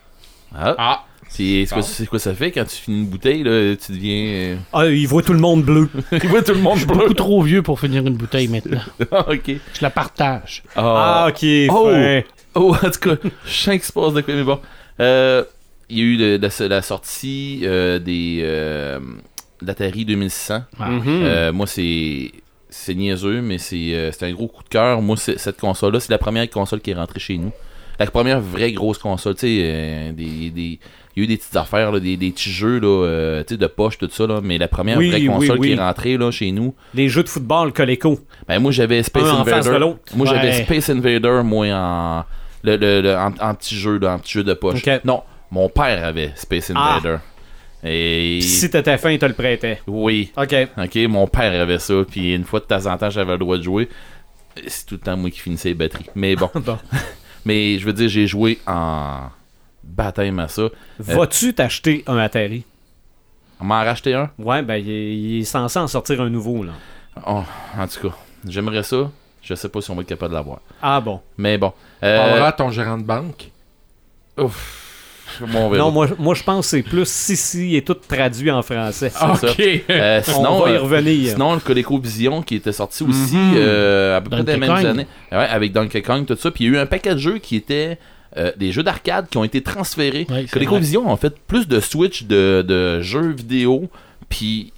Ah. 0.55 0.75
Ah, 0.77 1.05
c'est 1.35 1.65
quoi, 1.71 1.81
quoi 2.09 2.19
ça 2.19 2.33
fait 2.33 2.51
quand 2.51 2.63
tu 2.65 2.75
finis 2.75 2.99
une 3.01 3.07
bouteille, 3.07 3.43
là, 3.43 3.75
tu 3.75 3.91
deviens. 3.91 4.25
euh, 4.25 4.55
Ah, 4.71 4.85
il 4.87 5.07
voit 5.07 5.23
tout 5.23 5.33
le 5.33 5.39
monde 5.39 5.63
bleu. 5.63 5.89
Il 6.11 6.29
voit 6.29 6.41
tout 6.43 6.53
le 6.53 6.59
monde 6.61 6.79
bleu. 6.79 6.95
Beaucoup 6.95 7.13
trop 7.13 7.41
vieux 7.41 7.61
pour 7.63 7.79
finir 7.79 8.05
une 8.05 8.15
bouteille 8.15 8.47
maintenant. 8.47 8.81
Ah, 9.11 9.25
ok. 9.31 9.47
Je 9.47 9.81
la 9.81 9.89
partage. 9.89 10.63
Ah, 10.75 11.27
OK. 11.29 11.45
Oh! 11.69 11.89
fin. 11.91 12.21
Oh, 12.55 12.75
en 12.75 12.89
tout 12.91 12.99
cas, 13.09 13.15
je 13.45 13.51
sens 13.51 13.73
qu'il 13.73 13.81
se 13.83 13.91
passe 13.91 14.13
de 14.13 14.21
quoi, 14.21 14.33
mais 14.35 14.43
bon. 14.43 14.59
Euh, 14.99 15.43
il 15.89 15.97
y 15.97 16.01
a 16.01 16.03
eu 16.03 16.17
le- 16.17 16.37
la, 16.37 16.67
la 16.67 16.81
sortie 16.83 17.61
euh, 17.63 17.97
des 17.99 18.41
euh, 18.43 18.99
d'Atari 19.61 20.05
2600. 20.05 20.61
Ah, 20.79 20.89
Mhm. 20.89 21.03
Euh, 21.07 21.51
moi, 21.53 21.65
c'est 21.67 22.31
c'est 22.69 22.95
niaiseux, 22.95 23.41
mais 23.41 23.57
c'est 23.59 23.91
euh, 23.93 24.11
un 24.21 24.31
gros 24.33 24.47
coup 24.47 24.63
de 24.63 24.69
cœur. 24.69 25.01
Moi, 25.01 25.15
cette 25.17 25.59
console-là, 25.59 25.99
c'est 25.99 26.11
la 26.11 26.17
première 26.17 26.49
console 26.49 26.79
qui 26.81 26.91
est 26.91 26.95
rentrée 26.95 27.19
chez 27.19 27.37
nous. 27.37 27.51
La 27.99 28.07
première 28.07 28.41
vraie 28.41 28.71
grosse 28.71 28.97
console, 28.97 29.35
tu 29.35 29.41
sais, 29.41 29.57
euh, 29.61 30.11
des, 30.11 30.49
des- 30.49 30.79
il 31.15 31.19
y 31.19 31.21
a 31.21 31.23
eu 31.25 31.27
des 31.27 31.37
petites 31.37 31.55
affaires, 31.55 31.91
là, 31.91 31.99
des, 31.99 32.17
des 32.17 32.31
petits 32.31 32.49
jeux 32.51 32.79
là, 32.79 32.87
euh, 33.05 33.43
de 33.43 33.67
poche, 33.67 33.97
tout 33.97 34.09
ça, 34.11 34.25
là, 34.25 34.41
mais 34.43 34.57
la 34.57 34.67
première 34.67 34.97
Oui, 34.97 35.09
vraie 35.09 35.25
console 35.25 35.59
oui. 35.59 35.67
qui 35.69 35.73
est 35.73 35.79
rentrée 35.79 36.17
là, 36.17 36.31
chez 36.31 36.51
nous, 36.51 36.73
Les 36.95 37.07
jeux 37.09 37.23
de 37.23 37.29
football 37.29 37.71
Coleco. 37.73 38.19
ben, 38.47 38.59
moi 38.59 38.71
j'avais 38.71 39.03
Space 39.03 39.23
Un 39.29 39.43
de 39.43 39.51
Invader. 39.51 39.93
Moi 40.15 40.25
j'avais 40.27 40.47
Ouais. 40.49 40.63
Space 40.63 40.89
Invader, 40.89 41.41
moi 41.43 41.67
en, 41.67 42.23
le, 42.63 42.77
le- 42.77 43.01
le- 43.01 43.15
en, 43.15 43.31
en 43.39 43.53
petit 43.55 43.75
jeu, 43.75 43.99
là, 43.99 44.13
en 44.13 44.19
petit 44.19 44.33
jeu 44.33 44.43
de 44.43 44.53
poche. 44.53 44.81
Non, 45.05 45.21
mon 45.51 45.69
père 45.69 46.03
avait 46.05 46.31
Space 46.35 46.71
Ah. 46.75 46.95
Invader. 46.97 47.17
Et 47.85 48.39
si 48.41 48.69
t'étais 48.69 48.97
fin, 48.97 49.11
il 49.11 49.19
te 49.19 49.25
le 49.25 49.33
prêtait. 49.33 49.81
oui, 49.87 50.31
OK. 50.37 50.55
ok, 50.77 50.95
mon 51.09 51.27
père 51.27 51.61
avait 51.61 51.79
ça, 51.79 51.95
puis 52.09 52.33
une 52.33 52.45
fois 52.45 52.61
de 52.61 52.65
temps 52.65 52.85
en 52.85 52.97
temps 52.97 53.09
j'avais 53.09 53.33
le 53.33 53.37
droit 53.39 53.57
de 53.57 53.61
jouer. 53.63 53.89
C'est 54.67 54.85
tout 54.85 54.95
le 54.95 55.01
temps 55.01 55.17
moi 55.17 55.29
qui 55.29 55.39
finissais 55.41 55.69
les 55.69 55.73
batteries. 55.75 56.05
Mais 56.15 56.35
bon, 56.35 56.49
Bon. 56.55 56.77
mais 57.45 57.77
je 57.79 57.85
veux 57.85 57.91
dire, 57.93 58.07
j'ai 58.07 58.25
joué 58.25 58.59
en 58.65 59.23
baptême 59.83 60.39
à 60.39 60.47
ça. 60.47 60.63
Vas-tu 60.99 61.53
t'acheter 61.53 62.03
un 62.07 62.17
Atari? 62.17 62.63
On 63.59 63.65
m'en 63.65 63.75
a 63.75 63.83
racheté 63.83 64.13
un. 64.13 64.29
Ouais, 64.39 64.61
ben, 64.61 64.75
il 64.75 64.89
est, 64.89 65.15
il 65.15 65.39
est 65.41 65.45
censé 65.45 65.79
en 65.79 65.87
sortir 65.87 66.21
un 66.21 66.29
nouveau, 66.29 66.63
là. 66.63 66.71
Oh, 67.27 67.43
en 67.77 67.87
tout 67.87 68.09
cas, 68.09 68.15
j'aimerais 68.47 68.83
ça. 68.83 69.09
Je 69.41 69.53
sais 69.55 69.69
pas 69.69 69.81
si 69.81 69.91
on 69.91 69.95
va 69.95 70.01
être 70.01 70.07
capable 70.07 70.31
de 70.31 70.37
l'avoir. 70.37 70.59
Ah 70.81 70.99
bon. 71.01 71.19
Mais 71.37 71.57
bon. 71.57 71.73
on 72.01 72.05
Euh, 72.05 72.17
parlera 72.29 72.47
à 72.47 72.51
ton 72.53 72.71
gérant 72.71 72.97
de 72.97 73.03
banque. 73.03 73.49
ouf. 74.37 74.79
Bon. 75.41 75.73
Non, 75.75 75.89
moi, 75.91 76.07
moi 76.19 76.35
je 76.35 76.43
pense 76.43 76.65
que 76.65 76.77
c'est 76.77 76.83
plus 76.83 77.07
si 77.09 77.35
si 77.35 77.75
est 77.75 77.85
tout 77.87 77.95
traduit 77.95 78.51
en 78.51 78.61
français. 78.61 79.09
ça. 79.09 79.31
ok. 79.33 79.61
Euh, 79.89 80.21
sinon, 80.23 80.49
On 80.57 80.63
va 80.65 80.69
y 80.71 80.75
euh, 80.75 80.81
revenir. 80.81 81.31
Sinon, 81.31 81.53
le 81.55 81.59
ColecoVision 81.59 82.41
qui 82.43 82.55
était 82.55 82.71
sorti 82.71 83.03
aussi 83.03 83.35
Mhm. 83.35 83.53
euh, 83.57 84.17
à 84.17 84.21
peu 84.21 84.29
près 84.29 84.43
Donkey 84.43 84.53
des 84.53 84.59
mêmes 84.59 84.85
années. 84.85 85.07
Ouais, 85.31 85.37
avec 85.37 85.71
Donkey 85.71 86.01
Kong, 86.03 86.25
tout 86.25 86.35
ça. 86.35 86.51
Puis 86.51 86.65
il 86.65 86.71
y 86.71 86.75
a 86.75 86.79
eu 86.79 86.81
un 86.81 86.85
paquet 86.85 87.13
de 87.15 87.19
jeux 87.19 87.39
qui 87.39 87.55
étaient 87.55 87.97
euh, 88.37 88.51
des 88.57 88.71
jeux 88.71 88.83
d'arcade 88.83 89.27
qui 89.29 89.37
ont 89.37 89.43
été 89.43 89.61
transférés. 89.61 90.25
C'est 90.29 90.49
ColecoVision 90.51 91.09
ont 91.11 91.15
fait 91.17 91.37
plus 91.47 91.67
de 91.67 91.79
Switch 91.79 92.23
de, 92.23 92.63
de 92.67 93.01
jeux 93.01 93.31
vidéo. 93.31 93.89
Puis, 94.29 94.73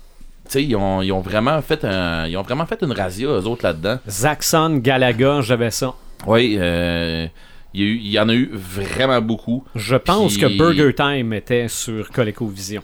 tu 0.46 0.52
sais, 0.52 0.64
ils 0.64 0.76
ont, 0.76 1.02
ils 1.02 1.12
ont 1.12 1.22
vraiment 1.22 1.62
fait 1.62 1.84
un, 1.86 2.28
ils 2.28 2.36
ont 2.38 2.42
vraiment 2.42 2.66
fait 2.66 2.82
une 2.82 2.92
razzia, 2.92 3.28
eux 3.28 3.46
autres, 3.46 3.64
là-dedans. 3.66 4.00
Zaxxon, 4.10 4.78
Galaga, 4.78 5.42
j'avais 5.42 5.72
ça. 5.72 5.94
Oui, 6.28 6.58
euh, 6.60 7.28
il 7.74 8.08
y, 8.08 8.20
en 8.20 8.30
a 8.30 8.34
eu 8.34 8.50
vraiment 8.54 9.22
beaucoup. 9.22 9.64
Je 9.76 9.96
pense 9.96 10.38
Puis- 10.38 10.42
que 10.42 10.58
Burger 10.58 10.94
Time 10.96 11.34
était 11.34 11.68
sur 11.68 12.10
ColecoVision. 12.12 12.82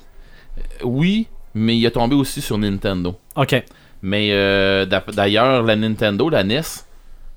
Oui, 0.84 1.28
mais 1.54 1.78
il 1.78 1.86
est 1.86 1.92
tombé 1.92 2.16
aussi 2.16 2.42
sur 2.42 2.58
Nintendo. 2.58 3.16
OK. 3.36 3.64
Mais 4.02 4.30
euh, 4.32 4.86
d'a- 4.86 5.04
d'ailleurs, 5.14 5.64
la 5.64 5.76
Nintendo, 5.76 6.30
la 6.30 6.44
NES, 6.44 6.62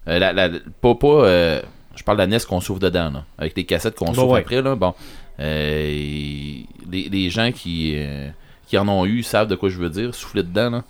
euh, 0.09 0.19
la, 0.19 0.33
la- 0.33 0.49
pas, 0.81 0.95
pas, 0.95 1.07
euh, 1.07 1.63
je 1.97 2.03
parle 2.03 2.19
de 2.19 2.23
la 2.23 2.27
NES 2.27 2.39
qu'on 2.49 2.61
souffle 2.61 2.81
dedans, 2.81 3.11
là, 3.11 3.25
avec 3.39 3.57
les 3.57 3.65
cassettes 3.65 3.95
qu'on 3.97 4.07
Bah 4.07 4.15
souffle 4.15 4.27
ouais. 4.33 4.41
après. 4.41 4.63
Là, 4.63 4.75
bon, 4.77 4.95
euh, 5.41 5.87
et 5.89 6.67
les, 6.91 7.09
les 7.09 7.31
gens 7.31 7.51
qui, 7.53 7.95
euh, 7.97 8.29
qui 8.67 8.77
en 8.79 8.89
ont 8.89 9.05
eu 9.07 9.23
savent 9.23 9.49
de 9.49 9.55
quoi 9.57 9.69
je 9.69 9.79
veux 9.79 9.91
dire, 9.91 10.15
souffler 10.15 10.43
dedans, 10.43 10.71
là, 10.71 10.85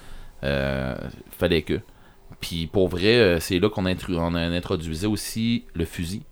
euh, 0.44 0.94
fallait 1.38 1.62
que. 1.62 1.80
Puis 2.40 2.66
pour 2.66 2.88
vrai, 2.88 3.38
c'est 3.40 3.58
là 3.58 3.68
qu'on 3.70 3.86
on 3.86 4.34
introduisait 4.34 5.06
aussi 5.06 5.64
le 5.74 5.84
fusil. 5.84 6.22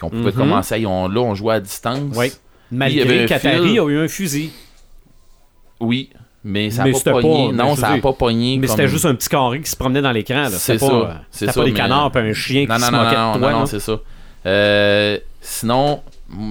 Qu'on 0.00 0.10
pouvait 0.10 0.30
Mhm. 0.30 0.36
commencer 0.36 0.74
à. 0.84 0.88
on- 0.88 1.08
là, 1.08 1.20
on 1.20 1.34
jouait 1.34 1.54
à 1.54 1.60
distance. 1.60 2.14
Oui. 2.16 2.30
Il 2.70 2.76
y 2.78 3.00
avait 3.00 3.20
Malgré 3.20 3.26
qu'Atari 3.26 3.78
a 3.80 3.84
eu 3.84 3.98
un 3.98 4.08
fusil. 4.08 4.50
Oui, 5.80 6.10
mais 6.44 6.70
ça 6.70 6.84
n'a 6.84 6.92
c'était 6.92 7.10
pas 7.12 7.20
pogné. 7.20 7.48
pas- 7.48 7.52
non, 7.54 7.76
ça 7.76 7.90
n'a 7.90 7.98
pas 7.98 8.12
pogné. 8.12 8.58
Mais 8.58 8.66
comme- 8.66 8.76
c'était 8.76 8.88
juste 8.88 9.04
un 9.04 9.14
petit 9.14 9.28
carré 9.28 9.60
qui 9.60 9.70
se 9.70 9.76
promenait 9.76 10.02
dans 10.02 10.12
l'écran. 10.12 10.46
C'est 10.50 10.78
ça, 10.78 10.88
pas, 10.88 10.94
euh, 10.94 11.12
c'est 11.30 11.46
ça, 11.46 11.52
pas 11.52 11.64
des 11.64 11.72
mais- 11.72 11.76
canards 11.76 12.10
puis 12.12 12.22
un 12.22 12.32
chien 12.32 12.66
Non, 12.68 12.74
qui 12.76 12.80
non, 12.80 12.86
se 12.86 12.92
non, 12.92 13.04
moquait 13.04 13.16
non, 13.16 13.32
de 13.34 13.38
toi. 13.38 13.50
non, 13.52 13.58
non? 13.60 13.66
c'est 13.66 13.80
ça. 13.80 14.00
Euh, 14.46 15.18
sinon, 15.40 16.02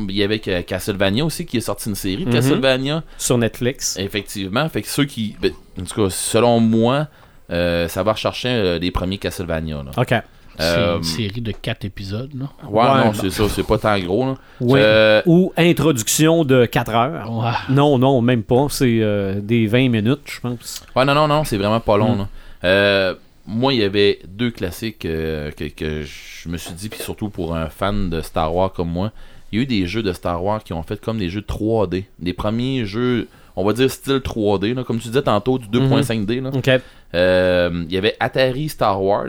il 0.10 0.16
y 0.16 0.24
avait 0.24 0.40
Castlevania 0.40 1.24
aussi 1.26 1.46
qui 1.46 1.58
est 1.58 1.62
sorti 1.62 1.90
une 1.90 1.96
série 1.96 2.24
de 2.26 2.30
Mhm. 2.30 2.34
Castlevania. 2.36 3.04
Sur 3.18 3.38
Netflix. 3.38 3.98
Effectivement. 3.98 4.68
Fait 4.70 4.82
que 4.82 4.88
ceux 4.88 5.06
qui. 5.06 5.36
ben, 5.42 5.52
en 5.80 5.84
tout 5.86 6.04
cas, 6.04 6.10
selon 6.10 6.60
moi, 6.60 7.08
euh, 7.52 7.88
ça 7.88 8.04
va 8.04 8.12
rechercher 8.14 8.78
les 8.80 8.92
premiers 8.92 9.18
Castlevania. 9.18 9.78
Là. 9.84 9.92
OK. 9.96 10.14
C'est 10.58 10.64
Euh, 10.66 10.98
une 10.98 11.04
série 11.04 11.42
de 11.42 11.52
4 11.52 11.86
épisodes. 11.86 12.32
Là. 12.34 12.46
Ouais, 12.70 12.82
Ouais, 12.84 13.06
non, 13.06 13.14
c'est 13.14 13.30
ça, 13.30 13.48
c'est 13.50 13.66
pas 13.66 13.78
tant 13.78 13.98
gros. 14.00 14.26
Là. 14.26 14.36
Euh, 14.62 15.22
Ou 15.26 15.54
introduction 15.56 16.44
de 16.46 16.66
4 16.66 16.92
heures. 16.96 17.32
Ouais. 17.32 17.52
Non, 17.70 17.98
non, 17.98 18.22
même 18.22 18.44
pas. 18.44 18.68
C'est 18.70 19.00
euh, 19.02 19.40
des 19.42 19.68
20 19.68 19.90
minutes, 19.90 20.22
je 20.26 20.40
pense. 20.40 20.84
Ouais, 20.96 21.06
non, 21.06 21.14
non, 21.14 21.28
non, 21.28 21.44
c'est 21.44 21.58
vraiment 21.58 21.80
pas 21.80 21.98
long. 21.98 22.16
Mm. 22.16 22.18
là. 22.20 22.28
Euh, 22.64 23.14
moi, 23.46 23.74
il 23.74 23.80
y 23.80 23.84
avait 23.84 24.20
deux 24.28 24.52
classiques 24.52 25.06
euh, 25.06 25.52
que, 25.52 25.66
que 25.66 26.04
je 26.04 26.50
me 26.50 26.58
suis 26.58 26.74
dit, 26.74 26.90
puis 26.90 27.00
surtout 27.00 27.30
pour 27.30 27.56
un 27.56 27.68
fan 27.68 28.10
de 28.10 28.22
Star 28.22 28.54
Wars 28.54 28.74
comme 28.74 28.90
moi, 28.90 29.12
il 29.52 29.58
y 29.58 29.62
a 29.62 29.64
eu 29.64 29.66
des 29.68 29.86
jeux 29.88 30.04
de 30.04 30.12
Star 30.12 30.44
Wars 30.44 30.64
qui 30.64 30.74
ont 30.74 30.84
fait 30.84 31.00
comme 31.00 31.18
des 31.20 31.30
jeux 31.30 31.42
3D. 31.42 32.04
Des 32.20 32.34
premiers 32.34 32.86
jeux, 32.86 33.30
on 33.56 33.64
va 33.64 33.72
dire 33.74 33.90
style 33.90 34.18
3D, 34.18 34.74
là, 34.74 34.84
comme 34.84 34.98
tu 35.00 35.08
disais 35.08 35.22
tantôt, 35.22 35.58
du 35.60 35.68
2.5D. 35.68 36.42
là. 36.42 36.50
OK. 36.54 36.70
Euh, 37.16 37.86
il 37.88 37.94
y 37.94 37.98
avait 37.98 38.16
Atari 38.20 38.68
Star 38.68 39.02
Wars 39.02 39.28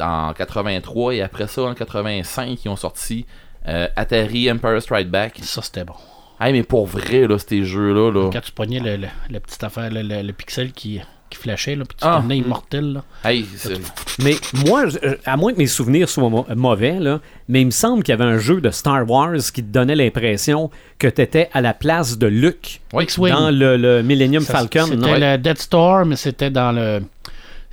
en 0.00 0.32
83 0.32 1.14
et 1.14 1.22
après 1.22 1.46
ça, 1.46 1.62
en 1.62 1.74
85, 1.74 2.58
ils 2.64 2.68
ont 2.68 2.76
sorti 2.76 3.26
euh, 3.68 3.88
Atari 3.96 4.50
Empire 4.50 4.80
Strike 4.80 5.10
Back. 5.10 5.38
Ça, 5.42 5.62
c'était 5.62 5.84
bon. 5.84 5.94
Hey, 6.40 6.52
mais 6.52 6.62
pour 6.62 6.86
vrai, 6.86 7.26
là, 7.26 7.38
ces 7.38 7.64
jeux-là, 7.64 8.10
là. 8.12 8.30
Quand 8.32 8.40
tu 8.40 8.52
pognais 8.52 8.78
le, 8.80 8.96
le- 8.96 9.08
la 9.30 9.40
petite 9.40 9.64
affaire, 9.64 9.90
le, 9.90 10.02
le- 10.02 10.22
le 10.22 10.32
pixel 10.34 10.70
qui, 10.72 11.00
qui 11.30 11.38
flashait, 11.38 11.74
là, 11.74 11.84
puis 11.88 11.96
tu 11.98 12.04
Ah. 12.06 12.18
devenais 12.18 12.36
immortel. 12.38 12.92
Là. 12.92 13.04
Hey, 13.24 13.46
c'est- 13.56 13.80
Mais 14.22 14.34
moi, 14.66 14.84
euh, 15.02 15.14
à 15.24 15.36
moins 15.38 15.52
que 15.54 15.58
mes 15.58 15.66
souvenirs 15.66 16.08
soient 16.10 16.28
mo- 16.28 16.46
mauvais, 16.54 17.00
là, 17.00 17.20
mais 17.48 17.62
il 17.62 17.66
me 17.66 17.70
semble 17.70 18.02
qu'il 18.02 18.12
y 18.12 18.20
avait 18.20 18.30
un 18.30 18.36
jeu 18.38 18.60
de 18.60 18.70
Star 18.70 19.08
Wars 19.10 19.34
qui 19.52 19.62
te 19.64 19.72
donnait 19.72 19.94
l'impression 19.96 20.70
que 20.98 21.08
tu 21.08 21.22
étais 21.22 21.48
à 21.54 21.60
la 21.62 21.72
place 21.74 22.18
de 22.18 22.26
Luke 22.26 22.82
X-Wing. 22.92 23.32
dans 23.32 23.50
le, 23.50 23.76
le 23.78 24.02
Millennium 24.02 24.42
Ça, 24.42 24.52
Falcon. 24.52 24.86
C'était 24.86 25.18
le 25.18 25.38
Dead 25.38 25.58
Star, 25.58 26.04
mais 26.04 26.16
c'était 26.16 26.50
dans 26.50 26.70
le. 26.72 27.02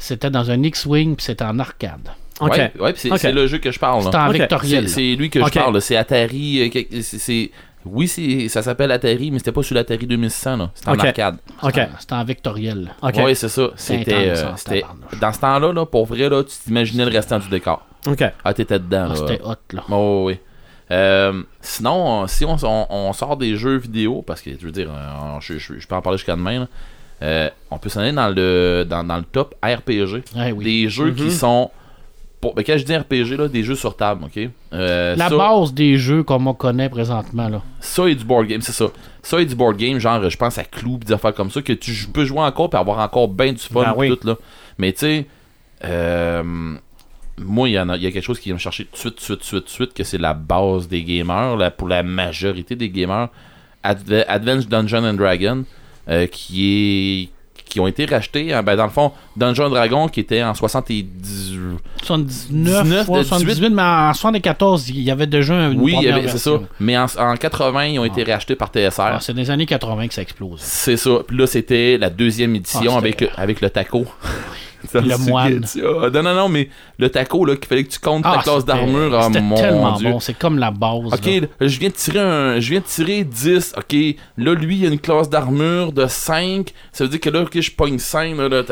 C'était 0.04 0.30
dans 0.30 0.52
un 0.52 0.62
X-Wing, 0.64 1.16
puis 1.16 1.24
c'était 1.26 1.46
en 1.46 1.58
arcade. 1.60 2.10
OK. 2.42 2.52
Ouais, 2.52 2.72
ouais, 2.80 2.94
c'est 2.98 3.10
c'est 3.18 3.32
le 3.32 3.48
jeu 3.48 3.60
que 3.60 3.72
je 3.72 3.80
parle. 3.80 4.04
C'était 4.04 4.18
en 4.18 4.28
vectoriel. 4.40 4.90
C'est 4.90 4.96
c'est 4.96 5.16
lui 5.16 5.30
que 5.30 5.40
je 5.40 5.46
parle. 5.60 5.74
là. 5.76 5.80
C'est 5.82 5.96
Atari. 5.96 6.62
euh, 6.62 7.02
c'est- 7.02 7.18
c'est- 7.20 7.52
Oui, 7.86 8.08
c'est- 8.08 8.48
ça 8.48 8.62
s'appelle 8.62 8.92
Atari, 8.92 9.30
mais 9.30 9.40
c'était 9.40 9.52
pas 9.52 9.62
sur 9.62 9.76
l'Atari 9.76 10.08
2600. 10.08 10.56
là. 10.58 10.72
C'était 10.74 10.90
en 10.90 10.96
arcade. 11.08 11.38
OK. 11.62 11.80
C'était 12.00 12.14
en- 12.14 12.24
vectoriel. 12.24 12.92
OK. 13.02 13.14
Oui, 13.26 13.36
c'est 13.36 13.50
ça. 13.50 13.70
C'était. 13.76 14.30
euh, 14.30 14.52
dans 15.22 15.34
ce 15.34 15.40
temps-là, 15.40 15.72
là, 15.74 15.86
pour 15.86 16.06
vrai, 16.06 16.28
là, 16.30 16.44
tu 16.44 16.56
t'imaginais 16.66 17.06
le 17.06 17.12
restant 17.12 17.40
du 17.40 17.50
décor. 17.50 17.86
OK. 18.08 18.24
Ah, 18.44 18.54
t'étais 18.54 18.80
dedans. 18.80 19.08
Ah, 19.12 19.16
c'était 19.16 19.42
hot, 19.44 19.56
là. 19.74 19.84
Oh, 19.92 20.24
oui. 20.28 20.38
Euh, 20.92 21.44
sinon, 21.62 22.28
si 22.28 22.46
on, 22.46 22.56
on- 22.64 22.88
on 22.90 23.14
sort 23.14 23.38
des 23.38 23.56
jeux 23.56 23.78
vidéo, 23.78 24.22
parce 24.26 24.42
que 24.42 24.52
je 24.60 24.66
veux 24.66 24.72
dire, 24.72 24.90
euh, 24.92 25.40
je, 25.40 25.58
je- 25.58 25.80
je 25.80 25.88
peux 25.88 25.96
en 25.96 26.02
parler 26.02 26.18
jusqu'à 26.18 26.36
demain, 26.36 26.60
là, 26.62 26.68
euh, 27.24 27.50
on 27.72 27.78
peut 27.80 27.90
s'en 27.90 28.02
aller 28.02 28.12
dans 28.12 28.30
le, 28.30 28.86
dans, 28.88 29.04
dans 29.04 29.18
le 29.18 29.24
top 29.24 29.56
RPG. 29.64 30.24
Oui. 30.36 30.64
Des 30.64 30.90
jeux 30.90 31.12
Mhm. 31.12 31.16
qui 31.16 31.32
sont. 31.32 31.72
Pour, 32.42 32.54
ben, 32.56 32.64
quand 32.66 32.78
je 32.78 32.84
dis 32.84 32.94
RPG, 32.96 33.38
là, 33.38 33.48
des 33.48 33.64
jeux 33.64 33.76
sur 33.76 33.96
table, 33.96 34.26
ok? 34.26 34.50
Euh, 34.74 35.16
La 35.16 35.30
ça, 35.30 35.38
base 35.38 35.74
des 35.74 35.98
jeux 35.98 36.24
comme 36.24 36.46
on 36.48 36.54
connaît 36.54 36.90
présentement, 36.90 37.48
là. 37.48 37.62
ça 37.80 38.06
et 38.10 38.16
du 38.16 38.26
board 38.26 38.48
game, 38.48 38.60
c'est 38.62 38.74
ça. 38.74 38.88
Ça 39.22 39.40
et 39.40 39.46
du 39.46 39.56
board 39.56 39.78
game, 39.78 39.98
genre, 39.98 40.30
je 40.30 40.36
pense 40.36 40.58
à 40.58 40.66
Clou, 40.66 40.98
des 40.98 41.14
affaires 41.14 41.34
comme 41.34 41.50
ça, 41.50 41.62
que 41.62 41.72
tu 41.72 41.94
peux 42.12 42.26
jouer 42.26 42.40
encore 42.42 42.70
et 42.74 42.76
avoir 42.76 43.00
encore 43.00 43.30
bien 43.30 43.54
du 43.54 43.60
fun, 43.60 43.84
Ben 43.84 43.94
oui. 43.96 44.10
tout, 44.10 44.28
là. 44.28 44.36
Mais 44.78 44.92
tu 44.92 45.00
sais, 45.00 45.28
euh, 45.86 46.44
moi, 47.38 47.70
il 47.70 47.74
y, 47.74 47.80
en 47.80 47.88
a- 47.90 47.96
il 47.96 48.04
y 48.04 48.08
a 48.08 48.12
quelque 48.12 48.26
chose 48.26 48.40
qui 48.40 48.50
vient 48.50 48.56
me 48.56 48.60
chercher 48.60 48.86
tout 48.86 48.92
de 48.92 48.98
suite, 48.98 49.16
tout 49.16 49.36
de 49.38 49.44
suite, 49.44 49.60
tout 49.60 49.66
de 49.66 49.70
suite, 49.70 49.94
que 49.94 50.04
c'est 50.04 50.18
la 50.18 50.34
base 50.34 50.88
des 50.90 51.04
gamers, 51.04 51.56
là, 51.56 51.72
pour 51.72 51.88
la 51.88 52.04
majorité 52.04 52.76
des 52.76 52.90
gamers. 52.90 53.30
Adve- 53.84 54.26
Advanced 54.28 54.68
Dungeon 54.70 55.04
and 55.06 55.14
Dragon, 55.16 55.64
euh, 56.10 56.28
qui 56.28 57.30
est 57.30 57.30
qui 57.66 57.80
ont 57.80 57.88
été 57.88 58.06
rachetés, 58.06 58.54
hein, 58.54 58.62
ben, 58.62 58.76
dans 58.76 58.84
le 58.84 58.92
fond, 58.92 59.12
Dungeon 59.36 59.68
Dragon 59.68 60.08
qui 60.08 60.20
était 60.20 60.44
en 60.44 60.54
70 60.54 61.54
79, 62.04 62.84
19, 62.84 63.10
ouais, 63.10 63.20
de 63.20 63.24
78, 63.24 63.70
mais 63.70 63.82
en 63.82 64.14
74, 64.14 64.90
il 64.90 65.00
y 65.02 65.10
avait 65.10 65.26
déjà 65.26 65.56
une 65.70 65.82
oui, 65.82 65.96
c'est 66.28 66.38
ça. 66.38 66.60
Mais 66.80 66.96
en, 66.98 67.06
en 67.18 67.36
80, 67.36 67.86
ils 67.86 68.00
ont 68.00 68.06
été 68.06 68.24
rachetés 68.24 68.56
par 68.56 68.70
TSR. 68.70 69.02
Ah, 69.02 69.18
c'est 69.22 69.34
les 69.34 69.50
années 69.50 69.66
80 69.66 70.08
que 70.08 70.14
ça 70.14 70.22
explose. 70.22 70.60
C'est 70.60 70.98
ça. 70.98 71.12
Puis 71.28 71.36
là, 71.36 71.48
c'était 71.48 71.98
la 71.98 72.12
deuxième 72.12 72.56
édition 72.56 72.94
Ah, 72.94 72.98
avec, 72.98 73.26
avec 73.38 73.62
le 73.62 73.70
taco. 73.72 74.06
Le 74.94 75.18
moine. 75.30 75.66
Ah, 75.78 76.10
Non, 76.14 76.24
non, 76.24 76.34
non, 76.36 76.50
mais 76.50 76.70
le 77.00 77.10
taco, 77.10 77.46
là, 77.46 77.56
qu'il 77.56 77.68
fallait 77.68 77.84
que 77.84 77.92
tu 77.92 78.00
comptes 78.00 78.24
ta 78.24 78.36
Ah, 78.40 78.44
classe 78.44 78.66
d'armure. 78.66 79.24
C'était 79.24 79.42
mon 79.42 79.56
tellement 79.56 79.92
Dieu. 79.98 80.12
bon, 80.12 80.20
c'est 80.20 80.38
comme 80.38 80.60
la 80.60 80.72
base. 80.72 81.14
Ok, 81.14 81.26
là. 81.26 81.40
là, 81.60 81.68
je 81.68 81.80
viens 81.80 81.90
de 81.90 81.94
tirer 81.94 82.20
un. 82.20 82.60
Je 82.60 82.70
viens 82.70 82.80
de 82.80 82.86
tirer 82.86 83.24
10. 83.24 83.74
Ok, 83.78 83.96
là, 84.38 84.54
lui, 84.54 84.78
il 84.80 84.86
a 84.86 84.90
une 84.90 85.00
classe 85.00 85.30
d'armure 85.30 85.92
de 85.94 86.06
5. 86.08 86.70
Ça 86.92 87.04
veut 87.04 87.10
dire 87.10 87.20
que 87.20 87.30
là, 87.30 87.42
ok, 87.42 87.60
je 87.60 87.72
pogne 87.72 87.98
5. 88.00 88.38
Là, 88.38 88.50
là, 88.50 88.64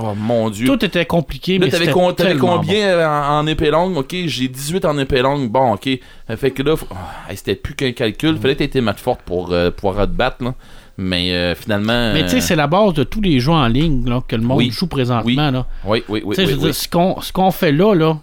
oh 0.00 0.12
mon 0.16 0.50
dieu. 0.50 0.66
Tout 0.66 0.84
était 0.84 1.06
compliqué, 1.06 1.58
mais 1.58 1.68
t'avais 1.68 1.88
con- 1.90 2.14
combien 2.40 3.08
en, 3.08 3.38
en 3.40 3.46
épée 3.46 3.70
longue? 3.70 3.96
Ok, 3.96 4.14
j'ai 4.26 4.48
18 4.48 4.84
en 4.84 4.98
épée 4.98 5.22
longue. 5.22 5.48
Bon, 5.50 5.74
ok. 5.74 5.88
Ça 6.28 6.36
Fait 6.36 6.50
que 6.50 6.62
là, 6.62 6.74
ah, 6.90 7.34
c'était 7.34 7.54
plus 7.54 7.74
qu'un 7.74 7.92
calcul. 7.92 8.36
Fallait 8.38 8.54
que 8.54 8.58
t'aies 8.58 8.64
été 8.66 8.80
mat 8.80 8.98
forte 8.98 9.20
pour 9.22 9.52
euh, 9.52 9.70
pouvoir 9.70 10.06
te 10.06 10.12
battre, 10.12 10.42
là. 10.44 10.54
Mais 11.02 11.32
euh, 11.32 11.54
finalement. 11.54 12.12
Mais 12.12 12.22
tu 12.24 12.28
sais, 12.30 12.36
euh, 12.36 12.40
c'est 12.40 12.56
la 12.56 12.66
base 12.66 12.94
de 12.94 13.02
tous 13.04 13.20
les 13.20 13.40
jeux 13.40 13.52
en 13.52 13.66
ligne 13.68 14.08
là, 14.08 14.22
que 14.26 14.36
le 14.36 14.42
monde 14.42 14.58
Oui. 14.58 14.70
joue 14.70 14.86
présentement. 14.86 15.50
Là. 15.50 15.66
Oui, 15.84 16.02
oui, 16.08 16.22
oui. 16.24 16.34
Oui, 16.38 16.44
oui. 16.46 16.56
dire, 16.58 16.74
ce 16.74 16.88
qu'on 16.88 17.20
ce 17.20 17.32
qu'on 17.32 17.50
fait 17.50 17.72
là, 17.72 17.94
là, 17.94 18.18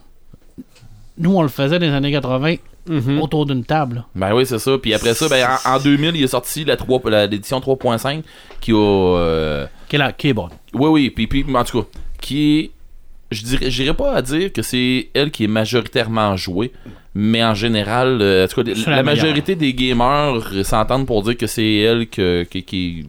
nous, 1.17 1.35
on 1.35 1.41
le 1.41 1.49
faisait 1.49 1.79
dans 1.79 1.85
les 1.85 1.91
années 1.93 2.11
80 2.11 2.55
Mhm. 2.87 3.21
autour 3.21 3.45
d'une 3.45 3.63
table. 3.65 3.97
là. 3.97 4.05
Ben 4.15 4.33
oui, 4.33 4.45
c'est 4.45 4.57
ça. 4.57 4.77
Puis 4.81 4.93
après 4.93 5.13
ça, 5.13 5.27
ben, 5.29 5.45
en, 5.65 5.75
en 5.75 5.79
2000, 5.79 6.15
il 6.15 6.23
est 6.23 6.27
sorti 6.27 6.63
la 6.65 6.75
3 6.75 7.01
la- 7.09 7.27
l'édition 7.27 7.59
3.5 7.59 8.23
qui 8.61 8.71
a. 8.71 8.75
euh, 8.77 9.67
Qui 9.87 9.97
est, 9.97 9.99
la- 9.99 10.11
qui 10.13 10.29
est 10.29 10.33
bonne. 10.33 10.49
Oui, 10.73 10.89
oui, 10.89 11.09
puis, 11.09 11.27
puis 11.27 11.45
en 11.53 11.63
tout 11.63 11.81
cas, 11.83 11.87
qui 12.21 12.57
est. 12.59 12.71
Je 13.31 13.43
dirais, 13.43 13.69
j'irais 13.69 13.93
pas 13.93 14.15
à 14.15 14.21
dire 14.23 14.51
que 14.51 14.63
c'est 14.63 15.09
elle 15.13 15.29
qui 15.29 15.43
est 15.43 15.47
majoritairement 15.47 16.35
jouée, 16.35 16.71
mais 17.15 17.43
en 17.43 17.53
général, 17.53 18.19
euh, 18.21 18.45
en 18.45 18.47
tout 18.47 18.63
cas, 18.63 18.71
C'est 18.75 18.89
la, 18.89 19.03
majorité 19.03 19.55
des 19.55 19.73
gamers 19.73 20.41
s'entendent 20.63 21.07
pour 21.07 21.23
dire 21.23 21.37
que 21.37 21.47
c'est 21.47 21.75
elle 21.77 22.07
que, 22.07 22.43
qui, 22.43 22.63
qui, 22.63 23.07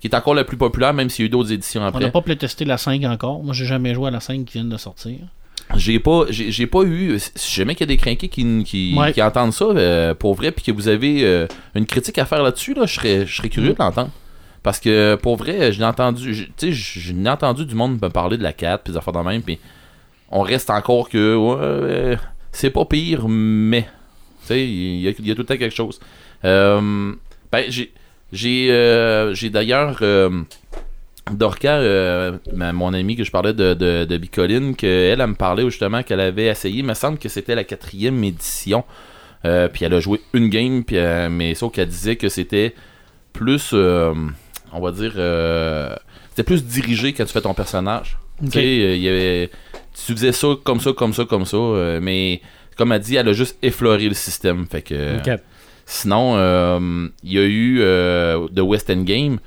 qui 0.00 0.06
est 0.06 0.14
encore 0.14 0.34
la 0.34 0.44
plus 0.44 0.56
populaire, 0.56 0.94
même 0.94 1.08
s'il 1.10 1.24
y 1.24 1.26
a 1.26 1.28
eu 1.28 1.30
d'autres 1.30 1.52
éditions 1.52 1.80
On 1.80 1.84
n'a 1.84 1.88
après. 1.90 2.10
pas 2.10 2.22
playtesté 2.22 2.64
la 2.64 2.78
5 2.78 3.02
encore. 3.04 3.42
Moi, 3.42 3.52
j'ai 3.54 3.66
jamais 3.66 3.94
joué 3.94 4.08
à 4.08 4.10
la 4.10 4.20
5 4.20 4.44
qui 4.44 4.54
vient 4.58 4.64
de 4.64 4.76
sortir. 4.76 5.18
J'ai 5.76 6.00
pas, 6.00 6.24
j'ai, 6.30 6.66
pas 6.66 6.82
eu. 6.82 7.16
Si 7.36 7.54
jamais 7.54 7.74
qu'il 7.76 7.82
y 7.86 7.92
a 7.92 7.94
des 7.94 7.96
crinqués 7.96 8.28
qui, 8.28 8.64
qui, 8.64 8.94
Ouais. 8.98 9.12
qui 9.12 9.22
entendent 9.22 9.52
ça 9.52 9.66
euh, 9.66 10.14
pour 10.14 10.34
vrai, 10.34 10.50
puis 10.50 10.64
que 10.64 10.72
vous 10.72 10.88
avez 10.88 11.24
euh, 11.24 11.46
une 11.76 11.86
critique 11.86 12.18
à 12.18 12.24
faire 12.24 12.42
là-dessus, 12.42 12.74
là, 12.74 12.86
je 12.86 12.94
serais, 12.94 13.24
je 13.26 13.36
serais 13.36 13.46
Mm. 13.48 13.50
curieux 13.52 13.72
de 13.74 13.78
l'entendre. 13.78 14.10
Parce 14.64 14.80
que 14.80 15.14
pour 15.14 15.36
vrai, 15.36 15.70
j'ai 15.72 15.84
entendu, 15.84 16.34
je- 16.34 16.44
tu 16.44 16.52
sais, 16.56 16.72
j'ai 16.72 17.14
entendu 17.28 17.64
du 17.64 17.74
monde 17.76 18.00
me 18.02 18.08
parler 18.08 18.36
de 18.36 18.42
la 18.42 18.52
4 18.52 18.82
puis 18.82 18.92
des 18.92 18.98
affaires 18.98 19.12
de 19.14 19.20
même, 19.20 19.42
puis 19.42 19.58
on 20.30 20.40
reste 20.42 20.70
encore 20.70 21.08
que 21.08 21.36
ouais, 21.36 22.18
c'est 22.52 22.70
pas 22.70 22.84
pire, 22.84 23.28
mais 23.28 23.82
tu 23.82 24.46
sais, 24.46 24.64
il 24.66 25.00
y, 25.00 25.08
a- 25.08 25.12
il 25.18 25.26
y 25.26 25.30
a 25.30 25.34
tout 25.34 25.42
le 25.42 25.46
temps 25.46 25.56
quelque 25.56 25.74
chose. 25.74 26.00
Euh, 26.44 27.12
ben 27.52 27.64
j'ai, 27.68 27.92
j'ai, 28.32 28.70
euh, 28.70 29.34
j'ai 29.34 29.50
d'ailleurs 29.50 29.98
euh, 30.02 30.42
Dorca, 31.32 31.76
euh, 31.78 32.38
ma- 32.54 32.72
mon 32.72 32.92
ami 32.94 33.16
que 33.16 33.24
je 33.24 33.30
parlais 33.30 33.52
de, 33.52 33.74
de, 33.74 34.04
de 34.04 34.16
Bicoline, 34.16 34.74
qu'elle, 34.74 35.20
elle 35.20 35.26
me 35.26 35.34
parlait 35.34 35.64
justement 35.64 36.02
qu'elle 36.02 36.20
avait 36.20 36.46
essayé, 36.46 36.78
il 36.80 36.84
me 36.84 36.94
semble 36.94 37.18
que 37.18 37.28
c'était 37.28 37.54
la 37.54 37.64
quatrième 37.64 38.22
édition. 38.24 38.84
Euh, 39.44 39.68
puis 39.68 39.84
elle 39.84 39.94
a 39.94 40.00
joué 40.00 40.20
une 40.34 40.48
game, 40.48 40.84
puis, 40.84 40.96
mais 41.30 41.54
sauf 41.54 41.72
qu'elle 41.72 41.88
disait 41.88 42.16
que 42.16 42.28
c'était 42.28 42.74
plus, 43.32 43.70
euh, 43.72 44.12
on 44.72 44.80
va 44.80 44.90
dire, 44.92 45.12
c'était 46.30 46.42
plus 46.44 46.64
dirigé 46.64 47.12
quand 47.12 47.24
tu 47.24 47.32
fais 47.32 47.40
ton 47.40 47.54
personnage. 47.54 48.18
Tu 48.44 48.50
sais, 48.52 48.58
euh, 48.58 48.96
il 48.96 49.02
y 49.02 49.08
avait, 49.08 49.50
tu 50.06 50.12
faisais 50.12 50.32
ça 50.32 50.48
comme 50.62 50.80
ça, 50.80 50.92
comme 50.92 51.12
ça, 51.12 51.24
comme 51.24 51.44
ça, 51.44 51.56
euh, 51.56 52.00
mais 52.02 52.40
comme 52.76 52.92
elle 52.92 53.00
dit, 53.00 53.16
elle 53.16 53.28
a 53.28 53.32
juste 53.32 53.56
effleuré 53.62 54.08
le 54.08 54.14
système. 54.14 54.66
Fait 54.66 54.82
que. 54.82 55.16
Sinon, 55.86 56.34
euh, 56.36 57.08
il 57.24 57.32
y 57.32 57.38
a 57.38 57.42
eu 57.42 57.78
euh, 57.80 58.46
The 58.54 58.60
West 58.60 58.90
End 58.90 59.02
Game, 59.02 59.38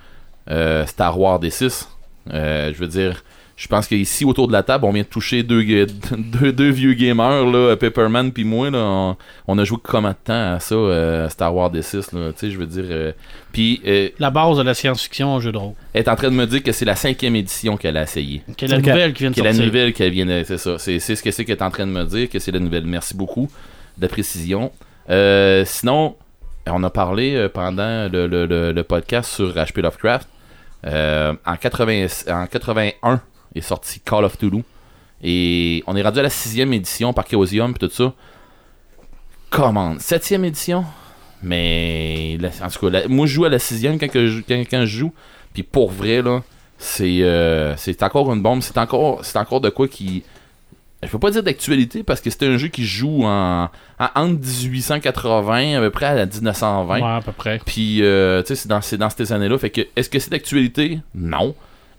euh, 0.50 0.86
Star 0.86 1.18
Wars 1.18 1.40
D6. 1.40 1.88
Euh, 2.34 2.74
je 2.74 2.78
veux 2.80 2.88
dire, 2.88 3.24
je 3.56 3.68
pense 3.68 3.88
qu'ici, 3.88 4.26
autour 4.26 4.48
de 4.48 4.54
la 4.54 4.64
table, 4.64 4.86
on 4.86 4.92
vient 4.92 5.04
de 5.04 5.08
toucher 5.08 5.44
deux, 5.44 5.62
ga- 5.62 5.86
deux, 6.18 6.52
deux 6.52 6.70
vieux 6.72 6.94
gamers, 6.94 7.46
là, 7.46 7.76
Pepperman 7.78 8.32
puis 8.32 8.44
moi. 8.44 8.70
Là, 8.72 8.80
on, 8.80 9.16
on 9.48 9.58
a 9.60 9.64
joué 9.64 9.78
combien 9.84 10.10
de 10.10 10.16
temps 10.24 10.54
à 10.56 10.60
ça, 10.60 10.74
euh, 10.76 11.30
Star 11.30 11.56
Wars 11.56 11.72
D6? 11.72 12.16
Là, 12.18 12.32
tu 12.34 12.40
sais, 12.40 12.52
je 12.52 12.58
veux 12.58 12.66
dire... 12.66 12.86
euh, 12.90 13.12
puis, 13.52 13.80
euh, 13.86 14.10
La 14.18 14.32
base 14.32 14.58
de 14.58 14.64
la 14.64 14.74
science-fiction 14.74 15.28
en 15.28 15.40
jeu 15.40 15.52
de 15.52 15.58
rôle. 15.58 15.74
elle 15.94 16.02
est 16.02 16.10
en 16.10 16.16
train 16.16 16.30
de 16.32 16.36
me 16.36 16.48
dire 16.48 16.64
que 16.64 16.72
c'est 16.72 16.86
la 16.86 16.96
cinquième 16.96 17.36
édition 17.36 17.78
qu'elle 17.78 17.96
a 17.98 18.04
essayé. 18.04 18.42
Qui 18.58 18.66
est 18.66 18.68
la 18.70 18.80
nouvelle 18.80 19.14
qui 19.14 19.24
vient 19.24 19.32
de 19.32 19.42
la 19.42 19.52
sortir. 19.52 19.66
nouvelle 19.66 19.94
qu'elle 19.94 20.12
vient 20.12 20.26
de... 20.26 20.44
C'est 20.46 20.58
ça. 20.58 20.80
C'est 20.80 20.98
c'est 21.00 21.16
ce 21.16 21.22
que 21.22 21.30
c'est 21.30 21.46
qu'elle 21.46 21.58
est 21.58 21.64
en 21.64 21.70
train 21.72 21.86
de 21.86 21.92
me 21.92 22.04
dire, 22.06 22.30
que 22.30 22.40
c'est 22.40 22.52
la 22.52 22.60
nouvelle. 22.60 22.86
Merci 22.86 23.16
beaucoup 23.16 23.50
de 23.98 24.02
la 24.02 24.08
précision. 24.10 24.72
Euh, 25.12 25.64
sinon, 25.66 26.16
on 26.66 26.84
a 26.84 26.90
parlé 26.90 27.48
pendant 27.54 28.10
le, 28.12 28.26
le- 28.26 28.48
le- 28.48 28.72
le 28.72 28.84
podcast 28.84 29.32
sur 29.32 29.54
HP 29.54 29.82
Lovecraft. 29.82 30.28
Euh, 30.86 31.34
en, 31.46 31.56
80, 31.56 32.08
en 32.30 32.46
81 32.48 33.22
est 33.56 33.62
sorti 33.62 34.00
Call 34.00 34.26
of 34.26 34.38
Toulouse. 34.38 34.64
Et 35.24 35.84
on 35.88 35.96
est 35.96 36.02
rendu 36.02 36.20
à 36.20 36.24
la 36.24 36.30
sixième 36.30 36.74
édition 36.74 37.14
par 37.14 37.26
Chaosium 37.30 37.72
et 37.72 37.80
tout 37.80 37.90
ça. 37.90 38.14
Commande. 39.50 40.00
Septième 40.02 40.46
édition? 40.46 40.86
Mais 41.42 42.38
la- 42.40 42.50
en 42.66 42.70
tout 42.70 42.80
cas, 42.80 42.90
la- 42.90 43.08
moi 43.08 43.28
je 43.28 43.34
joue 43.34 43.46
à 43.46 43.50
la 43.50 43.60
sixième 43.60 44.00
quand, 44.00 44.08
que 44.10 44.28
je, 44.28 44.42
quand, 44.42 44.56
quand 44.70 44.82
je 44.86 44.98
joue. 44.98 45.14
Puis 45.54 45.64
pour 45.64 45.92
vrai, 45.92 46.22
là, 46.22 46.42
c'est 46.78 47.22
euh, 47.22 47.76
c'est 47.78 48.02
encore 48.04 48.34
une 48.34 48.42
bombe. 48.42 48.62
C'est 48.62 48.78
encore, 48.78 49.24
c'est 49.24 49.38
encore 49.38 49.62
de 49.62 49.70
quoi 49.70 49.88
qui. 49.88 50.24
Je 51.04 51.10
peux 51.10 51.20
pas 51.20 51.32
dire 51.32 51.44
d'actualité 51.44 52.02
parce 52.02 52.22
que 52.22 52.30
c'est 52.30 52.46
un 52.48 52.58
jeu 52.58 52.70
qui 52.70 52.86
joue 52.86 53.24
en, 53.26 53.66
en- 54.00 54.10
entre 54.16 54.40
1880 54.40 55.78
à 55.78 55.80
peu 55.82 55.90
près 55.90 56.06
à 56.06 56.26
1920. 56.26 56.96
Ouais, 56.96 57.18
à 57.18 57.22
peu 57.22 57.34
près. 57.34 57.60
Puis, 57.66 58.02
euh, 58.02 58.42
tu 58.42 58.48
sais, 58.48 58.56
c'est 58.56 58.70
dans, 58.70 58.80
c'est 58.82 58.98
dans 58.98 59.10
ces 59.10 59.34
années-là. 59.34 59.58
Fait 59.58 59.70
que, 59.70 59.82
est-ce 59.98 60.10
que 60.10 60.18
c'est 60.20 60.30
d'actualité? 60.32 61.00
Non. 61.14 61.56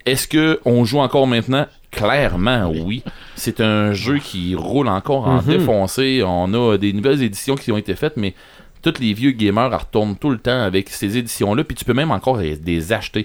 Est-ce 0.06 0.28
que 0.28 0.60
on 0.64 0.84
joue 0.84 0.98
encore 0.98 1.26
maintenant? 1.26 1.66
Clairement, 1.90 2.70
oui. 2.70 3.02
C'est 3.36 3.60
un 3.60 3.92
jeu 3.92 4.18
qui 4.18 4.54
roule 4.54 4.88
encore 4.88 5.26
en 5.28 5.40
Mhm. 5.40 5.46
défoncé. 5.46 6.22
On 6.26 6.52
a 6.54 6.76
des 6.76 6.92
nouvelles 6.92 7.22
éditions 7.22 7.54
qui 7.54 7.70
ont 7.72 7.76
été 7.78 7.94
faites, 7.94 8.16
mais 8.16 8.34
tous 8.82 8.94
les 9.00 9.14
vieux 9.14 9.30
gamers 9.30 9.70
retournent 9.78 10.16
tout 10.16 10.30
le 10.30 10.38
temps 10.38 10.60
avec 10.60 10.90
ces 10.90 11.16
éditions-là. 11.16 11.64
Puis 11.64 11.76
tu 11.76 11.84
peux 11.84 11.94
même 11.94 12.10
encore 12.10 12.36
les, 12.36 12.56
les 12.56 12.92
acheter. 12.92 13.24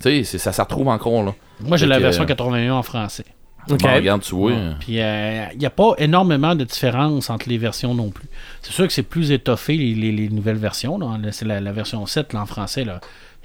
Tu 0.00 0.08
sais, 0.10 0.24
c'est- 0.24 0.38
ça, 0.38 0.52
ça 0.52 0.64
retrouve 0.64 0.88
encore, 0.88 1.22
là. 1.24 1.34
Moi, 1.60 1.76
j'ai 1.76 1.86
la 1.86 1.98
version 1.98 2.22
euh, 2.24 2.26
81 2.26 2.74
en 2.74 2.82
français. 2.82 3.24
Ok. 3.70 3.80
Bon, 3.80 3.94
regarde, 3.94 4.22
tu 4.22 4.34
vois. 4.34 4.52
Puis 4.80 4.94
il 4.98 5.58
n'y 5.58 5.66
a 5.66 5.70
pas 5.70 5.94
énormément 5.98 6.54
de 6.56 6.64
différence 6.64 7.30
entre 7.30 7.48
les 7.48 7.58
versions 7.58 7.94
non 7.94 8.10
plus. 8.10 8.26
C'est 8.60 8.72
sûr 8.72 8.86
que 8.86 8.92
c'est 8.92 9.04
plus 9.04 9.30
étoffé 9.30 9.76
les, 9.76 9.94
les- 9.94 10.10
les 10.12 10.28
nouvelles 10.28 10.56
versions. 10.56 10.98
C'est 11.30 11.44
la, 11.46 11.60
la 11.60 11.72
version 11.72 12.04
7 12.06 12.32
là, 12.32 12.42
en 12.42 12.46
français. 12.46 12.84
Là. 12.84 13.00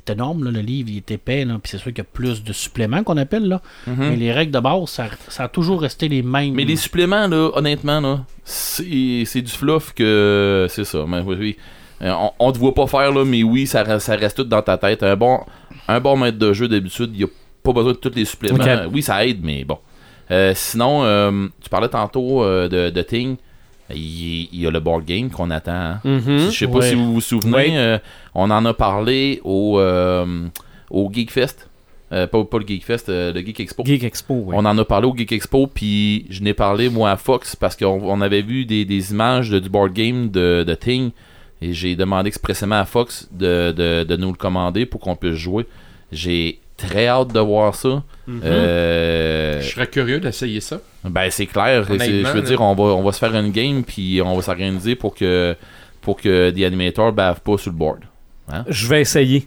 Énorme, 0.09 0.43
là, 0.45 0.51
le 0.51 0.59
livre, 0.61 0.89
il 0.91 0.97
est 0.97 1.11
épais. 1.11 1.45
là. 1.45 1.55
Puis 1.61 1.71
c'est 1.71 1.77
sûr 1.77 1.85
qu'il 1.91 1.99
y 1.99 2.01
a 2.01 2.09
plus 2.11 2.43
de 2.43 2.53
suppléments 2.53 3.03
qu'on 3.03 3.17
appelle. 3.17 3.47
Là. 3.47 3.61
Mais 3.87 4.15
les 4.15 4.31
règles 4.31 4.51
de 4.51 4.59
base, 4.59 4.89
ça, 4.89 5.07
ça 5.27 5.43
a 5.43 5.47
toujours 5.47 5.81
resté 5.81 6.07
les 6.07 6.21
mêmes. 6.23 6.49
Mhm. 6.49 6.55
Mais 6.55 6.65
les 6.65 6.75
suppléments, 6.75 7.27
là, 7.27 7.49
honnêtement, 7.53 7.99
là, 7.99 8.19
c'est 8.43 9.23
c'est 9.25 9.41
du 9.41 9.51
fluff 9.51 9.93
que. 9.93 10.67
C'est 10.69 10.85
ça. 10.85 11.05
Mais 11.07 11.21
oui, 11.21 11.35
oui. 11.39 11.57
Euh, 12.01 12.11
on, 12.15 12.31
on 12.39 12.51
te 12.51 12.57
voit 12.59 12.73
pas 12.75 12.85
faire, 12.87 13.11
là, 13.11 13.25
mais 13.25 13.41
oui, 13.43 13.65
ça, 13.65 13.81
reste- 13.83 14.05
ça 14.05 14.15
reste 14.15 14.37
tout 14.37 14.43
dans 14.43 14.61
ta 14.61 14.77
tête. 14.77 15.01
Un 15.01 15.15
bon, 15.15 15.39
un 15.87 15.99
bon 15.99 16.15
maître 16.15 16.37
de 16.37 16.53
jeu, 16.53 16.67
d'habitude, 16.67 17.09
il 17.13 17.17
n'y 17.17 17.23
a 17.23 17.27
pas 17.63 17.73
besoin 17.73 17.93
de 17.93 17.97
tous 17.97 18.11
les 18.15 18.25
suppléments. 18.25 18.57
Oui, 18.93 19.01
ça 19.01 19.25
aide, 19.25 19.39
mais 19.43 19.63
bon. 19.63 19.79
Euh, 20.29 20.51
sinon, 20.55 21.03
euh, 21.05 21.47
tu 21.61 21.69
parlais 21.69 21.87
tantôt 21.89 22.43
euh, 22.43 22.67
de, 22.67 22.89
de 22.91 23.01
Ting. 23.01 23.37
Il, 23.93 24.49
il 24.51 24.61
y 24.61 24.67
a 24.67 24.71
le 24.71 24.79
board 24.79 25.05
game 25.05 25.29
qu'on 25.29 25.49
attend. 25.51 25.71
hein. 25.71 25.99
Mhm. 26.03 26.21
Je 26.51 26.57
sais 26.57 26.67
pas 26.67 26.81
si 26.81 26.95
vous 26.95 27.13
vous 27.13 27.21
souvenez, 27.21 27.77
euh, 27.77 27.97
on 28.35 28.49
en 28.51 28.65
a 28.65 28.73
parlé 28.73 29.39
au, 29.43 29.79
euh, 29.79 30.47
au 30.89 31.09
Geekfest. 31.11 31.69
Euh, 32.13 32.25
pas, 32.25 32.41
pas 32.45 32.57
le 32.59 32.65
Geekfest, 32.65 33.09
euh, 33.09 33.33
le 33.33 33.41
Geek 33.41 33.59
Expo. 33.59 33.83
Geek 33.85 34.03
Expo, 34.03 34.43
oui. 34.47 34.55
On 34.57 34.63
en 34.65 34.77
a 34.77 34.85
parlé 34.85 35.07
au 35.07 35.15
Geek 35.15 35.31
Expo, 35.33 35.67
puis 35.67 36.25
je 36.29 36.41
n'ai 36.41 36.53
parlé 36.53 36.89
moi 36.89 37.11
à 37.11 37.17
Fox 37.17 37.55
parce 37.57 37.75
qu'on 37.75 37.99
on 38.01 38.21
avait 38.21 38.41
vu 38.41 38.63
des, 38.65 38.85
des 38.85 39.11
images 39.11 39.49
de- 39.49 39.59
du 39.59 39.67
board 39.69 39.91
game 39.91 40.29
de, 40.29 40.63
de 40.65 40.73
Ting 40.73 41.11
et 41.61 41.73
j'ai 41.73 41.95
demandé 41.97 42.27
expressément 42.29 42.75
à 42.79 42.85
Fox 42.85 43.27
de, 43.31 43.73
de- 43.73 44.03
de 44.05 44.15
nous 44.15 44.29
le 44.29 44.37
commander 44.37 44.85
pour 44.85 45.01
qu'on 45.01 45.17
puisse 45.17 45.35
jouer. 45.35 45.65
J'ai 46.13 46.59
très 46.77 47.07
hâte 47.07 47.33
de 47.33 47.39
voir 47.39 47.75
ça. 47.75 48.03
Mhm. 48.27 48.41
Euh, 48.45 49.61
Je 49.61 49.69
serais 49.69 49.87
curieux 49.87 50.19
d'essayer 50.19 50.61
ça. 50.61 50.79
ben 51.03 51.29
c'est 51.29 51.47
clair. 51.47 51.83
Je 51.83 51.93
veux 52.33 52.41
dire, 52.41 52.61
on 52.61 52.73
va, 52.75 52.83
on 52.83 53.03
va 53.03 53.11
se 53.11 53.19
faire 53.19 53.35
une 53.35 53.51
game 53.51 53.83
puis 53.83 54.21
on 54.23 54.35
va 54.35 54.41
s'organiser 54.41 54.95
pour 54.95 55.15
que 55.15 55.55
pour 56.01 56.15
que 56.21 56.51
des 56.51 56.63
animateurs 56.65 57.11
bavent 57.11 57.41
pas 57.41 57.57
sur 57.57 57.71
le 57.71 57.77
board. 57.77 57.99
Je 58.69 58.87
vais 58.87 59.01
essayer. 59.01 59.45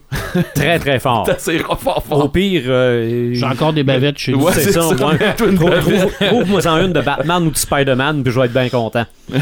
très, 0.55 0.79
très 0.79 0.99
fort. 0.99 1.27
C'est 1.39 1.59
fort 1.61 2.05
Au 2.11 2.29
pire, 2.29 2.65
euh, 2.67 3.31
J'ai 3.33 3.47
encore 3.47 3.73
des 3.73 3.83
bavettes 3.83 4.19
chez 4.19 4.33
nous. 4.33 4.43
Ouais, 4.45 4.53
c'est 4.53 4.65
c'est 4.65 4.73
ça, 4.73 4.81
trouve- 4.95 6.17
Trouve-moi 6.21 6.67
en 6.67 6.77
une 6.85 6.93
de 6.93 7.01
Batman 7.01 7.47
ou 7.47 7.51
de 7.51 7.57
Spider-Man, 7.57 8.23
puis 8.23 8.31
je 8.31 8.39
vais 8.39 8.45
être 8.47 8.53
bien 8.53 8.69
content. 8.69 9.07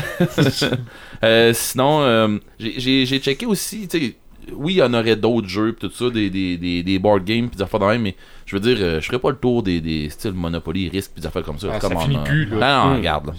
Euh, 1.25 1.53
sinon, 1.53 2.03
euh, 2.03 2.39
j'ai- 2.61 2.75
j'ai 2.79 3.05
j'ai 3.07 3.19
checké 3.19 3.45
aussi, 3.45 3.89
tu 3.89 3.99
sais, 3.99 4.15
oui, 4.57 4.75
il 4.75 4.77
y 4.79 4.83
en 4.83 4.93
aurait 4.95 5.17
d'autres 5.17 5.49
jeux, 5.49 5.73
pis 5.73 5.89
tout 5.89 5.93
ça, 5.95 6.11
des, 6.11 6.31
des, 6.31 6.57
des, 6.57 6.83
des 6.83 6.99
board 6.99 7.25
games, 7.25 7.49
pis 7.49 7.57
des 7.57 7.63
affaires 7.63 7.81
de 7.81 7.85
même, 7.87 8.03
mais 8.03 8.15
je 8.47 8.57
veux 8.57 8.61
dire, 8.61 8.77
euh, 8.81 9.01
je 9.01 9.07
ferais 9.07 9.19
pas 9.19 9.31
le 9.31 9.37
tour 9.37 9.63
des, 9.63 9.81
des 9.81 10.09
styles 10.11 10.33
Monopoly, 10.33 10.89
Risk, 10.89 11.13
pis 11.15 11.21
des 11.21 11.27
affaires 11.27 11.43
comme 11.43 11.59
ça. 11.59 11.69
Ah, 11.73 11.81
ça 11.81 11.89
on, 11.95 11.99
finit 12.01 12.15
là. 12.17 12.23
plus, 12.23 12.47
là. 12.47 12.57
Non, 12.57 12.89
non, 12.89 12.95
Hmm. 12.95 12.97
regarde, 12.99 13.27
là. 13.27 13.33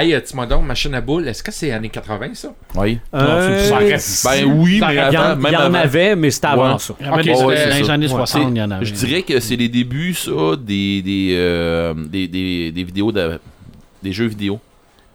Hey, 0.00 0.14
euh, 0.14 0.20
tu 0.26 0.36
m'as 0.36 0.46
donc 0.46 0.64
machine 0.64 0.94
à 0.94 1.00
boules. 1.00 1.28
Est-ce 1.28 1.42
que 1.42 1.52
c'est 1.52 1.70
années 1.72 1.88
80 1.90 2.34
ça? 2.34 2.54
Oui. 2.74 2.98
Euh, 3.14 3.58
ça 3.60 3.74
aurait- 3.74 4.44
Ben 4.44 4.52
oui, 4.58 4.80
mais 4.80 4.94
il 4.94 4.96
y 4.96 5.00
en, 5.00 5.02
attends, 5.22 5.36
même 5.36 5.46
il 5.46 5.52
y 5.52 5.56
en 5.56 5.60
avant. 5.60 5.74
avait, 5.78 6.16
mais 6.16 6.30
c'était 6.30 6.46
avant 6.46 6.72
Ouais. 6.72 6.78
ça. 6.78 6.94
Il 7.00 7.06
y 7.06 7.08
en 7.08 7.12
avait 7.12 7.30
Ok, 7.32 7.38
des- 7.38 7.44
ouais, 7.44 7.68
dans 7.70 7.76
les 7.78 7.90
années 7.90 8.06
Ouais. 8.06 8.12
60, 8.12 8.48
il 8.50 8.58
y 8.58 8.62
en 8.62 8.70
avait. 8.70 8.84
Je 8.86 8.92
dirais 8.94 9.22
que 9.22 9.40
c'est 9.40 9.56
les 9.56 9.68
débuts, 9.68 10.14
ça, 10.14 10.30
des, 10.58 11.02
des, 11.02 11.30
euh, 11.34 11.94
des, 11.94 12.26
des, 12.28 12.72
des 12.72 12.84
vidéos, 12.84 13.12
de, 13.12 13.38
des 14.02 14.12
jeux 14.12 14.26
vidéo. 14.26 14.60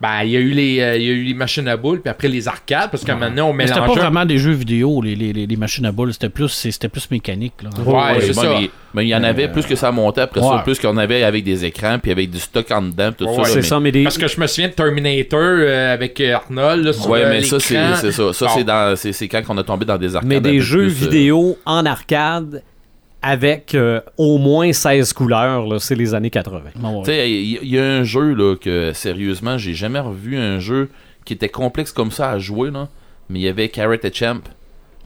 Ben, 0.02 0.24
il 0.24 0.30
y 0.32 0.38
a 0.38 0.40
eu 0.40 0.52
les, 0.52 0.80
euh, 0.80 0.96
il 0.98 1.04
y 1.04 1.10
a 1.10 1.12
eu 1.12 1.24
les 1.24 1.34
machines 1.34 1.68
à 1.68 1.76
boules, 1.76 2.00
puis 2.02 2.10
après 2.10 2.30
les 2.30 2.48
arcades, 2.48 2.90
parce 2.90 3.04
que 3.04 3.12
maintenant 3.12 3.50
on 3.50 3.54
Mais 3.54 3.68
c'était 3.68 3.80
pas 3.80 3.84
mélangeait. 3.88 4.00
vraiment 4.02 4.26
des 4.26 4.38
jeux 4.38 4.54
vidéo, 4.54 5.02
les, 5.02 5.14
les, 5.14 5.34
les, 5.34 5.46
les 5.46 5.56
machines 5.58 5.86
à 5.86 5.92
boules. 5.92 6.14
C'était 6.14 6.30
plus, 6.30 6.48
c'était 6.48 6.88
plus 6.88 7.12
mécanique. 7.12 7.56
Là. 7.62 7.70
Ouais, 7.84 8.22
c'est 8.22 8.34
bon, 8.34 8.42
ça. 8.42 8.50
Mais, 8.62 8.70
mais 8.94 9.06
il 9.06 9.10
y 9.10 9.16
en 9.16 9.24
avait 9.24 9.50
plus 9.50 9.66
que 9.66 9.76
ça 9.76 9.92
montait 9.92 10.22
après 10.22 10.40
ça, 10.42 10.62
plus 10.64 10.80
qu'on 10.80 10.96
avait 10.96 11.24
avec 11.24 11.44
des 11.44 11.66
écrans, 11.66 12.00
puis 12.02 12.12
avec 12.14 12.30
du 12.32 12.40
stock 12.40 12.72
en 12.72 12.82
dedans, 12.84 13.12
pis 13.12 13.26
tout 13.26 13.30
Ouais, 13.30 13.36
ça. 13.36 13.42
là, 13.42 13.48
C'est 13.50 13.56
mais- 13.58 13.62
ça, 13.64 13.80
mais 13.82 13.92
des. 13.92 14.04
Parce 14.04 14.18
que 14.18 14.28
je 14.30 14.40
me 14.40 14.48
souviens 14.48 14.70
de 14.70 14.74
Terminator 14.74 15.40
euh, 15.42 15.94
avec 15.94 16.22
euh, 16.22 16.36
Arnold. 16.36 16.86
Là, 16.86 16.94
sur, 16.94 17.10
Ouais, 17.10 17.24
euh, 17.26 17.30
mais 17.32 17.42
ça, 17.44 17.60
c'est 17.60 17.76
ça. 18.12 18.12
Ça, 18.34 18.46
Bon. 18.46 18.52
c'est 18.56 18.64
dans- 18.64 18.96
c'est 18.96 19.28
quand 19.28 19.42
on 19.50 19.58
a 19.58 19.64
tombé 19.64 19.84
dans 19.86 19.98
des 19.98 20.16
arcades. 20.16 20.30
mais 20.30 20.38
un 20.38 20.42
des 20.42 20.62
jeux 20.62 20.84
plus, 20.88 21.04
euh, 21.04 21.10
vidéo 21.10 21.58
en 21.66 21.86
arcade 21.86 22.64
avec 23.22 23.76
euh, 23.76 24.02
au 24.18 24.38
moins 24.38 24.72
16 24.72 25.14
couleurs, 25.14 25.66
là, 25.68 25.80
c'est 25.80 25.96
les 25.96 26.14
années 26.14 26.30
80. 26.30 26.62
Bon, 26.76 27.00
ouais. 27.00 27.04
Tu 27.04 27.12
sais, 27.12 27.32
il 27.32 27.46
y, 27.46 27.60
il 27.62 27.70
y 27.70 27.80
a 27.80 27.84
un 27.84 28.04
jeu 28.04 28.34
là 28.34 28.56
que 28.56 28.94
sérieusement, 28.94 29.58
j'ai 29.58 29.74
jamais 29.74 30.00
revu 30.00 30.38
un 30.38 30.60
jeu 30.60 30.90
qui 31.26 31.34
était 31.34 31.50
complexe 31.50 31.92
comme 31.92 32.12
ça 32.12 32.32
à 32.32 32.40
jouer 32.40 32.72
là, 32.72 32.88
mais 33.30 33.40
il 33.40 33.44
y 33.44 33.48
avait 33.48 33.70
Carrot 33.70 33.94
et 34.02 34.14
Champ. 34.14 34.42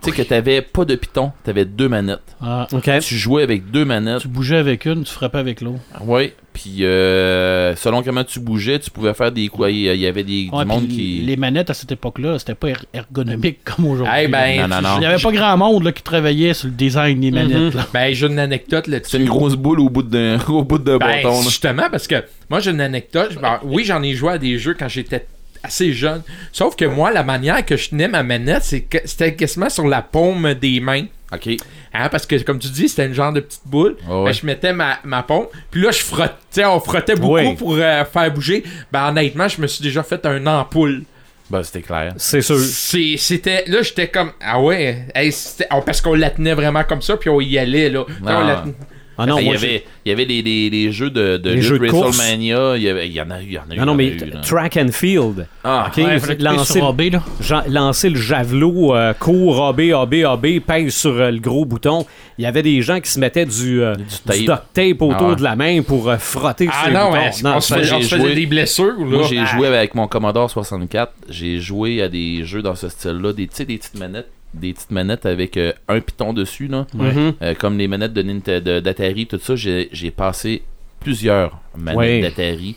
Tu 0.04 0.12
sais 0.12 0.24
que 0.24 0.28
t'avais 0.28 0.62
pas 0.62 0.86
de 0.86 0.96
piton, 0.96 1.32
t'avais 1.44 1.66
deux 1.66 1.88
manettes. 1.90 2.36
Ah, 2.42 2.68
OK? 2.72 2.90
Tu 3.02 3.16
jouais 3.16 3.44
avec 3.44 3.72
deux 3.72 3.86
manettes. 3.86 4.22
tu 4.22 4.28
bougeais 4.28 4.58
avec 4.58 4.86
une, 4.86 5.04
tu 5.04 5.12
frappais 5.14 5.38
avec 5.38 5.62
l'autre. 5.62 5.80
Ouais. 6.02 6.34
Puis 6.54 6.86
euh, 6.86 7.76
selon 7.76 8.04
comment 8.04 8.24
tu 8.24 8.40
bougeais, 8.40 8.78
tu 8.78 8.92
pouvais 8.92 9.16
faire 9.16 9.32
des 9.32 9.48
quoi. 9.48 9.72
Il 9.72 9.80
y 9.80 10.06
avait 10.06 10.24
des 10.24 10.50
Ouais, 10.54 10.64
du 10.64 10.68
monde 10.70 10.88
qui. 10.88 11.22
Les 11.26 11.36
manettes 11.36 11.72
à 11.72 11.74
cette 11.74 11.92
époque-là, 11.92 12.38
c'était 12.38 12.54
pas 12.54 12.70
er- 12.70 12.76
ergonomique 12.94 13.60
comme 13.66 13.88
aujourd'hui. 13.88 14.14
Hey, 14.16 14.28
ben, 14.28 14.62
Non, 14.62 14.76
non, 14.76 14.82
non. 14.82 14.96
Il 14.98 15.00
n'y 15.00 15.06
avait 15.08 15.22
pas 15.22 15.32
grand 15.32 15.58
monde 15.58 15.84
là, 15.84 15.92
qui 15.92 16.04
travaillait 16.04 16.54
sur 16.54 16.68
le 16.68 16.74
design 16.76 17.20
des 17.22 17.32
manettes. 17.32 17.74
là. 17.74 17.88
Ben, 17.92 18.14
j'ai 18.14 18.28
une 18.28 18.38
anecdote 18.38 18.86
là-dessus. 18.88 19.12
C'est 19.12 19.18
une 19.24 19.28
grosse 19.30 19.56
boule 19.56 19.80
au 19.80 19.90
bout 19.90 20.04
d'un 20.04 20.40
au 20.48 20.64
bout 20.64 20.78
d'un 20.78 20.98
Ben, 21.00 21.24
bâton. 21.24 21.38
là. 21.40 21.44
justement, 21.44 21.90
parce 21.90 22.08
que 22.08 22.24
moi, 22.50 22.60
j'ai 22.60 22.70
une 22.70 22.82
anecdote. 22.82 23.36
Ben, 23.42 23.60
oui, 23.64 23.84
j'en 23.84 24.04
ai 24.04 24.14
joué 24.14 24.34
à 24.34 24.38
des 24.38 24.60
jeux 24.60 24.76
quand 24.78 24.88
j'étais 24.90 25.26
assez 25.64 25.94
jeune. 25.94 26.22
Sauf 26.52 26.76
que 26.76 26.86
moi, 26.86 27.12
la 27.12 27.24
manière 27.24 27.66
que 27.66 27.76
je 27.78 27.90
tenais 27.90 28.08
ma 28.08 28.22
manette, 28.24 28.64
c'est 28.64 28.82
que 28.82 28.98
c'était 29.06 29.34
quasiment 29.36 29.70
sur 29.70 29.88
la 29.88 30.02
paume 30.02 30.54
des 30.56 30.80
mains. 30.80 31.06
Ok. 31.34 31.50
Hein, 31.96 32.10
parce 32.10 32.26
que, 32.26 32.36
comme 32.44 32.60
tu 32.60 32.68
dis, 32.70 32.90
c'était 32.90 33.06
une 33.08 33.14
genre 33.14 33.34
de 33.34 33.40
petite 33.40 33.62
boule. 33.66 33.96
Ah 34.08 34.20
ouais. 34.20 34.26
Ben, 34.26 34.34
je 34.34 34.46
mettais 34.46 34.74
ma, 34.74 35.00
ma 35.04 35.24
paume. 35.24 35.48
Puis 35.72 35.82
là, 35.82 35.92
je 35.92 36.00
frottais, 36.04 36.66
on 36.66 36.80
frottait 36.80 37.16
beaucoup 37.16 37.34
Oui. 37.36 37.56
pour 37.56 37.76
euh, 37.76 38.04
faire 38.06 38.32
bouger. 38.32 38.64
Ben, 38.92 39.10
honnêtement, 39.10 39.48
je 39.48 39.62
me 39.62 39.68
suis 39.68 39.84
déjà 39.84 40.04
fait 40.04 40.24
un 40.26 40.46
ampoule. 40.46 41.04
Ben 41.50 41.62
c'était 41.62 41.82
clair. 41.82 42.14
C'est 42.18 42.42
sûr. 42.42 42.58
C'est- 42.60 43.18
C'était. 43.18 43.66
Là, 43.68 43.82
j'étais 43.82 44.08
comme. 44.08 44.32
Ah 44.42 44.60
ouais. 44.62 45.06
Hey, 45.14 45.32
oh, 45.72 45.82
parce 45.86 46.02
qu'on 46.02 46.14
la 46.16 46.30
tenait 46.30 46.54
vraiment 46.54 46.84
comme 46.84 47.02
ça, 47.02 47.18
puis 47.18 47.30
on 47.30 47.42
y 47.42 47.58
allait, 47.58 47.90
là. 47.90 48.06
Ah. 48.26 48.40
on 48.42 48.48
la 48.48 48.56
ten- 48.58 48.74
Ah 49.18 49.26
non, 49.28 49.34
Enfin, 49.36 49.44
il, 49.44 49.52
y 49.52 49.56
avait, 49.56 49.84
il 50.06 50.10
y 50.10 50.12
avait 50.12 50.26
les, 50.26 50.42
les, 50.42 50.70
les 50.72 50.92
jeux 50.92 51.10
de, 51.12 51.38
de 51.38 51.50
Les 51.52 51.56
lutte 51.58 51.64
jeux 51.66 51.80
de 51.80 51.88
course. 51.90 52.18
WrestleMania. 52.18 52.78
Il 52.78 52.82
y, 52.84 52.90
avait, 52.90 53.08
il 53.08 53.14
y 53.14 53.22
en 53.22 53.30
a 53.30 53.42
eu. 53.42 53.46
Il 53.46 53.54
y 53.54 53.60
en 53.60 53.70
a 53.70 53.76
eu. 53.76 53.78
Non, 53.78 53.86
non, 53.86 53.96
mais 53.96 54.08
eu, 54.08 54.18
track 54.42 54.78
and 54.78 54.92
field. 54.92 55.46
Ah, 55.64 55.88
OK? 55.88 55.98
Ouais, 55.98 56.04
fallait 56.20 56.20
que 56.20 56.42
tu 56.42 56.48
pèses 56.48 56.58
lancer, 56.58 56.74
sur 56.80 56.88
AB, 56.88 57.02
là. 57.12 57.24
Jean- 57.40 57.64
lancer 57.70 58.10
le 58.10 58.20
javelot, 58.20 58.96
euh, 58.96 59.14
court, 59.14 59.68
AB, 59.68 59.82
AB, 59.94 60.14
AB, 60.26 60.60
pèse 60.66 60.96
sur 60.96 61.12
euh, 61.12 61.30
le 61.30 61.40
gros 61.40 61.66
bouton. 61.66 62.06
Il 62.40 62.44
y 62.44 62.48
avait 62.48 62.64
des 62.64 62.82
gens 62.82 63.00
qui 63.00 63.12
se 63.12 63.20
mettaient 63.20 63.46
du, 63.46 63.82
euh, 63.84 63.96
du 63.96 64.04
tape. 64.26 64.38
duct 64.38 64.64
tape 64.74 65.02
autour 65.04 65.18
Ah 65.20 65.30
ouais. 65.30 65.36
de 65.36 65.44
la 65.44 65.56
main 65.56 65.82
pour 65.84 66.10
euh, 66.10 66.18
frotter 66.18 66.68
Ah 66.72 66.80
sur 66.82 66.88
les 66.88 66.94
non, 66.98 67.10
boutons. 67.12 67.22
mais 67.44 67.50
on 67.56 67.62
se 67.62 67.68
ça- 67.68 67.76
fait- 67.78 67.84
j'ai 67.84 67.94
on 67.96 68.02
se 68.02 68.08
faisait 68.16 68.22
joué- 68.24 68.36
des 68.36 68.46
blessures, 68.48 68.98
là. 69.00 69.06
Moi, 69.06 69.28
j'ai 69.30 69.38
Ah. 69.40 69.46
joué 69.46 69.68
avec 69.68 69.94
mon 69.94 70.08
Commodore 70.08 70.50
64. 70.50 71.14
J'ai 71.30 71.60
joué 71.60 72.02
à 72.02 72.10
des 72.10 72.44
jeux 72.46 72.64
dans 72.64 72.74
ce 72.76 72.90
style-là. 72.90 73.32
Des, 73.34 73.46
tu 73.48 73.56
sais, 73.58 73.66
des 73.66 73.78
petites 73.78 74.00
manettes. 74.00 74.30
Des 74.54 74.74
petites 74.74 74.92
manettes 74.92 75.26
avec 75.26 75.58
euh, 75.58 75.74
un 75.88 76.00
piton 76.00 76.32
dessus, 76.34 76.68
là. 76.68 76.86
Mhm. 76.94 77.34
Euh, 77.42 77.54
comme 77.56 77.78
les 77.78 77.88
manettes 77.88 78.14
de 78.14 78.80
d'Atari, 78.80 79.26
tout 79.26 79.40
ça. 79.42 79.56
J'ai 79.56 79.90
j'ai 79.92 80.12
passé 80.12 80.62
plusieurs 81.00 81.60
manettes 81.78 81.98
Ouais. 81.98 82.22
d'Atari. 82.22 82.76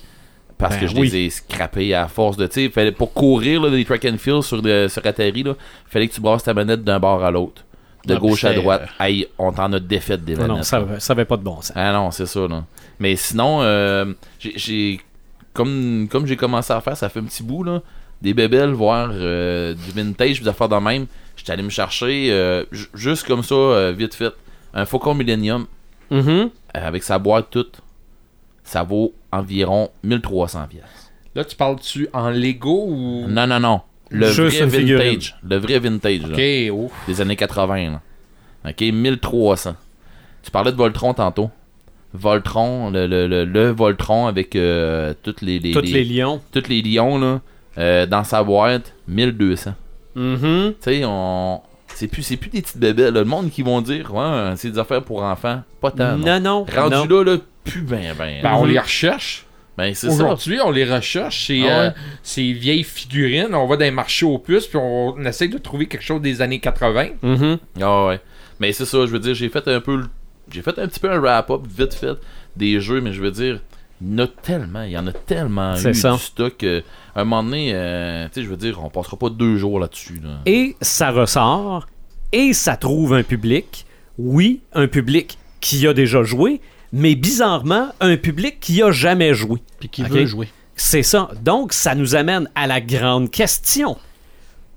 Parce 0.59 0.77
Ben 0.77 0.81
que 0.81 0.87
je 0.87 0.97
oui. 0.97 1.11
les 1.11 1.17
ai 1.27 1.31
scrappées 1.31 1.93
à 1.95 2.09
force 2.09 2.39
de. 2.39 2.47
Fallait- 2.71 2.93
pour 2.93 3.13
courir 3.13 3.61
là, 3.61 3.69
des 3.71 3.85
track 3.85 4.07
and 4.07 4.17
field 4.17 4.41
sur, 4.43 4.63
de- 4.63 4.87
sur 4.89 5.05
Atari, 5.07 5.41
il 5.41 5.55
fallait 5.87 6.09
que 6.09 6.15
tu 6.15 6.21
brasses 6.23 6.45
ta 6.45 6.55
manette 6.55 6.83
d'un 6.83 6.99
bord 6.99 7.23
à 7.23 7.31
l'autre. 7.31 7.63
De 8.07 8.15
Ah, 8.15 8.19
gauche 8.19 8.45
à 8.45 8.55
droite. 8.55 8.83
c'était, 8.83 8.93
Aïe, 9.03 9.27
on 9.37 9.53
t'en 9.53 9.71
a 9.73 9.81
défait 9.81 10.17
des 10.17 10.33
Non, 10.35 10.43
manettes. 10.43 10.57
non, 10.57 10.63
ça, 10.63 10.79
là. 10.79 10.99
ça 11.01 11.13
avait 11.13 11.25
pas 11.27 11.37
de 11.37 11.43
bon 11.43 11.57
sens. 11.57 11.73
Ah 11.75 11.93
non, 11.93 12.11
c'est 12.11 12.25
ça, 12.27 12.47
là. 12.49 12.65
Mais 13.01 13.17
sinon, 13.17 13.59
euh, 13.63 14.07
j'ai-. 14.39 15.01
Comme, 15.53 16.07
comme 16.11 16.27
j'ai 16.27 16.37
commencé 16.37 16.73
à 16.73 16.81
faire, 16.81 16.97
ça 16.97 17.09
fait 17.09 17.21
un 17.21 17.25
petit 17.25 17.43
bout, 17.43 17.65
là. 17.65 17.83
Des 18.23 18.33
bébelles, 18.33 18.71
voire 18.71 19.11
euh, 19.13 19.75
du 19.75 19.91
vintage, 19.91 20.41
des 20.41 20.49
affaires 20.49 20.69
de 20.69 20.77
même. 20.77 21.07
J'étais 21.37 21.53
allé 21.53 21.63
me 21.63 21.69
chercher, 21.71 22.29
euh, 22.33 22.65
ju- 22.73 22.89
juste 22.95 23.27
comme 23.27 23.43
ça, 23.43 23.55
euh, 23.55 23.93
vite 23.93 24.15
fait, 24.15 24.33
un 24.75 24.85
Faucon 24.87 25.15
Millennium 25.15 25.67
Mhm. 26.11 26.29
euh, 26.29 26.49
avec 26.73 27.03
sa 27.03 27.19
boîte 27.19 27.47
toute. 27.51 27.81
Ça 28.65 28.83
vaut 28.83 29.15
environ 29.31 29.91
1300 30.03 30.67
pièces. 30.69 31.13
Là, 31.35 31.45
tu 31.45 31.55
parles-tu 31.55 32.09
en 32.13 32.31
Lego 32.31 32.87
ou? 32.89 33.27
Non, 33.29 33.47
non, 33.47 33.61
non. 33.61 33.81
le 34.11 34.31
Juste 34.31 34.63
vrai 34.63 34.83
vintage. 34.83 35.37
Le 35.43 35.57
vrai 35.57 35.79
vintage, 35.81 36.23
là, 36.23 36.29
Ok, 36.35 36.73
ouf. 36.73 36.93
des 37.09 37.21
années 37.21 37.37
80. 37.37 37.91
là. 37.91 38.01
Ok, 38.69 38.81
1300. 38.81 39.75
Tu 40.43 40.51
parlais 40.51 40.71
de 40.73 40.77
Voltron 40.77 41.13
tantôt. 41.13 41.51
Voltron, 42.15 42.91
le, 42.91 43.07
le, 43.07 43.27
le, 43.27 43.45
le 43.45 43.71
Voltron 43.71 44.27
avec 44.27 44.57
euh, 44.57 45.13
toutes 45.23 45.43
les, 45.43 45.59
les, 45.59 45.73
Toutes 45.73 45.85
les- 45.87 46.05
les 46.05 46.05
lions. 46.05 46.41
toutes 46.53 46.69
les 46.69 46.81
lions, 46.83 47.19
là, 47.19 47.41
euh, 47.79 48.07
dans 48.07 48.25
sa 48.25 48.43
boîte, 48.43 48.95
1200. 49.09 49.75
Mhm. 50.17 50.75
Tu 50.83 50.91
sais, 50.91 51.03
on. 51.05 51.61
C'est 51.95 52.09
plus, 52.09 52.23
c'est 52.23 52.37
plus 52.37 52.51
des 52.51 52.61
petites 52.63 52.79
bébés. 52.79 53.05
là. 53.05 53.11
Le 53.13 53.25
monde 53.25 53.51
qui 53.51 53.63
vont 53.63 53.81
dire, 53.81 54.13
ouais, 54.15 54.53
c'est 54.57 54.71
des 54.71 54.79
affaires 54.79 55.03
pour 55.03 55.23
enfants. 55.23 55.63
Pas 55.81 55.91
tant. 55.93 56.17
non. 56.17 56.27
Non, 56.27 56.41
non. 56.41 56.67
Rendu 56.75 56.95
non. 56.97 57.05
là, 57.07 57.25
là, 57.25 57.37
plus 57.65 57.81
ben, 57.83 58.15
ben. 58.19 58.43
Ben, 58.43 58.55
on 58.55 58.65
les 58.65 58.79
recherche. 58.79 59.47
Ben, 59.79 59.95
c'est 59.95 60.11
ça. 60.11 60.15
Aujourd'hui, 60.25 60.59
on 60.65 60.71
les 60.71 60.85
recherche. 60.85 61.47
C'est 61.47 61.61
Ah 61.63 61.67
ouais? 61.67 61.71
euh, 61.87 61.91
ces 62.23 62.53
vieilles 62.53 62.83
figurines. 62.83 63.55
On 63.55 63.67
va 63.67 63.77
dans 63.77 63.85
les 63.85 63.91
marchés 63.91 64.27
aux 64.27 64.39
puces, 64.39 64.67
puis 64.67 64.79
on, 64.79 65.15
on 65.17 65.25
essaie 65.25 65.49
de 65.49 65.59
trouver 65.59 65.87
quelque 65.87 66.03
chose 66.05 66.21
des 66.23 66.41
années 66.43 66.59
80. 66.61 67.09
Mhm. 67.23 67.59
Ah 67.81 68.07
ouais. 68.07 68.21
Mais 68.59 68.73
c'est 68.73 68.87
ça, 68.87 68.99
je 69.07 69.11
veux 69.11 69.19
dire, 69.19 69.35
j'ai 69.35 69.49
fait 69.51 69.67
un 69.69 69.81
peu. 69.81 69.97
le- 69.97 70.09
J'ai 70.51 70.63
fait 70.63 70.79
un 70.79 70.87
petit 70.89 71.01
peu 71.01 71.11
un 71.11 71.19
wrap-up 71.21 71.63
vite 71.69 71.93
fait 71.95 72.15
des 72.57 72.81
jeux, 72.81 73.01
mais 73.03 73.13
je 73.13 73.21
veux 73.21 73.31
dire, 73.31 73.61
il 74.01 74.13
y 74.13 74.15
en 74.15 74.19
a 74.25 74.27
tellement, 74.27 74.83
il 74.83 74.91
y 74.91 74.99
en 74.99 75.07
a 75.07 75.13
tellement 75.13 75.77
C'est 75.77 75.91
eu 75.91 75.95
ça. 75.95 76.13
du 76.13 76.19
stock. 76.19 76.63
euh, 76.65 76.83
à 77.15 77.21
un 77.23 77.25
moment 77.25 77.43
donné, 77.43 77.71
euh, 77.75 78.27
tu 78.29 78.35
sais, 78.35 78.43
je 78.45 78.51
veux 78.51 78.57
dire, 78.57 78.83
on 78.85 78.91
passera 78.91 79.17
pas 79.17 79.31
deux 79.31 79.57
jours 79.57 79.81
là-dessus. 79.81 80.21
Là. 80.23 80.41
Et 80.47 80.77
ça 80.81 81.11
ressort, 81.11 81.87
et 82.33 82.53
ça 82.53 82.77
trouve 82.77 83.15
un 83.15 83.23
public. 83.23 83.87
Oui, 84.19 84.61
un 84.73 84.87
public 84.89 85.39
qui 85.61 85.87
a 85.87 85.93
déjà 85.95 86.23
joué, 86.23 86.61
mais 86.93 87.15
bizarrement, 87.15 87.89
un 88.01 88.17
public 88.17 88.61
qui 88.61 88.83
a 88.83 88.91
jamais 88.91 89.35
joué. 89.35 89.61
Puis 89.81 89.89
qui 89.89 90.03
veut 90.03 90.27
jouer. 90.27 90.49
C'est 90.75 91.03
ça. 91.03 91.31
Donc, 91.43 91.73
ça 91.73 91.95
nous 91.95 92.15
amène 92.15 92.51
à 92.55 92.67
la 92.67 92.81
grande 92.83 93.31
question. 93.31 93.97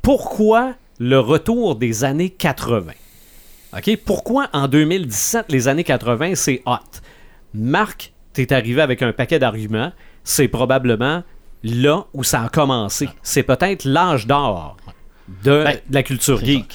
Pourquoi 0.02 0.76
le 0.98 1.20
retour 1.20 1.76
des 1.76 2.04
années 2.04 2.30
80? 2.30 2.94
OK? 3.78 3.98
Pourquoi 4.06 4.48
en 4.54 4.68
2017, 4.68 5.46
les 5.50 5.68
années 5.68 5.84
80, 5.84 6.36
c'est 6.36 6.62
hot? 6.66 6.78
Marc, 7.54 8.14
t'es 8.48 8.54
arrivé 8.56 8.82
avec 8.82 9.02
un 9.02 9.14
paquet 9.14 9.40
d'arguments. 9.40 9.92
C'est 10.24 10.48
probablement 10.48 11.24
là 11.64 12.06
où 12.14 12.24
ça 12.24 12.44
a 12.44 12.50
commencé. 12.50 13.10
C'est 13.24 13.44
peut-être 13.44 13.84
l'âge 13.86 14.28
d'or 14.28 14.78
de, 15.44 15.64
Ben, 15.64 15.78
de 15.90 15.94
la 15.94 16.04
culture 16.04 16.44
geek. 16.44 16.74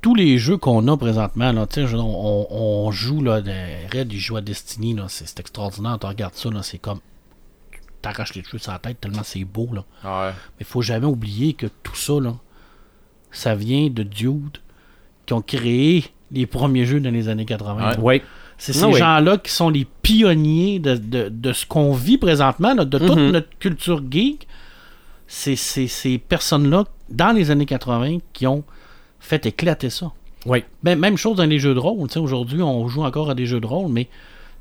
Tous 0.00 0.14
les 0.14 0.38
jeux 0.38 0.56
qu'on 0.56 0.88
a 0.88 0.96
présentement, 0.96 1.52
là, 1.52 1.66
tu 1.66 1.74
sais, 1.82 1.86
je- 1.86 1.96
on, 1.96 2.46
on 2.50 2.90
joue, 2.90 3.22
là, 3.22 3.42
de, 3.42 3.52
Red, 3.94 4.10
il 4.12 4.18
joue 4.18 4.36
à 4.36 4.40
Destiny, 4.40 4.96
c'est 5.08 5.38
extraordinaire, 5.38 5.98
tu 6.00 6.06
regardes 6.06 6.34
ça, 6.34 6.48
c'est 6.62 6.78
comme, 6.78 7.00
t'arraches 8.00 8.34
les 8.34 8.42
cheveux 8.42 8.56
sur 8.58 8.72
la 8.72 8.78
tête 8.78 8.98
tellement 8.98 9.22
c'est 9.22 9.44
beau, 9.44 9.68
là. 9.74 9.84
Ah 10.02 10.26
ouais. 10.28 10.32
Mais 10.58 10.64
faut 10.64 10.80
jamais 10.80 11.04
oublier 11.06 11.52
que 11.52 11.66
tout 11.82 11.94
ça, 11.96 12.14
là, 12.18 12.34
ça 13.30 13.54
vient 13.54 13.88
de 13.90 14.02
dudes 14.02 14.56
qui 15.26 15.34
ont 15.34 15.42
créé 15.42 16.06
les 16.32 16.46
premiers 16.46 16.86
jeux 16.86 17.00
dans 17.00 17.10
les 17.10 17.28
années 17.28 17.44
80. 17.44 17.90
Ouais. 17.90 17.96
Oui. 18.00 18.22
C'est 18.62 18.76
Ah 18.76 18.80
ces 18.80 18.86
oui. 18.86 18.98
gens-là 18.98 19.38
qui 19.38 19.50
sont 19.50 19.70
les 19.70 19.86
pionniers 20.02 20.78
de, 20.80 20.94
de- 20.96 21.28
de 21.30 21.52
ce 21.54 21.64
qu'on 21.64 21.94
vit 21.94 22.18
présentement, 22.18 22.74
de 22.74 22.84
toute 22.98 23.16
Mhm. 23.16 23.30
notre 23.30 23.48
culture 23.58 24.02
geek. 24.10 24.46
C'est 25.26 25.56
c'est 25.56 25.86
ces 25.86 26.18
personnes-là, 26.18 26.84
dans 27.08 27.32
les 27.34 27.50
années 27.50 27.64
80, 27.66 28.18
qui 28.34 28.46
ont 28.46 28.62
fait 29.18 29.46
éclater 29.46 29.88
ça. 29.88 30.12
Oui. 30.44 30.64
Ben, 30.82 30.98
même 30.98 31.16
chose 31.16 31.36
dans 31.38 31.44
les 31.44 31.58
jeux 31.58 31.72
de 31.74 31.78
rôle. 31.78 32.06
Aujourd'hui, 32.16 32.62
on 32.62 32.86
joue 32.88 33.02
encore 33.02 33.30
à 33.30 33.34
des 33.34 33.46
jeux 33.46 33.60
de 33.60 33.66
rôle, 33.66 33.90
mais 33.90 34.08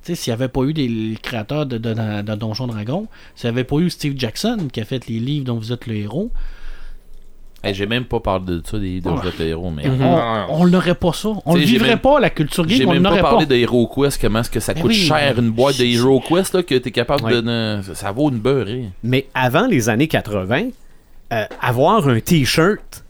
s'il 0.03 0.15
n'y 0.31 0.33
avait 0.33 0.47
pas 0.47 0.61
eu 0.63 0.73
des 0.73 0.87
les 0.87 1.15
créateurs 1.17 1.65
de, 1.65 1.77
de, 1.77 1.93
de, 1.93 2.21
de 2.21 2.35
Donjon 2.35 2.67
Dragon, 2.67 3.07
s'il 3.35 3.49
n'y 3.49 3.55
avait 3.57 3.63
pas 3.65 3.77
eu 3.79 3.89
Steve 3.89 4.13
Jackson 4.17 4.67
qui 4.71 4.79
a 4.79 4.85
fait 4.85 5.07
les 5.07 5.19
livres 5.19 5.45
dont 5.45 5.57
vous 5.57 5.73
êtes 5.73 5.87
le 5.87 5.95
héros, 5.95 6.31
Hey, 7.63 7.73
j'ai 7.73 7.85
même 7.87 8.05
pas 8.05 8.19
parlé 8.21 8.45
de 8.45 8.61
ça, 8.65 8.79
des 8.79 9.01
de 9.01 9.09
Oh. 9.09 9.19
jeux 9.21 9.33
de 9.37 9.43
héros, 9.49 9.69
mais. 9.69 9.85
Mhm. 9.87 10.01
on 10.01 10.15
Ah. 10.17 10.47
on 10.49 10.65
n'aurait 10.67 10.95
pas 10.95 11.11
ça. 11.11 11.29
On 11.45 11.55
ne 11.55 11.59
vivrait 11.59 11.89
même- 11.89 11.99
pas 11.99 12.19
la 12.19 12.29
culture 12.29 12.67
geek, 12.67 12.77
J'ai 12.77 12.85
on 12.85 12.93
même 12.93 13.03
pas 13.03 13.17
parlé 13.17 13.45
pas. 13.45 13.53
de 13.53 13.55
Hero 13.55 13.85
Quest, 13.93 14.21
comment 14.21 14.39
est-ce 14.39 14.49
que 14.49 14.59
ça 14.61 14.73
coûte 14.73 14.85
oui, 14.85 14.95
cher 14.95 15.37
une 15.37 15.49
boîte 15.51 15.77
de 15.77 15.83
Hero 15.83 16.21
Quest 16.21 16.53
là, 16.53 16.63
que 16.63 16.75
t'es 16.75 16.91
capable 16.91 17.29
de. 17.29 17.41
ne- 17.41 17.81
Ça, 17.83 17.95
ça 17.95 18.11
vaut 18.13 18.29
une 18.29 18.39
beurrée. 18.39 18.85
Mais 19.03 19.27
avant 19.33 19.67
les 19.67 19.89
années 19.89 20.07
80, 20.07 20.69
euh, 21.33 21.45
avoir 21.61 22.07
un 22.07 22.19
T-shirt, 22.21 23.03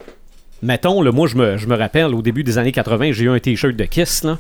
mettons, 0.63 1.01
là, 1.03 1.11
moi 1.11 1.27
je 1.27 1.35
me, 1.35 1.57
je 1.57 1.67
me 1.67 1.75
rappelle 1.77 2.15
au 2.15 2.21
début 2.23 2.43
des 2.43 2.57
années 2.57 2.71
80, 2.71 3.11
j'ai 3.11 3.25
eu 3.25 3.29
un 3.29 3.39
T-shirt 3.39 3.75
de 3.75 3.85
Kiss, 3.85 4.23
là, 4.23 4.37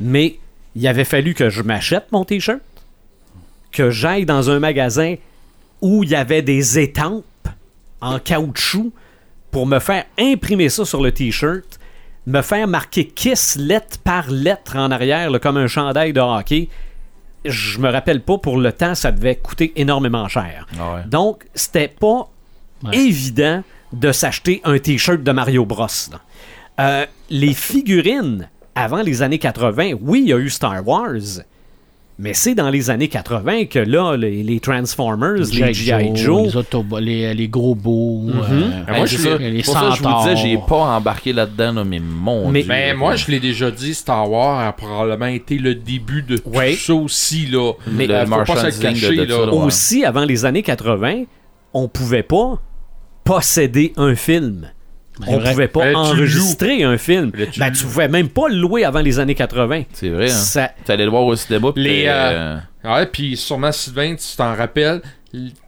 mais 0.00 0.38
il 0.76 0.86
avait 0.86 1.04
fallu 1.04 1.34
que 1.34 1.50
je 1.50 1.62
m'achète 1.62 2.06
mon 2.12 2.24
T-shirt, 2.24 2.60
que 3.72 3.90
j'aille 3.90 4.24
dans 4.24 4.50
un 4.50 4.60
magasin 4.60 5.16
où 5.80 6.04
il 6.04 6.10
y 6.10 6.14
avait 6.14 6.42
des 6.42 6.78
étampes 6.78 7.24
en 8.00 8.18
caoutchouc 8.20 8.92
pour 9.50 9.66
me 9.66 9.78
faire 9.78 10.04
imprimer 10.18 10.68
ça 10.68 10.84
sur 10.84 11.02
le 11.02 11.12
T-shirt, 11.12 11.78
me 12.26 12.42
faire 12.42 12.68
marquer 12.68 13.06
Kiss 13.06 13.56
lettre 13.56 13.98
par 13.98 14.30
lettre 14.30 14.76
en 14.76 14.90
arrière, 14.90 15.30
là, 15.30 15.38
comme 15.38 15.56
un 15.56 15.66
chandail 15.66 16.12
de 16.12 16.20
hockey. 16.20 16.68
Je 17.44 17.78
me 17.78 17.88
rappelle 17.90 18.20
pas, 18.22 18.36
pour 18.38 18.58
le 18.58 18.72
temps, 18.72 18.94
ça 18.94 19.12
devait 19.12 19.36
coûter 19.36 19.72
énormément 19.76 20.28
cher. 20.28 20.66
Ah 20.78 20.94
ouais. 20.94 21.00
Donc, 21.06 21.44
c'était 21.54 21.88
pas 21.88 22.28
Ouais. 22.84 22.96
évident 22.96 23.62
de 23.92 24.12
s'acheter 24.12 24.60
un 24.64 24.78
t-shirt 24.78 25.22
de 25.22 25.32
Mario 25.32 25.64
Bros. 25.64 25.86
Euh, 26.78 27.06
les 27.30 27.54
figurines, 27.54 28.48
avant 28.76 29.02
les 29.02 29.22
années 29.22 29.38
80, 29.40 29.94
oui, 30.00 30.20
il 30.22 30.28
y 30.28 30.32
a 30.32 30.36
eu 30.38 30.48
Star 30.50 30.86
Wars, 30.86 31.40
mais 32.18 32.34
c'est 32.34 32.54
dans 32.54 32.68
les 32.70 32.90
années 32.90 33.08
80 33.08 33.66
que 33.66 33.78
là, 33.78 34.16
les, 34.16 34.42
les 34.42 34.58
Transformers, 34.60 35.34
les 35.34 35.72
G.I. 35.72 36.16
Joe, 36.16 36.46
les, 36.48 36.56
Autobots, 36.56 36.98
les, 36.98 37.32
les 37.34 37.48
gros 37.48 37.74
beaux, 37.74 38.24
euh, 38.28 38.70
Ben, 38.86 38.96
moi, 38.96 39.06
je 39.06 39.16
ça. 39.18 39.36
les 39.38 39.62
Pour 39.62 39.74
ça, 39.74 39.90
je 39.96 40.02
vous 40.02 40.08
disais, 40.22 40.36
j'ai 40.36 40.58
pas 40.58 40.76
embarqué 40.96 41.32
là-dedans, 41.32 41.72
là, 41.74 41.84
mais 41.84 42.00
mon 42.00 42.50
Mais- 42.50 42.62
Dieu. 42.62 42.68
Mais 42.72 42.94
moi, 42.94 43.14
je 43.16 43.30
l'ai 43.30 43.38
déjà 43.40 43.70
dit, 43.70 43.94
Star 43.94 44.28
Wars 44.30 44.58
a 44.66 44.72
probablement 44.72 45.26
été 45.26 45.58
le 45.58 45.74
début 45.76 46.22
de 46.22 46.36
tout 46.38 46.50
ça 46.78 46.94
aussi, 46.94 47.46
là. 47.46 47.72
Mais 47.90 48.10
Euh, 48.10 48.20
le 48.24 48.26
faut 48.26 48.36
pas 48.44 48.46
se 48.46 48.50
le 48.52 48.82
merchandising 48.82 48.94
de- 48.94 49.00
cacher, 49.00 49.16
de 49.16 49.22
là. 49.24 49.50
ça, 49.52 49.52
aussi, 49.52 50.04
avant 50.04 50.24
les 50.24 50.44
années 50.44 50.62
80, 50.62 51.24
on 51.74 51.86
pouvait 51.88 52.22
pas 52.24 52.60
posséder 53.24 53.92
un 53.96 54.14
film. 54.14 54.70
On 55.26 55.38
vrai. 55.38 55.50
pouvait 55.52 55.68
pas 55.68 55.80
tu 55.82 55.88
le 55.90 55.96
enregistrer 55.96 56.82
un 56.84 56.96
film. 56.98 57.32
Que 57.32 57.44
tu 57.44 57.58
Ben, 57.60 57.70
tu 57.72 57.84
pouvais 57.84 58.08
même 58.08 58.28
pas 58.28 58.48
le 58.48 58.56
louer 58.56 58.84
avant 58.84 59.00
les 59.00 59.18
années 59.18 59.34
80. 59.34 59.82
C'est 59.92 60.08
vrai, 60.10 60.26
hein. 60.30 60.34
Ça, 60.34 60.70
T'allais 60.84 61.04
le 61.04 61.10
voir 61.10 61.24
au 61.24 61.34
cinéma, 61.36 61.72
pis 61.72 61.80
Les, 61.82 62.04
euh, 62.06 62.10
euh, 62.14 62.58
Ouais, 62.84 63.06
puis 63.06 63.36
sûrement, 63.36 63.72
Sylvain, 63.72 64.14
tu 64.14 64.36
t'en 64.36 64.54
rappelles, 64.54 65.02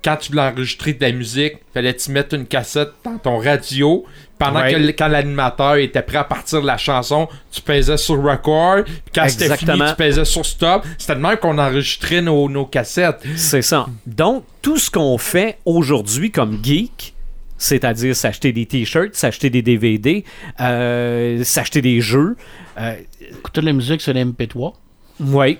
quand 0.03 0.17
tu 0.17 0.31
voulais 0.31 0.43
enregistrer 0.45 0.93
de 0.95 1.03
la 1.05 1.13
musique, 1.13 1.55
fallait 1.75 1.93
tu 1.95 2.11
mettre 2.13 2.35
une 2.35 2.47
cassette 2.47 2.91
dans 3.05 3.19
ton 3.19 3.39
radio. 3.39 4.05
Pendant 4.39 4.61
Ouais. 4.63 4.73
que 4.73 4.91
quand 4.93 5.09
l'animateur 5.09 5.75
était 5.77 6.01
prêt 6.01 6.17
à 6.17 6.25
partir 6.25 6.63
de 6.63 6.67
la 6.67 6.79
chanson, 6.79 7.29
tu 7.53 7.61
pesais 7.61 7.99
sur 7.99 8.23
record. 8.23 8.85
Puis 8.85 8.95
quand 9.15 9.29
c'était 9.29 9.55
fini, 9.55 9.73
tu 9.87 9.95
pesais 9.97 10.25
sur 10.25 10.47
stop. 10.47 10.87
C'était 10.97 11.15
de 11.17 11.21
même 11.21 11.37
qu'on 11.37 11.59
enregistrait 11.59 12.23
nos, 12.23 12.49
nos 12.49 12.65
cassettes. 12.65 13.23
C'est 13.37 13.61
ça. 13.61 13.87
Donc, 14.07 14.45
tout 14.63 14.79
ce 14.79 14.91
qu'on 14.91 15.19
fait 15.19 15.59
aujourd'hui 15.67 16.31
comme 16.31 16.59
geek, 16.65 17.13
c'est-à-dire 17.61 18.17
s'acheter 18.17 18.53
des 18.53 18.67
t-shirts, 18.67 19.15
s'acheter 19.15 19.51
des 19.51 19.63
DVD, 19.63 20.25
euh, 20.61 21.45
s'acheter 21.45 21.83
des 21.83 22.01
jeux, 22.01 22.37
euh, 22.79 22.95
Écouter 23.31 23.61
de 23.61 23.67
la 23.67 23.73
musique 23.73 24.01
sur 24.01 24.13
l'MP3, 24.13 24.73
oui. 25.21 25.59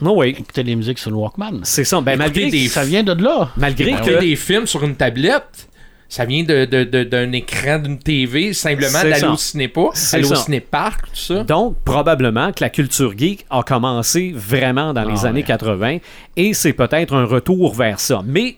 Non, 0.00 0.16
oui. 0.18 0.28
écouter 0.38 0.62
de 0.62 0.68
la 0.70 0.76
musique 0.76 0.98
sur 0.98 1.10
le 1.10 1.16
Walkman. 1.16 1.60
C'est 1.62 1.84
ça. 1.84 2.00
Ben, 2.00 2.18
malgré, 2.18 2.50
des 2.50 2.68
Ça 2.68 2.84
vient 2.84 3.02
de 3.02 3.12
là. 3.12 3.50
malgré 3.56 3.86
Ben 3.92 3.96
Écouter 3.96 4.14
que... 4.14 4.20
des 4.20 4.36
films 4.36 4.66
sur 4.66 4.84
une 4.84 4.94
tablette, 4.94 5.68
ça 6.08 6.24
vient 6.24 6.42
de, 6.44 6.64
de- 6.66 6.84
de- 6.84 7.04
d'un 7.04 7.32
écran 7.32 7.78
d'une 7.78 7.98
TV, 7.98 8.52
simplement 8.52 9.02
d'aller 9.02 9.14
ça. 9.16 9.30
au 9.32 9.36
cinépa, 9.36 9.80
aller 10.12 10.30
au 10.30 10.34
cinéparc, 10.34 11.06
tout 11.06 11.16
ça. 11.16 11.44
Donc, 11.44 11.76
probablement 11.84 12.52
que 12.52 12.62
la 12.62 12.70
culture 12.70 13.16
geek 13.16 13.44
a 13.50 13.62
commencé 13.62 14.32
vraiment 14.34 14.92
dans 14.94 15.04
les 15.04 15.24
Ah, 15.24 15.28
années 15.28 15.40
ouais. 15.40 15.46
80 15.46 15.98
et 16.36 16.54
c'est 16.54 16.72
peut-être 16.74 17.14
un 17.14 17.24
retour 17.24 17.74
vers 17.74 17.98
ça. 18.00 18.22
Mais 18.24 18.56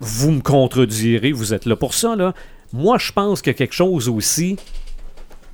vous 0.00 0.30
me 0.32 0.40
contredirez, 0.40 1.32
vous 1.32 1.52
êtes 1.54 1.66
là 1.66 1.76
pour 1.76 1.94
ça, 1.94 2.16
là. 2.16 2.34
Moi, 2.72 2.98
je 2.98 3.12
pense 3.12 3.42
que 3.42 3.50
quelque 3.50 3.74
chose 3.74 4.08
aussi 4.08 4.56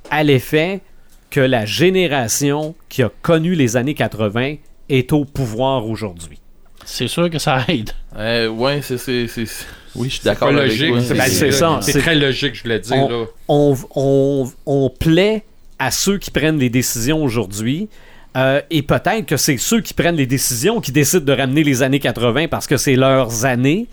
à 0.09 0.23
l'effet 0.23 0.81
que 1.29 1.39
la 1.41 1.65
génération 1.65 2.75
qui 2.89 3.03
a 3.03 3.11
connu 3.21 3.55
les 3.55 3.75
années 3.75 3.93
80 3.95 4.55
est 4.89 5.11
au 5.13 5.25
pouvoir 5.25 5.85
aujourd'hui. 5.87 6.39
C'est 6.85 7.07
sûr 7.09 7.29
que 7.29 7.39
ça 7.39 7.65
aide. 7.67 7.89
euh, 8.15 8.47
ouais, 8.47 8.81
c'est, 8.81 8.97
c'est, 8.97 9.27
c'est- 9.27 9.45
c'est- 9.45 9.65
Oui, 9.95 10.07
je 10.09 10.13
suis 10.15 10.23
d'accord 10.23 10.49
avec 10.49 10.61
logique. 10.69 10.91
toi. 10.91 11.01
c'est, 11.01 11.13
Ben, 11.15 11.27
c'est 11.27 11.51
ça, 11.51 11.79
C'est 11.81 11.91
c'est- 11.93 11.99
très 11.99 12.15
logique, 12.15 12.55
je 12.55 12.63
voulais 12.63 12.79
dire. 12.79 12.95
on, 12.95 13.09
là. 13.09 13.25
on, 13.49 13.77
on- 13.95 14.51
on 14.65 14.89
plaît 14.89 15.43
à 15.79 15.91
ceux 15.91 16.17
qui 16.17 16.31
prennent 16.31 16.59
les 16.59 16.69
décisions 16.69 17.21
aujourd'hui. 17.23 17.89
euh, 18.37 18.61
et 18.69 18.83
peut-être 18.83 19.25
que 19.25 19.35
c'est 19.35 19.57
ceux 19.57 19.81
qui 19.81 19.93
prennent 19.95 20.15
les 20.15 20.27
décisions 20.27 20.79
qui 20.79 20.91
décident 20.91 21.25
de 21.25 21.33
ramener 21.33 21.63
les 21.63 21.81
années 21.81 21.99
80 21.99 22.47
parce 22.47 22.67
que 22.67 22.77
c'est 22.77 22.95
leurs 22.95 23.45
années, 23.45 23.87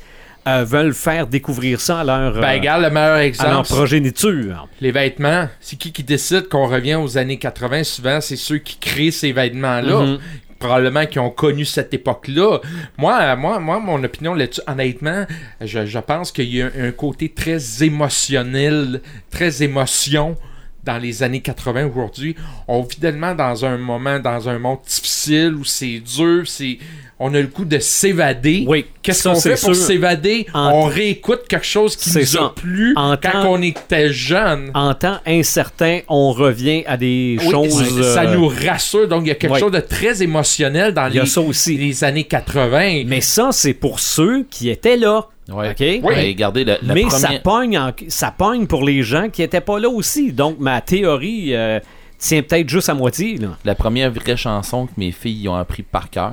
euh, 0.47 0.65
veulent 0.65 0.95
faire 0.95 1.27
découvrir 1.27 1.81
ça 1.81 2.01
à 2.01 2.05
leur, 2.05 2.35
Ben, 2.35 2.43
euh, 2.45 2.53
regarde 2.53 2.83
le 2.83 2.91
meilleur 2.91 3.35
à 3.39 3.51
leur 3.51 3.63
progéniture. 3.63 4.69
Les 4.81 4.93
vêtements, 4.93 5.49
c'est 5.61 5.77
qui 5.77 5.93
qui 5.93 6.03
décide 6.03 6.49
qu'on 6.49 6.67
revient 6.67 6.97
aux 6.97 7.17
années 7.17 7.39
80 7.39 7.85
Souvent, 7.85 8.21
c'est 8.21 8.37
ceux 8.37 8.59
qui 8.59 8.77
créent 8.77 9.11
ces 9.11 9.33
vêtements-là. 9.33 10.01
Mhm. 10.01 10.19
probablement 10.59 11.05
qui 11.05 11.19
ont 11.19 11.29
connu 11.31 11.67
cette 11.67 11.93
époque-là. 11.93 12.61
Moi, 12.97 13.19
euh, 13.21 13.37
moi, 13.37 13.59
moi, 13.59 13.81
mon 13.81 14.03
opinion 14.03 14.33
là-dessus, 14.33 14.63
honnêtement, 14.67 15.27
je, 15.61 15.85
je 15.85 15.99
pense 15.99 16.33
qu'il 16.33 16.55
y 16.55 16.63
a 16.63 16.67
un, 16.67 16.89
un 16.89 16.91
côté 16.91 17.29
très 17.29 17.83
émotionnel, 17.83 19.03
très 19.31 19.63
émotion 19.63 20.37
dans 20.85 20.99
les 20.99 21.23
années 21.23 21.41
80 21.41 21.87
aujourd'hui. 21.87 22.37
On 22.69 22.83
vit 22.83 22.97
tellement 22.97 23.35
dans 23.35 23.65
un 23.65 23.77
moment, 23.77 24.19
dans 24.21 24.49
un 24.49 24.59
monde 24.59 24.79
difficile 24.87 25.55
où 25.55 25.65
c'est 25.65 26.01
dur, 26.01 26.47
c'est 26.47 26.79
on 27.21 27.33
a 27.35 27.41
le 27.41 27.47
coup 27.47 27.65
de 27.65 27.79
s'évader. 27.79 28.65
Oui, 28.67 28.87
Qu'est-ce 29.03 29.23
ça, 29.23 29.31
qu'on 29.33 29.41
fait 29.41 29.57
c'est 29.57 29.67
pour 29.67 29.75
s'évader? 29.77 30.47
On 30.55 30.85
réécoute 30.85 31.43
quelque 31.49 31.65
chose 31.67 31.97
qui 31.97 32.11
nous 32.19 32.25
ça. 32.25 32.45
a 32.47 32.49
plu 32.51 32.93
En 32.97 33.17
quand 33.17 33.31
temps- 33.31 33.51
on 33.53 33.63
était 33.63 34.13
jeune. 34.13 34.71
En 34.75 34.95
temps 34.95 35.19
incertain, 35.27 36.01
on 36.09 36.33
revient 36.33 36.83
à 36.87 36.97
des 36.97 37.37
Oui, 37.41 37.51
choses. 37.51 38.13
ça 38.15 38.23
euh, 38.25 38.35
nous 38.35 38.49
rassure. 38.49 39.07
Donc, 39.09 39.23
il 39.25 39.29
y 39.29 39.33
a 39.33 39.37
quelque 39.37 39.59
chose 39.59 39.73
de 39.73 39.81
très 39.81 40.23
émotionnel 40.23 40.93
dans 40.93 41.07
Il 41.09 41.15
y 41.15 41.19
a 41.19 41.23
les, 41.23 41.29
ça 41.29 41.41
aussi. 41.41 41.77
les 41.77 42.03
années 42.05 42.25
80. 42.25 43.05
Mais 43.07 43.21
ça, 43.21 43.51
c'est 43.53 43.75
pour 43.75 44.01
ceux 44.01 44.45
qui 44.51 44.69
étaient 44.71 44.97
là. 44.97 45.27
Ouais. 45.53 45.71
OK? 45.71 45.77
Oui. 45.81 46.01
Ouais, 46.03 46.27
regardez, 46.29 46.65
la, 46.65 46.79
la 46.83 46.95
Mais 46.95 47.03
première... 47.03 47.19
ça, 47.21 47.39
pogne 47.43 47.79
en- 47.79 47.93
ça 48.09 48.35
pogne 48.37 48.67
pour 48.67 48.83
les 48.83 49.03
gens 49.03 49.29
qui 49.29 49.43
étaient 49.43 49.61
pas 49.61 49.79
là 49.79 49.89
aussi. 49.91 50.33
Donc, 50.33 50.59
ma 50.59 50.81
théorie 50.81 51.55
euh, 51.55 51.79
tient 52.19 52.43
peut-être 52.43 52.69
juste 52.69 52.89
à 52.89 52.95
moitié. 52.95 53.37
Là. 53.37 53.49
la 53.65 53.75
première 53.75 54.11
vraie 54.11 54.37
chanson 54.39 54.87
que 54.87 54.93
mes 54.97 55.13
filles 55.13 55.49
ont 55.49 55.55
appris 55.55 55.83
par 55.83 56.09
cœur. 56.11 56.33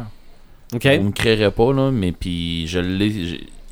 OK? 0.73 0.85
Vous 0.85 1.03
me 1.07 1.11
créerez 1.11 1.51
pas, 1.51 1.73
là, 1.73 1.91
mais 1.91 2.11
puis 2.11 2.65
je 2.67 2.79
l'ai. 2.79 3.07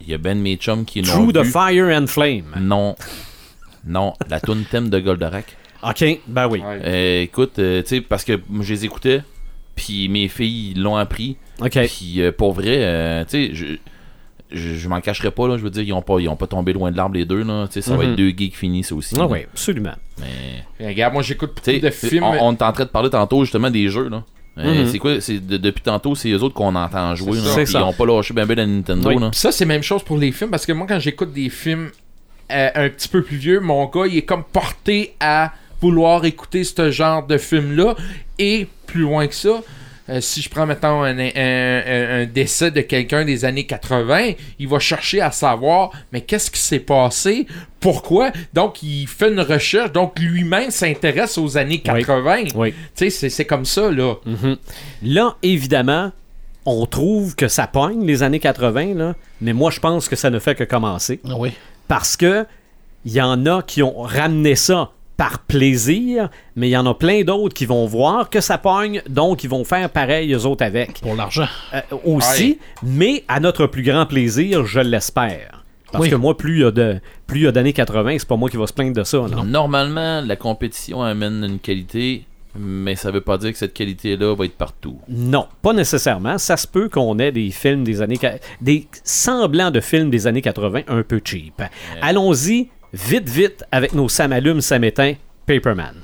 Il 0.01 0.07
y 0.09 0.13
a 0.13 0.17
ben 0.17 0.37
de 0.37 0.41
mes 0.41 0.55
chums 0.55 0.85
qui 0.85 1.01
l'ont 1.01 1.13
True 1.25 1.33
the 1.33 1.43
vu. 1.45 1.51
Fire 1.51 1.85
and 1.97 2.07
Flame. 2.07 2.55
Non. 2.59 2.95
Non, 3.85 4.13
la 4.29 4.39
tune 4.41 4.65
thème 4.69 4.89
de 4.89 4.99
Goldorak. 4.99 5.55
OK, 5.83 6.03
ben 6.27 6.47
oui. 6.47 6.61
Euh, 6.65 7.21
écoute, 7.21 7.59
euh, 7.59 7.81
tu 7.81 7.87
sais, 7.87 8.01
parce 8.01 8.23
que 8.25 8.33
je 8.61 8.73
les 8.73 8.85
écoutais, 8.85 9.21
puis 9.75 10.09
mes 10.09 10.27
filles 10.27 10.73
l'ont 10.75 10.97
appris, 10.97 11.37
OK. 11.61 11.79
puis 11.87 12.21
euh, 12.21 12.31
pour 12.33 12.51
vrai, 12.53 12.79
euh, 12.83 13.23
tu 13.23 13.29
sais, 13.47 13.49
je, 13.53 13.65
je, 14.51 14.75
je 14.75 14.89
m'en 14.89 14.99
cacherai 14.99 15.31
pas, 15.31 15.47
là, 15.47 15.57
je 15.57 15.63
veux 15.63 15.69
dire, 15.69 15.83
ils 15.83 15.93
ont 15.93 16.01
pas, 16.01 16.19
ils 16.19 16.27
ont 16.27 16.35
pas 16.35 16.47
tombé 16.47 16.73
loin 16.73 16.91
de 16.91 16.97
l'arbre 16.97 17.15
les 17.15 17.23
deux, 17.23 17.43
là, 17.43 17.67
tu 17.67 17.75
sais, 17.75 17.81
ça 17.81 17.95
va 17.95 18.03
Mhm. 18.03 18.09
être 18.11 18.15
deux 18.17 18.29
geeks 18.35 18.57
finis, 18.57 18.83
ça 18.83 18.95
aussi. 18.95 19.15
Ah 19.17 19.25
oui, 19.27 19.39
absolument. 19.53 19.95
Mais, 20.19 20.87
Regarde, 20.89 21.13
moi, 21.13 21.23
j'écoute 21.23 21.51
beaucoup 21.55 21.79
de 21.79 21.89
films. 21.91 22.23
on, 22.23 22.47
on 22.49 22.53
est 22.53 22.61
en 22.61 22.73
train 22.73 22.83
de 22.83 22.89
parler 22.89 23.09
tantôt, 23.09 23.45
justement, 23.45 23.69
des 23.69 23.87
jeux, 23.87 24.09
là. 24.09 24.23
Euh, 24.59 24.83
Mhm. 24.83 24.87
C'est 24.91 24.99
quoi, 24.99 25.21
c'est 25.21 25.39
de- 25.45 25.57
depuis 25.57 25.81
tantôt, 25.81 26.15
c'est 26.15 26.29
eux 26.29 26.43
autres 26.43 26.53
qu'on 26.55 26.75
entend 26.75 27.15
jouer, 27.15 27.39
C'est 27.55 27.71
là, 27.73 27.79
ils 27.79 27.83
ont 27.83 27.93
pas 27.93 28.05
lâché 28.05 28.33
ben 28.33 28.45
ben 28.45 28.55
la 28.57 28.65
Nintendo, 28.65 29.09
Oui. 29.09 29.19
là. 29.19 29.29
Ça, 29.33 29.51
c'est 29.51 29.65
même 29.65 29.83
chose 29.83 30.03
pour 30.03 30.17
les 30.17 30.31
films, 30.31 30.49
parce 30.49 30.65
que 30.65 30.71
moi, 30.73 30.85
quand 30.87 30.99
j'écoute 30.99 31.31
des 31.33 31.49
films 31.49 31.89
euh, 32.51 32.69
un 32.73 32.89
petit 32.89 33.07
peu 33.07 33.21
plus 33.21 33.37
vieux, 33.37 33.59
mon 33.59 33.85
gars, 33.85 34.07
il 34.07 34.17
est 34.17 34.21
comme 34.23 34.43
porté 34.43 35.13
à 35.19 35.53
vouloir 35.81 36.25
écouter 36.25 36.63
ce 36.63 36.89
genre 36.91 37.25
de 37.27 37.37
film-là. 37.37 37.95
Et 38.39 38.67
plus 38.87 39.01
loin 39.01 39.27
que 39.27 39.35
ça, 39.35 39.61
euh, 40.09 40.21
si 40.21 40.41
je 40.41 40.49
prends 40.49 40.65
maintenant 40.65 41.03
un, 41.03 41.17
un- 41.17 41.31
un- 41.35 42.21
un 42.21 42.25
décès 42.25 42.71
de 42.71 42.81
quelqu'un 42.81 43.23
des 43.25 43.45
années 43.45 43.65
80, 43.65 44.31
il 44.59 44.67
va 44.67 44.79
chercher 44.79 45.21
à 45.21 45.31
savoir, 45.31 45.91
mais 46.11 46.21
qu'est-ce 46.21 46.49
qui 46.51 46.59
s'est 46.59 46.79
passé? 46.79 47.45
Pourquoi? 47.79 48.31
Donc, 48.53 48.83
il 48.83 49.07
fait 49.07 49.29
une 49.31 49.39
recherche, 49.39 49.91
donc 49.91 50.19
lui-même 50.19 50.71
s'intéresse 50.71 51.37
aux 51.37 51.57
années 51.57 51.79
80. 51.81 52.43
Oui. 52.55 52.71
Tu 52.73 52.77
sais, 52.95 53.09
c'est- 53.09 53.29
c'est 53.29 53.45
comme 53.45 53.65
ça, 53.65 53.89
là. 53.91 54.15
Mhm. 54.25 54.57
Là, 55.03 55.35
évidemment, 55.43 56.11
on 56.65 56.85
trouve 56.85 57.35
que 57.35 57.47
ça 57.47 57.67
pogne 57.67 58.05
les 58.05 58.21
années 58.23 58.39
80, 58.39 58.93
là, 58.95 59.15
mais 59.41 59.53
moi, 59.53 59.71
je 59.71 59.79
pense 59.79 60.09
que 60.09 60.15
ça 60.15 60.29
ne 60.29 60.39
fait 60.39 60.55
que 60.55 60.63
commencer. 60.65 61.19
Oui. 61.23 61.51
Parce 61.87 62.17
que 62.17 62.45
il 63.05 63.13
y 63.13 63.21
en 63.21 63.45
a 63.45 63.61
qui 63.63 63.81
ont 63.81 64.01
ramené 64.01 64.55
ça 64.55 64.91
par 65.19 65.39
plaisir, 65.39 66.29
mais 66.55 66.69
il 66.69 66.71
y 66.71 66.77
en 66.77 66.85
a 66.85 66.93
plein 66.93 67.23
d'autres 67.23 67.53
qui 67.53 67.65
vont 67.65 67.85
voir 67.85 68.29
que 68.29 68.39
ça 68.39 68.57
pogne, 68.57 69.01
donc 69.09 69.43
ils 69.43 69.49
vont 69.49 69.65
faire 69.65 69.89
pareil 69.89 70.31
eux 70.33 70.45
autres 70.45 70.63
avec. 70.63 71.01
Pour 71.01 71.13
l'argent. 71.13 71.45
Euh, 71.73 71.81
aussi, 72.05 72.57
mais 72.83 73.25
à 73.27 73.41
notre 73.41 73.67
plus 73.67 73.83
grand 73.83 74.05
plaisir, 74.05 74.65
je 74.65 74.79
l'espère. 74.79 75.65
Parce 75.91 76.05
Oui. 76.05 76.09
que 76.09 76.15
moi, 76.15 76.37
plus 76.37 76.59
il 76.59 76.61
y 76.61 76.63
a 76.63 76.71
de 76.71 77.01
plus 77.27 77.41
il 77.41 77.43
y 77.43 77.47
a 77.47 77.51
d'années 77.51 77.73
80, 77.73 78.15
c'est 78.19 78.27
pas 78.29 78.37
moi 78.37 78.49
qui 78.49 78.55
va 78.55 78.65
se 78.65 78.71
plaindre 78.71 78.93
de 78.95 79.03
ça. 79.03 79.17
là. 79.17 79.43
Normalement, 79.43 80.21
la 80.21 80.37
compétition 80.37 81.01
amène 81.03 81.43
une 81.43 81.59
qualité, 81.59 82.23
mais 82.57 82.95
ça 82.95 83.11
veut 83.11 83.19
pas 83.19 83.37
dire 83.37 83.51
que 83.51 83.57
cette 83.57 83.73
qualité-là 83.73 84.33
va 84.35 84.45
être 84.45 84.55
partout. 84.55 84.99
Non, 85.09 85.47
pas 85.61 85.73
nécessairement. 85.73 86.37
Ça 86.37 86.55
se 86.55 86.65
peut 86.65 86.87
qu'on 86.87 87.19
ait 87.19 87.33
des 87.33 87.51
films 87.51 87.83
des 87.83 88.01
années... 88.01 88.19
des 88.61 88.87
semblants 89.03 89.69
de 89.71 89.81
films 89.81 90.09
des 90.11 90.27
années 90.27 90.41
80 90.41 90.83
un 90.87 91.03
peu 91.03 91.19
cheap. 91.23 91.61
Allons-y, 92.01 92.69
vite, 92.93 93.29
vite, 93.29 93.63
avec 93.71 93.93
nos 93.93 94.09
Samalumes 94.09 94.61
Samétain, 94.61 95.13
Paperman. 95.45 95.95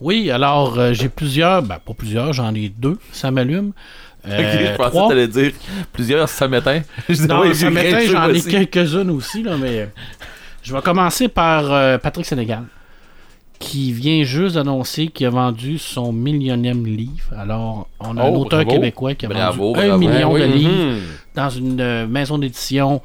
Oui, 0.00 0.30
alors 0.30 0.78
euh, 0.78 0.92
j'ai 0.92 1.08
plusieurs, 1.08 1.62
ben 1.62 1.78
pas 1.78 1.94
plusieurs, 1.94 2.32
j'en 2.32 2.54
ai 2.54 2.68
deux, 2.68 2.98
ça 3.12 3.30
m'allume. 3.30 3.72
Euh, 4.26 4.70
je 4.72 4.76
pensais 4.78 4.88
trois. 4.90 5.02
que 5.04 5.08
t'allais 5.10 5.28
dire 5.28 5.52
plusieurs 5.92 6.26
samétins. 6.30 6.80
Je 7.10 7.14
dis, 7.14 7.26
Non, 7.26 7.44
m'éteint, 7.44 7.70
rien 7.98 8.10
j'en 8.10 8.30
ai 8.30 8.40
quelques-unes 8.40 9.10
aussi, 9.10 9.42
là, 9.42 9.58
mais 9.58 9.80
euh, 9.80 9.86
je 10.62 10.74
vais 10.74 10.80
commencer 10.80 11.28
par 11.28 11.70
euh, 11.70 11.98
Patrick 11.98 12.24
Sénégal, 12.24 12.62
qui 13.58 13.92
vient 13.92 14.22
juste 14.24 14.54
d'annoncer 14.54 15.08
qu'il 15.08 15.26
a 15.26 15.30
vendu 15.30 15.76
son 15.76 16.10
millionième 16.10 16.86
livre. 16.86 17.34
Alors, 17.38 17.86
on 18.00 18.16
a 18.16 18.22
un 18.22 18.28
Oh, 18.30 18.46
auteur 18.46 18.64
bravo. 18.64 18.70
québécois 18.80 19.14
qui 19.14 19.26
a 19.26 19.28
Bravo, 19.28 19.74
vendu 19.74 19.90
un 19.90 19.98
million 19.98 20.32
Ouais, 20.32 20.40
de 20.48 20.52
oui. 20.54 20.58
livres 20.58 20.72
Mhm. 20.94 21.00
dans 21.34 21.50
une 21.50 21.80
euh, 21.82 22.06
maison 22.06 22.38
d'édition 22.38 23.02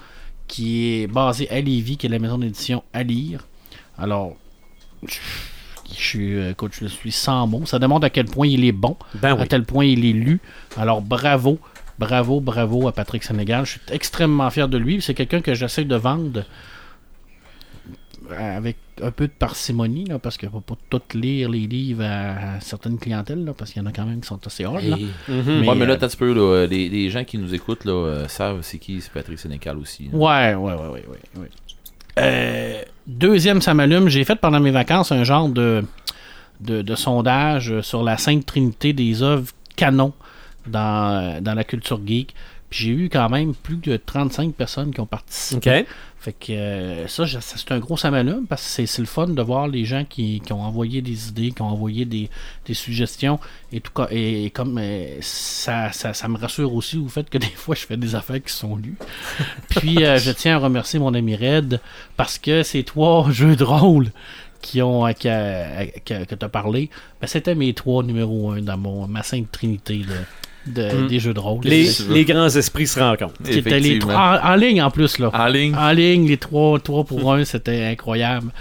qui 0.49 1.03
est 1.03 1.07
basée 1.07 1.49
à 1.49 1.61
Lévis, 1.61 1.95
qui 1.95 2.07
est 2.07 2.09
la 2.09 2.19
maison 2.19 2.37
d'édition 2.37 2.83
à 2.91 3.03
lire. 3.03 3.47
Alors, 3.97 4.35
je, 5.07 5.15
suis, 5.93 6.33
euh, 6.33 6.51
écoute, 6.51 6.73
je 6.73 6.87
suis 6.87 7.13
sans 7.13 7.47
mots. 7.47 7.65
Ça 7.65 7.79
démontre 7.79 8.05
à 8.05 8.09
quel 8.09 8.25
point 8.25 8.47
il 8.47 8.65
est 8.65 8.73
bon, 8.73 8.97
Ben 9.13 9.39
à 9.39 9.45
quel 9.45 9.63
point 9.63 9.85
il 9.85 10.05
est 10.05 10.13
lu. 10.13 10.41
Alors, 10.75 11.01
bravo, 11.01 11.59
bravo, 11.99 12.41
bravo 12.41 12.87
à 12.87 12.91
Patrick 12.91 13.23
Sénégal. 13.23 13.65
Je 13.65 13.71
suis 13.71 13.81
extrêmement 13.91 14.49
fier 14.49 14.67
de 14.67 14.77
lui. 14.77 15.01
C'est 15.01 15.13
quelqu'un 15.13 15.39
que 15.39 15.53
j'essaie 15.53 15.85
de 15.85 15.95
vendre 15.95 16.43
avec 18.35 18.77
un 19.01 19.11
peu 19.11 19.27
de 19.27 19.31
parcimonie, 19.31 20.05
là, 20.05 20.19
parce 20.19 20.37
qu'il 20.37 20.47
ne 20.47 20.51
faut 20.51 20.61
pas 20.61 20.75
tout 20.89 21.01
lire 21.13 21.49
les 21.49 21.67
livres 21.67 22.03
à, 22.03 22.59
certaines 22.59 22.97
clientèles, 22.97 23.43
là, 23.45 23.53
parce 23.53 23.71
qu'il 23.71 23.81
y 23.81 23.85
en 23.85 23.87
a 23.87 23.91
quand 23.91 24.05
même 24.05 24.21
qui 24.21 24.27
sont 24.27 24.39
assez 24.45 24.63
hard. 24.65 24.83
là. 24.83 24.97
Mhm. 25.27 25.67
Ouais, 25.67 25.75
mais 25.75 25.85
là, 25.85 25.93
euh, 25.93 25.97
t'as 25.97 26.05
un 26.05 26.09
petit 26.09 26.17
peu, 26.17 26.33
là, 26.33 26.65
les, 26.65 26.89
les 26.89 27.09
gens 27.09 27.23
qui 27.23 27.37
nous 27.37 27.53
écoutent 27.53 27.85
là, 27.85 27.93
euh, 27.93 28.27
savent 28.27 28.59
c'est 28.61 28.77
qui, 28.79 29.01
c'est 29.01 29.11
Patrick 29.11 29.39
Sénécal 29.39 29.77
aussi. 29.77 30.09
là. 30.11 30.17
Ouais, 30.17 30.55
ouais, 30.55 30.73
ouais, 30.73 30.89
ouais, 30.89 31.05
ouais. 31.07 31.41
ouais. 31.41 31.49
Euh, 32.17 32.81
deuxième, 33.07 33.61
ça 33.61 33.73
m'allume. 33.73 34.09
J'ai 34.09 34.23
fait 34.23 34.35
pendant 34.35 34.59
mes 34.59 34.71
vacances 34.71 35.11
un 35.11 35.23
genre 35.23 35.49
de, 35.49 35.83
de, 36.59 36.81
de 36.81 36.95
sondage 36.95 37.81
sur 37.81 38.03
la 38.03 38.17
Sainte 38.17 38.45
Trinité 38.45 38.93
des 38.93 39.23
œuvres 39.23 39.51
canon 39.75 40.13
dans, 40.67 41.41
dans 41.41 41.53
la 41.53 41.63
culture 41.63 41.99
geek. 42.05 42.35
Puis 42.69 42.85
j'ai 42.85 42.91
eu 42.91 43.09
quand 43.09 43.29
même 43.29 43.55
plus 43.55 43.77
de 43.77 43.97
35 43.97 44.53
personnes 44.53 44.93
qui 44.93 44.99
ont 44.99 45.05
participé. 45.07 45.79
OK. 45.79 45.85
Fait 46.19 46.33
que 46.33 46.51
euh, 46.51 47.07
ça, 47.07 47.25
c'est 47.39 47.71
un 47.71 47.79
gros 47.79 47.95
samalume 47.95 48.45
parce 48.45 48.61
que 48.75 48.85
c'est, 48.85 49.01
le 49.01 49.07
fun 49.07 49.27
de 49.27 49.41
voir 49.41 49.69
les 49.69 49.85
gens 49.85 50.03
qui, 50.03 50.41
qui 50.41 50.51
ont 50.51 50.61
envoyé 50.61 51.01
des 51.01 51.29
idées, 51.29 51.51
qui 51.51 51.61
ont 51.61 51.69
envoyé 51.69 52.03
des, 52.03 52.29
des 52.65 52.73
suggestions 52.73 53.39
et 53.71 53.79
tout 53.79 53.93
et, 54.11 54.49
comme 54.49 54.77
euh, 54.79 55.17
ça, 55.21 55.93
ça, 55.93 56.27
me 56.27 56.37
rassure 56.37 56.73
aussi 56.73 56.97
au 56.97 57.07
fait 57.07 57.29
que 57.29 57.37
des 57.37 57.47
fois 57.47 57.73
je 57.73 57.85
fais 57.85 57.95
des 57.95 58.15
affaires 58.15 58.43
qui 58.43 58.51
sont 58.51 58.75
lues. 58.75 58.97
Puis 59.69 60.03
euh, 60.03 60.17
je 60.17 60.31
tiens 60.31 60.55
à 60.55 60.59
remercier 60.59 60.99
mon 60.99 61.13
ami 61.13 61.37
Red 61.37 61.79
parce 62.17 62.37
que 62.37 62.63
ces 62.63 62.83
trois 62.83 63.31
jeux 63.31 63.55
de 63.55 63.63
rôle 63.63 64.11
qui 64.61 64.81
ont 64.81 65.05
a- 65.05 65.13
que, 65.13 66.25
que 66.25 66.35
tu 66.35 66.45
as 66.45 66.49
parlé, 66.49 66.89
ben, 67.21 67.27
c'était 67.27 67.55
mes 67.55 67.73
trois 67.73 68.03
numéro 68.03 68.51
un 68.51 68.61
dans 68.61 68.77
mon, 68.77 69.07
ma 69.07 69.23
sainte 69.23 69.49
trinité 69.51 69.99
de, 69.99 70.15
de- 70.67 71.03
Mm. 71.03 71.07
des 71.07 71.19
jeux 71.19 71.33
de 71.33 71.39
rôle. 71.39 71.61
Les, 71.63 72.25
grands 72.25 72.49
esprits 72.49 72.87
se 72.87 72.99
rencontrent. 72.99 73.41
Qui 73.43 73.59
étaient 73.59 73.79
les 73.79 73.99
trois 73.99 74.41
en, 74.43 74.51
en 74.51 74.55
ligne 74.55 74.81
en 74.81 74.91
plus 74.91 75.17
là. 75.19 75.29
En 75.33 75.47
ligne. 75.47 75.75
En 75.75 75.91
ligne, 75.91 76.27
les 76.27 76.37
trois, 76.37 76.79
trois 76.79 77.03
pour 77.03 77.33
un, 77.33 77.43
c'était 77.45 77.83
incroyable. 77.85 78.51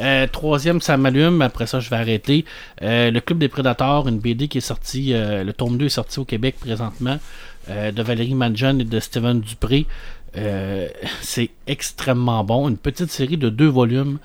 Euh, 0.00 0.26
troisième, 0.26 0.80
ça 0.80 0.96
m'allume. 0.96 1.40
Après 1.42 1.66
ça, 1.66 1.78
je 1.80 1.88
vais 1.88 1.96
arrêter. 1.96 2.44
Euh, 2.82 3.10
le 3.12 3.20
Club 3.20 3.38
des 3.38 3.48
Prédateurs, 3.48 4.08
une 4.08 4.18
BD 4.18 4.48
qui 4.48 4.58
est 4.58 4.60
sortie, 4.60 5.12
euh, 5.14 5.44
le 5.44 5.52
tome 5.52 5.78
2 5.78 5.86
est 5.86 5.88
sorti 5.90 6.18
au 6.18 6.24
Québec 6.24 6.56
présentement, 6.58 7.18
euh, 7.70 7.92
de 7.92 8.02
Valérie 8.02 8.34
Manjon 8.34 8.78
et 8.80 8.84
de 8.84 8.98
Steven 9.00 9.40
Dupré. 9.40 9.86
Euh, 10.36 10.88
c'est 11.22 11.50
extrêmement 11.68 12.42
bon. 12.42 12.68
Une 12.68 12.76
petite 12.76 13.10
série 13.10 13.36
de 13.36 13.48
deux 13.50 13.68
volumes. 13.68 14.18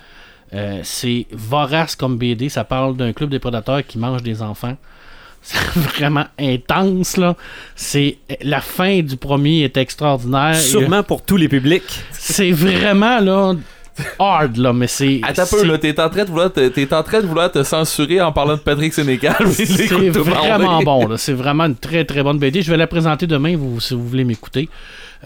Euh, 0.55 0.79
c'est 0.83 1.27
vorace 1.31 1.95
comme 1.95 2.17
BD. 2.17 2.49
Ça 2.49 2.63
parle 2.63 2.97
d'un 2.97 3.13
club 3.13 3.29
des 3.29 3.37
prédateurs 3.37 3.85
qui 3.85 3.99
mange 3.99 4.23
des 4.23 4.41
enfants. 4.41 4.75
C'est 5.41 5.57
vraiment 5.75 6.25
intense, 6.39 7.17
là. 7.17 7.35
C'est... 7.75 8.17
La 8.41 8.61
fin 8.61 9.01
du 9.01 9.17
premier 9.17 9.63
est 9.63 9.77
extraordinaire. 9.77 10.55
Sûrement 10.55 11.03
pour 11.03 11.23
tous 11.23 11.37
les 11.37 11.47
publics. 11.47 12.03
C'est 12.11 12.51
vraiment 12.51 13.19
là. 13.19 13.55
hard, 14.19 14.57
là, 14.57 14.73
mais 14.73 14.87
c'est. 14.87 15.21
Attends 15.23 15.45
peu, 15.49 15.63
là, 15.63 15.77
t'es 15.77 15.99
en 15.99 16.09
train 16.09 16.23
de 16.23 16.29
vouloir 16.29 16.51
te, 16.51 16.67
t'es 16.67 16.93
en 16.93 17.03
train 17.03 17.21
de 17.21 17.27
vouloir 17.27 17.51
te 17.51 17.63
censurer 17.63 18.21
en 18.21 18.31
parlant 18.31 18.55
de 18.55 18.59
Patrick 18.59 18.93
Sénécal. 18.93 19.35
mais 19.39 19.51
C'est 19.65 20.09
vraiment 20.09 20.81
bon, 20.83 21.07
là. 21.07 21.17
C'est 21.17 21.33
vraiment 21.33 21.65
une 21.65 21.75
très 21.75 22.05
très 22.05 22.23
bonne 22.23 22.39
BD. 22.39 22.61
Je 22.61 22.71
vais 22.71 22.77
la 22.77 22.87
présenter 22.87 23.27
demain 23.27 23.55
vous, 23.57 23.79
si 23.79 23.93
vous 23.93 24.07
voulez 24.07 24.23
m'écouter. 24.23 24.69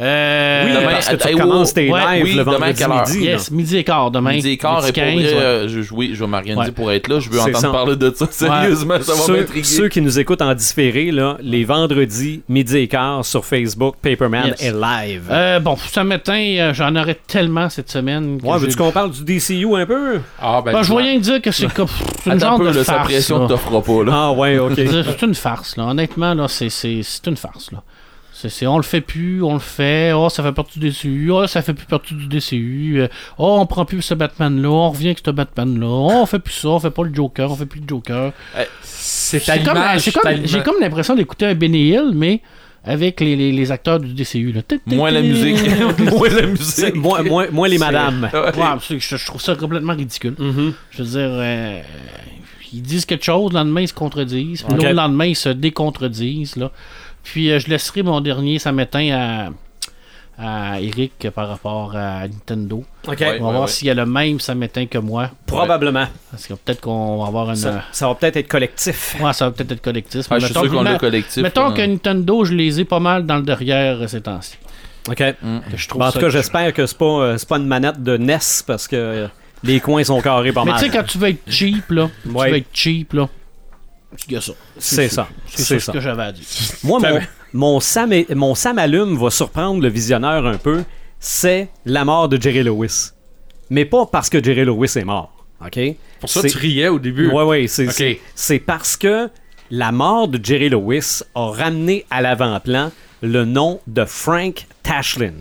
Euh, 0.02 0.64
Oui, 0.66 0.72
demain, 0.74 0.92
parce 0.94 1.08
que 1.10 1.16
tu 1.18 1.28
hey, 1.28 1.34
recommences 1.36 1.70
oh, 1.70 1.76
tes 1.76 1.92
ouais, 1.92 2.00
lives 2.16 2.24
oui, 2.24 2.34
le 2.34 2.40
demain, 2.44 2.52
vendredi 2.58 2.74
quelle 2.80 2.92
heure? 2.92 3.08
midi. 3.08 3.24
Yes, 3.26 3.52
midi 3.52 3.78
et 3.78 3.84
quart 3.84 4.10
demain. 4.10 4.32
Midi 4.32 4.50
et 4.50 4.58
quart, 4.58 4.80
et 4.80 4.92
pour 4.92 5.04
15, 5.04 5.14
vrai, 5.14 5.24
ouais. 5.24 5.34
euh, 5.40 5.68
je, 5.68 5.94
oui, 5.94 6.12
je 6.16 6.20
vais 6.20 6.28
m'organiser 6.28 6.60
Ouais. 6.66 6.72
pour 6.72 6.92
être 6.92 7.08
là. 7.08 7.20
Je 7.20 7.30
veux 7.30 7.40
entendre 7.40 7.58
ça. 7.60 7.70
parler 7.70 7.96
de 7.96 8.12
ça. 8.16 8.26
Sérieusement, 8.32 8.96
ça 9.02 9.14
va 9.14 9.20
Ceux, 9.20 9.38
m'intriguer. 9.38 9.64
ceux 9.64 9.90
qui 9.90 10.02
nous 10.02 10.18
écoutent 10.18 10.42
en 10.42 10.54
différé, 10.56 11.12
là, 11.12 11.38
les 11.42 11.64
vendredis, 11.64 12.42
midi 12.50 12.78
et 12.78 12.88
quart 12.88 13.24
sur 13.24 13.46
Facebook, 13.46 13.96
Paperman 14.02 14.48
Yes. 14.48 14.64
est 14.64 14.72
live. 14.72 15.24
Euh, 15.30 15.60
bon, 15.60 15.76
ce 15.78 16.00
matin, 16.00 16.34
euh, 16.58 16.74
j'en 16.74 16.96
aurais 16.96 17.20
tellement 17.28 17.70
cette 17.70 17.92
semaine. 17.92 18.40
ouais, 18.44 18.58
veux-tu 18.58 18.76
qu'on 18.76 18.92
parle 18.92 19.12
du 19.12 19.24
DCU 19.24 19.76
un 19.76 19.86
peu? 19.86 20.22
Ah, 20.42 20.62
ben, 20.66 20.74
Ben, 20.74 20.82
je 20.82 20.92
voyais 20.92 21.20
dire 21.20 21.40
que 21.40 21.52
c'est 21.52 21.72
comme. 21.74 21.88
Une 22.26 22.40
genre 22.40 22.54
un 22.54 22.58
peu, 22.58 22.72
de 22.72 22.78
là, 22.78 22.84
sa 22.84 22.94
farce. 22.94 23.08
pression 23.10 23.44
ne 23.44 23.48
t'offre 23.48 23.80
pas. 23.80 24.04
Là. 24.04 24.12
Ah 24.12 24.32
ouais, 24.32 24.58
ok. 24.58 24.74
C'est 24.76 25.22
une 25.22 25.36
farce, 25.36 25.78
là. 25.78 25.86
Honnêtement, 25.86 26.34
là, 26.34 26.48
c'est 26.48 26.72
une 27.28 27.38
farce, 27.38 27.72
là. 27.72 27.84
C'est, 28.44 28.50
c'est- 28.50 28.68
on 28.68 28.76
le 28.76 28.84
fait 28.84 29.00
plus, 29.00 29.42
on 29.42 29.54
le 29.54 29.60
fait, 29.60 30.12
oh, 30.14 30.28
ça 30.28 30.44
fait 30.44 30.52
partie 30.52 30.78
du 30.80 30.90
DCU, 30.90 31.32
oh, 31.32 31.48
ça 31.48 31.62
fait 31.62 31.74
plus 31.74 31.86
partie 31.86 32.14
du 32.14 32.28
DCU, 32.28 32.96
euh, 33.02 33.08
oh, 33.38 33.58
on 33.62 33.66
prend 33.66 33.86
plus 33.86 34.02
ce 34.02 34.14
Batman-là, 34.14 34.70
on 34.70 34.90
revient 34.90 35.08
avec 35.08 35.22
ce 35.26 35.32
Batman-là, 35.32 35.88
oh, 35.88 36.12
on 36.14 36.26
fait 36.26 36.40
plus 36.40 36.54
ça, 36.54 36.68
on 36.68 36.80
fait 36.80 36.92
pas 36.92 37.04
le 37.04 37.14
Joker, 37.14 37.50
on 37.50 37.56
fait 37.56 37.66
plus 37.66 37.80
le 37.80 37.88
Joker. 37.88 38.34
C'est 38.82 39.38
à 39.50 39.56
C'est 39.56 39.64
comme, 39.64 39.76
l'image, 39.76 40.04
j'ai, 40.04 40.12
c'est 40.12 40.20
comme, 40.20 40.32
à 40.32 40.36
j'ai 40.46 40.62
comme 40.62 40.76
l'impression 40.82 41.16
d'écouter 41.16 41.46
un 41.46 41.56
Benny 41.56 41.90
Hill, 41.92 42.12
mais 42.14 42.42
avec 42.84 43.22
les, 43.22 43.38
les, 43.38 43.54
les 43.54 43.72
acteurs 43.72 44.02
du 44.02 44.14
DCU, 44.14 44.52
là. 44.52 44.62
Moins 44.88 45.10
la 45.12 45.22
musique. 45.22 45.58
Moins 46.00 46.28
la 46.30 46.46
musique. 46.48 46.96
Moi, 46.96 47.24
moi, 47.24 47.46
moi, 47.50 47.68
les 47.70 47.78
madames. 47.78 48.30
Ouais. 48.34 48.40
Ouais, 48.58 48.66
c'est- 48.86 49.00
je, 49.00 49.16
je 49.16 49.26
trouve 49.26 49.40
ça 49.42 49.56
complètement 49.56 49.94
ridicule. 49.96 50.36
Mhm. 50.38 50.74
Je 50.92 51.04
veux 51.04 51.10
dire, 51.10 51.30
euh, 51.32 51.80
ils 52.74 52.82
disent 52.82 53.06
quelque 53.06 53.24
chose, 53.24 53.54
le 53.54 53.60
lendemain 53.60 53.82
ils 53.82 53.88
se 53.88 53.94
contredisent, 53.94 54.64
puis 54.64 54.74
l'autre 54.76 54.90
lendemain 54.96 55.26
ils 55.28 55.36
se 55.36 55.48
décontredisent. 55.50 56.58
Là. 56.58 56.72
Puis 57.24 57.50
euh, 57.52 57.60
je 57.60 57.68
laisserai 57.68 58.04
mon 58.04 58.20
dernier 58.22 58.60
samétain 58.60 59.50
à, 60.38 60.74
à 60.74 60.80
Eric 60.82 61.28
par 61.34 61.48
rapport 61.48 61.96
à 61.96 62.28
Nintendo. 62.28 62.84
Ouais. 63.08 63.38
On 63.40 63.46
va 63.46 63.52
voir 63.58 63.70
s'il 63.70 63.88
y 63.88 63.92
a 63.92 63.94
le 63.94 64.06
même 64.06 64.40
samétain 64.40 64.86
que 64.88 64.98
moi. 64.98 65.30
Probablement. 65.46 66.08
Parce 66.32 66.48
que 66.48 66.54
peut-être 66.54 66.82
qu'on 66.82 67.20
va 67.22 67.28
avoir 67.28 67.50
une. 67.50 67.56
Ça, 67.56 67.84
ça 67.92 68.08
va 68.08 68.16
peut-être 68.16 68.38
être 68.38 68.48
collectif. 68.48 69.16
Ouais, 69.22 69.32
ça 69.34 69.46
va 69.46 69.52
peut-être 69.52 69.72
être 69.74 69.82
collectif. 69.82 70.26
Ah, 70.30 70.36
mais 70.36 70.40
je 70.42 70.46
suis 70.48 70.54
mettons 70.54 70.64
sûr 70.70 70.74
qu'on 70.78 70.84
que- 70.84 70.90
l'a 70.92 70.98
collectif. 71.00 71.44
Mettons 71.44 71.72
que 71.74 71.82
Nintendo, 71.82 72.44
je 72.46 72.54
les 72.54 72.80
ai 72.82 72.86
pas 72.86 73.00
mal 73.00 73.26
dans 73.26 73.38
le 73.38 73.44
derrière 73.44 74.02
euh, 74.02 74.08
ces 74.08 74.22
temps-ci. 74.22 74.58
Ok. 75.10 75.18
Que 75.18 75.36
je 75.76 75.88
trouve 75.88 76.00
Bon, 76.02 76.08
en 76.08 76.12
tout 76.12 76.20
cas, 76.20 76.30
j'espère 76.30 76.74
que 76.74 76.86
c'est 76.86 76.98
pas, 76.98 77.06
euh, 77.06 77.38
c'est 77.38 77.48
pas 77.48 77.58
une 77.58 77.68
manette 77.68 78.02
de 78.02 78.16
NES 78.18 78.38
parce 78.66 78.88
que 78.88 78.96
euh, 78.96 79.28
les 79.64 79.80
coins 79.82 80.04
sont 80.04 80.22
carrés 80.22 80.54
pas 80.54 80.64
Mais 80.64 80.72
mal. 80.72 80.80
tu 80.80 80.86
sais, 80.90 80.98
quand 80.98 81.04
tu 81.04 81.18
veux 81.18 81.28
être 81.30 81.42
cheap, 81.48 81.90
là, 81.92 82.10
Ouais. 82.26 82.46
tu 82.46 82.52
veux 82.52 82.58
être 82.58 82.68
cheap, 82.74 83.14
là, 83.14 83.28
ça. 84.40 84.54
C'est 84.78 85.10
ça. 85.10 85.28
C'est 85.48 85.80
ça 85.80 85.80
ce 85.80 85.92
que 85.92 86.00
j'avais 86.00 86.24
à 86.24 86.32
dire. 86.32 86.46
Moi, 86.84 87.00
mon, 87.00 87.20
mon, 87.54 87.80
Sam, 87.80 88.12
mon 88.36 88.56
Sam 88.56 88.78
allume 88.78 89.18
va 89.18 89.30
surprendre 89.30 89.82
le 89.82 89.90
visionneur 89.90 90.46
un 90.46 90.58
peu. 90.58 90.84
C'est 91.20 91.70
la 91.86 92.04
mort 92.06 92.28
de 92.30 92.42
Jerry 92.42 92.64
Lewis. 92.64 93.12
Mais 93.70 93.86
pas 93.86 94.06
parce 94.06 94.30
que 94.30 94.44
Jerry 94.44 94.66
Lewis 94.66 94.94
est 94.98 95.06
mort. 95.06 95.34
OK? 95.66 95.80
Pour 96.20 96.30
ça, 96.30 96.42
C'est- 96.42 96.50
tu 96.50 96.58
riais 96.58 96.90
au 96.90 97.00
début. 97.00 97.30
Ouais, 97.32 97.44
ouais, 97.44 97.68
c'est, 97.68 98.60
parce 98.60 98.98
que 98.98 99.30
la 99.72 99.92
mort 99.92 100.28
de 100.28 100.44
Jerry 100.44 100.70
Lewis 100.70 101.22
a 101.36 101.48
ramené 101.52 102.06
à 102.10 102.22
l'avant-plan 102.22 102.92
le 103.22 103.46
nom 103.46 103.80
de 103.88 104.04
Frank 104.06 104.66
Tashlin. 104.84 105.34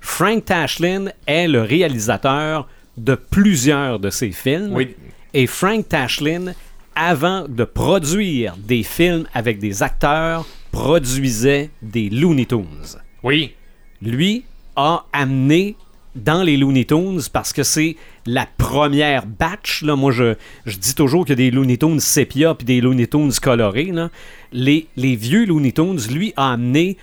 Frank 0.00 0.44
Tashlin 0.44 1.06
est 1.26 1.48
le 1.48 1.62
réalisateur 1.62 2.68
de 2.96 3.16
plusieurs 3.16 3.98
de 3.98 4.10
ses 4.10 4.30
films. 4.30 4.72
Oui. 4.72 4.94
Et 5.34 5.46
Frank 5.48 5.88
Tashlin, 5.88 6.52
avant 6.96 7.46
de 7.48 7.64
produire 7.64 8.56
des 8.56 8.82
films 8.82 9.26
avec 9.34 9.58
des 9.58 9.82
acteurs, 9.82 10.46
produisait 10.72 11.70
des 11.82 12.08
Looney 12.10 12.46
Tunes 12.46 12.98
Oui. 13.22 13.54
lui 14.02 14.44
a 14.74 15.04
amené 15.12 15.76
dans 16.14 16.42
les 16.42 16.56
Looney 16.56 16.84
Tunes 16.86 17.20
parce 17.32 17.52
que 17.52 17.62
c'est 17.62 17.96
la 18.24 18.46
première 18.58 19.26
batch. 19.26 19.82
Là. 19.82 19.96
Moi, 19.96 20.12
je, 20.12 20.34
je 20.64 20.76
dis 20.78 20.94
toujours 20.94 21.24
qu'il 21.26 21.38
y 21.38 21.42
a 21.46 21.50
des 21.50 21.50
Looney 21.50 21.76
Tunes 21.76 22.00
sépia 22.00 22.54
puis 22.54 22.64
des 22.64 22.80
Looney 22.80 23.06
Tunes 23.06 23.32
colorés. 23.40 23.92
là. 23.92 24.10
Les, 24.52 24.86
les 24.96 25.14
vieux 25.16 25.44
Looney 25.44 25.72
Tunes, 25.72 25.98
lui, 26.10 26.32
a 26.36 26.52
amené 26.52 26.96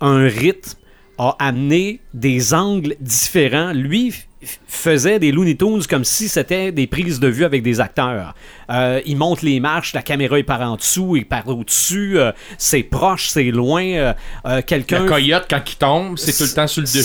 un 0.00 0.26
rythme, 0.26 0.78
a 1.18 1.36
amené 1.38 2.00
des 2.14 2.54
angles 2.54 2.96
différents. 3.00 3.72
Lui 3.72 4.12
faisait 4.66 5.18
des 5.18 5.32
Looney 5.32 5.56
Tunes 5.56 5.82
comme 5.88 6.04
si 6.04 6.28
c'était 6.28 6.72
des 6.72 6.86
prises 6.86 7.20
de 7.20 7.28
vue 7.28 7.44
avec 7.44 7.62
des 7.62 7.80
acteurs. 7.80 8.34
Euh, 8.70 9.00
il 9.06 9.16
monte 9.16 9.42
les 9.42 9.60
marches, 9.60 9.92
la 9.92 10.02
caméra 10.02 10.38
est 10.38 10.42
par 10.42 10.60
en 10.60 10.76
dessous, 10.76 11.16
il 11.16 11.26
par 11.26 11.48
au-dessus, 11.48 12.18
euh, 12.18 12.32
c'est 12.58 12.82
proche, 12.82 13.28
c'est 13.28 13.50
loin. 13.50 13.84
euh, 13.84 14.12
euh, 14.46 14.62
quelqu'un 14.66 15.04
Le 15.04 15.08
coyote, 15.08 15.46
quand 15.48 15.62
il 15.66 15.76
tombe, 15.76 16.18
c'est 16.18 16.36
tout 16.36 16.44
le 16.44 16.54
temps 16.54 16.66
sur 16.66 16.80
le 16.80 16.86
dessus. 16.86 17.02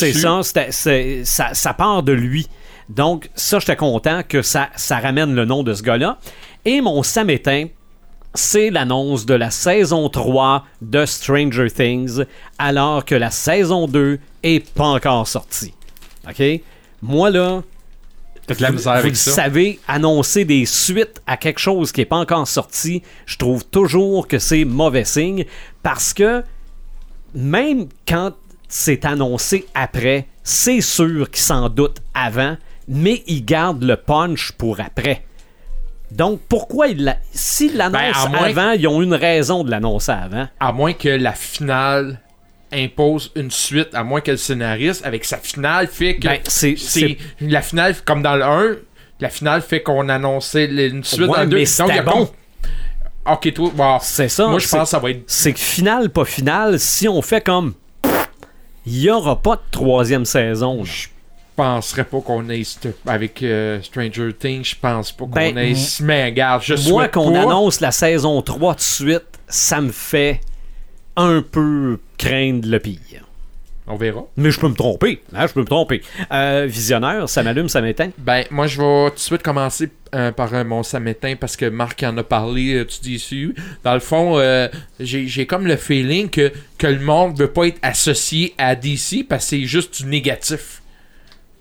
c'est 0.72 1.24
ça, 1.24 1.54
ça 1.54 1.74
part 1.74 2.04
de 2.04 2.14
lui. 2.14 2.48
Donc, 2.90 3.30
ça, 3.36 3.60
j'étais 3.60 3.76
content 3.76 4.22
que 4.28 4.42
ça, 4.42 4.70
ça 4.76 5.00
ramène 5.00 5.34
le 5.34 5.46
nom 5.46 5.64
de 5.64 5.74
ce 5.74 5.82
gars-là. 5.82 6.18
Et 6.66 6.82
mon 6.82 7.04
samétain, 7.04 7.68
c'est 8.34 8.70
l'annonce 8.70 9.26
de 9.26 9.34
la 9.34 9.52
saison 9.52 10.10
3 10.10 10.66
de 10.82 11.06
Stranger 11.06 11.70
Things, 11.70 12.24
alors 12.58 13.06
que 13.06 13.16
la 13.16 13.30
saison 13.32 13.88
2 13.88 14.20
est 14.44 14.74
pas 14.74 14.86
encore 14.86 15.28
sortie. 15.28 15.74
OK? 16.28 16.62
Moi, 17.02 17.30
là, 17.30 17.62
T'as 18.48 18.56
de 18.56 18.62
la 18.62 18.72
misère 18.72 18.94
vous 18.94 19.00
avec 19.00 19.12
le 19.12 19.16
ça. 19.18 19.32
savez, 19.32 19.80
annoncer 19.88 20.46
des 20.46 20.66
suites 20.66 21.22
à 21.28 21.38
quelque 21.38 21.60
chose 21.60 21.92
qui 21.92 22.02
n'est 22.02 22.06
pas 22.06 22.18
encore 22.18 22.48
sorti, 22.48 23.02
je 23.26 23.38
trouve 23.38 23.64
toujours 23.66 24.28
que 24.28 24.40
c'est 24.40 24.66
mauvais 24.66 25.06
signe 25.06 25.46
parce 25.84 26.14
que 26.14 26.44
même 27.36 27.88
quand 28.08 28.32
c'est 28.68 29.06
annoncé 29.06 29.66
après, 29.76 30.28
c'est 30.44 30.82
sûr 30.82 31.30
qu'ils 31.30 31.44
s'en 31.44 31.70
doutent 31.70 32.02
avant, 32.14 32.58
mais 32.88 33.24
ils 33.28 33.46
gardent 33.46 33.84
le 33.84 33.96
punch 33.96 34.54
pour 34.54 34.80
après. 34.80 35.24
Donc, 36.12 36.42
pourquoi 36.50 36.88
ils 36.88 37.04
la... 37.04 37.18
S'ils 37.32 37.78
l'annoncent 37.78 38.30
Ben, 38.30 38.30
moins- 38.38 38.48
avant, 38.50 38.72
ils 38.72 38.88
ont 38.88 39.02
une 39.02 39.14
raison 39.14 39.64
de 39.64 39.72
l'annoncer 39.72 40.12
avant. 40.12 40.48
À 40.60 40.72
moins 40.74 40.94
que 40.94 41.08
la 41.10 41.32
finale 41.34 42.20
impose 42.74 43.32
une 43.36 43.52
suite, 43.52 43.90
à 43.94 44.04
moins 44.04 44.22
que 44.22 44.32
le 44.32 44.38
scénariste, 44.38 45.06
avec 45.06 45.26
sa 45.26 45.38
finale, 45.38 45.88
fait 45.88 46.16
que. 46.18 46.28
Ben, 46.28 46.40
c'est- 46.48 46.78
c'est 46.78 47.18
la 47.42 47.62
finale, 47.62 47.96
comme 48.06 48.22
dans 48.22 48.36
le 48.36 48.44
1, 48.44 48.76
la 49.20 49.30
finale 49.30 49.62
fait 49.62 49.82
qu'on 49.82 50.08
annonçait 50.10 50.66
une 50.66 51.04
suite 51.04 51.22
Ouais, 51.22 51.28
dans 51.38 51.44
le 51.44 51.48
2. 51.50 51.58
mais 51.58 51.64
Donc, 51.64 51.64
il 51.64 51.64
y 51.64 51.68
c'était 51.68 51.98
a 52.00 52.04
bon. 52.04 52.30
Ok, 53.26 53.54
toi, 53.54 53.72
bon, 53.76 53.98
C'est 54.02 54.30
ça. 54.30 54.48
Moi, 54.48 54.60
je 54.60 54.68
pense 54.68 54.84
que 54.84 54.90
ça 54.90 55.00
va 55.00 55.12
être. 55.12 55.24
c'est 55.28 55.54
que 55.54 55.60
final, 55.60 56.10
pas 56.10 56.26
final, 56.26 56.80
si 56.80 57.08
on 57.08 57.22
fait 57.22 57.42
comme. 57.44 57.74
Il 58.86 58.94
n'y 58.94 59.10
aura 59.12 59.40
pas 59.40 59.58
de 59.58 59.62
troisième 59.70 60.26
saison. 60.26 60.84
Je 60.84 61.08
penserais 61.56 62.04
pas 62.04 62.20
qu'on 62.22 62.50
ait. 62.50 62.64
Avec 63.06 63.44
euh, 63.44 63.80
Stranger 63.84 64.34
Things, 64.34 64.64
je 64.66 64.76
pense 64.82 65.12
pas 65.12 65.26
qu'on 65.26 65.30
Ben, 65.30 65.56
ait. 65.56 65.76
Mais 66.00 66.26
regarde, 66.26 66.64
je 66.66 66.90
Moi, 66.90 67.08
qu'on 67.10 67.32
pas. 67.32 67.42
annonce 67.42 67.80
la 67.80 67.92
saison 67.92 68.42
3 68.42 68.74
de 68.74 68.80
suite, 68.82 69.22
ça 69.48 69.82
me 69.82 69.92
fait 69.92 70.42
un 71.16 71.42
peu 71.42 72.00
craindre 72.18 72.68
le 72.68 72.80
pire. 72.80 73.26
On 73.88 73.96
verra. 73.96 74.26
Mais 74.38 74.52
je 74.52 74.60
peux 74.60 74.70
me 74.70 74.76
tromper. 74.76 75.22
hein, 75.34 75.48
je 75.48 75.54
peux 75.54 75.62
me 75.62 75.66
tromper. 75.66 76.02
Euh, 76.32 76.66
visionnaire, 76.70 77.28
ça 77.28 77.44
m'allume, 77.44 77.68
ça 77.68 77.82
m'éteint. 77.82 78.12
Ben, 78.20 78.46
moi, 78.52 78.68
je 78.68 78.80
vais 78.80 79.10
tout 79.10 79.16
de 79.16 79.20
suite 79.20 79.44
commencer 79.44 79.90
euh, 80.16 80.32
par 80.32 80.54
euh, 80.54 80.64
mon 80.64 80.84
samétain 80.84 81.36
parce 81.36 81.58
que 81.58 81.66
Marc 81.66 82.02
en 82.04 82.16
a 82.18 82.24
parlé, 82.24 82.86
tu 82.88 83.02
dis 83.02 83.16
ici. 83.16 83.54
Dans 83.84 83.94
le 83.94 84.00
fond, 84.00 84.40
j'ai 85.00 85.28
j'ai 85.28 85.46
comme 85.46 85.68
le 85.68 85.76
feeling 85.76 86.30
que, 86.30 86.54
que 86.78 86.88
le 86.88 87.00
monde 87.00 87.38
veut 87.38 87.52
pas 87.52 87.66
être 87.66 87.80
associé 87.82 88.54
à 88.58 88.76
DC 88.76 89.26
parce 89.28 89.46
que 89.46 89.50
c'est 89.50 89.66
juste 89.66 90.02
du 90.04 90.10
négatif. 90.10 90.82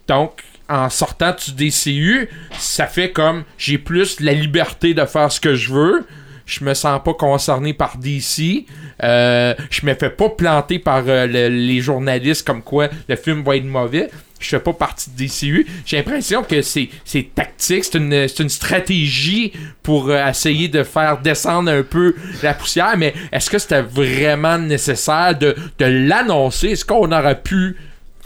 Donc, 0.07 0.43
en 0.69 0.89
sortant 0.89 1.35
du 1.35 1.53
DCU, 1.71 2.29
ça 2.59 2.87
fait 2.87 3.11
comme 3.11 3.43
j'ai 3.59 3.79
plus 3.79 4.21
la 4.21 4.33
liberté 4.33 4.95
de 4.95 5.05
faire 5.05 5.33
ce 5.33 5.41
que 5.41 5.55
je 5.55 5.73
veux. 5.73 6.07
Je 6.51 6.65
me 6.65 6.75
sens 6.75 7.01
pas 7.05 7.15
concerné 7.15 7.73
par 7.75 7.97
DC. 7.97 8.67
Euh, 9.05 9.55
je 9.71 9.87
me 9.87 9.95
fais 9.95 10.11
pas 10.11 10.29
planter 10.31 10.81
par 10.81 11.05
euh, 11.07 11.27
le- 11.27 11.49
les 11.49 11.81
journalistes 11.81 12.45
comme 12.47 12.63
quoi 12.63 12.89
le 13.09 13.15
film 13.17 13.43
va 13.45 13.57
être 13.57 13.65
mauvais. 13.65 14.11
Je 14.41 14.49
fais 14.49 14.59
pas 14.59 14.73
partie 14.73 15.11
de 15.11 15.17
DCU. 15.17 15.67
J'ai 15.87 15.99
l'impression 15.99 16.43
que 16.43 16.61
c'est 16.63 16.89
c'est 17.05 17.29
tactique, 17.35 17.85
c'est 17.85 17.99
une, 17.99 18.27
c'est 18.27 18.43
une 18.43 18.49
stratégie 18.49 19.53
pour 19.83 20.09
euh, 20.09 20.27
essayer 20.29 20.67
de 20.67 20.83
faire 20.83 21.19
descendre 21.19 21.71
un 21.71 21.83
peu 21.83 22.17
la 22.43 22.55
poussière. 22.55 22.97
Mais 22.97 23.15
est-ce 23.31 23.49
que 23.49 23.59
c'était 23.59 23.83
vraiment 23.83 24.59
nécessaire 24.59 25.39
de, 25.39 25.55
de 25.79 25.85
l'annoncer? 25.85 26.69
Est-ce 26.71 26.85
qu'on 26.85 27.13
aurait 27.13 27.41
pu 27.41 27.77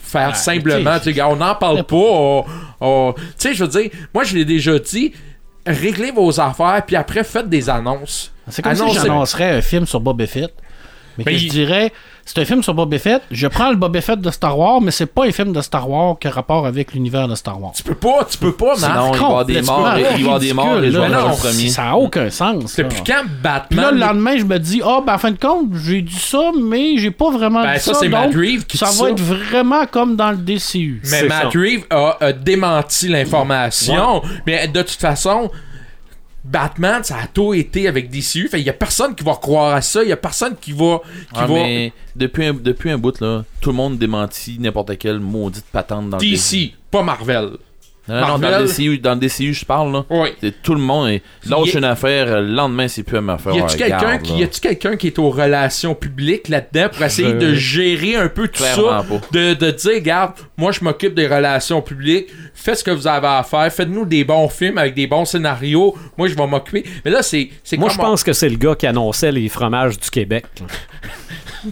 faire 0.01 0.29
Ouais, 0.29 0.33
simplement, 0.35 0.99
tu 0.99 1.21
on 1.21 1.35
n'en 1.35 1.55
parle 1.55 1.83
pas. 1.83 1.95
on- 1.95 2.45
on- 2.81 3.13
Tu 3.13 3.21
sais, 3.37 3.53
je 3.53 3.63
veux 3.65 3.69
dire, 3.81 3.91
moi 4.13 4.23
je 4.23 4.35
l'ai 4.35 4.45
déjà 4.45 4.79
dit, 4.79 5.11
réglez 5.65 6.11
vos 6.11 6.39
affaires, 6.39 6.83
puis 6.85 6.95
après 6.95 7.23
faites 7.23 7.49
des 7.49 7.69
annonces. 7.69 8.31
C'est 8.49 8.61
comme 8.61 8.75
si 8.75 8.81
Annoncez- 8.81 9.01
j'annoncerais 9.01 9.51
un 9.57 9.61
film 9.61 9.85
sur 9.85 9.99
Boba 9.99 10.27
Fett. 10.27 10.53
Mais 11.17 11.23
que 11.23 11.29
Mais 11.29 11.37
je 11.37 11.47
dirais, 11.49 11.93
C'est 12.27 12.41
un 12.41 12.45
film 12.45 12.63
sur 12.63 12.73
Boba 12.73 12.97
Fett. 12.97 13.21
Je 13.29 13.45
prends 13.47 13.69
le 13.69 13.75
Boba 13.75 14.01
Fett 14.01 14.19
de 14.19 14.31
Star 14.31 14.57
Wars, 14.57 14.81
mais 14.81 14.89
c'est 14.89 15.05
pas 15.05 15.25
un 15.27 15.31
film 15.31 15.53
de 15.53 15.61
Star 15.61 15.87
Wars 15.87 16.17
qui 16.19 16.27
a 16.27 16.31
rapport 16.31 16.65
avec 16.65 16.93
l'univers 16.93 17.27
de 17.27 17.35
Star 17.35 17.61
Wars. 17.61 17.71
Tu 17.75 17.83
peux 17.83 17.93
pas, 17.93 18.25
tu 18.29 18.37
peux 18.39 18.51
pas, 18.53 18.75
Sinon, 18.75 19.11
Marc. 19.11 19.15
il 19.15 19.19
va 19.19 19.21
y 19.21 19.23
avoir 19.25 19.45
des 19.45 19.61
morts, 19.61 19.97
il 19.97 20.03
va 20.03 20.09
avoir 20.15 20.39
des 20.39 20.53
morts, 20.53 20.65
et 20.65 20.69
je 20.69 20.75
ridicule, 20.97 21.01
vais 21.01 21.09
là. 21.09 21.15
dans 21.17 21.23
le 21.25 21.29
non, 21.29 21.35
premier. 21.37 21.69
Ça 21.69 21.83
n'a 21.83 21.95
aucun 21.97 22.29
sens. 22.31 22.77
là. 22.77 22.83
Depuis 22.83 23.01
quand 23.05 23.21
Puis 23.21 23.31
Batman. 23.43 23.85
là, 23.85 23.91
le 23.91 23.97
lendemain, 23.99 24.37
je 24.37 24.43
me 24.43 24.57
dis, 24.57 24.81
ah, 24.83 25.01
ben, 25.05 25.13
en 25.13 25.17
fin 25.19 25.31
de 25.31 25.37
compte, 25.39 25.67
j'ai 25.85 26.01
dit 26.01 26.15
ça, 26.19 26.49
mais 26.59 26.97
j'ai 26.97 27.11
pas 27.11 27.29
vraiment 27.29 27.61
Ben, 27.61 27.75
dit 27.75 27.79
ça, 27.79 27.93
ça. 27.93 27.99
c'est 27.99 28.09
Matt 28.09 28.31
donc, 28.31 28.41
Reeves 28.41 28.65
qui 28.65 28.77
ça 28.79 28.87
dit 28.89 28.97
va 28.97 29.03
ça. 29.05 29.09
être 29.11 29.21
vraiment 29.21 29.85
comme 29.85 30.15
dans 30.15 30.31
le 30.31 30.37
DCU. 30.37 31.01
Mais 31.03 31.07
C'est 31.09 31.27
Matt. 31.27 31.53
Reeves 31.53 31.83
a, 31.91 32.17
a 32.21 32.31
démenti 32.33 33.07
l'information. 33.07 34.23
Mais 34.47 34.67
de 34.67 34.81
toute 34.81 34.99
façon, 34.99 35.51
Batman, 36.45 37.03
ça 37.03 37.17
a 37.17 37.27
tout 37.27 37.53
été 37.53 37.87
avec 37.87 38.09
DCU. 38.09 38.47
Fait 38.47 38.59
il 38.59 38.65
y 38.65 38.69
a 38.69 38.73
personne 38.73 39.15
qui 39.15 39.23
va 39.23 39.33
croire 39.35 39.75
à 39.75 39.81
ça. 39.81 40.03
Il 40.03 40.09
y 40.09 40.13
a 40.13 40.17
personne 40.17 40.55
qui 40.59 40.71
va. 40.73 40.99
Qui 41.33 41.39
Ah, 41.39 41.47
va... 41.47 41.53
mais 41.53 41.91
depuis 42.15 42.45
un, 42.45 42.53
depuis 42.53 42.91
un 42.91 42.97
bout, 42.97 43.19
là, 43.19 43.43
tout 43.61 43.71
le 43.71 43.75
monde 43.75 43.97
démentit 43.97 44.57
n'importe 44.59 44.97
quelle 44.97 45.19
maudite 45.19 45.65
patente 45.71 46.09
dans 46.09 46.17
le 46.17 46.21
DC, 46.23 46.73
pas 46.91 47.01
Marvel. 47.03 47.57
Non, 48.07 48.27
non, 48.27 48.37
dans 48.39 48.59
le 48.59 48.65
DCU, 48.67 48.99
dans 48.99 49.13
le 49.15 49.19
DCU, 49.19 49.53
je 49.53 49.65
parle, 49.65 49.91
là. 49.91 50.05
Oui. 50.11 50.29
C'est 50.39 50.61
tout 50.61 50.75
le 50.75 50.81
monde. 50.81 51.09
est- 51.09 51.23
Lâche 51.49 51.73
une 51.73 51.83
affaire, 51.83 52.41
le 52.41 52.47
lendemain, 52.53 52.87
c'est 52.87 53.01
plus 53.01 53.17
une 53.17 53.29
affaire. 53.29 53.53
Y 53.55 53.61
a-tu 53.61 53.77
quelqu'un 53.77 53.97
garde, 53.99 54.21
qui, 54.21 54.31
là. 54.33 54.37
y 54.39 54.43
a-tu 54.43 54.59
quelqu'un 54.61 54.95
qui 54.95 55.07
est 55.07 55.17
aux 55.19 55.29
relations 55.31 55.95
publiques 55.95 56.47
là-dedans 56.49 56.89
pour 56.93 57.03
essayer 57.03 57.29
Je- 57.29 57.33
de 57.37 57.53
gérer 57.55 58.15
un 58.17 58.27
peu 58.27 58.47
tout 58.47 58.61
Clairement 58.63 59.01
ça? 59.01 59.05
pas. 59.09 59.21
De, 59.31 59.53
de 59.55 59.71
dire, 59.71 59.93
regarde, 59.95 60.33
moi 60.57 60.71
je 60.71 60.83
m'occupe 60.83 61.15
des 61.15 61.27
relations 61.27 61.81
publiques, 61.81 62.27
faites 62.53 62.77
ce 62.77 62.83
que 62.83 62.91
vous 62.91 63.07
avez 63.07 63.27
à 63.27 63.43
faire, 63.43 63.71
faites-nous 63.73 64.05
des 64.05 64.23
bons 64.23 64.49
films 64.49 64.77
avec 64.77 64.93
des 64.93 65.07
bons 65.07 65.25
scénarios, 65.25 65.95
moi 66.17 66.27
je 66.27 66.35
vais 66.35 66.47
m'occuper. 66.47 66.85
Mais 67.03 67.09
là, 67.11 67.23
c'est. 67.23 67.49
c'est 67.63 67.77
Moi, 67.77 67.89
je 67.89 67.97
pense 67.97 68.23
que 68.23 68.33
c'est 68.33 68.49
le 68.49 68.57
gars 68.57 68.75
qui 68.75 68.85
annonçait 68.85 69.31
les 69.31 69.49
fromages 69.49 69.97
du 69.99 70.09
Québec. 70.11 70.45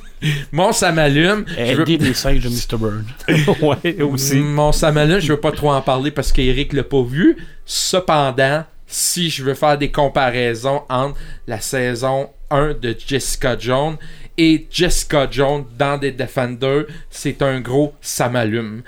Mon 0.51 0.71
ça 0.71 0.91
m'allume. 0.91 1.45
Je 1.57 1.73
veux- 1.75 1.83
les 1.85 2.13
singes 2.13 2.39
de 2.41 2.49
Mr. 2.49 2.77
Burn. 2.77 3.05
ouais, 3.61 4.01
aussi. 4.01 4.35
Mon 4.37 4.71
Samalin, 4.71 5.19
je 5.19 5.33
veux 5.33 5.39
pas 5.39 5.51
trop 5.51 5.71
en 5.71 5.81
parler 5.81 6.11
parce 6.11 6.31
qu'Eric 6.31 6.73
l'a 6.73 6.83
pas 6.83 7.03
vu. 7.03 7.37
Cependant, 7.65 8.63
si 8.87 9.29
je 9.29 9.43
veux 9.43 9.53
faire 9.53 9.77
des 9.77 9.91
comparaisons 9.91 10.83
entre 10.89 11.17
la 11.47 11.59
saison 11.59 12.29
1 12.49 12.75
de 12.81 12.95
Jessica 13.07 13.55
Jones 13.57 13.97
et 14.37 14.67
Jessica 14.69 15.27
Jones 15.29 15.65
dans 15.77 15.97
des 15.97 16.11
Defenders, 16.11 16.85
c'est 17.09 17.41
un 17.41 17.59
gros 17.61 17.93
ça 18.01 18.29
m'allume. 18.29 18.81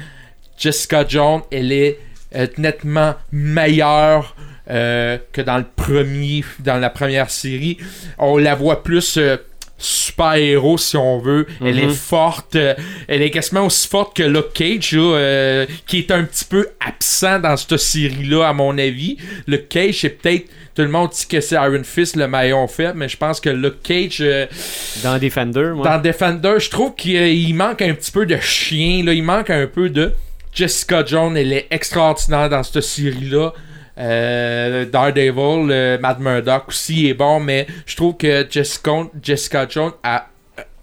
Jessica 0.57 1.05
Jones, 1.07 1.41
elle 1.51 1.71
est 1.71 1.99
euh, 2.35 2.47
nettement 2.57 3.15
meilleure 3.31 4.35
euh, 4.69 5.17
que 5.31 5.41
dans 5.41 5.57
le 5.57 5.65
premier, 5.75 6.43
dans 6.59 6.77
la 6.77 6.89
première 6.89 7.29
série. 7.29 7.77
On 8.17 8.37
la 8.37 8.55
voit 8.55 8.83
plus 8.83 9.17
euh, 9.17 9.37
super-héros 9.77 10.77
si 10.77 10.97
on 10.97 11.19
veut. 11.19 11.45
Elle 11.63 11.79
est 11.79 11.89
forte. 11.89 12.55
euh, 12.55 12.73
elle 13.07 13.21
est 13.21 13.29
quasiment 13.31 13.65
aussi 13.65 13.87
forte 13.87 14.15
que 14.15 14.23
Luke 14.23 14.53
Cage, 14.53 14.93
là, 14.93 15.01
euh, 15.01 15.65
qui 15.85 15.99
est 15.99 16.11
un 16.11 16.23
petit 16.23 16.45
peu 16.45 16.69
absent 16.85 17.39
dans 17.39 17.57
cette 17.57 17.77
série-là, 17.77 18.47
à 18.49 18.53
mon 18.53 18.77
avis. 18.77 19.17
Luke 19.47 19.67
Cage, 19.69 19.95
c'est 20.01 20.09
peut-être. 20.09 20.45
Tout 20.75 20.81
le 20.81 20.89
monde 20.89 21.09
dit 21.11 21.25
que 21.27 21.39
c'est 21.39 21.55
Iron 21.55 21.83
Fist 21.85 22.17
le 22.17 22.27
maillon 22.27 22.67
faible, 22.67 22.97
mais 22.97 23.07
je 23.07 23.15
pense 23.15 23.39
que 23.39 23.49
Luke 23.49 23.81
Cage, 23.81 24.17
euh, 24.19 24.45
Dans 25.03 25.17
Defender, 25.17 25.71
moi. 25.73 25.87
dans 25.87 26.01
Defender, 26.01 26.55
je 26.59 26.69
trouve 26.69 26.93
qu'il 26.95 27.15
il 27.15 27.53
manque 27.53 27.81
un 27.81 27.93
petit 27.93 28.11
peu 28.11 28.25
de 28.25 28.37
chien. 28.41 29.01
Là. 29.05 29.13
Il 29.13 29.23
manque 29.23 29.49
un 29.49 29.67
peu 29.67 29.89
de. 29.89 30.11
Jessica 30.53 31.03
Jones, 31.05 31.35
elle 31.37 31.51
est 31.53 31.67
extraordinaire 31.71 32.49
dans 32.49 32.63
cette 32.63 32.81
série-là. 32.81 33.53
Euh, 33.97 34.85
Daredevil, 34.85 35.69
euh, 35.71 35.97
Matt 35.99 36.19
Murdock 36.19 36.69
aussi 36.69 37.07
est 37.07 37.13
bon, 37.13 37.39
mais 37.39 37.65
je 37.85 37.95
trouve 37.95 38.17
que 38.17 38.45
Jessica, 38.49 38.91
Jessica 39.21 39.65
Jones 39.69 39.93
a 40.03 40.27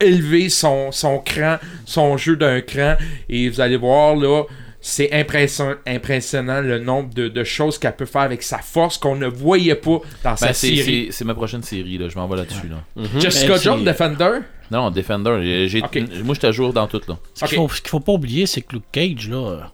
élevé 0.01 0.49
son, 0.49 0.91
son 0.93 1.19
cran, 1.19 1.57
son 1.85 2.17
jeu 2.17 2.37
d'un 2.37 2.61
cran. 2.61 2.97
Et 3.29 3.49
vous 3.49 3.61
allez 3.61 3.77
voir, 3.77 4.17
là, 4.17 4.45
c'est 4.81 5.13
impression- 5.13 5.77
impressionnant 5.87 6.61
le 6.61 6.79
nombre 6.81 7.15
de, 7.15 7.29
de 7.29 7.45
choses 7.45 7.79
qu'elle 7.79 7.95
peut 7.95 8.07
faire 8.07 8.23
avec 8.23 8.43
sa 8.43 8.59
force 8.59 8.99
qu'on 8.99 9.15
ne 9.15 9.27
voyait 9.29 9.77
pas 9.77 10.01
dans 10.25 10.31
Ben, 10.31 10.37
sa 10.37 10.53
c'est- 10.53 10.75
série. 10.75 11.07
c'est 11.09 11.13
c'est 11.19 11.25
ma 11.25 11.35
prochaine 11.35 11.63
série, 11.63 11.99
là. 11.99 12.09
Je 12.09 12.17
m'en 12.19 12.27
vais 12.27 12.37
là-dessus, 12.37 12.69
là. 12.69 13.05
Jessica 13.21 13.53
Elle, 13.53 13.59
c'est- 13.59 13.65
Jones, 13.65 13.85
Defender? 13.85 14.39
Non, 14.73 14.91
Defender. 14.91 15.39
j'ai- 15.43 15.69
j'ai- 15.69 15.83
Ok. 15.85 16.01
Moi, 16.25 16.35
j'étais 16.35 16.47
à 16.49 16.53
jour 16.53 16.73
dans 16.73 16.87
tout, 16.89 17.01
là. 17.07 17.17
Ce 17.35 17.45
qu'il 17.45 17.59
Ok. 17.61 17.69
faut, 17.69 17.77
ce 17.77 17.81
qu'il 17.83 17.91
faut 17.91 18.01
pas 18.01 18.13
oublier, 18.13 18.47
c'est 18.47 18.63
que 18.63 18.73
Luke 18.73 18.85
Cage, 18.91 19.29
là, 19.29 19.71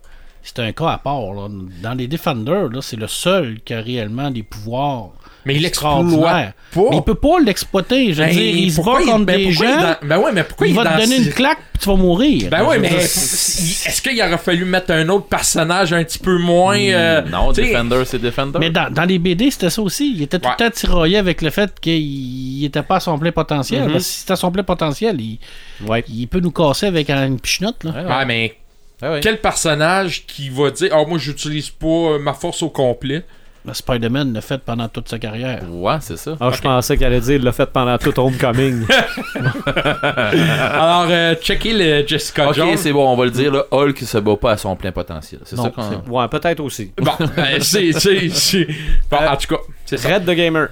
c'est 0.55 0.63
un 0.63 0.73
cas 0.73 0.89
à 0.91 0.99
part. 0.99 1.33
là. 1.35 1.49
Dans 1.83 1.95
les 1.95 2.07
Defenders, 2.07 2.69
là, 2.71 2.81
c'est 2.81 2.97
le 2.97 3.07
seul 3.07 3.59
qui 3.65 3.75
a 3.75 3.81
réellement 3.81 4.31
des 4.31 4.43
pouvoirs 4.43 5.11
Mais 5.45 5.55
il 5.57 5.63
l'exploite 5.63 6.01
extraordinaires. 6.03 6.53
pas. 6.75 6.81
Mais 6.91 6.97
il 6.97 7.03
peut 7.03 7.15
pas 7.15 7.39
l'exploiter. 7.45 8.13
Je 8.13 8.23
veux 8.23 8.29
Ben, 8.29 8.35
dire, 8.35 8.57
il 8.57 8.71
se 8.73 8.77
bat 8.79 8.83
pourquoi 8.83 9.05
contre 9.13 9.25
ben, 9.27 9.37
des 9.39 9.45
pourquoi 9.53 9.67
il 9.67 9.73
gens. 9.73 9.81
dans- 9.81 9.97
Ben 10.09 10.19
ouais, 10.19 10.33
mais 10.33 10.45
pourquoi 10.45 10.67
il 10.67 10.71
il, 10.71 10.77
va 10.77 10.85
te 10.85 11.01
donner 11.01 11.17
ce- 11.17 11.23
une 11.23 11.33
claque 11.33 11.59
puis 11.73 11.83
tu 11.83 11.89
vas 11.89 11.97
mourir. 11.97 12.51
Ben 12.51 12.65
ouais, 12.65 12.79
mais 12.79 12.89
est-ce 12.89 14.03
qu'il 14.03 14.21
aurait 14.21 14.39
fallu 14.39 14.65
mettre 14.65 14.91
un 14.93 15.09
autre 15.09 15.27
personnage 15.27 15.93
un 15.93 16.03
petit 16.05 16.19
peu 16.19 16.39
moins. 16.39 16.79
euh, 16.79 17.23
non, 17.23 17.53
tu 17.53 17.63
sais, 17.63 17.71
Defender, 17.71 18.03
c'est 18.05 18.19
Defender. 18.19 18.59
Mais 18.59 18.71
dans, 18.71 18.93
dans 18.93 19.05
les 19.05 19.19
BD, 19.19 19.51
c'était 19.51 19.71
ça 19.71 19.83
aussi. 19.83 20.13
Il 20.15 20.23
était 20.23 20.39
tout 20.39 20.47
Ouais. 20.49 20.55
le 20.59 20.65
temps 20.65 20.71
tiraillé 20.71 21.17
avec 21.19 21.43
le 21.43 21.51
fait 21.51 21.73
qu'il 21.81 22.65
était 22.65 22.83
pas 22.83 22.97
à 22.97 23.01
son 23.01 23.19
plein 23.19 23.33
potentiel. 23.33 23.85
Mhm. 23.85 23.93
Parce 23.93 24.05
que 24.05 24.11
si 24.11 24.21
c'était 24.21 24.33
à 24.33 24.37
son 24.37 24.51
plein 24.51 24.63
potentiel, 24.65 25.21
il, 25.21 25.39
Ouais. 25.87 26.05
il 26.09 26.27
peut 26.27 26.41
nous 26.41 26.51
casser 26.51 26.87
avec 26.87 27.11
une 27.11 27.39
pichenote. 27.41 27.85
Là. 27.85 27.91
Ouais, 27.93 28.05
Ouais, 28.17 28.25
mais 28.27 28.57
ouais. 29.03 29.21
quel 29.23 29.41
personnage 29.41 30.27
qui 30.27 30.49
va 30.51 30.71
dire 30.71 30.91
Ah, 30.93 31.05
moi, 31.07 31.19
j'utilise 31.19 31.71
pas 31.71 31.87
euh, 31.87 32.19
ma 32.19 32.33
force 32.35 32.63
au 32.63 32.71
complet? 32.71 33.25
Le 33.67 33.75
Spider-Man 33.75 34.33
l'a 34.33 34.41
fait 34.41 34.59
pendant 34.59 34.89
toute 34.89 35.09
sa 35.09 35.19
carrière. 35.19 35.63
Ouais, 35.71 35.97
c'est 36.01 36.17
ça. 36.17 36.37
Ah, 36.41 36.51
je 36.55 36.61
pensais 36.63 36.97
qu'elle 36.97 37.09
allait 37.09 37.21
dire 37.21 37.35
il 37.37 37.43
l'a 37.43 37.53
fait 37.53 37.67
pendant 37.71 37.99
tout 37.99 38.19
Homecoming. 38.19 38.87
Alors, 39.67 41.07
euh, 41.11 41.35
checkez 41.35 41.73
le 41.75 42.07
Jessica 42.07 42.49
Ok, 42.49 42.55
Jones. 42.55 42.77
c'est 42.77 42.93
bon, 42.93 43.09
on 43.09 43.17
va 43.17 43.25
le 43.27 43.31
dire, 43.31 43.53
là. 43.53 43.65
Hulk 43.71 43.99
se 43.99 44.19
bat 44.19 44.37
pas 44.37 44.53
à 44.53 44.57
son 44.57 44.75
plein 44.77 44.93
potentiel. 44.93 45.41
C'est 45.45 45.57
Non, 45.57 45.65
ça 45.65 45.71
qu'on. 45.71 45.83
c'est- 45.91 46.11
ouais, 46.11 46.29
peut-être 46.29 46.61
aussi. 46.61 46.93
Bon, 46.97 47.13
euh, 47.21 47.59
c'est. 47.61 47.93
c'est- 47.93 48.29
c'est- 48.31 48.69
Bon, 49.11 49.19
Euh, 49.21 49.29
en 49.29 49.37
tout 49.37 49.49
cas, 49.55 49.61
c'est 49.85 49.97
ça. 49.99 50.15
Red 50.15 50.25
the 50.25 50.31
Gamer. 50.31 50.69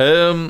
Euh, 0.00 0.48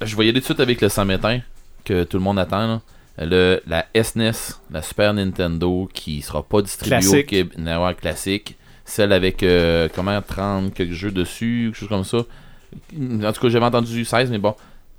je 0.00 0.16
vais 0.16 0.26
y 0.26 0.28
aller 0.28 0.40
tout 0.40 0.40
de 0.40 0.44
suite 0.44 0.60
avec 0.60 0.80
le 0.80 0.88
100 0.88 1.04
métain 1.04 1.40
que 1.84 2.04
tout 2.04 2.16
le 2.16 2.22
monde 2.22 2.38
attend. 2.38 2.66
là. 2.66 2.80
Le, 3.20 3.60
la 3.66 3.86
SNES, 4.00 4.54
la 4.70 4.82
Super 4.82 5.12
Nintendo, 5.14 5.88
qui 5.92 6.22
sera 6.22 6.42
pas 6.42 6.62
distribuée 6.62 6.98
Classique. 6.98 7.26
au 7.26 7.28
Québec. 7.28 7.58
Non, 7.58 7.84
ouais, 7.84 7.94
classique. 7.94 8.56
Celle 8.84 9.12
avec, 9.12 9.42
euh, 9.42 9.88
comment, 9.94 10.20
30 10.22 10.72
quelques 10.72 10.92
jeux 10.92 11.10
dessus, 11.10 11.66
quelque 11.72 11.78
chose 11.80 11.88
comme 11.88 12.04
ça. 12.04 12.18
En 12.18 13.32
tout 13.32 13.40
cas, 13.40 13.48
j'avais 13.48 13.64
entendu 13.66 14.04
16, 14.04 14.30
mais 14.30 14.38
bon. 14.38 14.54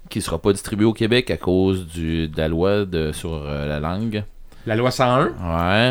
Qui 0.10 0.22
sera 0.22 0.38
pas 0.40 0.52
distribuée 0.52 0.86
au 0.86 0.94
Québec 0.94 1.30
à 1.32 1.38
cause 1.38 1.88
du, 1.88 2.28
de 2.28 2.38
la 2.38 2.48
loi 2.48 2.86
de, 2.86 3.12
sur 3.12 3.34
euh, 3.34 3.68
la 3.68 3.80
langue. 3.80 4.24
La 4.66 4.76
loi 4.76 4.91
101. 4.91 5.26
Ouais, 5.26 5.32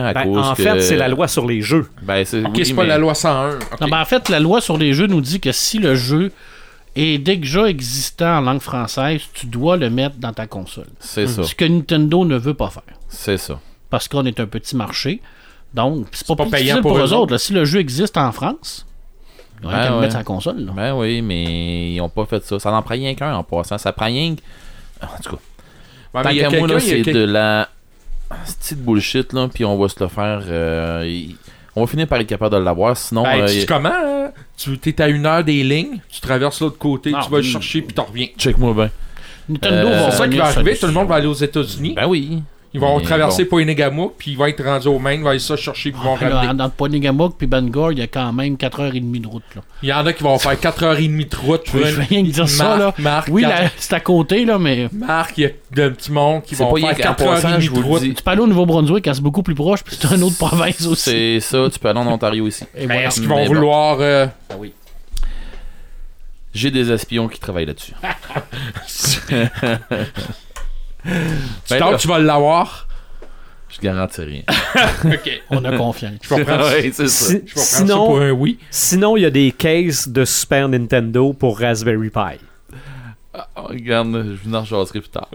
à 0.08 0.12
Ben, 0.12 0.24
cause 0.24 0.44
en 0.46 0.54
que- 0.54 0.62
fait, 0.62 0.80
c'est 0.80 0.96
la 0.96 1.08
loi 1.08 1.28
sur 1.28 1.46
les 1.46 1.62
jeux. 1.62 1.86
Ben, 2.02 2.24
c'est, 2.24 2.44
Ok, 2.44 2.52
oui, 2.56 2.66
c'est 2.66 2.74
pas 2.74 2.82
mais- 2.82 2.88
la 2.88 2.98
loi 2.98 3.14
101. 3.14 3.50
ok. 3.54 3.80
Non, 3.80 3.88
ben, 3.88 4.00
en 4.00 4.04
fait, 4.04 4.28
la 4.28 4.40
loi 4.40 4.60
sur 4.60 4.76
les 4.76 4.92
jeux 4.92 5.06
nous 5.06 5.20
dit 5.20 5.40
que 5.40 5.52
si 5.52 5.78
le 5.78 5.94
jeu 5.94 6.30
est 7.00 7.18
déjà 7.18 7.66
existant 7.68 8.38
en 8.38 8.40
langue 8.40 8.60
française, 8.60 9.22
tu 9.32 9.46
dois 9.46 9.76
le 9.76 9.90
mettre 9.90 10.16
dans 10.16 10.32
ta 10.32 10.46
console. 10.46 10.86
C'est 11.00 11.26
ça. 11.26 11.42
Ce 11.44 11.54
que 11.54 11.64
Nintendo 11.64 12.24
ne 12.24 12.36
veut 12.36 12.54
pas 12.54 12.70
faire. 12.70 12.82
C'est 13.08 13.36
ça. 13.38 13.60
Parce 13.90 14.08
qu'on 14.08 14.24
est 14.26 14.40
un 14.40 14.46
petit 14.46 14.76
marché. 14.76 15.20
Donc, 15.74 16.06
c'est 16.12 16.26
pas, 16.26 16.34
pas 16.36 16.44
plus 16.44 16.50
payant 16.52 16.62
difficile 16.62 16.82
pour 16.82 16.92
pour, 16.92 17.00
eux 17.00 17.08
eux 17.10 17.12
autres. 17.14 17.32
là. 17.32 17.38
Si 17.38 17.52
le 17.52 17.64
jeu 17.64 17.78
existe 17.80 18.16
en 18.16 18.32
France, 18.32 18.86
ils 19.62 19.66
ont 19.66 19.70
Ben 19.70 19.76
qu'à 19.76 19.88
le 19.90 19.94
ouais. 19.96 20.00
mettre 20.02 20.16
la 20.16 20.24
console. 20.24 20.64
là. 20.64 20.72
Ben 20.74 20.94
oui, 20.94 21.20
mais 21.22 21.92
ils 21.92 22.00
ont 22.00 22.08
pas 22.08 22.24
fait 22.26 22.42
ça. 22.44 22.58
Ça 22.58 22.70
n'en 22.70 22.82
prend 22.82 22.94
rien 22.94 23.14
qu'un 23.14 23.34
en 23.34 23.44
passant. 23.44 23.76
Ça 23.78 23.92
prend 23.92 24.06
rien 24.06 24.34
que- 24.34 25.04
En 25.04 25.08
tout 25.22 25.36
cas. 25.36 25.42
Ouais, 26.14 26.22
Tant 26.22 26.30
il 26.30 26.36
y 26.38 26.44
a 26.44 26.48
qu'à 26.50 26.58
moi, 26.58 26.80
c'est 26.80 27.02
quel- 27.02 27.14
de 27.14 27.24
la 27.24 27.68
petite 28.46 28.78
bullshit, 28.82 29.32
là, 29.34 29.48
puis 29.52 29.64
on 29.64 29.76
va 29.78 29.88
se 29.88 30.00
le 30.00 30.08
faire. 30.08 30.42
euh, 30.46 31.04
On 31.78 31.82
va 31.82 31.86
finir 31.86 32.08
par 32.08 32.18
être 32.20 32.26
capable 32.26 32.56
de 32.56 32.60
l'avoir, 32.60 32.96
sinon. 32.96 33.22
Ben, 33.22 33.42
euh, 33.42 33.46
tu 33.46 33.66
comment 33.66 33.88
hein? 33.92 34.30
Tu 34.56 34.78
es 34.84 35.00
à 35.00 35.08
une 35.08 35.24
heure 35.26 35.44
des 35.44 35.62
lignes, 35.62 36.00
tu 36.10 36.20
traverses 36.20 36.60
l'autre 36.60 36.78
côté, 36.78 37.12
tu 37.12 37.30
vas 37.30 37.36
le 37.38 37.42
chercher, 37.42 37.82
puis 37.82 37.94
tu 37.94 38.00
reviens. 38.00 38.26
Check-moi 38.36 38.74
bien. 38.74 38.90
Nintendo 39.48 39.88
Euh, 39.88 40.06
va 40.06 40.10
ça 40.10 40.28
qui 40.28 40.36
va 40.36 40.46
arriver, 40.46 40.76
tout 40.76 40.86
le 40.86 40.92
monde 40.92 41.08
va 41.08 41.14
aller 41.14 41.26
aux. 41.26 41.34
États-Unis. 41.34 41.94
Ben 41.94 42.06
oui. 42.06 42.42
Ils 42.74 42.80
vont 42.80 42.98
Mais 42.98 43.04
traverser 43.04 43.44
bon. 43.44 43.50
Poinégamouk, 43.50 44.12
puis 44.18 44.32
ils 44.32 44.36
vont 44.36 44.44
être 44.44 44.62
rendus 44.62 44.88
au 44.88 44.98
Maine, 44.98 45.20
ils 45.20 45.22
vont 45.24 45.30
aller 45.30 45.38
ça 45.38 45.56
chercher, 45.56 45.90
puis 45.90 45.98
ils 46.02 46.06
vont 46.06 46.16
Ah, 46.20 46.28
Là, 46.28 46.40
ramener. 46.42 46.62
entre 46.64 46.74
Poinégamouk 46.74 47.34
puis 47.38 47.46
Bangor, 47.46 47.92
il 47.92 47.98
y 47.98 48.02
a 48.02 48.06
quand 48.06 48.30
même 48.34 48.56
4h30 48.56 49.20
de 49.22 49.26
route. 49.26 49.42
Là. 49.56 49.62
Il 49.82 49.88
y 49.88 49.92
en 49.92 50.04
a 50.04 50.12
qui 50.12 50.22
vont 50.22 50.38
faire 50.38 50.52
4h30 50.60 51.28
de 51.30 51.36
route. 51.36 51.62
Je 51.72 51.78
vais 51.78 52.04
rien 52.04 52.22
que 52.24 52.28
dire 52.30 52.48
ça. 52.48 52.76
Là. 52.76 52.94
Marc, 52.98 53.28
Oui, 53.30 53.44
c'est 53.78 53.94
à 53.94 54.00
côté, 54.00 54.44
là, 54.44 54.58
mais 54.58 54.88
Marc, 54.92 55.38
il 55.38 55.44
y 55.76 55.80
a 55.80 55.84
un 55.86 55.90
petit 55.90 56.12
monde 56.12 56.42
qui 56.42 56.54
vont 56.56 56.70
pas 56.74 56.92
faire 56.94 57.14
qu'en 57.16 57.24
passant, 57.24 57.48
4h30 57.48 57.60
je 57.60 57.70
de 57.72 57.80
route. 57.80 58.02
dis. 58.02 58.14
tu 58.14 58.22
peux 58.22 58.30
aller 58.30 58.40
au 58.42 58.46
Nouveau-Brunswick, 58.46 59.02
quand 59.04 59.14
c'est 59.14 59.22
beaucoup 59.22 59.42
plus 59.42 59.54
proche, 59.54 59.82
puis 59.82 59.96
c'est 59.98 60.14
une 60.14 60.22
autre 60.22 60.36
province 60.36 60.84
aussi. 60.86 61.10
C'est 61.10 61.40
ça, 61.40 61.68
tu 61.72 61.78
peux 61.78 61.88
aller 61.88 62.00
en 62.00 62.06
Ontario 62.06 62.44
aussi. 62.44 62.64
Voilà. 62.76 63.04
Est-ce 63.06 63.20
qu'ils 63.20 63.28
vont 63.30 63.36
Mais 63.36 63.46
bon. 63.48 63.54
vouloir. 63.54 63.96
euh, 64.00 64.26
J'ai 66.52 66.70
des 66.70 66.90
espions 66.92 67.28
qui 67.28 67.38
travaillent 67.40 67.66
là-dessus. 67.66 67.92
Tu 71.08 71.74
Ben 71.74 71.78
tentes, 71.78 71.92
là, 71.92 71.98
tu 71.98 72.08
vas 72.08 72.18
l'avoir. 72.18 72.86
je 73.68 73.80
garantis 73.80 74.20
rien. 74.20 74.42
ok. 75.04 75.40
On 75.50 75.64
a 75.64 75.76
confiance. 75.76 76.14
Je 76.22 76.34
vais 76.34 76.44
prendre, 76.44 76.64
Ouais, 76.70 76.90
c'est 76.92 77.08
ça. 77.08 77.26
Si- 77.30 77.42
je 77.46 77.54
ça 77.58 77.78
sinon, 77.78 78.06
pour 78.06 78.20
un 78.20 78.30
oui. 78.30 78.58
sinon, 78.70 79.16
il 79.16 79.22
y 79.22 79.26
a 79.26 79.30
des 79.30 79.52
cases 79.52 80.08
de 80.08 80.24
Super 80.24 80.68
Nintendo 80.68 81.32
pour 81.32 81.58
Raspberry 81.58 82.10
Pi. 82.10 82.38
Ah, 83.34 83.46
regarde, 83.56 84.36
je 84.42 84.48
vous 84.48 84.54
en 84.54 84.60
rejaserai 84.60 85.00
plus 85.00 85.10
tard. 85.10 85.28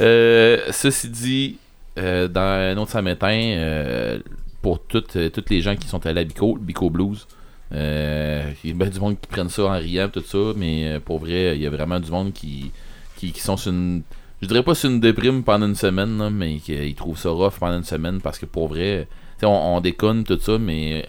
Euh, 0.00 0.58
ceci 0.70 1.08
dit, 1.08 1.56
euh, 1.98 2.28
dans 2.28 2.40
un 2.40 2.76
autre 2.76 2.92
samétain, 2.92 3.32
euh, 3.56 4.18
pour 4.62 4.80
toutes, 4.84 5.16
euh, 5.16 5.28
toutes 5.30 5.50
les 5.50 5.60
gens 5.60 5.74
qui 5.76 5.88
sont 5.88 6.04
allés 6.06 6.20
à 6.20 6.24
Bico, 6.24 6.54
le 6.56 6.60
Bico 6.62 6.88
Blues, 6.90 7.26
euh, 7.74 8.50
il 8.64 8.76
y 8.78 8.82
a 8.82 8.86
du 8.86 9.00
monde 9.00 9.16
qui 9.20 9.26
prennent 9.26 9.48
ça 9.48 9.64
en 9.64 9.72
riant, 9.78 10.08
tout 10.08 10.22
ça, 10.24 10.38
mais 10.56 11.00
pour 11.04 11.18
vrai, 11.18 11.56
il 11.56 11.62
y 11.62 11.66
a 11.66 11.70
vraiment 11.70 11.98
du 12.00 12.10
monde 12.10 12.32
qui, 12.32 12.70
qui, 13.16 13.32
qui 13.32 13.40
sont 13.40 13.56
sur 13.56 13.72
une. 13.72 14.02
Je 14.40 14.46
dirais 14.46 14.62
pas 14.62 14.74
sur 14.74 14.90
une 14.90 15.00
déprime 15.00 15.42
pendant 15.42 15.66
une 15.66 15.74
semaine, 15.74 16.30
mais 16.30 16.58
qu'ils 16.58 16.94
trouvent 16.94 17.18
ça 17.18 17.30
rough 17.30 17.58
pendant 17.58 17.78
une 17.78 17.84
semaine 17.84 18.20
parce 18.20 18.38
que 18.38 18.46
pour 18.46 18.68
vrai, 18.68 19.08
on, 19.42 19.48
on 19.48 19.80
déconne 19.80 20.24
tout 20.24 20.38
ça, 20.40 20.58
mais 20.58 21.06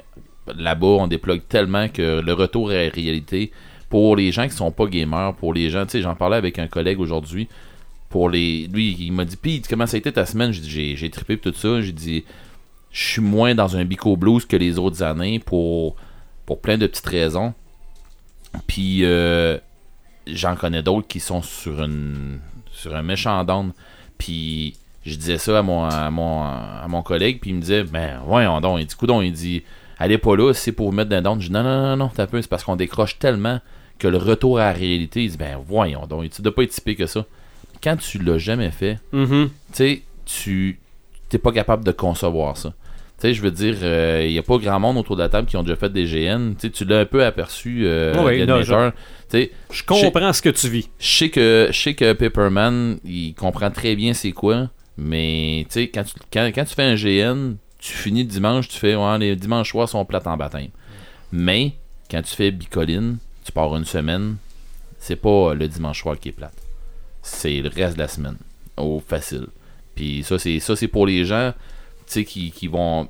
là-bas, 0.55 0.87
on 0.87 1.07
déplogue 1.07 1.41
tellement 1.47 1.89
que 1.89 2.21
le 2.21 2.33
retour 2.33 2.71
à 2.71 2.73
la 2.73 2.89
réalité, 2.89 3.51
pour 3.89 4.15
les 4.15 4.31
gens 4.31 4.47
qui 4.47 4.55
sont 4.55 4.71
pas 4.71 4.85
gamers, 4.85 5.33
pour 5.35 5.53
les 5.53 5.69
gens, 5.69 5.85
tu 5.85 5.93
sais, 5.93 6.01
j'en 6.01 6.15
parlais 6.15 6.37
avec 6.37 6.59
un 6.59 6.67
collègue 6.67 6.99
aujourd'hui, 6.99 7.47
pour 8.09 8.29
les. 8.29 8.67
Lui, 8.67 8.95
il 8.99 9.11
m'a 9.11 9.25
dit, 9.25 9.37
Pis, 9.37 9.61
comment 9.67 9.85
ça 9.85 9.95
a 9.95 9.99
été 9.99 10.11
ta 10.11 10.25
semaine? 10.25 10.51
J'ai 10.51 10.95
j'ai, 10.95 11.09
trippé 11.09 11.37
tout 11.37 11.53
ça. 11.53 11.81
J'ai 11.81 11.91
dit, 11.91 12.23
je 12.91 13.03
suis 13.03 13.21
moins 13.21 13.55
dans 13.55 13.77
un 13.77 13.85
Bico 13.85 14.15
Blues 14.17 14.45
que 14.45 14.55
les 14.55 14.79
autres 14.79 15.03
années 15.03 15.39
pour, 15.39 15.95
pour 16.45 16.61
plein 16.61 16.77
de 16.77 16.87
petites 16.87 17.05
raisons. 17.05 17.53
Puis, 18.67 19.05
euh, 19.05 19.57
j'en 20.25 20.55
connais 20.55 20.81
d'autres 20.81 21.07
qui 21.07 21.19
sont 21.19 21.41
sur 21.41 21.83
une 21.83 22.39
sur 22.79 22.95
un 22.95 23.01
méchant 23.03 23.43
down. 23.43 23.71
Puis, 24.17 24.75
je 25.05 25.15
disais 25.15 25.37
ça 25.37 25.59
à 25.59 25.61
mon, 25.61 25.83
à 25.85 26.09
mon, 26.09 26.43
à 26.43 26.85
mon 26.87 27.01
collègue, 27.01 27.39
puis 27.41 27.51
il 27.51 27.55
me 27.55 27.61
disait, 27.61 27.83
ben, 27.83 28.19
voyons 28.25 28.59
donc. 28.61 28.79
Il 28.79 28.85
dit, 28.85 28.95
coudon, 28.95 29.21
il 29.21 29.31
dit, 29.31 29.63
allez 29.97 30.17
pas 30.17 30.35
là, 30.35 30.53
c'est 30.53 30.71
pour 30.71 30.87
vous 30.89 30.95
mettre 30.95 31.09
dans 31.09 31.21
down. 31.21 31.41
Je 31.41 31.47
dis, 31.47 31.53
non, 31.53 31.63
non, 31.63 31.81
non, 31.81 31.97
non, 31.97 32.11
t'as 32.13 32.27
peu, 32.27 32.41
c'est 32.41 32.47
parce 32.49 32.63
qu'on 32.63 32.75
décroche 32.75 33.17
tellement 33.19 33.59
que 33.97 34.07
le 34.07 34.17
retour 34.17 34.59
à 34.59 34.65
la 34.65 34.73
réalité, 34.73 35.23
il 35.23 35.31
dit, 35.31 35.37
ben, 35.37 35.57
voyons 35.65 36.05
donc. 36.07 36.23
Il 36.23 36.29
dit, 36.29 36.35
tu 36.37 36.41
dois 36.41 36.55
pas 36.55 36.63
être 36.63 36.71
typé 36.71 36.95
que 36.95 37.05
ça. 37.05 37.25
Quand 37.83 37.95
tu 37.97 38.17
l'as 38.19 38.37
jamais 38.37 38.71
fait, 38.71 38.99
Mhm. 39.13 39.49
tu 39.49 39.73
sais, 39.73 40.01
tu 40.25 40.79
t'es 41.29 41.37
pas 41.37 41.51
capable 41.51 41.83
de 41.85 41.91
concevoir 41.91 42.57
ça. 42.57 42.73
Tu 43.19 43.27
sais, 43.27 43.33
je 43.33 43.41
veux 43.41 43.51
dire, 43.51 43.75
il 44.25 44.31
y 44.31 44.37
a 44.39 44.43
pas 44.43 44.57
grand 44.57 44.79
monde 44.79 44.97
autour 44.97 45.17
de 45.17 45.21
la 45.21 45.27
table 45.29 45.45
qui 45.45 45.57
ont 45.57 45.63
déjà 45.63 45.75
fait 45.75 45.91
des 45.91 46.05
GN. 46.05 46.53
Tu 46.55 46.85
l'as 46.85 46.99
un 46.99 47.05
peu 47.05 47.25
aperçu, 47.25 47.81
euh, 47.85 48.13
Oui, 48.23 48.45
non, 48.45 48.61
Je 48.61 49.83
comprends 49.83 50.31
ce 50.31 50.41
que 50.41 50.49
tu 50.49 50.69
vis. 50.69 50.89
je 50.99 51.07
sais 51.07 51.29
que 51.29 51.67
je 51.69 51.77
sais 51.77 51.93
que 51.95 52.13
Paperman, 52.13 52.97
il 53.03 53.33
comprend 53.33 53.71
très 53.71 53.95
bien 53.95 54.13
c'est 54.13 54.31
quoi, 54.31 54.69
mais 54.97 55.65
quand 55.73 56.03
tu, 56.03 56.13
quand, 56.31 56.51
quand 56.53 56.63
tu 56.63 56.75
fais 56.75 56.83
un 56.83 56.95
GN, 56.95 57.55
tu 57.79 57.93
finis 57.93 58.23
le 58.23 58.29
dimanche, 58.29 58.69
tu 58.69 58.77
fais 58.77 58.95
ouais, 58.95 59.17
les 59.17 59.35
dimanches 59.35 59.71
soirs 59.71 59.89
sont 59.89 60.05
plates 60.05 60.27
en 60.27 60.37
baptême. 60.37 60.69
Mais 61.31 61.73
quand 62.09 62.21
tu 62.21 62.35
fais 62.35 62.51
bicoline, 62.51 63.17
tu 63.43 63.51
pars 63.51 63.75
une 63.75 63.85
semaine, 63.85 64.37
c'est 64.97 65.15
pas 65.15 65.53
le 65.53 65.67
dimanche 65.67 66.01
soir 66.01 66.17
qui 66.19 66.29
est 66.29 66.33
plate. 66.33 66.55
C'est 67.21 67.61
le 67.61 67.69
reste 67.69 67.95
de 67.95 68.01
la 68.01 68.07
semaine. 68.07 68.37
Au 68.77 69.01
facile. 69.05 69.47
Puis 69.95 70.23
ça, 70.23 70.39
c'est 70.39 70.59
ça 70.59 70.75
c'est 70.75 70.87
pour 70.87 71.05
les 71.05 71.25
gens 71.25 71.53
sais, 72.13 72.23
qui, 72.25 72.51
qui 72.51 72.67
vont. 72.67 73.07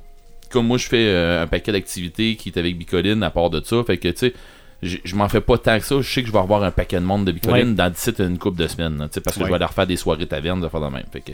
Comme 0.50 0.66
moi, 0.66 0.78
je 0.78 0.86
fais 0.88 1.06
euh, 1.06 1.42
un 1.42 1.46
paquet 1.46 1.72
d'activités 1.72 2.36
qui 2.36 2.48
est 2.48 2.58
avec 2.58 2.76
Bicoline 2.76 3.22
à 3.22 3.30
part 3.30 3.50
de 3.50 3.62
ça. 3.64 3.82
Fait 3.84 3.98
que, 3.98 4.08
tu 4.08 4.16
sais, 4.16 4.34
je 4.82 4.96
je 5.04 5.14
m'en 5.14 5.28
fais 5.28 5.40
pas 5.40 5.58
tant 5.58 5.78
que 5.78 5.84
ça. 5.84 5.96
Je 6.00 6.10
sais 6.10 6.22
que 6.22 6.28
je 6.28 6.32
vais 6.32 6.38
avoir 6.38 6.62
un 6.64 6.70
paquet 6.70 6.96
de 6.98 7.04
monde 7.04 7.24
de 7.24 7.32
Bicoline 7.32 7.68
Ouais. 7.68 7.74
dans 7.74 7.90
d'ici 7.90 8.10
une 8.18 8.38
couple 8.38 8.58
de 8.58 8.66
semaines. 8.66 8.98
là, 8.98 9.06
tu 9.06 9.14
sais, 9.14 9.20
parce 9.20 9.36
que 9.36 9.42
Ouais. 9.42 9.48
je 9.48 9.52
vais 9.52 9.58
leur 9.58 9.72
faire 9.72 9.86
des 9.86 9.96
soirées 9.96 10.26
tavernes, 10.26 10.60
de 10.60 10.68
faire 10.68 10.80
de 10.80 10.86
même. 10.88 11.04
Fait 11.12 11.20
que, 11.20 11.32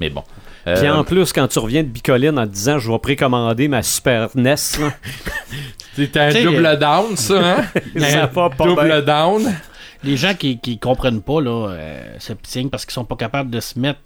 mais 0.00 0.10
bon. 0.10 0.22
Puis 0.64 0.74
Euh, 0.86 0.94
en 0.94 1.02
plus, 1.02 1.32
quand 1.32 1.48
tu 1.48 1.58
reviens 1.58 1.82
de 1.82 1.88
Bicoline 1.88 2.38
en 2.38 2.46
te 2.46 2.52
disant 2.52 2.78
je 2.78 2.90
vais 2.92 2.98
précommander 3.00 3.66
ma 3.66 3.82
Super 3.82 4.28
NES, 4.36 4.54
là, 4.80 4.92
C'est 5.96 6.16
un 6.16 6.28
T'sais, 6.30 6.44
double 6.44 6.64
euh, 6.64 6.76
down, 6.76 7.16
ça, 7.16 7.56
hein? 7.58 7.64
ça 7.98 8.26
va 8.26 8.48
pas 8.50 8.64
double 8.66 8.84
bien. 8.84 9.02
down. 9.02 9.52
Les 10.04 10.16
gens 10.16 10.34
qui, 10.34 10.58
qui 10.58 10.78
comprennent 10.78 11.20
pas 11.22 11.40
là, 11.40 11.68
euh, 11.70 12.14
ce 12.18 12.32
petit 12.32 12.50
signe 12.52 12.70
parce 12.70 12.84
qu'ils 12.84 12.94
sont 12.94 13.04
pas 13.04 13.16
capables 13.16 13.50
de 13.50 13.60
se 13.60 13.78
mettre 13.78 14.00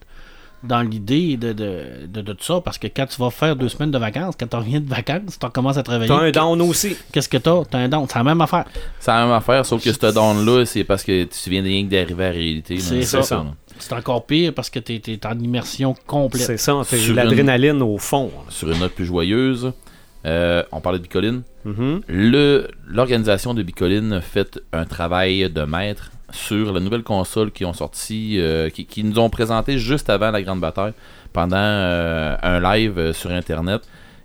dans 0.62 0.82
l'idée 0.82 1.36
de, 1.36 1.52
de, 1.52 1.82
de, 2.08 2.20
de 2.22 2.32
tout 2.32 2.44
ça. 2.44 2.60
Parce 2.60 2.78
que 2.78 2.86
quand 2.88 3.06
tu 3.06 3.20
vas 3.20 3.30
faire 3.30 3.54
deux 3.56 3.68
semaines 3.68 3.90
de 3.90 3.98
vacances, 3.98 4.34
quand 4.38 4.46
tu 4.48 4.56
reviens 4.56 4.80
de 4.80 4.88
vacances, 4.88 5.38
tu 5.38 5.44
recommences 5.46 5.76
à 5.76 5.82
travailler. 5.82 6.08
T'as 6.08 6.20
un 6.20 6.30
down 6.30 6.60
aussi. 6.62 6.96
Qu'est-ce 7.12 7.28
que 7.28 7.36
t'as? 7.38 7.64
T'as 7.64 7.78
un 7.78 7.88
down. 7.88 8.06
C'est 8.08 8.18
la 8.18 8.24
même 8.24 8.40
affaire. 8.40 8.64
C'est 9.00 9.10
la 9.10 9.24
même 9.24 9.32
affaire, 9.34 9.64
sauf 9.66 9.82
que 9.82 9.92
ce 9.92 10.12
down-là, 10.12 10.64
c'est 10.66 10.84
parce 10.84 11.02
que 11.04 11.24
tu 11.24 11.50
viens 11.50 11.62
de 11.62 11.68
rien 11.68 11.84
que 11.84 11.90
d'arriver 11.90 12.24
à 12.24 12.28
la 12.28 12.32
réalité. 12.34 12.78
C'est 12.78 13.02
ça. 13.02 13.44
C'est 13.78 13.92
encore 13.92 14.24
pire 14.24 14.54
parce 14.54 14.70
que 14.70 14.78
t'es 14.78 15.02
es 15.06 15.26
en 15.26 15.38
immersion 15.38 15.94
complète. 16.06 16.42
C'est 16.46 16.56
ça, 16.56 16.80
c'est 16.84 17.12
l'adrénaline 17.12 17.82
au 17.82 17.98
fond. 17.98 18.30
Sur 18.48 18.70
une 18.70 18.78
note 18.78 18.92
plus 18.92 19.04
joyeuse, 19.04 19.70
euh, 20.24 20.62
on 20.72 20.80
parlait 20.80 20.98
de 20.98 21.02
Bicoline. 21.02 21.42
Mhm. 21.66 22.00
Le- 22.08 22.68
L'organisation 22.88 23.52
de 23.52 23.62
Bicoline 23.62 24.14
a 24.14 24.20
fait 24.22 24.58
un 24.72 24.86
travail 24.86 25.50
de 25.50 25.62
maître 25.62 26.10
sur 26.30 26.72
la 26.72 26.80
nouvelle 26.80 27.02
console 27.02 27.52
qui 27.52 27.64
ont 27.64 27.72
sorti, 27.72 28.36
euh, 28.38 28.68
qui, 28.70 29.04
nous 29.04 29.18
ont 29.18 29.30
présenté 29.30 29.78
juste 29.78 30.10
avant 30.10 30.30
la 30.30 30.42
grande 30.42 30.60
bataille, 30.60 30.92
pendant 31.32 31.56
euh, 31.56 32.36
un 32.42 32.60
live 32.60 32.98
euh, 32.98 33.12
sur 33.12 33.30
Internet. 33.30 33.82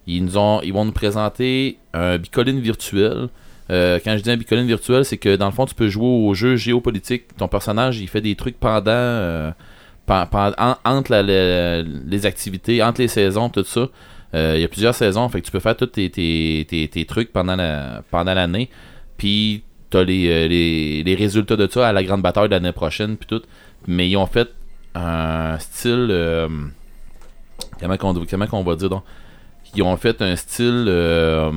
Ils, 0.07 0.23
nous 0.25 0.37
ont, 0.37 0.61
ils 0.61 0.73
vont 0.73 0.85
nous 0.85 0.91
présenter 0.91 1.77
un 1.93 2.17
Bicoline 2.17 2.59
virtuel. 2.59 3.29
Quand 3.69 4.17
je 4.17 4.21
dis 4.21 4.29
un 4.29 4.35
Bicoline 4.35 4.67
virtuel, 4.67 5.05
c'est 5.05 5.17
que 5.17 5.37
dans 5.37 5.45
le 5.45 5.53
fond, 5.53 5.65
tu 5.65 5.75
peux 5.75 5.87
jouer 5.87 6.05
au 6.05 6.33
jeu 6.33 6.57
géopolitique. 6.57 7.37
Ton 7.37 7.47
personnage, 7.47 8.01
il 8.01 8.09
fait 8.09 8.19
des 8.19 8.35
trucs 8.35 8.59
pendant, 8.59 9.53
pen- 10.05 10.25
pen- 10.29 10.53
en- 10.57 10.75
entre 10.83 11.15
les 11.15 12.25
activités, 12.25 12.83
entre 12.83 12.99
les 12.99 13.07
saisons, 13.07 13.47
tout 13.47 13.63
ça. 13.63 13.87
Il 14.33 14.59
y 14.59 14.63
a 14.65 14.67
plusieurs 14.67 14.93
saisons, 14.93 15.29
fait 15.29 15.39
que 15.39 15.45
tu 15.45 15.53
peux 15.53 15.61
faire 15.61 15.77
tous 15.77 15.85
tes, 15.85 16.09
tes, 16.09 17.05
trucs 17.05 17.31
pendant 17.31 17.55
l'année. 17.55 18.69
Puis 19.15 19.63
t'as 19.91 20.03
les, 20.03 20.27
euh, 20.29 20.47
les, 20.47 21.03
les 21.03 21.15
résultats 21.15 21.55
de 21.55 21.67
ça 21.69 21.87
à 21.87 21.93
la 21.93 22.03
grande 22.03 22.23
bataille 22.23 22.47
de 22.47 22.53
l'année 22.55 22.71
prochaine, 22.71 23.17
puis 23.17 23.27
tout. 23.27 23.43
Mais 23.87 24.09
ils 24.09 24.17
ont 24.17 24.25
fait 24.25 24.49
un 24.95 25.59
style. 25.59 26.07
euh, 26.09 26.47
comment, 27.79 27.97
qu'on, 27.97 28.25
comment 28.25 28.47
qu'on 28.47 28.63
va 28.63 28.75
dire 28.75 28.89
donc? 28.89 29.03
Ils 29.75 29.83
ont 29.83 29.95
fait 29.97 30.21
un 30.21 30.35
style 30.35 30.85
euh, 30.87 31.51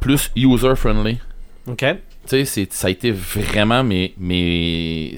plus 0.00 0.30
user-friendly. 0.36 1.18
OK. 1.66 1.84
Tu 2.28 2.46
sais, 2.46 2.68
ça 2.70 2.86
a 2.86 2.90
été 2.90 3.10
vraiment, 3.10 3.82
mais, 3.82 4.14
mais 4.16 5.16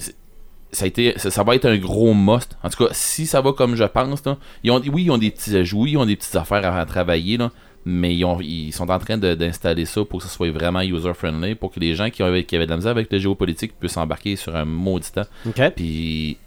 ça 0.71 0.85
a 0.85 0.87
été, 0.87 1.13
ça, 1.17 1.29
ça 1.29 1.43
va 1.43 1.55
être 1.55 1.65
un 1.65 1.77
gros 1.77 2.15
must. 2.15 2.57
En 2.63 2.69
tout 2.69 2.83
cas, 2.85 2.93
si 2.93 3.27
ça 3.27 3.41
va 3.41 3.53
comme 3.53 3.75
je 3.75 3.83
pense, 3.83 4.25
là, 4.25 4.37
ils 4.63 4.71
ont, 4.71 4.81
oui, 4.91 5.03
ils 5.03 5.11
ont 5.11 5.19
des 5.19 5.29
petits 5.29 5.55
ajouts, 5.55 5.85
ils 5.85 5.97
ont 5.97 6.05
des 6.07 6.15
petites 6.15 6.35
affaires 6.35 6.65
à, 6.65 6.79
à 6.79 6.85
travailler, 6.85 7.37
là, 7.37 7.51
mais 7.85 8.15
ils, 8.15 8.25
ont, 8.25 8.39
ils 8.41 8.71
sont 8.71 8.89
en 8.89 8.97
train 8.99 9.17
d'installer 9.17 9.85
ça 9.85 10.03
pour 10.03 10.19
que 10.19 10.25
ça 10.25 10.29
soit 10.31 10.49
vraiment 10.51 10.81
user-friendly, 10.81 11.55
pour 11.55 11.71
que 11.71 11.79
les 11.79 11.93
gens 11.95 12.09
qui, 12.09 12.23
ont, 12.23 12.41
qui 12.43 12.55
avaient 12.55 12.65
de 12.65 12.71
la 12.71 12.77
misère 12.77 12.91
avec 12.91 13.11
le 13.11 13.19
géopolitique 13.19 13.73
puissent 13.79 13.97
embarquer 13.97 14.35
sur 14.35 14.55
un 14.55 14.65
maudit 14.65 15.11
temps. 15.11 15.27
Puis 15.75 16.37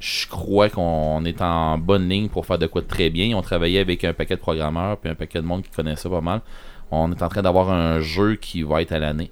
je 0.00 0.26
crois 0.28 0.68
qu'on 0.68 1.24
est 1.24 1.40
en 1.42 1.78
bonne 1.78 2.08
ligne 2.08 2.28
pour 2.28 2.46
faire 2.46 2.58
de 2.58 2.66
quoi 2.66 2.82
de 2.82 2.86
très 2.86 3.10
bien. 3.10 3.24
Ils 3.26 3.34
ont 3.34 3.42
travaillé 3.42 3.78
avec 3.80 4.04
un 4.04 4.12
paquet 4.12 4.34
de 4.36 4.40
programmeurs 4.40 4.98
puis 4.98 5.10
un 5.10 5.14
paquet 5.14 5.40
de 5.40 5.46
monde 5.46 5.62
qui 5.62 5.70
connaît 5.70 5.96
ça 5.96 6.08
pas 6.08 6.20
mal. 6.20 6.42
On 6.90 7.10
est 7.10 7.22
en 7.22 7.28
train 7.28 7.42
d'avoir 7.42 7.70
un 7.70 8.00
jeu 8.00 8.36
qui 8.36 8.62
va 8.62 8.82
être 8.82 8.92
à 8.92 8.98
l'année. 8.98 9.30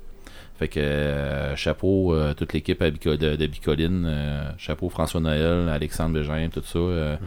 Fait 0.59 0.69
que 0.69 0.81
euh, 0.81 1.55
chapeau 1.57 2.15
euh, 2.15 2.35
toute 2.35 2.53
l'équipe 2.53 2.83
de, 2.83 3.37
de 3.37 3.47
Bicoline, 3.47 4.05
euh, 4.07 4.51
chapeau 4.59 4.89
François 4.89 5.21
Noël, 5.21 5.69
Alexandre 5.69 6.15
Bégin, 6.15 6.49
tout 6.53 6.63
ça, 6.65 6.79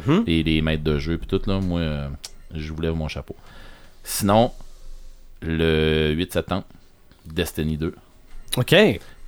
Mhm. 0.07 0.23
les, 0.25 0.43
les 0.43 0.61
maîtres 0.61 0.83
de 0.83 0.97
jeu 0.97 1.17
puis 1.17 1.27
tout 1.27 1.41
là, 1.49 1.59
moi 1.59 1.81
je 2.53 2.71
vous 2.73 2.81
lève 2.81 2.95
mon 2.95 3.07
chapeau. 3.07 3.35
Sinon, 4.07 4.51
le 5.41 6.11
8 6.13 6.31
septembre, 6.33 6.63
Destiny 7.25 7.75
2 7.77 7.93
OK. 8.57 8.75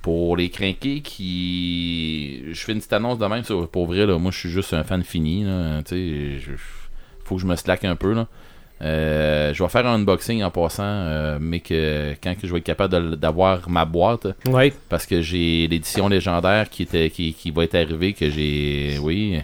pour 0.02 0.36
les 0.36 0.48
crinqués 0.50 1.00
qui. 1.00 2.42
Je 2.52 2.60
fais 2.64 2.72
une 2.72 2.78
petite 2.78 2.92
annonce 2.92 3.18
de 3.18 3.26
même, 3.26 3.42
ça, 3.44 3.54
pour 3.70 3.86
vrai, 3.86 4.06
là, 4.06 4.18
moi 4.18 4.30
je 4.30 4.38
suis 4.38 4.50
juste 4.50 4.72
un 4.74 4.84
fan 4.84 5.02
fini. 5.02 5.44
Là, 5.44 5.82
je- 5.90 6.38
faut 7.24 7.34
que 7.36 7.42
je 7.42 7.46
me 7.46 7.56
slack 7.56 7.84
un 7.84 7.96
peu. 7.96 8.14
Là. 8.14 8.26
Euh, 8.80 9.52
je 9.52 9.60
vais 9.62 9.68
faire 9.68 9.84
un 9.86 9.94
unboxing 9.96 10.42
en 10.44 10.50
passant, 10.52 10.84
euh, 10.84 11.38
mais 11.40 11.58
que 11.58 12.14
quand 12.22 12.36
que 12.40 12.46
je 12.46 12.52
vais 12.52 12.60
être 12.60 12.64
capable 12.64 13.16
d'avoir 13.16 13.68
ma 13.68 13.84
boîte, 13.84 14.28
Oui. 14.48 14.72
parce 14.88 15.04
que 15.04 15.20
j'ai 15.20 15.66
l'édition 15.66 16.08
légendaire 16.08 16.70
qui, 16.70 16.84
était, 16.84 17.10
qui, 17.10 17.34
qui 17.34 17.50
va 17.50 17.64
être 17.64 17.74
arrivée, 17.74 18.12
que 18.12 18.30
j'ai. 18.30 18.96
Oui, 19.02 19.40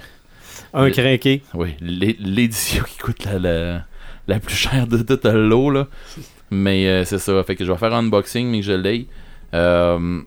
Un 0.73 0.89
crinqué. 0.91 1.43
oui, 1.53 1.71
l'é- 1.81 2.17
l'édition 2.21 2.85
qui 2.85 2.97
coûte 2.99 3.25
la, 3.25 3.39
la, 3.41 3.85
la 4.27 4.39
plus 4.41 4.55
chère 4.57 4.87
de 4.87 4.99
toute 4.99 5.25
l'eau, 5.25 5.71
là. 5.71 5.87
Mais 6.51 6.87
euh, 6.87 7.05
c'est 7.05 7.19
ça. 7.19 7.43
Fait 7.45 7.57
que 7.57 7.65
je 7.65 7.73
vais 7.73 7.79
faire 7.79 7.93
un 7.95 7.99
unboxing, 8.01 8.47
mais 8.49 8.61
que 8.61 8.67
je 8.67 8.73
l'ai. 8.73 9.09
Euh, 9.55 10.21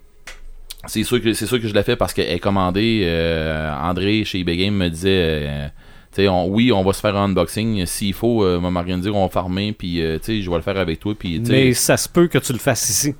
c'est 0.86 1.04
sûr 1.04 1.22
que 1.22 1.34
c'est 1.34 1.46
sûr 1.46 1.62
que 1.62 1.68
je 1.68 1.74
l'ai 1.74 1.84
fait 1.84 1.96
parce 1.96 2.14
qu'elle 2.14 2.30
est 2.32 2.40
commandée. 2.40 3.02
euh, 3.06 3.72
André 3.74 4.24
chez 4.26 4.40
eBay 4.40 4.58
Game 4.58 4.74
me 4.76 4.90
disait 4.90 5.10
euh, 5.48 5.68
tu 6.14 6.24
sais, 6.24 6.28
on- 6.28 6.48
oui, 6.48 6.72
on 6.72 6.84
va 6.84 6.92
se 6.94 7.00
faire 7.02 7.16
un 7.16 7.26
unboxing. 7.26 7.86
S'il 7.86 8.14
faut, 8.14 8.44
euh, 8.44 8.58
on 8.58 8.62
va 8.62 8.70
m'organiser, 8.72 9.10
on 9.10 9.24
va 9.24 9.30
farmer, 9.30 9.72
puis 9.74 10.02
euh, 10.02 10.18
tu 10.18 10.26
sais, 10.26 10.42
je 10.42 10.50
vais 10.50 10.56
le 10.58 10.62
faire 10.64 10.78
avec 10.78 11.00
toi. 11.00 11.14
Puis, 11.18 11.40
tu 11.40 11.46
sais- 11.46 11.52
Mais 11.52 11.74
ça 11.74 11.96
se 11.98 12.10
peut 12.10 12.28
que 12.28 12.40
tu 12.40 12.52
le 12.54 12.60
fasses 12.60 12.90
ici. 12.90 13.16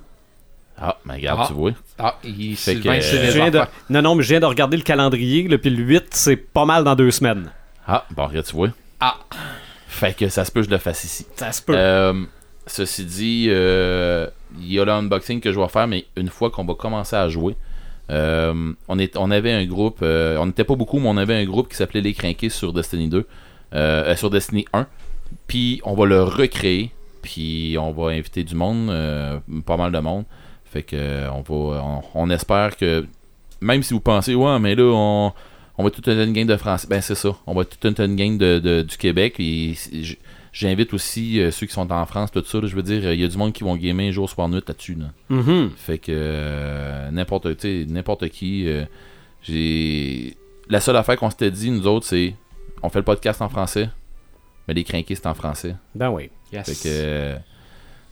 Ah, 0.80 0.96
mais 1.04 1.14
regarde, 1.14 1.40
Ah. 1.42 1.46
tu 1.48 1.54
vois. 1.54 1.72
Ah, 1.98 2.18
il 2.24 2.56
Fait 2.56 2.76
que, 2.76 2.88
euh, 2.88 3.00
Je 3.00 3.32
viens 3.32 3.50
de-. 3.50 3.60
Non, 3.90 4.02
non, 4.02 4.14
mais 4.16 4.22
je 4.22 4.28
viens 4.28 4.40
de 4.40 4.46
regarder 4.46 4.76
le 4.76 4.82
calendrier, 4.82 5.44
puis 5.58 5.70
le 5.70 5.82
8, 5.82 6.06
c'est 6.10 6.36
pas 6.36 6.64
mal 6.64 6.84
dans 6.84 6.94
deux 6.94 7.10
semaines. 7.10 7.50
Ah, 7.86 8.04
bon, 8.10 8.26
regarde, 8.26 8.46
tu 8.46 8.54
vois. 8.54 8.68
Ah. 9.00 9.16
Fait 9.98 10.16
que 10.16 10.28
ça 10.28 10.44
se 10.44 10.52
peut 10.52 10.60
que 10.60 10.66
je 10.66 10.70
le 10.70 10.78
fasse 10.78 11.04
ici. 11.04 11.26
Ça 11.36 11.50
se 11.52 11.60
peut. 11.62 11.74
Euh, 11.76 12.12
ceci 12.66 13.04
dit, 13.04 13.46
euh, 13.48 14.26
il 14.60 14.72
y 14.72 14.78
a 14.78 14.84
l'unboxing 14.84 15.40
que 15.40 15.52
je 15.52 15.58
vais 15.58 15.68
faire, 15.68 15.86
mais 15.88 16.06
une 16.16 16.28
fois 16.28 16.50
qu'on 16.50 16.64
va 16.64 16.74
commencer 16.74 17.16
à 17.16 17.28
jouer, 17.28 17.56
euh, 18.10 18.72
on, 18.88 18.98
est, 18.98 19.16
on 19.16 19.30
avait 19.30 19.52
un 19.52 19.66
groupe, 19.66 19.98
euh, 20.02 20.38
on 20.38 20.46
n'était 20.46 20.64
pas 20.64 20.76
beaucoup, 20.76 20.98
mais 20.98 21.08
on 21.08 21.16
avait 21.16 21.34
un 21.34 21.44
groupe 21.44 21.68
qui 21.68 21.76
s'appelait 21.76 22.00
Les 22.00 22.14
Crinqués 22.14 22.48
sur 22.48 22.72
Destiny 22.72 23.08
2. 23.08 23.26
euh, 23.74 24.16
sur 24.16 24.30
Destiny 24.30 24.64
1. 24.72 24.86
Puis 25.46 25.80
on 25.84 25.94
va 25.94 26.06
le 26.06 26.22
recréer. 26.22 26.90
Puis 27.20 27.76
on 27.78 27.90
va 27.92 28.12
inviter 28.12 28.44
du 28.44 28.54
monde, 28.54 28.90
pas 29.66 29.76
mal 29.76 29.92
de 29.92 29.98
monde. 29.98 30.24
Fait 30.64 30.82
que 30.82 31.28
on 31.30 31.40
va, 31.42 31.82
on, 31.82 32.02
on 32.14 32.30
espère 32.30 32.76
que 32.76 33.04
même 33.60 33.82
si 33.82 33.92
vous 33.94 34.00
pensez 34.00 34.34
ouais 34.34 34.58
mais 34.60 34.74
là 34.74 34.84
on, 34.84 35.32
on 35.78 35.84
va 35.84 35.90
tout 35.90 36.08
une 36.10 36.32
gang 36.32 36.46
de 36.46 36.56
français, 36.56 36.86
ben 36.90 37.00
c'est 37.00 37.14
ça, 37.14 37.30
on 37.46 37.54
va 37.54 37.64
tout 37.64 37.78
une 38.02 38.16
gang 38.16 38.36
de, 38.36 38.58
de- 38.58 38.82
du 38.82 38.96
Québec. 38.96 39.36
Et 39.38 39.74
j'invite 40.52 40.92
aussi 40.92 41.40
euh, 41.40 41.50
ceux 41.50 41.66
qui 41.66 41.72
sont 41.72 41.90
en 41.92 42.04
France, 42.06 42.30
tout 42.32 42.42
ça. 42.44 42.60
là, 42.60 42.66
je 42.66 42.74
veux 42.74 42.82
dire, 42.82 43.12
il 43.12 43.20
y 43.20 43.24
a 43.24 43.28
du 43.28 43.36
monde 43.36 43.52
qui 43.52 43.62
vont 43.64 43.76
gamer 43.76 44.10
jour 44.12 44.28
soir 44.28 44.48
nuit 44.48 44.60
là-dessus. 44.66 44.96
Là. 44.96 45.06
Mhm. 45.28 45.70
Fait 45.76 45.98
que 45.98 46.10
euh, 46.14 47.10
n'importe 47.10 47.46
n'importe 47.64 48.28
qui. 48.28 48.66
euh, 48.68 48.84
j'ai 49.42 50.36
la 50.68 50.80
seule 50.80 50.96
affaire 50.96 51.16
qu'on 51.16 51.30
s'était 51.30 51.50
dit 51.50 51.70
nous 51.70 51.86
autres 51.86 52.06
c'est 52.06 52.34
on 52.82 52.88
fait 52.88 52.98
le 52.98 53.04
podcast 53.04 53.40
en 53.40 53.48
français, 53.48 53.88
mais 54.66 54.74
les 54.74 54.84
crinqués 54.84 55.14
c'est 55.14 55.26
en 55.26 55.34
français. 55.34 55.74
Ben 55.94 56.10
oui. 56.10 56.28
Yes. 56.52 56.66
Fait 56.66 56.74
que 56.88 56.94
euh, 56.94 57.36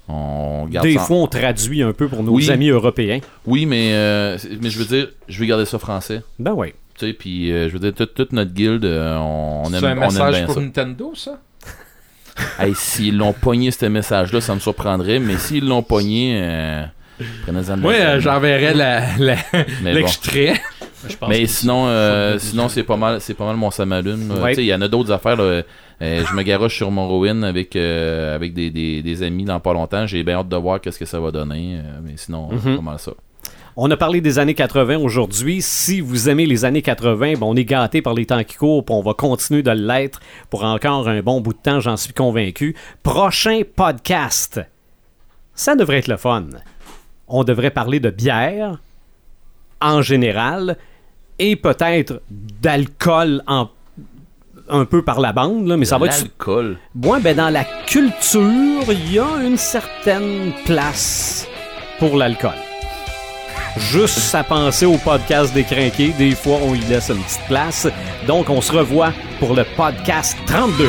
on 0.08 0.66
garde 0.70 0.86
Des 0.86 0.94
ça. 0.94 1.02
en- 1.02 1.04
fois, 1.04 1.16
on 1.16 1.26
traduit 1.26 1.82
un 1.82 1.92
peu 1.92 2.06
pour 2.08 2.22
nos 2.22 2.32
Oui. 2.32 2.48
amis 2.50 2.68
européens. 2.68 3.18
Oui, 3.44 3.66
mais 3.66 3.90
euh, 3.92 4.38
mais 4.60 4.70
je 4.70 4.78
veux 4.78 4.84
dire, 4.84 5.08
je 5.28 5.40
vais 5.40 5.46
garder 5.46 5.64
ça 5.64 5.78
français. 5.78 6.22
Ben 6.38 6.52
oui. 6.54 6.72
Tu 6.98 7.06
sais, 7.06 7.12
puis 7.12 7.52
euh, 7.52 7.68
je 7.68 7.72
veux 7.74 7.78
dire 7.78 7.92
toute, 7.94 8.14
toute 8.14 8.32
notre 8.32 8.52
guilde, 8.52 8.84
euh, 8.84 9.16
on, 9.18 9.62
on 9.66 9.72
aime, 9.72 9.80
C'est 9.80 9.86
un 9.86 9.90
on 9.90 9.92
aime 9.94 9.98
message 10.00 10.34
bien 10.34 10.44
pour 10.46 10.54
ça. 10.54 10.60
Nintendo, 10.60 11.12
ça? 11.14 11.38
Hey, 12.58 12.74
s'ils 12.74 13.16
l'ont 13.16 13.32
pogné 13.32 13.70
ce 13.70 13.86
message-là, 13.86 14.40
ça 14.42 14.54
me 14.54 14.60
surprendrait, 14.60 15.18
mais 15.18 15.36
s'ils 15.38 15.66
l'ont 15.66 15.82
pogné, 15.82 16.38
euh, 16.42 16.84
prenez-en 17.44 17.78
Moi, 17.78 17.94
euh, 17.94 18.20
j'enverrai 18.20 18.74
la- 18.74 19.16
la- 19.18 19.36
Mais 19.82 19.92
bon. 19.92 19.98
l'extrait. 20.00 20.60
Mais 21.28 21.42
que 21.42 21.46
sinon, 21.46 21.86
euh, 21.86 22.38
sinon 22.38 22.68
c'est 22.68 22.82
pas 22.82 22.96
mal, 22.96 23.20
c'est 23.20 23.34
pas 23.34 23.44
mal 23.46 23.56
mon 23.56 23.70
samalume. 23.70 24.28
là. 24.28 24.34
Ouais. 24.42 24.50
Tu 24.50 24.56
sais, 24.56 24.62
il 24.64 24.68
y 24.68 24.74
en 24.74 24.80
a 24.82 24.88
d'autres 24.88 25.12
affaires. 25.12 25.36
là. 25.36 25.62
Euh, 26.02 26.24
je 26.28 26.34
me 26.34 26.42
garoche 26.42 26.76
sur 26.76 26.90
Morrowind 26.90 27.42
avec 27.44 27.74
euh, 27.76 28.34
avec 28.34 28.52
des, 28.52 28.70
des, 28.70 29.02
des 29.02 29.22
amis 29.22 29.44
dans 29.44 29.60
pas 29.60 29.72
longtemps. 29.72 30.06
J'ai 30.06 30.22
bien 30.24 30.36
hâte 30.38 30.48
de 30.48 30.56
voir 30.56 30.78
qu'est-ce 30.80 30.98
que 30.98 31.04
ça 31.06 31.20
va 31.20 31.30
donner. 31.30 31.76
euh, 31.78 32.00
mais 32.04 32.14
sinon, 32.16 32.48
c'est 32.62 32.76
pas 32.76 32.82
mal 32.82 32.98
ça. 32.98 33.12
On 33.78 33.90
a 33.90 33.96
parlé 33.98 34.22
des 34.22 34.38
années 34.38 34.54
80 34.54 34.96
aujourd'hui. 34.96 35.60
Si 35.60 36.00
vous 36.00 36.30
aimez 36.30 36.46
les 36.46 36.64
années 36.64 36.80
80, 36.80 37.34
ben, 37.34 37.42
on 37.42 37.54
est 37.56 37.66
gâté 37.66 38.00
par 38.00 38.14
les 38.14 38.24
temps 38.24 38.42
qui 38.42 38.56
courent, 38.56 38.82
puis 38.82 38.94
on 38.94 39.02
va 39.02 39.12
continuer 39.12 39.62
de 39.62 39.70
l'être 39.70 40.20
pour 40.48 40.64
encore 40.64 41.08
un 41.10 41.20
bon 41.20 41.42
bout 41.42 41.52
de 41.52 41.58
temps, 41.58 41.80
j'en 41.80 41.98
suis 41.98 42.14
convaincu. 42.14 42.74
Prochain 43.02 43.60
podcast, 43.76 44.62
ça 45.54 45.76
devrait 45.76 45.98
être 45.98 46.08
le 46.08 46.16
fun. 46.16 46.46
On 47.28 47.44
devrait 47.44 47.70
parler 47.70 48.00
de 48.00 48.08
bière 48.08 48.78
en 49.82 50.00
général 50.00 50.78
et 51.38 51.54
peut-être 51.54 52.22
d'alcool 52.30 53.42
en 53.46 53.68
un 54.68 54.84
peu 54.86 55.02
par 55.02 55.20
la 55.20 55.32
bande, 55.32 55.68
là, 55.68 55.76
mais 55.76 55.84
ça 55.84 55.98
va 55.98 56.06
être 56.06 56.22
L'alcool. 56.22 56.78
Ouais, 57.04 57.20
ben 57.20 57.36
dans 57.36 57.50
la 57.50 57.64
culture, 57.86 58.82
il 58.88 59.12
y 59.12 59.18
a 59.18 59.44
une 59.44 59.58
certaine 59.58 60.52
place 60.64 61.46
pour 62.00 62.16
l'alcool. 62.16 62.54
Juste 63.78 64.34
à 64.34 64.42
penser 64.42 64.86
au 64.86 64.96
podcast 64.96 65.52
des 65.52 65.64
crinqués, 65.64 66.14
des 66.18 66.34
fois 66.34 66.58
on 66.62 66.74
y 66.74 66.80
laisse 66.80 67.10
une 67.10 67.22
petite 67.22 67.46
place. 67.46 67.86
Donc 68.26 68.48
on 68.48 68.60
se 68.60 68.72
revoit 68.72 69.12
pour 69.38 69.54
le 69.54 69.64
podcast 69.76 70.36
32. 70.46 70.88